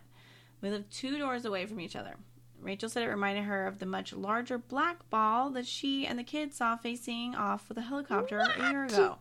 We 0.61 0.69
live 0.69 0.89
two 0.89 1.17
doors 1.17 1.45
away 1.45 1.65
from 1.65 1.79
each 1.79 1.95
other. 1.95 2.15
Rachel 2.59 2.89
said 2.89 3.03
it 3.03 3.09
reminded 3.09 3.43
her 3.43 3.67
of 3.67 3.79
the 3.79 3.85
much 3.85 4.11
larger 4.11 4.57
black 4.57 5.07
ball 5.09 5.51
that 5.51 5.67
she 5.67 6.07
and 6.07 6.17
the 6.17 6.23
kids 6.23 6.57
saw 6.57 6.75
facing 6.75 7.35
off 7.35 7.69
with 7.69 7.77
a 7.77 7.81
helicopter 7.81 8.39
a 8.39 8.69
year 8.69 8.85
ago. 8.85 9.17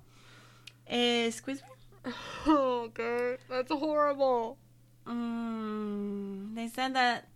Excuse 0.86 1.62
me? 1.62 2.12
Oh 2.46 2.90
god, 2.92 3.38
that's 3.48 3.72
horrible. 3.72 4.58
Mm, 5.06 6.54
they 6.54 6.68
said 6.68 6.94
that 6.94 7.28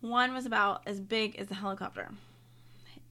one 0.00 0.32
was 0.34 0.46
about 0.46 0.82
as 0.86 1.00
big 1.00 1.36
as 1.36 1.48
the 1.48 1.54
helicopter. 1.54 2.10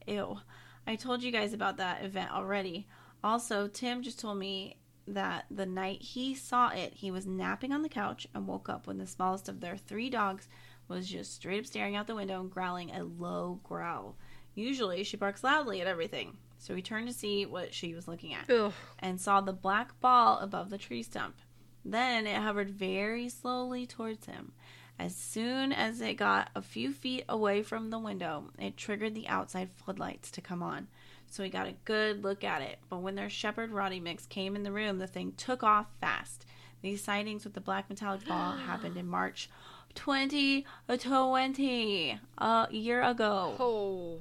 Ew. 0.08 0.40
I 0.88 0.96
told 0.96 1.24
you 1.24 1.32
guys 1.32 1.54
about 1.54 1.78
that 1.78 2.04
event 2.04 2.32
already. 2.32 2.88
Also, 3.24 3.68
Tim 3.68 4.04
just 4.04 4.20
told 4.20 4.38
me 4.38 4.78
that 5.08 5.46
the 5.50 5.66
night 5.66 6.02
he 6.02 6.36
saw 6.36 6.70
it, 6.70 6.94
he 6.94 7.12
was 7.12 7.26
napping 7.26 7.72
on 7.72 7.82
the 7.82 7.90
couch 7.90 8.28
and 8.34 8.48
woke 8.48 8.70
up 8.70 8.88
when 8.88 8.98
the 8.98 9.08
smallest 9.08 9.50
of 9.50 9.62
their 9.62 9.78
three 9.78 10.10
dogs 10.10 10.48
was 10.88 11.08
just 11.08 11.34
straight 11.34 11.60
up 11.60 11.66
staring 11.66 11.96
out 11.96 12.08
the 12.08 12.16
window 12.16 12.40
and 12.40 12.52
growling 12.52 12.92
a 12.92 13.04
low 13.04 13.60
growl. 13.64 14.16
Usually, 14.54 15.04
she 15.04 15.18
barks 15.18 15.44
loudly 15.44 15.82
at 15.82 15.88
everything. 15.88 16.38
So 16.58 16.74
he 16.76 16.82
turned 16.82 17.08
to 17.08 17.14
see 17.14 17.46
what 17.46 17.74
she 17.74 17.94
was 17.94 18.08
looking 18.08 18.34
at 18.34 18.50
Ugh. 18.50 18.74
and 19.00 19.20
saw 19.20 19.42
the 19.42 19.54
black 19.54 20.00
ball 20.00 20.40
above 20.40 20.70
the 20.70 20.78
tree 20.78 21.04
stump. 21.04 21.36
Then 21.84 22.26
it 22.26 22.38
hovered 22.38 22.72
very 22.72 23.30
slowly 23.30 23.86
towards 23.86 24.26
him. 24.26 24.54
As 24.98 25.16
soon 25.16 25.74
as 25.74 26.00
it 26.00 26.14
got 26.14 26.50
a 26.56 26.62
few 26.62 26.94
feet 26.94 27.26
away 27.28 27.64
from 27.64 27.90
the 27.90 28.00
window, 28.00 28.46
it 28.58 28.78
triggered 28.78 29.14
the 29.14 29.28
outside 29.28 29.70
floodlights 29.76 30.32
to 30.32 30.42
come 30.42 30.64
on. 30.64 30.88
So 31.30 31.44
he 31.44 31.50
got 31.50 31.68
a 31.68 31.76
good 31.84 32.24
look 32.24 32.46
at 32.46 32.62
it. 32.62 32.80
But 32.90 33.02
when 33.02 33.16
their 33.16 33.30
Shepherd 33.30 33.72
Rottie 33.72 34.02
mix 34.02 34.26
came 34.26 34.56
in 34.56 34.64
the 34.64 34.72
room, 34.72 35.00
the 35.00 35.08
thing 35.08 35.34
took 35.36 35.64
off 35.64 35.88
fast. 36.00 36.46
These 36.82 37.04
sightings 37.04 37.44
with 37.44 37.54
the 37.54 37.62
black 37.62 37.90
metallic 37.90 38.26
ball 38.28 38.52
happened 38.58 38.96
in 38.96 39.08
March 39.08 39.50
2020, 39.96 42.20
a 42.38 42.68
year 42.72 43.02
ago. 43.02 43.56
Oh. 43.60 44.20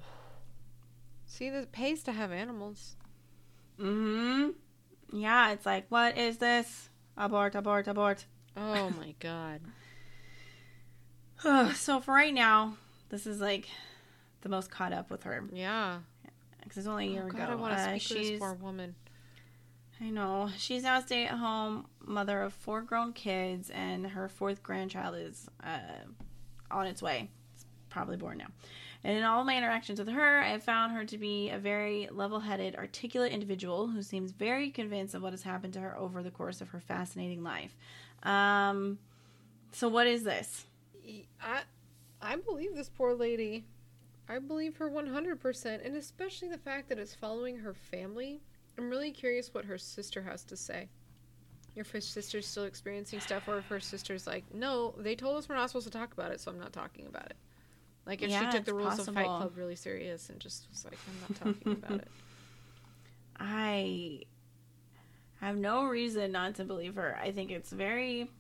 See, 1.27 1.51
this 1.51 1.67
pays 1.71 2.03
to 2.05 2.13
have 2.13 2.33
animals. 2.33 2.97
Mm 3.79 4.55
hmm. 5.11 5.19
Yeah, 5.19 5.53
it's 5.53 5.67
like, 5.67 5.87
what 5.89 6.19
is 6.19 6.39
this? 6.39 6.89
Abort, 7.17 7.55
abort, 7.55 7.87
abort. 7.87 8.27
Oh 8.57 8.91
my 8.99 9.15
god. 9.21 9.61
So 11.75 12.01
for 12.01 12.13
right 12.15 12.35
now, 12.35 12.77
this 13.11 13.27
is 13.27 13.41
like 13.41 13.69
the 14.43 14.49
most 14.49 14.71
caught 14.71 14.93
up 14.93 15.11
with 15.11 15.23
her 15.25 15.45
Yeah. 15.53 15.99
because 16.63 16.79
it's 16.79 16.87
only 16.87 17.09
a 17.09 17.11
year 17.11 17.25
Oh, 17.25 17.29
ago. 17.29 17.39
god, 17.39 17.51
I 17.51 17.55
want 17.55 17.77
to 17.77 17.81
Uh, 17.81 17.99
speak 17.99 18.09
to 18.09 18.15
this 18.31 18.39
poor 18.39 18.55
woman. 18.55 18.95
I 20.01 20.11
know 20.11 20.51
she's 20.59 20.83
now 20.83 20.99
a 20.99 21.03
stay-at-home 21.03 21.87
mother 22.05 22.43
of 22.43 22.53
four 22.53 22.83
grown 22.83 23.13
kids, 23.13 23.71
and 23.71 24.07
her 24.09 24.29
fourth 24.29 24.63
grandchild 24.63 25.15
is 25.17 25.49
uh, 25.63 25.79
on 26.71 26.87
its 26.87 27.01
way. 27.01 27.31
It's 27.55 27.65
probably 27.91 28.17
born 28.17 28.39
now. 28.39 28.49
And 29.05 29.17
in 29.17 29.23
all 29.25 29.45
my 29.45 29.57
interactions 29.57 29.99
with 29.99 30.09
her, 30.09 30.39
I 30.41 30.49
have 30.49 30.65
found 30.65 30.93
her 30.95 31.05
to 31.05 31.19
be 31.19 31.51
a 31.51 31.59
very 31.59 32.09
level-headed, 32.11 32.75
articulate 32.75 33.33
individual 33.33 33.87
who 33.87 34.03
seems 34.03 34.33
very 34.33 34.71
convinced 34.71 35.15
of 35.15 35.23
what 35.23 35.33
has 35.33 35.43
happened 35.43 35.75
to 35.75 35.81
her 35.81 35.97
over 35.97 36.23
the 36.23 36.31
course 36.31 36.61
of 36.61 36.71
her 36.71 36.81
fascinating 36.81 37.43
life. 37.43 37.77
Um, 38.23 38.99
so 39.73 39.89
what 39.89 40.07
is 40.07 40.25
this? 40.25 40.65
I 41.41 41.63
I 42.21 42.37
believe 42.37 42.75
this 42.75 42.89
poor 42.89 43.15
lady. 43.15 43.65
I 44.29 44.39
believe 44.39 44.77
her 44.79 44.89
100%, 44.89 45.85
and 45.85 45.97
especially 45.97 46.49
the 46.49 46.57
fact 46.57 46.89
that 46.89 46.99
it's 46.99 47.15
following 47.15 47.59
her 47.59 47.75
family. 47.75 48.41
I'm 48.79 48.89
really 48.89 49.11
curious 49.11 49.53
what 49.53 49.67
her 49.67 49.77
sister 49.77 50.23
has 50.23 50.45
to 50.45 50.57
say. 50.57 50.89
If 51.77 51.91
her 51.91 52.01
sister's 52.01 52.47
still 52.47 52.65
experiencing 52.65 53.21
stuff, 53.21 53.47
or 53.47 53.59
if 53.59 53.67
her 53.67 53.81
sister's 53.81 54.27
like, 54.27 54.45
no, 54.55 54.95
they 54.97 55.15
told 55.15 55.37
us 55.37 55.49
we're 55.49 55.57
not 55.57 55.69
supposed 55.69 55.87
to 55.87 55.93
talk 55.93 56.15
about 56.15 56.31
it, 56.33 56.41
so 56.41 56.51
I'm 56.51 56.59
not 56.59 56.73
talking 56.73 57.07
about 57.07 57.27
it. 57.27 57.37
Like 58.07 58.23
if 58.23 58.31
Yeah, 58.31 58.51
she 58.51 58.57
took 58.57 58.65
the 58.65 58.75
rules 58.75 58.99
of 58.99 59.15
Fight. 59.15 59.27
Club 59.27 59.53
really 59.57 59.77
serious 59.77 60.31
and 60.31 60.41
just 60.41 60.69
was 60.71 60.85
like, 60.85 60.99
I'm 61.09 61.21
not 61.21 61.55
talking 61.55 61.73
about 61.73 62.01
it. 62.01 62.09
I 63.39 64.23
have 65.41 65.57
no 65.57 65.85
reason 65.85 66.33
not 66.33 66.55
to 66.57 66.65
believe 66.65 66.95
her. 66.95 67.19
I 67.21 67.33
think 67.33 67.51
it's 67.51 67.71
very 67.71 68.31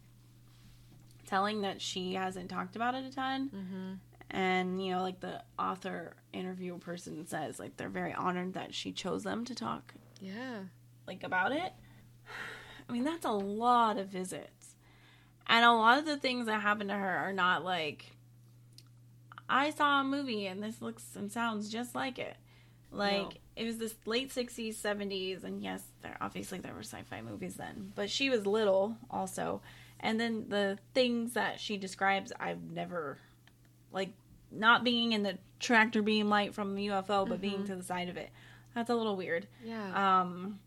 telling 1.27 1.62
that 1.62 1.81
she 1.81 2.14
hasn't 2.14 2.51
talked 2.51 2.77
about 2.77 2.95
it 2.95 3.05
a 3.05 3.11
ton. 3.11 3.51
Mm-hmm. 3.55 3.93
And, 4.31 4.85
you 4.85 4.93
know, 4.93 5.03
like 5.03 5.20
the 5.20 5.43
author 5.59 6.14
interview 6.33 6.79
person 6.79 7.27
says, 7.27 7.59
like, 7.59 7.77
they're 7.77 7.89
very 7.89 8.12
honored 8.12 8.55
that 8.55 8.75
she 8.75 8.91
chose 8.93 9.22
them 9.22 9.45
to 9.45 9.55
talk, 9.55 9.95
Yeah. 10.20 10.61
like, 11.07 11.22
about 11.22 11.53
it. 11.53 11.72
I 12.89 12.93
mean, 12.93 13.05
that's 13.05 13.25
a 13.25 13.31
lot 13.31 13.97
of 13.99 14.09
visits. 14.09 14.75
And 15.47 15.64
a 15.64 15.72
lot 15.72 15.99
of 15.99 16.07
the 16.07 16.16
things 16.16 16.47
that 16.47 16.62
happen 16.62 16.89
to 16.89 16.95
her 16.95 17.16
are 17.18 17.33
not 17.33 17.64
like, 17.64 18.07
I 19.49 19.70
saw 19.70 20.01
a 20.01 20.05
movie 20.05 20.47
and 20.47 20.62
this 20.62 20.81
looks 20.81 21.05
and 21.16 21.31
sounds 21.31 21.68
just 21.70 21.95
like 21.95 22.18
it. 22.18 22.37
Like, 22.91 23.22
No. 23.22 23.31
it 23.57 23.64
was 23.66 23.79
this 23.79 23.95
late 24.07 24.31
60s, 24.31 24.77
70s, 24.77 25.45
and 25.45 25.62
yes, 25.62 25.83
there 26.03 26.16
obviously 26.20 26.59
there 26.61 26.72
were 26.75 26.83
sci 26.83 27.03
fi 27.03 27.20
movies 27.20 27.57
then, 27.57 27.93
but 27.95 28.09
she 28.11 28.31
was 28.31 28.47
little 28.47 28.97
also. 29.11 29.61
And 30.05 30.20
then 30.20 30.50
the 30.50 30.78
things 30.92 31.32
that 31.32 31.59
she 31.59 31.78
describes, 31.78 32.30
I've 32.38 32.62
never, 32.62 33.16
like, 33.90 34.11
not 34.52 34.84
being 34.84 35.12
in 35.12 35.22
the 35.22 35.38
tractor 35.59 36.02
beam 36.02 36.28
light 36.28 36.55
from 36.55 36.74
the 36.74 36.88
UFO, 36.88 37.26
but 37.26 37.26
mm-hmm. 37.26 37.40
being 37.40 37.64
to 37.64 37.74
the 37.74 37.82
side 37.82 38.11
of 38.11 38.18
it. 38.18 38.28
That's 38.74 38.90
a 38.90 38.94
little 38.94 39.16
weird. 39.16 39.48
Yeah. 39.64 40.20
Um, 40.20 40.61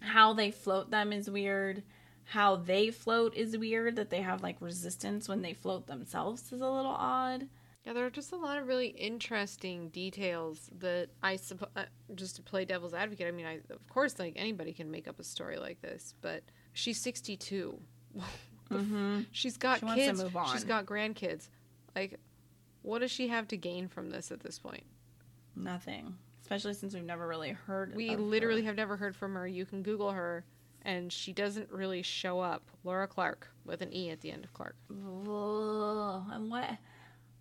how 0.00 0.32
they 0.32 0.50
float 0.50 0.90
them 0.90 1.12
is 1.12 1.28
weird. 1.28 1.82
How 2.24 2.56
they 2.56 2.90
float 2.90 3.34
is 3.34 3.58
weird. 3.58 3.96
That 3.96 4.08
they 4.08 4.22
have 4.22 4.42
like 4.42 4.56
resistance 4.60 5.28
when 5.28 5.42
they 5.42 5.52
float 5.52 5.86
themselves 5.86 6.50
is 6.50 6.62
a 6.62 6.70
little 6.70 6.96
odd. 6.96 7.48
Yeah, 7.84 7.92
there 7.92 8.06
are 8.06 8.10
just 8.10 8.32
a 8.32 8.36
lot 8.36 8.58
of 8.58 8.66
really 8.66 8.88
interesting 8.88 9.90
details 9.90 10.70
that 10.78 11.08
I 11.22 11.36
suppose, 11.36 11.68
uh, 11.76 11.84
just 12.14 12.36
to 12.36 12.42
play 12.42 12.64
devil's 12.64 12.94
advocate. 12.94 13.28
I 13.28 13.32
mean, 13.32 13.46
I 13.46 13.60
of 13.70 13.86
course, 13.90 14.18
like 14.18 14.32
anybody 14.36 14.72
can 14.72 14.90
make 14.90 15.06
up 15.06 15.20
a 15.20 15.24
story 15.24 15.58
like 15.58 15.82
this, 15.82 16.14
but 16.22 16.42
she's 16.72 17.00
62. 17.00 17.78
Mm-hmm. 18.70 19.20
she's 19.30 19.56
got 19.56 19.78
She 19.78 19.84
wants 19.84 20.02
to 20.02 20.06
kids. 20.08 20.22
move 20.22 20.36
on. 20.36 20.52
She's 20.52 20.64
got 20.64 20.86
grandkids. 20.86 21.48
Like, 21.94 22.18
what 22.82 22.98
does 23.00 23.10
she 23.10 23.28
have 23.28 23.46
to 23.48 23.56
gain 23.56 23.88
from 23.88 24.10
this 24.10 24.30
at 24.32 24.40
this 24.40 24.58
point? 24.58 24.84
Nothing. 25.54 26.14
Especially 26.42 26.74
since 26.74 26.94
we've 26.94 27.04
never 27.04 27.26
really 27.26 27.50
heard. 27.50 27.94
We 27.94 28.16
literally 28.16 28.62
her. 28.62 28.66
have 28.66 28.76
never 28.76 28.96
heard 28.96 29.16
from 29.16 29.34
her. 29.34 29.46
You 29.46 29.64
can 29.66 29.82
Google 29.82 30.10
her, 30.12 30.44
and 30.82 31.12
she 31.12 31.32
doesn't 31.32 31.70
really 31.70 32.02
show 32.02 32.40
up. 32.40 32.62
Laura 32.84 33.06
Clark 33.08 33.48
with 33.64 33.80
an 33.82 33.92
e 33.92 34.10
at 34.10 34.20
the 34.20 34.30
end 34.30 34.44
of 34.44 34.52
Clark. 34.52 34.76
And 34.90 36.50
what? 36.50 36.76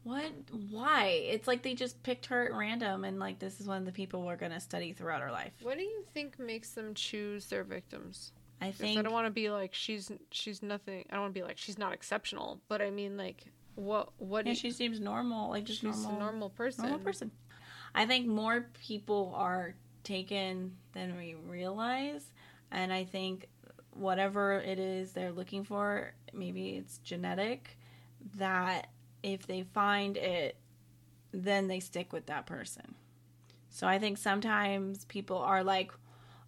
What? 0.04 0.32
Why? 0.70 1.06
It's 1.28 1.48
like 1.48 1.64
they 1.64 1.74
just 1.74 2.02
picked 2.04 2.28
her 2.28 2.46
at 2.46 2.54
random, 2.54 3.04
and 3.04 3.20
like 3.20 3.40
this 3.40 3.60
is 3.60 3.68
one 3.68 3.78
of 3.78 3.86
the 3.86 3.92
people 3.92 4.22
we're 4.24 4.36
gonna 4.36 4.60
study 4.60 4.94
throughout 4.94 5.22
her 5.22 5.32
life. 5.32 5.54
What 5.64 5.78
do 5.78 5.84
you 5.84 6.04
think 6.14 6.38
makes 6.40 6.72
them 6.72 6.94
choose 6.94 7.48
their 7.48 7.64
victims? 7.64 8.32
I 8.62 8.72
think 8.72 8.98
I 8.98 9.02
don't 9.02 9.14
want 9.14 9.28
to 9.28 9.32
be 9.32 9.50
like 9.50 9.74
she's 9.74 10.12
she's 10.32 10.64
nothing. 10.64 11.06
I 11.10 11.14
don't 11.14 11.24
want 11.24 11.34
to 11.34 11.40
be 11.40 11.44
like 11.44 11.58
she's 11.58 11.78
not 11.78 11.94
exceptional. 11.94 12.62
But 12.68 12.82
I 12.82 12.90
mean, 12.90 13.18
like, 13.18 13.46
what 13.76 14.10
what? 14.18 14.46
yeah, 14.46 14.54
she 14.54 14.72
seems 14.72 15.00
normal, 15.00 15.50
like 15.50 15.66
just 15.66 15.82
she's 15.82 16.04
normal, 16.04 16.16
a 16.16 16.20
normal 16.20 16.50
person. 16.50 16.84
normal 16.86 17.00
person. 17.00 17.32
I 17.94 18.06
think 18.06 18.28
more 18.28 18.68
people 18.86 19.34
are 19.36 19.76
taken 20.04 20.76
than 20.94 21.18
we 21.18 21.36
realize, 21.36 22.26
and 22.72 22.92
I 22.92 23.04
think 23.04 23.48
whatever 23.92 24.60
it 24.60 24.80
is 24.80 25.14
they're 25.14 25.32
looking 25.32 25.64
for, 25.64 26.14
maybe 26.34 26.76
it's 26.76 26.98
genetic, 27.00 27.78
that 28.38 28.90
if 29.24 29.48
they 29.48 29.64
find 29.74 30.18
it, 30.18 30.58
then 31.32 31.68
they 31.68 31.80
stick 31.80 32.12
with 32.12 32.26
that 32.28 32.46
person. 32.46 32.96
So 33.70 33.88
I 33.88 34.00
think 34.00 34.18
sometimes 34.18 35.06
people 35.06 35.38
are 35.38 35.64
like 35.64 35.92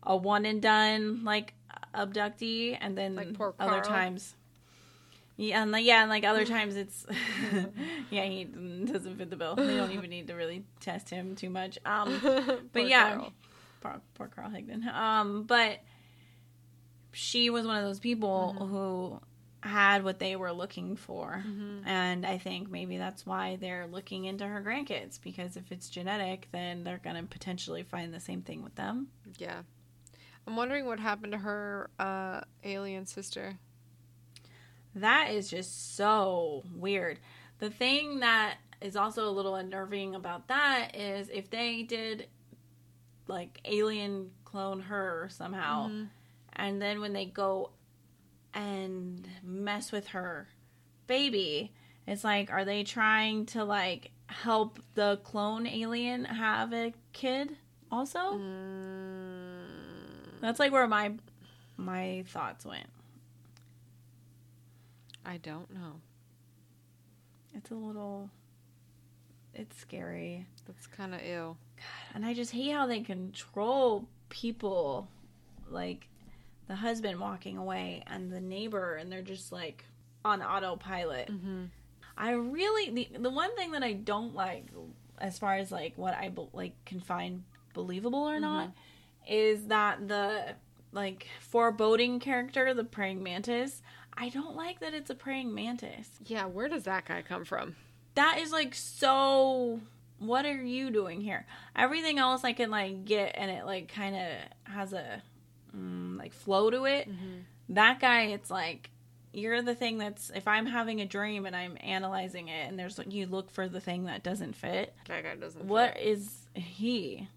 a 0.03 0.15
one 0.15 0.45
and 0.45 0.61
done 0.61 1.23
like 1.23 1.53
abductee, 1.97 2.77
and 2.79 2.97
then 2.97 3.15
Like 3.15 3.33
poor 3.33 3.53
other 3.59 3.81
times. 3.81 4.35
Yeah, 5.39 5.61
and 5.61 5.71
like, 5.71 5.85
yeah, 5.85 6.01
and 6.01 6.09
like 6.09 6.23
other 6.23 6.45
times 6.55 6.75
it's, 6.75 7.05
yeah, 8.09 8.23
he 8.25 8.43
doesn't 8.45 9.17
fit 9.17 9.29
the 9.29 9.35
bill. 9.35 9.55
They 9.55 9.75
don't 9.77 9.91
even 9.91 10.09
need 10.09 10.27
to 10.27 10.33
really 10.33 10.63
test 10.79 11.09
him 11.09 11.35
too 11.35 11.49
much. 11.49 11.77
Um, 11.85 12.19
but 12.73 12.87
yeah, 12.87 13.21
poor, 13.81 14.01
poor 14.15 14.27
Carl 14.27 14.49
Higdon. 14.49 14.85
Um, 14.91 15.43
but 15.43 15.79
she 17.11 17.49
was 17.49 17.65
one 17.65 17.77
of 17.77 17.83
those 17.83 17.99
people 17.99 18.55
Mhm. 18.59 18.69
who 18.69 19.21
had 19.61 20.03
what 20.03 20.19
they 20.19 20.35
were 20.35 20.51
looking 20.53 20.95
for. 20.95 21.43
Mhm. 21.45 21.85
And 21.85 22.25
I 22.25 22.37
think 22.37 22.69
maybe 22.69 22.97
that's 22.97 23.25
why 23.25 23.57
they're 23.59 23.87
looking 23.87 24.25
into 24.25 24.45
her 24.47 24.61
grandkids 24.61 25.19
because 25.21 25.57
if 25.57 25.71
it's 25.71 25.89
genetic, 25.89 26.47
then 26.51 26.83
they're 26.83 26.99
going 26.99 27.15
to 27.15 27.23
potentially 27.23 27.83
find 27.83 28.13
the 28.13 28.19
same 28.19 28.41
thing 28.43 28.63
with 28.63 28.75
them. 28.75 29.07
Yeah. 29.37 29.63
I'm 30.47 30.55
wondering 30.55 30.85
what 30.85 30.99
happened 30.99 31.33
to 31.33 31.37
her 31.39 31.89
uh, 31.99 32.41
alien 32.63 33.05
sister. 33.05 33.57
That 34.95 35.31
is 35.31 35.49
just 35.49 35.95
so 35.95 36.63
weird. 36.73 37.19
The 37.59 37.69
thing 37.69 38.21
that 38.21 38.55
is 38.81 38.95
also 38.95 39.27
a 39.27 39.31
little 39.31 39.55
unnerving 39.55 40.15
about 40.15 40.47
that 40.47 40.95
is 40.95 41.29
if 41.29 41.49
they 41.49 41.83
did 41.83 42.27
like 43.27 43.59
alien 43.65 44.31
clone 44.45 44.79
her 44.81 45.27
somehow 45.29 45.89
Mhm. 45.89 46.09
and 46.53 46.81
then 46.81 47.01
when 47.01 47.11
they 47.11 47.25
go 47.25 47.71
and 48.53 49.27
mess 49.43 49.91
with 49.91 50.07
her 50.09 50.47
baby, 51.07 51.73
it's 52.07 52.23
like 52.23 52.49
are 52.51 52.63
they 52.63 52.83
trying 52.83 53.45
to 53.47 53.65
like 53.65 54.11
help 54.27 54.79
the 54.93 55.17
clone 55.23 55.67
alien 55.67 56.23
have 56.25 56.71
a 56.73 56.93
kid 57.11 57.57
also? 57.91 58.33
Mm, 58.35 59.06
That's 60.41 60.59
like 60.59 60.71
where 60.71 60.87
my 60.87 61.13
my 61.77 62.23
thoughts 62.27 62.65
went. 62.65 62.89
I 65.25 65.37
don't 65.37 65.73
know. 65.73 66.01
It's 67.53 67.71
a 67.71 67.75
little 67.75 68.29
it's 69.53 69.77
scary. 69.77 70.45
That's 70.65 70.87
kind 70.87 71.13
of 71.13 71.21
ill. 71.23 71.57
And 72.13 72.25
I 72.25 72.33
just 72.33 72.51
hate 72.51 72.71
how 72.71 72.85
they 72.85 73.01
control 73.01 74.07
people 74.29 75.07
like 75.69 76.07
the 76.67 76.75
husband 76.75 77.19
walking 77.19 77.57
away 77.57 78.03
and 78.07 78.31
the 78.31 78.41
neighbor 78.41 78.95
and 78.95 79.11
they're 79.11 79.21
just 79.21 79.51
like 79.51 79.85
on 80.23 80.41
autopilot. 80.41 81.29
Mm-hmm. 81.29 81.65
I 82.17 82.31
really 82.31 82.89
the 82.91 83.19
the 83.19 83.29
one 83.29 83.55
thing 83.55 83.71
that 83.71 83.83
I 83.83 83.93
don't 83.93 84.33
like 84.35 84.65
as 85.19 85.37
far 85.39 85.55
as 85.55 85.71
like 85.71 85.93
what 85.97 86.13
I 86.13 86.29
be- 86.29 86.49
like 86.53 86.73
can 86.85 86.99
find 86.99 87.43
believable 87.73 88.27
or 88.27 88.39
not 88.39 88.71
is 89.29 89.67
that 89.67 90.07
the 90.07 90.55
like 90.91 91.27
foreboding 91.39 92.19
character, 92.19 92.73
the 92.73 92.83
praying 92.83 93.21
mantis, 93.23 93.81
I 94.15 94.29
don't 94.29 94.55
like 94.55 94.79
that 94.79 94.93
it's 94.93 95.09
a 95.09 95.15
praying 95.15 95.53
mantis. 95.53 96.09
Yeah, 96.25 96.45
where 96.45 96.67
does 96.67 96.83
that 96.83 97.05
guy 97.05 97.21
come 97.21 97.45
from? 97.45 97.75
That 98.15 98.39
is 98.39 98.51
like 98.51 98.73
so 98.73 99.79
what 100.19 100.45
are 100.45 100.63
you 100.63 100.89
doing 100.89 101.21
here? 101.21 101.45
Everything 101.75 102.17
else 102.17 102.43
I 102.43 102.53
can 102.53 102.71
like 102.71 103.05
get 103.05 103.33
and 103.37 103.51
it 103.51 103.65
like 103.65 103.93
kind 103.93 104.15
of 104.15 104.73
has 104.73 104.93
a 104.93 105.21
mm, 105.75 106.17
like 106.17 106.33
flow 106.33 106.69
to 106.69 106.85
it. 106.85 107.09
Mm-hmm. 107.09 107.39
That 107.69 107.99
guy 107.99 108.23
it's 108.23 108.49
like 108.49 108.89
you're 109.33 109.61
the 109.61 109.75
thing 109.75 109.99
that's 109.99 110.31
if 110.33 110.47
I'm 110.47 110.65
having 110.65 110.99
a 111.01 111.05
dream 111.05 111.45
and 111.45 111.55
I'm 111.55 111.77
analyzing 111.81 112.47
it 112.47 112.67
and 112.67 112.79
there's 112.79 112.99
you 113.07 113.27
look 113.27 113.51
for 113.51 113.69
the 113.69 113.79
thing 113.79 114.05
that 114.05 114.23
doesn't 114.23 114.55
fit. 114.55 114.95
That 115.07 115.23
guy 115.23 115.35
doesn't. 115.35 115.65
What 115.65 115.93
fit. 115.93 116.03
is 116.03 116.47
he? 116.55 117.27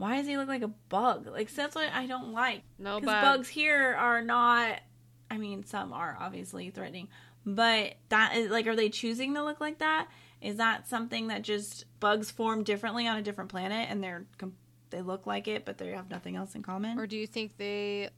Why 0.00 0.16
does 0.16 0.26
he 0.26 0.38
look 0.38 0.48
like 0.48 0.62
a 0.62 0.68
bug? 0.88 1.26
Like 1.26 1.52
that's 1.52 1.74
what 1.74 1.92
I 1.92 2.06
don't 2.06 2.32
like. 2.32 2.62
No 2.78 2.98
Because 3.00 3.12
bug. 3.12 3.22
bugs 3.22 3.48
here 3.48 3.94
are 3.98 4.22
not. 4.22 4.80
I 5.30 5.36
mean, 5.36 5.62
some 5.62 5.92
are 5.92 6.16
obviously 6.18 6.70
threatening, 6.70 7.08
but 7.44 7.96
that 8.08 8.34
is 8.34 8.50
like, 8.50 8.66
are 8.66 8.74
they 8.74 8.88
choosing 8.88 9.34
to 9.34 9.44
look 9.44 9.60
like 9.60 9.80
that? 9.80 10.08
Is 10.40 10.56
that 10.56 10.88
something 10.88 11.28
that 11.28 11.42
just 11.42 11.84
bugs 12.00 12.30
form 12.30 12.64
differently 12.64 13.06
on 13.06 13.18
a 13.18 13.22
different 13.22 13.50
planet 13.50 13.88
and 13.90 14.02
they're 14.02 14.24
they 14.88 15.02
look 15.02 15.26
like 15.26 15.46
it, 15.48 15.66
but 15.66 15.76
they 15.76 15.88
have 15.88 16.08
nothing 16.08 16.34
else 16.34 16.54
in 16.54 16.62
common? 16.62 16.98
Or 16.98 17.06
do 17.06 17.18
you 17.18 17.26
think 17.26 17.58
they 17.58 18.08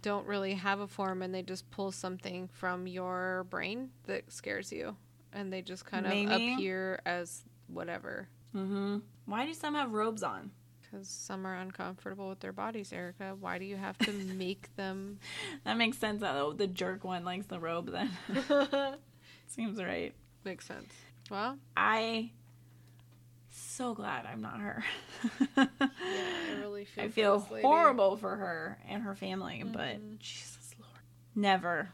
don't 0.00 0.26
really 0.26 0.54
have 0.54 0.80
a 0.80 0.86
form 0.88 1.20
and 1.20 1.34
they 1.34 1.42
just 1.42 1.70
pull 1.70 1.92
something 1.92 2.48
from 2.48 2.86
your 2.86 3.46
brain 3.50 3.90
that 4.06 4.32
scares 4.32 4.72
you, 4.72 4.96
and 5.34 5.52
they 5.52 5.60
just 5.60 5.84
kind 5.84 6.06
of 6.06 6.12
Maybe. 6.12 6.54
appear 6.54 7.02
as 7.04 7.42
whatever? 7.66 8.26
mm-hmm. 8.54 9.00
Why 9.26 9.44
do 9.44 9.52
some 9.52 9.74
have 9.74 9.92
robes 9.92 10.22
on? 10.22 10.50
Because 10.96 11.08
some 11.08 11.46
are 11.46 11.54
uncomfortable 11.54 12.30
with 12.30 12.40
their 12.40 12.52
bodies, 12.54 12.90
Erica. 12.92 13.36
Why 13.38 13.58
do 13.58 13.64
you 13.66 13.76
have 13.76 13.98
to 13.98 14.12
make 14.36 14.74
them? 14.76 15.18
That 15.64 15.76
makes 15.76 15.98
sense. 15.98 16.22
Though 16.22 16.54
the 16.56 16.66
jerk 16.66 17.04
one 17.04 17.22
likes 17.24 17.46
the 17.46 17.60
robe. 17.60 17.90
Then 17.92 18.10
seems 19.46 19.82
right. 19.82 20.14
Makes 20.44 20.66
sense. 20.66 20.92
Well, 21.30 21.58
I 21.76 22.30
so 23.50 23.94
glad 23.94 24.24
I'm 24.26 24.40
not 24.40 24.60
her. 24.60 24.84
yeah, 25.56 25.66
I 25.76 26.60
really 26.60 26.84
feel. 26.86 27.04
I 27.04 27.08
feel 27.08 27.38
horrible 27.40 28.16
for 28.16 28.34
her 28.36 28.78
and 28.88 29.02
her 29.02 29.14
family, 29.14 29.62
but 29.66 29.98
Mhm. 30.00 30.18
Jesus 30.18 30.74
Lord, 30.78 31.02
never. 31.34 31.90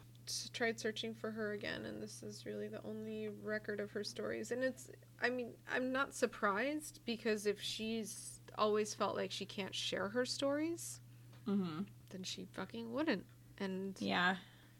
Tried 0.53 0.79
searching 0.79 1.15
for 1.15 1.33
her 1.33 1.53
again, 1.53 1.85
and 1.85 2.01
this 2.01 2.23
is 2.23 2.47
really 2.47 2.69
the 2.69 2.81
only 2.85 3.29
record 3.43 3.81
of 3.81 3.91
her 3.91 4.05
stories. 4.05 4.53
And 4.53 4.62
it's, 4.62 4.89
I 5.20 5.29
mean, 5.31 5.49
I'm 5.74 5.91
not 5.91 6.15
surprised 6.15 7.01
because 7.05 7.45
if 7.47 7.61
she's 7.61 8.39
always 8.59 8.95
felt 8.95 9.16
like 9.16 9.31
she 9.31 9.45
can't 9.45 9.74
share 9.74 10.09
her 10.11 10.24
stories, 10.24 11.01
hmm 11.47 11.81
then 12.11 12.23
she 12.23 12.45
fucking 12.53 12.93
wouldn't. 12.93 13.24
And 13.59 13.97
Yeah, 13.99 14.37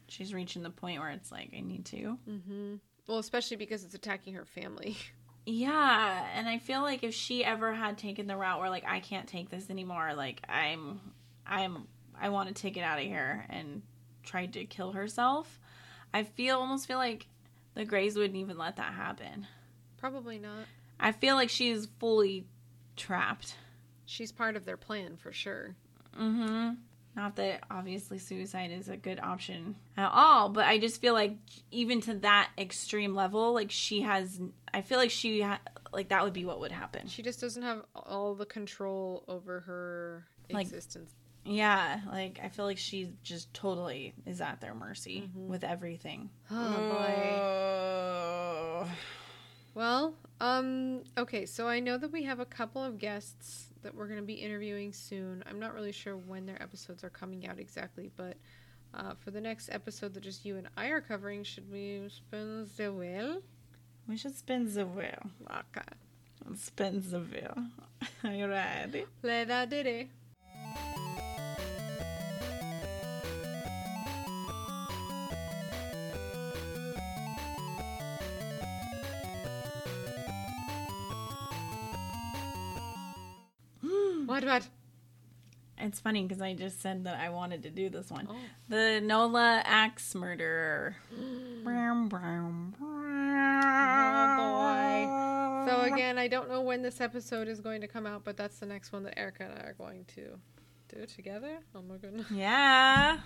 she's 0.07 0.33
reaching 0.33 0.61
the 0.63 0.69
point 0.69 0.99
where 0.99 1.09
it's 1.09 1.31
like 1.31 1.51
I 1.57 1.61
need 1.61 1.85
to. 1.85 2.17
hmm 2.25 2.75
well, 3.07 3.17
especially 3.19 3.57
because 3.57 3.83
it's 3.83 3.95
attacking 3.95 4.33
her 4.35 4.45
family. 4.45 4.97
Yeah, 5.45 6.25
and 6.35 6.47
I 6.47 6.57
feel 6.57 6.81
like 6.83 7.03
if 7.03 7.13
she 7.13 7.43
ever 7.43 7.73
had 7.73 7.97
taken 7.97 8.27
the 8.27 8.37
route 8.37 8.61
where 8.61 8.69
like 8.69 8.85
I 8.87 9.01
can't 9.01 9.27
take 9.27 9.49
this 9.49 9.69
anymore, 9.69 10.13
like 10.15 10.39
I'm, 10.47 11.01
I'm, 11.45 11.85
I 12.17 12.29
want 12.29 12.47
to 12.47 12.53
take 12.53 12.77
it 12.77 12.81
out 12.81 12.97
of 12.97 13.03
here 13.03 13.45
and 13.49 13.81
tried 14.23 14.53
to 14.53 14.63
kill 14.63 14.93
herself, 14.93 15.59
I 16.13 16.23
feel 16.23 16.59
almost 16.59 16.87
feel 16.87 16.97
like 16.97 17.27
the 17.73 17.83
Greys 17.83 18.15
wouldn't 18.15 18.37
even 18.37 18.57
let 18.57 18.77
that 18.77 18.93
happen. 18.93 19.45
Probably 19.97 20.39
not. 20.39 20.65
I 20.97 21.11
feel 21.11 21.35
like 21.35 21.49
she's 21.49 21.87
fully 21.99 22.45
trapped. 22.95 23.55
She's 24.05 24.31
part 24.31 24.55
of 24.55 24.65
their 24.65 24.77
plan 24.77 25.17
for 25.17 25.31
sure. 25.31 25.75
Mm-hmm. 26.19 26.75
Not 27.15 27.35
that 27.35 27.63
obviously 27.69 28.17
suicide 28.17 28.71
is 28.71 28.89
a 28.89 28.97
good 28.97 29.19
option 29.19 29.75
at 29.97 30.09
all, 30.11 30.49
but 30.49 30.65
I 30.65 30.79
just 30.79 30.99
feel 30.99 31.13
like 31.13 31.35
even 31.69 32.01
to 32.01 32.15
that 32.15 32.49
extreme 32.57 33.13
level, 33.13 33.53
like 33.53 33.69
she 33.69 34.01
has, 34.01 34.41
I 34.73 34.81
feel 34.81 34.97
like 34.97 35.11
she, 35.11 35.41
ha- 35.41 35.59
like 35.91 36.09
that 36.09 36.23
would 36.23 36.33
be 36.33 36.43
what 36.45 36.59
would 36.59 36.71
happen. 36.71 37.07
She 37.07 37.21
just 37.21 37.39
doesn't 37.39 37.61
have 37.61 37.83
all 37.95 38.33
the 38.33 38.47
control 38.47 39.23
over 39.27 39.59
her 39.61 40.25
Like- 40.51 40.65
existence. 40.65 41.13
Yeah, 41.45 41.99
like 42.09 42.39
I 42.41 42.47
feel 42.47 42.63
like 42.63 42.77
she 42.77 43.11
just 43.21 43.53
totally 43.53 44.13
is 44.25 44.39
at 44.39 44.61
their 44.61 44.73
mercy 44.73 45.29
Mhm. 45.35 45.47
with 45.47 45.65
everything. 45.65 46.29
Oh 46.49 46.57
boy. 48.87 48.91
Well, 49.75 50.13
um, 50.39 51.03
okay, 51.17 51.45
so 51.45 51.67
I 51.67 51.79
know 51.81 51.97
that 51.97 52.11
we 52.11 52.23
have 52.23 52.39
a 52.39 52.45
couple 52.45 52.81
of 52.83 52.97
guests 52.97 53.72
that 53.83 53.93
we're 53.93 54.07
going 54.07 54.19
to 54.19 54.25
be 54.25 54.33
interviewing 54.33 54.91
soon. 54.91 55.43
I'm 55.47 55.59
not 55.59 55.73
really 55.73 55.91
sure 55.91 56.17
when 56.17 56.45
their 56.45 56.61
episodes 56.61 57.03
are 57.03 57.09
coming 57.09 57.47
out 57.47 57.59
exactly, 57.59 58.09
but 58.15 58.37
uh, 58.93 59.13
for 59.19 59.31
the 59.31 59.41
next 59.41 59.69
episode 59.71 60.13
that 60.13 60.23
just 60.23 60.45
you 60.45 60.57
and 60.57 60.67
I 60.77 60.87
are 60.87 61.01
covering, 61.01 61.43
should 61.43 61.71
we 61.71 62.03
spin 62.09 62.67
the 62.77 62.91
wheel? 62.91 63.41
We 64.07 64.17
should 64.17 64.35
spin 64.35 64.73
the 64.73 64.85
wheel. 64.85 65.29
Okay. 65.49 65.87
Spin 66.55 67.03
the 67.09 67.19
wheel. 67.19 67.57
Are 68.23 68.33
you 68.33 68.47
ready? 68.47 69.05
Leda 69.21 69.65
did 69.65 70.09
What, 84.33 84.45
what? 84.45 84.67
It's 85.77 85.99
funny 85.99 86.23
because 86.23 86.41
I 86.41 86.55
just 86.55 86.81
said 86.81 87.03
that 87.03 87.19
I 87.19 87.29
wanted 87.29 87.61
to 87.63 87.69
do 87.69 87.87
this 87.87 88.09
one. 88.09 88.27
Oh. 88.27 88.35
The 88.67 88.99
Nola 88.99 89.61
axe 89.63 90.15
murderer. 90.15 90.95
Oh, 91.65 92.07
boy. 95.65 95.71
So 95.71 95.81
again, 95.93 96.17
I 96.17 96.27
don't 96.27 96.49
know 96.49 96.61
when 96.61 96.81
this 96.81 96.99
episode 96.99 97.47
is 97.47 97.61
going 97.61 97.81
to 97.81 97.87
come 97.87 98.07
out, 98.07 98.23
but 98.23 98.35
that's 98.35 98.57
the 98.57 98.65
next 98.65 98.91
one 98.91 99.03
that 99.03 99.19
Erica 99.19 99.43
and 99.43 99.53
I 99.53 99.67
are 99.67 99.75
going 99.77 100.05
to 100.15 100.39
do 100.93 101.05
together. 101.05 101.59
Oh 101.75 101.83
my 101.83 101.97
goodness. 101.97 102.25
Yeah. 102.31 103.19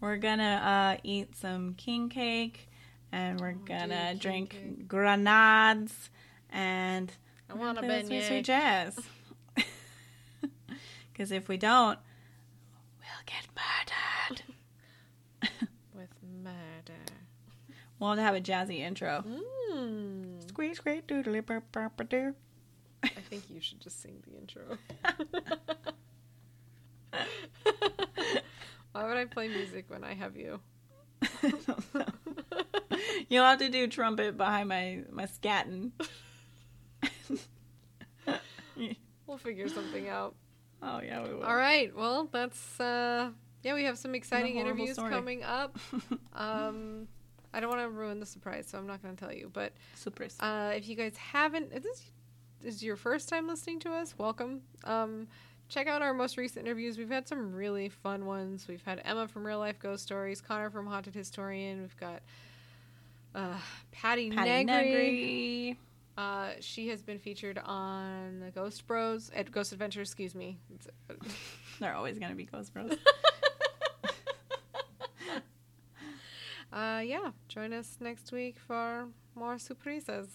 We're 0.00 0.16
gonna 0.16 0.96
uh, 0.98 1.00
eat 1.04 1.36
some 1.36 1.74
king 1.74 2.08
cake 2.08 2.68
and 3.12 3.40
we're 3.40 3.52
Oh, 3.52 3.64
gonna 3.64 4.14
dude, 4.14 4.20
drink 4.22 4.50
cake. 4.50 4.88
grenades 4.88 6.10
and 6.50 7.12
I 7.48 7.54
want 7.54 7.78
a 7.78 8.04
sweet, 8.04 8.24
sweet 8.24 8.44
jazz. 8.44 8.98
Because 11.20 11.32
if 11.32 11.48
we 11.48 11.58
don't, 11.58 11.98
we'll 12.98 13.26
get 13.26 13.46
murdered. 13.54 14.42
with 15.94 16.08
murder. 16.42 17.04
We'll 17.98 18.08
have 18.12 18.18
to 18.18 18.22
have 18.22 18.34
a 18.34 18.40
jazzy 18.40 18.78
intro. 18.78 19.22
Mm. 19.70 20.48
Squeak, 20.48 20.76
squeak, 20.76 21.06
doodly, 21.06 21.44
burp, 21.44 21.70
burp, 21.72 21.98
burp, 21.98 22.08
doo. 22.08 22.34
I 23.04 23.20
think 23.28 23.50
you 23.50 23.60
should 23.60 23.80
just 23.80 24.00
sing 24.00 24.22
the 24.26 24.38
intro. 24.38 24.78
Why 28.92 29.04
would 29.06 29.18
I 29.18 29.26
play 29.26 29.48
music 29.48 29.84
when 29.88 30.02
I 30.02 30.14
have 30.14 30.38
you? 30.38 30.58
You'll 33.28 33.44
have 33.44 33.58
to 33.58 33.68
do 33.68 33.88
trumpet 33.88 34.38
behind 34.38 34.70
my 34.70 35.00
my 35.12 35.26
scatting. 35.26 35.90
we'll 39.26 39.36
figure 39.36 39.68
something 39.68 40.08
out. 40.08 40.34
Oh 40.82 41.00
yeah, 41.00 41.22
we 41.22 41.34
will. 41.34 41.42
All 41.42 41.56
right. 41.56 41.94
Well, 41.94 42.28
that's 42.32 42.80
uh 42.80 43.30
yeah, 43.62 43.74
we 43.74 43.84
have 43.84 43.98
some 43.98 44.14
exciting 44.14 44.56
interviews 44.56 44.94
story. 44.94 45.10
coming 45.10 45.42
up. 45.42 45.78
Um 46.34 47.08
I 47.52 47.60
don't 47.60 47.70
want 47.70 47.82
to 47.82 47.88
ruin 47.88 48.20
the 48.20 48.26
surprise, 48.26 48.68
so 48.68 48.78
I'm 48.78 48.86
not 48.86 49.02
going 49.02 49.16
to 49.16 49.20
tell 49.24 49.32
you, 49.34 49.50
but 49.52 49.72
Surprise. 49.96 50.36
Uh, 50.38 50.72
if 50.76 50.88
you 50.88 50.94
guys 50.94 51.16
haven't, 51.16 51.72
if 51.72 51.82
this 51.82 52.04
is 52.62 52.82
your 52.82 52.94
first 52.96 53.28
time 53.28 53.48
listening 53.48 53.80
to 53.80 53.92
us, 53.92 54.14
welcome. 54.18 54.60
Um, 54.84 55.26
check 55.68 55.88
out 55.88 56.00
our 56.00 56.14
most 56.14 56.36
recent 56.36 56.64
interviews. 56.64 56.96
We've 56.96 57.10
had 57.10 57.26
some 57.26 57.52
really 57.52 57.88
fun 57.88 58.24
ones. 58.26 58.66
We've 58.68 58.82
had 58.84 59.02
Emma 59.04 59.26
from 59.26 59.44
Real 59.44 59.58
Life 59.58 59.80
Ghost 59.80 60.04
Stories, 60.04 60.40
Connor 60.40 60.70
from 60.70 60.86
Haunted 60.86 61.14
Historian. 61.14 61.80
We've 61.80 61.96
got 61.96 62.22
uh, 63.34 63.58
Patti, 63.90 64.30
Patti 64.30 64.64
Negri. 64.64 64.92
Negri. 64.92 65.78
Uh, 66.20 66.50
she 66.60 66.88
has 66.88 67.00
been 67.00 67.18
featured 67.18 67.56
on 67.64 68.40
the 68.40 68.50
Ghost 68.50 68.86
Bros 68.86 69.30
at 69.34 69.50
Ghost 69.50 69.72
Adventures. 69.72 70.08
Excuse 70.08 70.34
me. 70.34 70.58
They're 71.80 71.94
always 71.94 72.18
gonna 72.18 72.34
be 72.34 72.44
Ghost 72.44 72.74
Bros. 72.74 72.92
uh, 76.74 77.00
yeah, 77.02 77.30
join 77.48 77.72
us 77.72 77.96
next 78.00 78.32
week 78.32 78.58
for 78.66 79.08
more 79.34 79.58
surprises. 79.58 80.28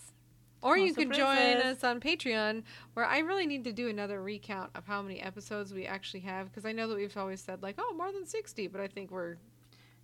Or 0.64 0.76
More 0.76 0.88
you 0.88 0.96
can 0.96 1.12
join 1.12 1.58
us 1.58 1.84
on 1.84 2.00
Patreon, 2.00 2.64
where 2.96 3.06
I 3.06 3.20
really 3.20 3.46
need 3.46 3.64
to 3.66 3.72
do 3.72 3.88
another 3.88 4.24
recount 4.24 4.72
of 4.74 4.88
how 4.88 5.04
many 5.04 5.22
episodes 5.22 5.72
we 5.72 5.86
actually 5.86 6.22
have, 6.22 6.50
because 6.50 6.66
I 6.66 6.72
know 6.72 6.88
that 6.88 6.96
we've 6.96 7.16
always 7.16 7.42
said 7.42 7.62
like, 7.62 7.76
oh, 7.78 7.94
more 7.96 8.12
than 8.12 8.26
sixty, 8.26 8.66
but 8.66 8.82
I 8.82 8.88
think 8.88 9.12
we're 9.12 9.36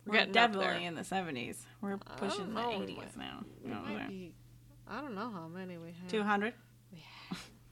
We're 0.06 0.20
up 0.20 0.32
definitely 0.32 0.86
in 0.86 0.94
the 0.94 1.04
seventies. 1.04 1.66
We're 1.82 1.98
pushing 1.98 2.54
the 2.54 2.62
know, 2.62 2.84
eighties 2.84 3.18
now. 3.18 3.44
We 4.92 4.98
might 4.98 5.02
be- 5.02 5.08
I 5.08 5.08
don't 5.08 5.16
know 5.16 5.32
how 5.32 5.48
many 5.48 5.78
we 5.78 5.94
have. 6.02 6.08
Two 6.10 6.24
hundred. 6.24 6.54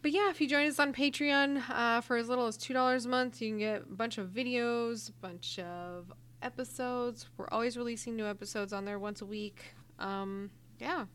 But 0.01 0.11
yeah, 0.11 0.29
if 0.29 0.39
you 0.39 0.47
join 0.47 0.65
us 0.67 0.79
on 0.79 0.93
Patreon 0.93 1.61
uh, 1.69 1.99
for 1.99 2.15
as 2.15 2.29
little 2.29 2.47
as 2.47 2.55
two 2.55 2.73
dollars 2.73 3.05
a 3.05 3.09
month, 3.09 3.41
you 3.41 3.49
can 3.49 3.59
get 3.59 3.81
a 3.81 3.85
bunch 3.93 4.17
of 4.17 4.29
videos, 4.29 5.09
a 5.09 5.11
bunch 5.13 5.59
of 5.59 6.13
episodes. 6.41 7.27
We're 7.37 7.49
always 7.49 7.75
releasing 7.75 8.15
new 8.15 8.25
episodes 8.25 8.71
on 8.71 8.85
there 8.85 8.97
once 8.97 9.21
a 9.21 9.25
week. 9.25 9.73
Um, 9.99 10.51
yeah, 10.79 11.05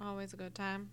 always 0.00 0.32
a 0.32 0.36
good 0.36 0.56
time. 0.56 0.90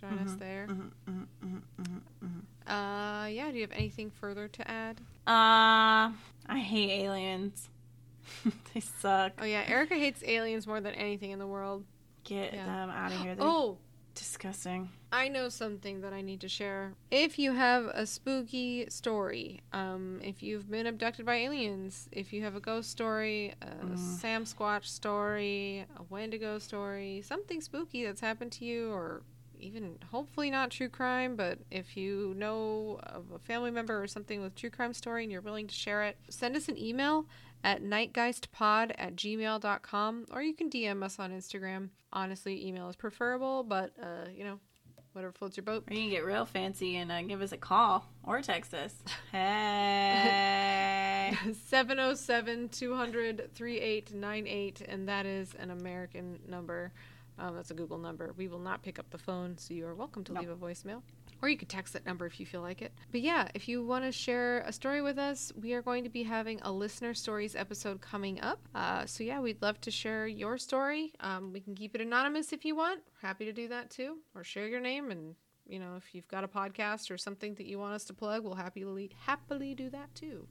Join 0.00 0.16
us 0.20 0.30
Mhm, 0.30 0.38
there. 0.38 0.66
mhm, 0.68 0.90
mhm, 1.08 1.26
mhm, 1.44 1.62
mhm, 1.80 2.00
mhm. 2.24 2.40
Uh, 2.70 3.26
yeah. 3.26 3.50
Do 3.50 3.56
you 3.56 3.62
have 3.62 3.72
anything 3.72 4.10
further 4.12 4.46
to 4.46 4.70
add? 4.70 5.00
Uh, 5.26 6.12
I 6.46 6.58
hate 6.60 6.90
aliens. 7.04 7.68
they 8.74 8.78
suck. 8.80 9.32
Oh 9.40 9.44
yeah, 9.44 9.64
Erica 9.66 9.94
hates 9.96 10.22
aliens 10.24 10.68
more 10.68 10.80
than 10.80 10.94
anything 10.94 11.32
in 11.32 11.40
the 11.40 11.46
world. 11.48 11.84
Get 12.24 12.54
Yeah. 12.54 12.64
them 12.64 12.90
out 12.90 13.12
of 13.12 13.20
here. 13.20 13.34
They're 13.34 13.44
Oh, 13.46 13.78
disgusting. 14.14 14.90
I 15.12 15.28
know 15.28 15.48
something 15.48 16.00
that 16.00 16.12
I 16.12 16.22
need 16.22 16.40
to 16.40 16.48
share. 16.48 16.94
If 17.10 17.38
you 17.38 17.52
have 17.52 17.84
a 17.86 18.06
spooky 18.06 18.88
story, 18.90 19.60
um, 19.72 20.20
if 20.22 20.42
you've 20.42 20.68
been 20.70 20.86
abducted 20.86 21.24
by 21.26 21.36
aliens, 21.36 22.08
if 22.10 22.32
you 22.32 22.42
have 22.42 22.56
a 22.56 22.60
ghost 22.60 22.90
story, 22.90 23.54
a 23.62 23.66
Mm. 23.86 23.96
Sasquatch 24.20 24.86
story, 24.86 25.86
a 25.96 26.02
Wendigo 26.10 26.58
story, 26.58 27.22
something 27.22 27.60
spooky 27.60 28.04
that's 28.04 28.20
happened 28.20 28.52
to 28.52 28.64
you, 28.64 28.90
or 28.90 29.22
even 29.60 29.98
hopefully 30.10 30.50
not 30.50 30.70
true 30.70 30.88
crime, 30.88 31.36
but 31.36 31.58
if 31.70 31.96
you 31.96 32.34
know 32.36 32.98
of 33.04 33.30
a 33.30 33.38
family 33.38 33.70
member 33.70 34.02
or 34.02 34.06
something 34.08 34.42
with 34.42 34.54
true 34.56 34.70
crime 34.70 34.92
story 34.92 35.22
and 35.22 35.30
you're 35.32 35.40
willing 35.40 35.66
to 35.68 35.74
share 35.74 36.02
it, 36.04 36.16
send 36.28 36.56
us 36.56 36.68
an 36.68 36.76
email 36.76 37.24
at 37.64 37.82
nightgeistpod 37.82 38.92
at 38.96 39.16
gmail.com 39.16 40.26
or 40.30 40.42
you 40.42 40.54
can 40.54 40.70
DM 40.70 41.02
us 41.02 41.18
on 41.18 41.32
Instagram. 41.32 41.88
Honestly, 42.12 42.64
email 42.66 42.88
is 42.88 42.94
preferable, 42.94 43.64
but, 43.64 43.92
uh, 44.00 44.28
you 44.32 44.44
know, 44.44 44.60
whatever 45.14 45.32
floats 45.32 45.56
your 45.56 45.64
boat. 45.64 45.84
Or 45.90 45.94
you 45.94 46.02
can 46.02 46.10
get 46.10 46.24
real 46.24 46.44
fancy 46.44 46.96
and 46.96 47.10
uh, 47.10 47.22
give 47.22 47.40
us 47.42 47.50
a 47.52 47.56
call 47.56 48.06
or 48.22 48.40
text 48.42 48.74
us. 48.74 48.94
Hey. 49.32 50.54
707 51.66 52.68
200 52.68 53.50
3898, 53.54 54.80
and 54.82 55.08
that 55.08 55.26
is 55.26 55.54
an 55.58 55.70
American 55.70 56.38
number. 56.48 56.92
Um, 57.38 57.56
that's 57.56 57.70
a 57.70 57.74
Google 57.74 57.98
number. 57.98 58.32
We 58.36 58.48
will 58.48 58.58
not 58.60 58.82
pick 58.82 58.98
up 58.98 59.10
the 59.10 59.18
phone, 59.18 59.58
so 59.58 59.74
you 59.74 59.86
are 59.86 59.94
welcome 59.94 60.22
to 60.24 60.32
No. 60.32 60.40
leave 60.40 60.50
a 60.50 60.56
voicemail. 60.56 61.02
Or 61.44 61.48
you 61.50 61.58
could 61.58 61.68
text 61.68 61.92
that 61.92 62.06
number 62.06 62.24
if 62.24 62.40
you 62.40 62.46
feel 62.46 62.62
like 62.62 62.80
it. 62.80 62.90
But 63.12 63.20
yeah, 63.20 63.48
if 63.52 63.68
you 63.68 63.84
want 63.84 64.06
to 64.06 64.12
share 64.12 64.60
a 64.60 64.72
story 64.72 65.02
with 65.02 65.18
us, 65.18 65.52
we 65.60 65.74
are 65.74 65.82
going 65.82 66.04
to 66.04 66.08
be 66.08 66.22
having 66.22 66.58
a 66.62 66.72
listener 66.72 67.12
stories 67.12 67.54
episode 67.54 68.00
coming 68.00 68.40
up. 68.40 68.66
Uh, 68.74 69.04
so 69.04 69.22
yeah, 69.24 69.40
we'd 69.40 69.60
love 69.60 69.78
to 69.82 69.90
share 69.90 70.26
your 70.26 70.56
story. 70.56 71.12
Um, 71.20 71.52
we 71.52 71.60
can 71.60 71.74
keep 71.74 71.94
it 71.94 72.00
anonymous 72.00 72.54
if 72.54 72.64
you 72.64 72.74
want. 72.74 73.02
Happy 73.20 73.44
to 73.44 73.52
do 73.52 73.68
that 73.68 73.90
too. 73.90 74.20
Or 74.34 74.42
share 74.42 74.66
your 74.66 74.80
name 74.80 75.10
and 75.10 75.34
you 75.66 75.78
know 75.78 75.96
if 75.98 76.14
you've 76.14 76.28
got 76.28 76.44
a 76.44 76.48
podcast 76.48 77.10
or 77.10 77.18
something 77.18 77.54
that 77.56 77.66
you 77.66 77.78
want 77.78 77.92
us 77.92 78.04
to 78.04 78.14
plug, 78.14 78.42
we'll 78.42 78.54
happily 78.54 79.10
happily 79.26 79.74
do 79.74 79.90
that 79.90 80.14
too. 80.14 80.48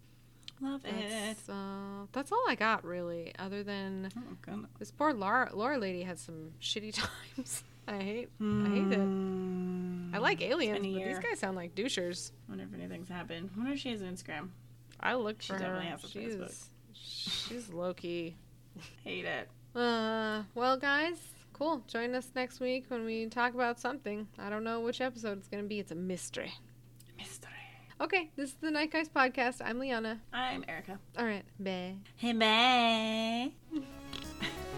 Love 0.62 0.86
it. 0.86 0.94
That's, 1.10 1.50
uh, 1.50 2.06
that's 2.12 2.32
all 2.32 2.46
I 2.48 2.54
got 2.54 2.86
really. 2.86 3.34
Other 3.40 3.64
than 3.64 4.12
Oh, 4.48 4.66
this 4.78 4.92
poor 4.92 5.12
Laura, 5.12 5.50
Laura 5.56 5.80
lady 5.80 6.04
had 6.04 6.20
some 6.20 6.52
shitty 6.62 6.94
times. 7.36 7.64
I 7.88 7.98
hate. 8.02 8.30
I 8.42 8.70
hate 8.70 8.92
it. 8.94 10.16
I 10.16 10.20
like 10.20 10.42
aliens, 10.42 10.80
been 10.80 10.86
a 10.96 11.00
but 11.00 11.06
these 11.08 11.20
guys 11.20 11.40
sound 11.40 11.56
like 11.56 11.74
douchers. 11.76 12.32
wonder 12.48 12.64
if 12.66 12.74
anything's 12.74 13.10
happened. 13.10 13.50
wonder 13.58 13.74
if 13.74 13.80
she 13.80 13.90
has 13.92 14.02
an 14.02 14.14
Instagram. 14.16 14.50
I 15.00 15.16
looked 15.16 15.44
She 15.44 15.48
for 15.54 15.54
her. 15.56 15.60
definitely 15.60 15.86
has 15.88 16.04
a 16.04 16.08
she's 16.08 16.36
Facebook. 16.36 16.68
she's 17.50 17.70
low 17.74 17.94
key. 17.94 18.36
Hate 19.04 19.26
it. 19.26 19.50
Uh, 19.76 20.44
well, 20.56 20.78
guys, 20.78 21.18
cool. 21.52 21.84
Join 21.88 22.14
us 22.16 22.30
next 22.36 22.60
week 22.60 22.86
when 22.90 23.06
we 23.06 23.26
talk 23.28 23.54
about 23.56 23.80
something. 23.80 24.28
I 24.40 24.50
don't 24.50 24.64
know 24.64 24.82
which 24.82 25.02
episode 25.02 25.40
it's 25.40 25.48
gonna 25.48 25.64
be. 25.64 25.80
It's 25.80 25.92
a 25.92 25.96
mystery. 25.96 26.54
Mystery. 27.18 27.50
Okay, 28.00 28.30
this 28.36 28.50
is 28.50 28.56
the 28.62 28.70
Nightgeist 28.70 29.12
podcast. 29.16 29.62
I'm 29.64 29.80
Liana. 29.80 30.22
I'm 30.32 30.64
Erica. 30.68 31.00
All 31.18 31.26
right, 31.26 31.44
bye. 31.60 31.96
Hey, 32.18 32.34
bye. 32.34 33.80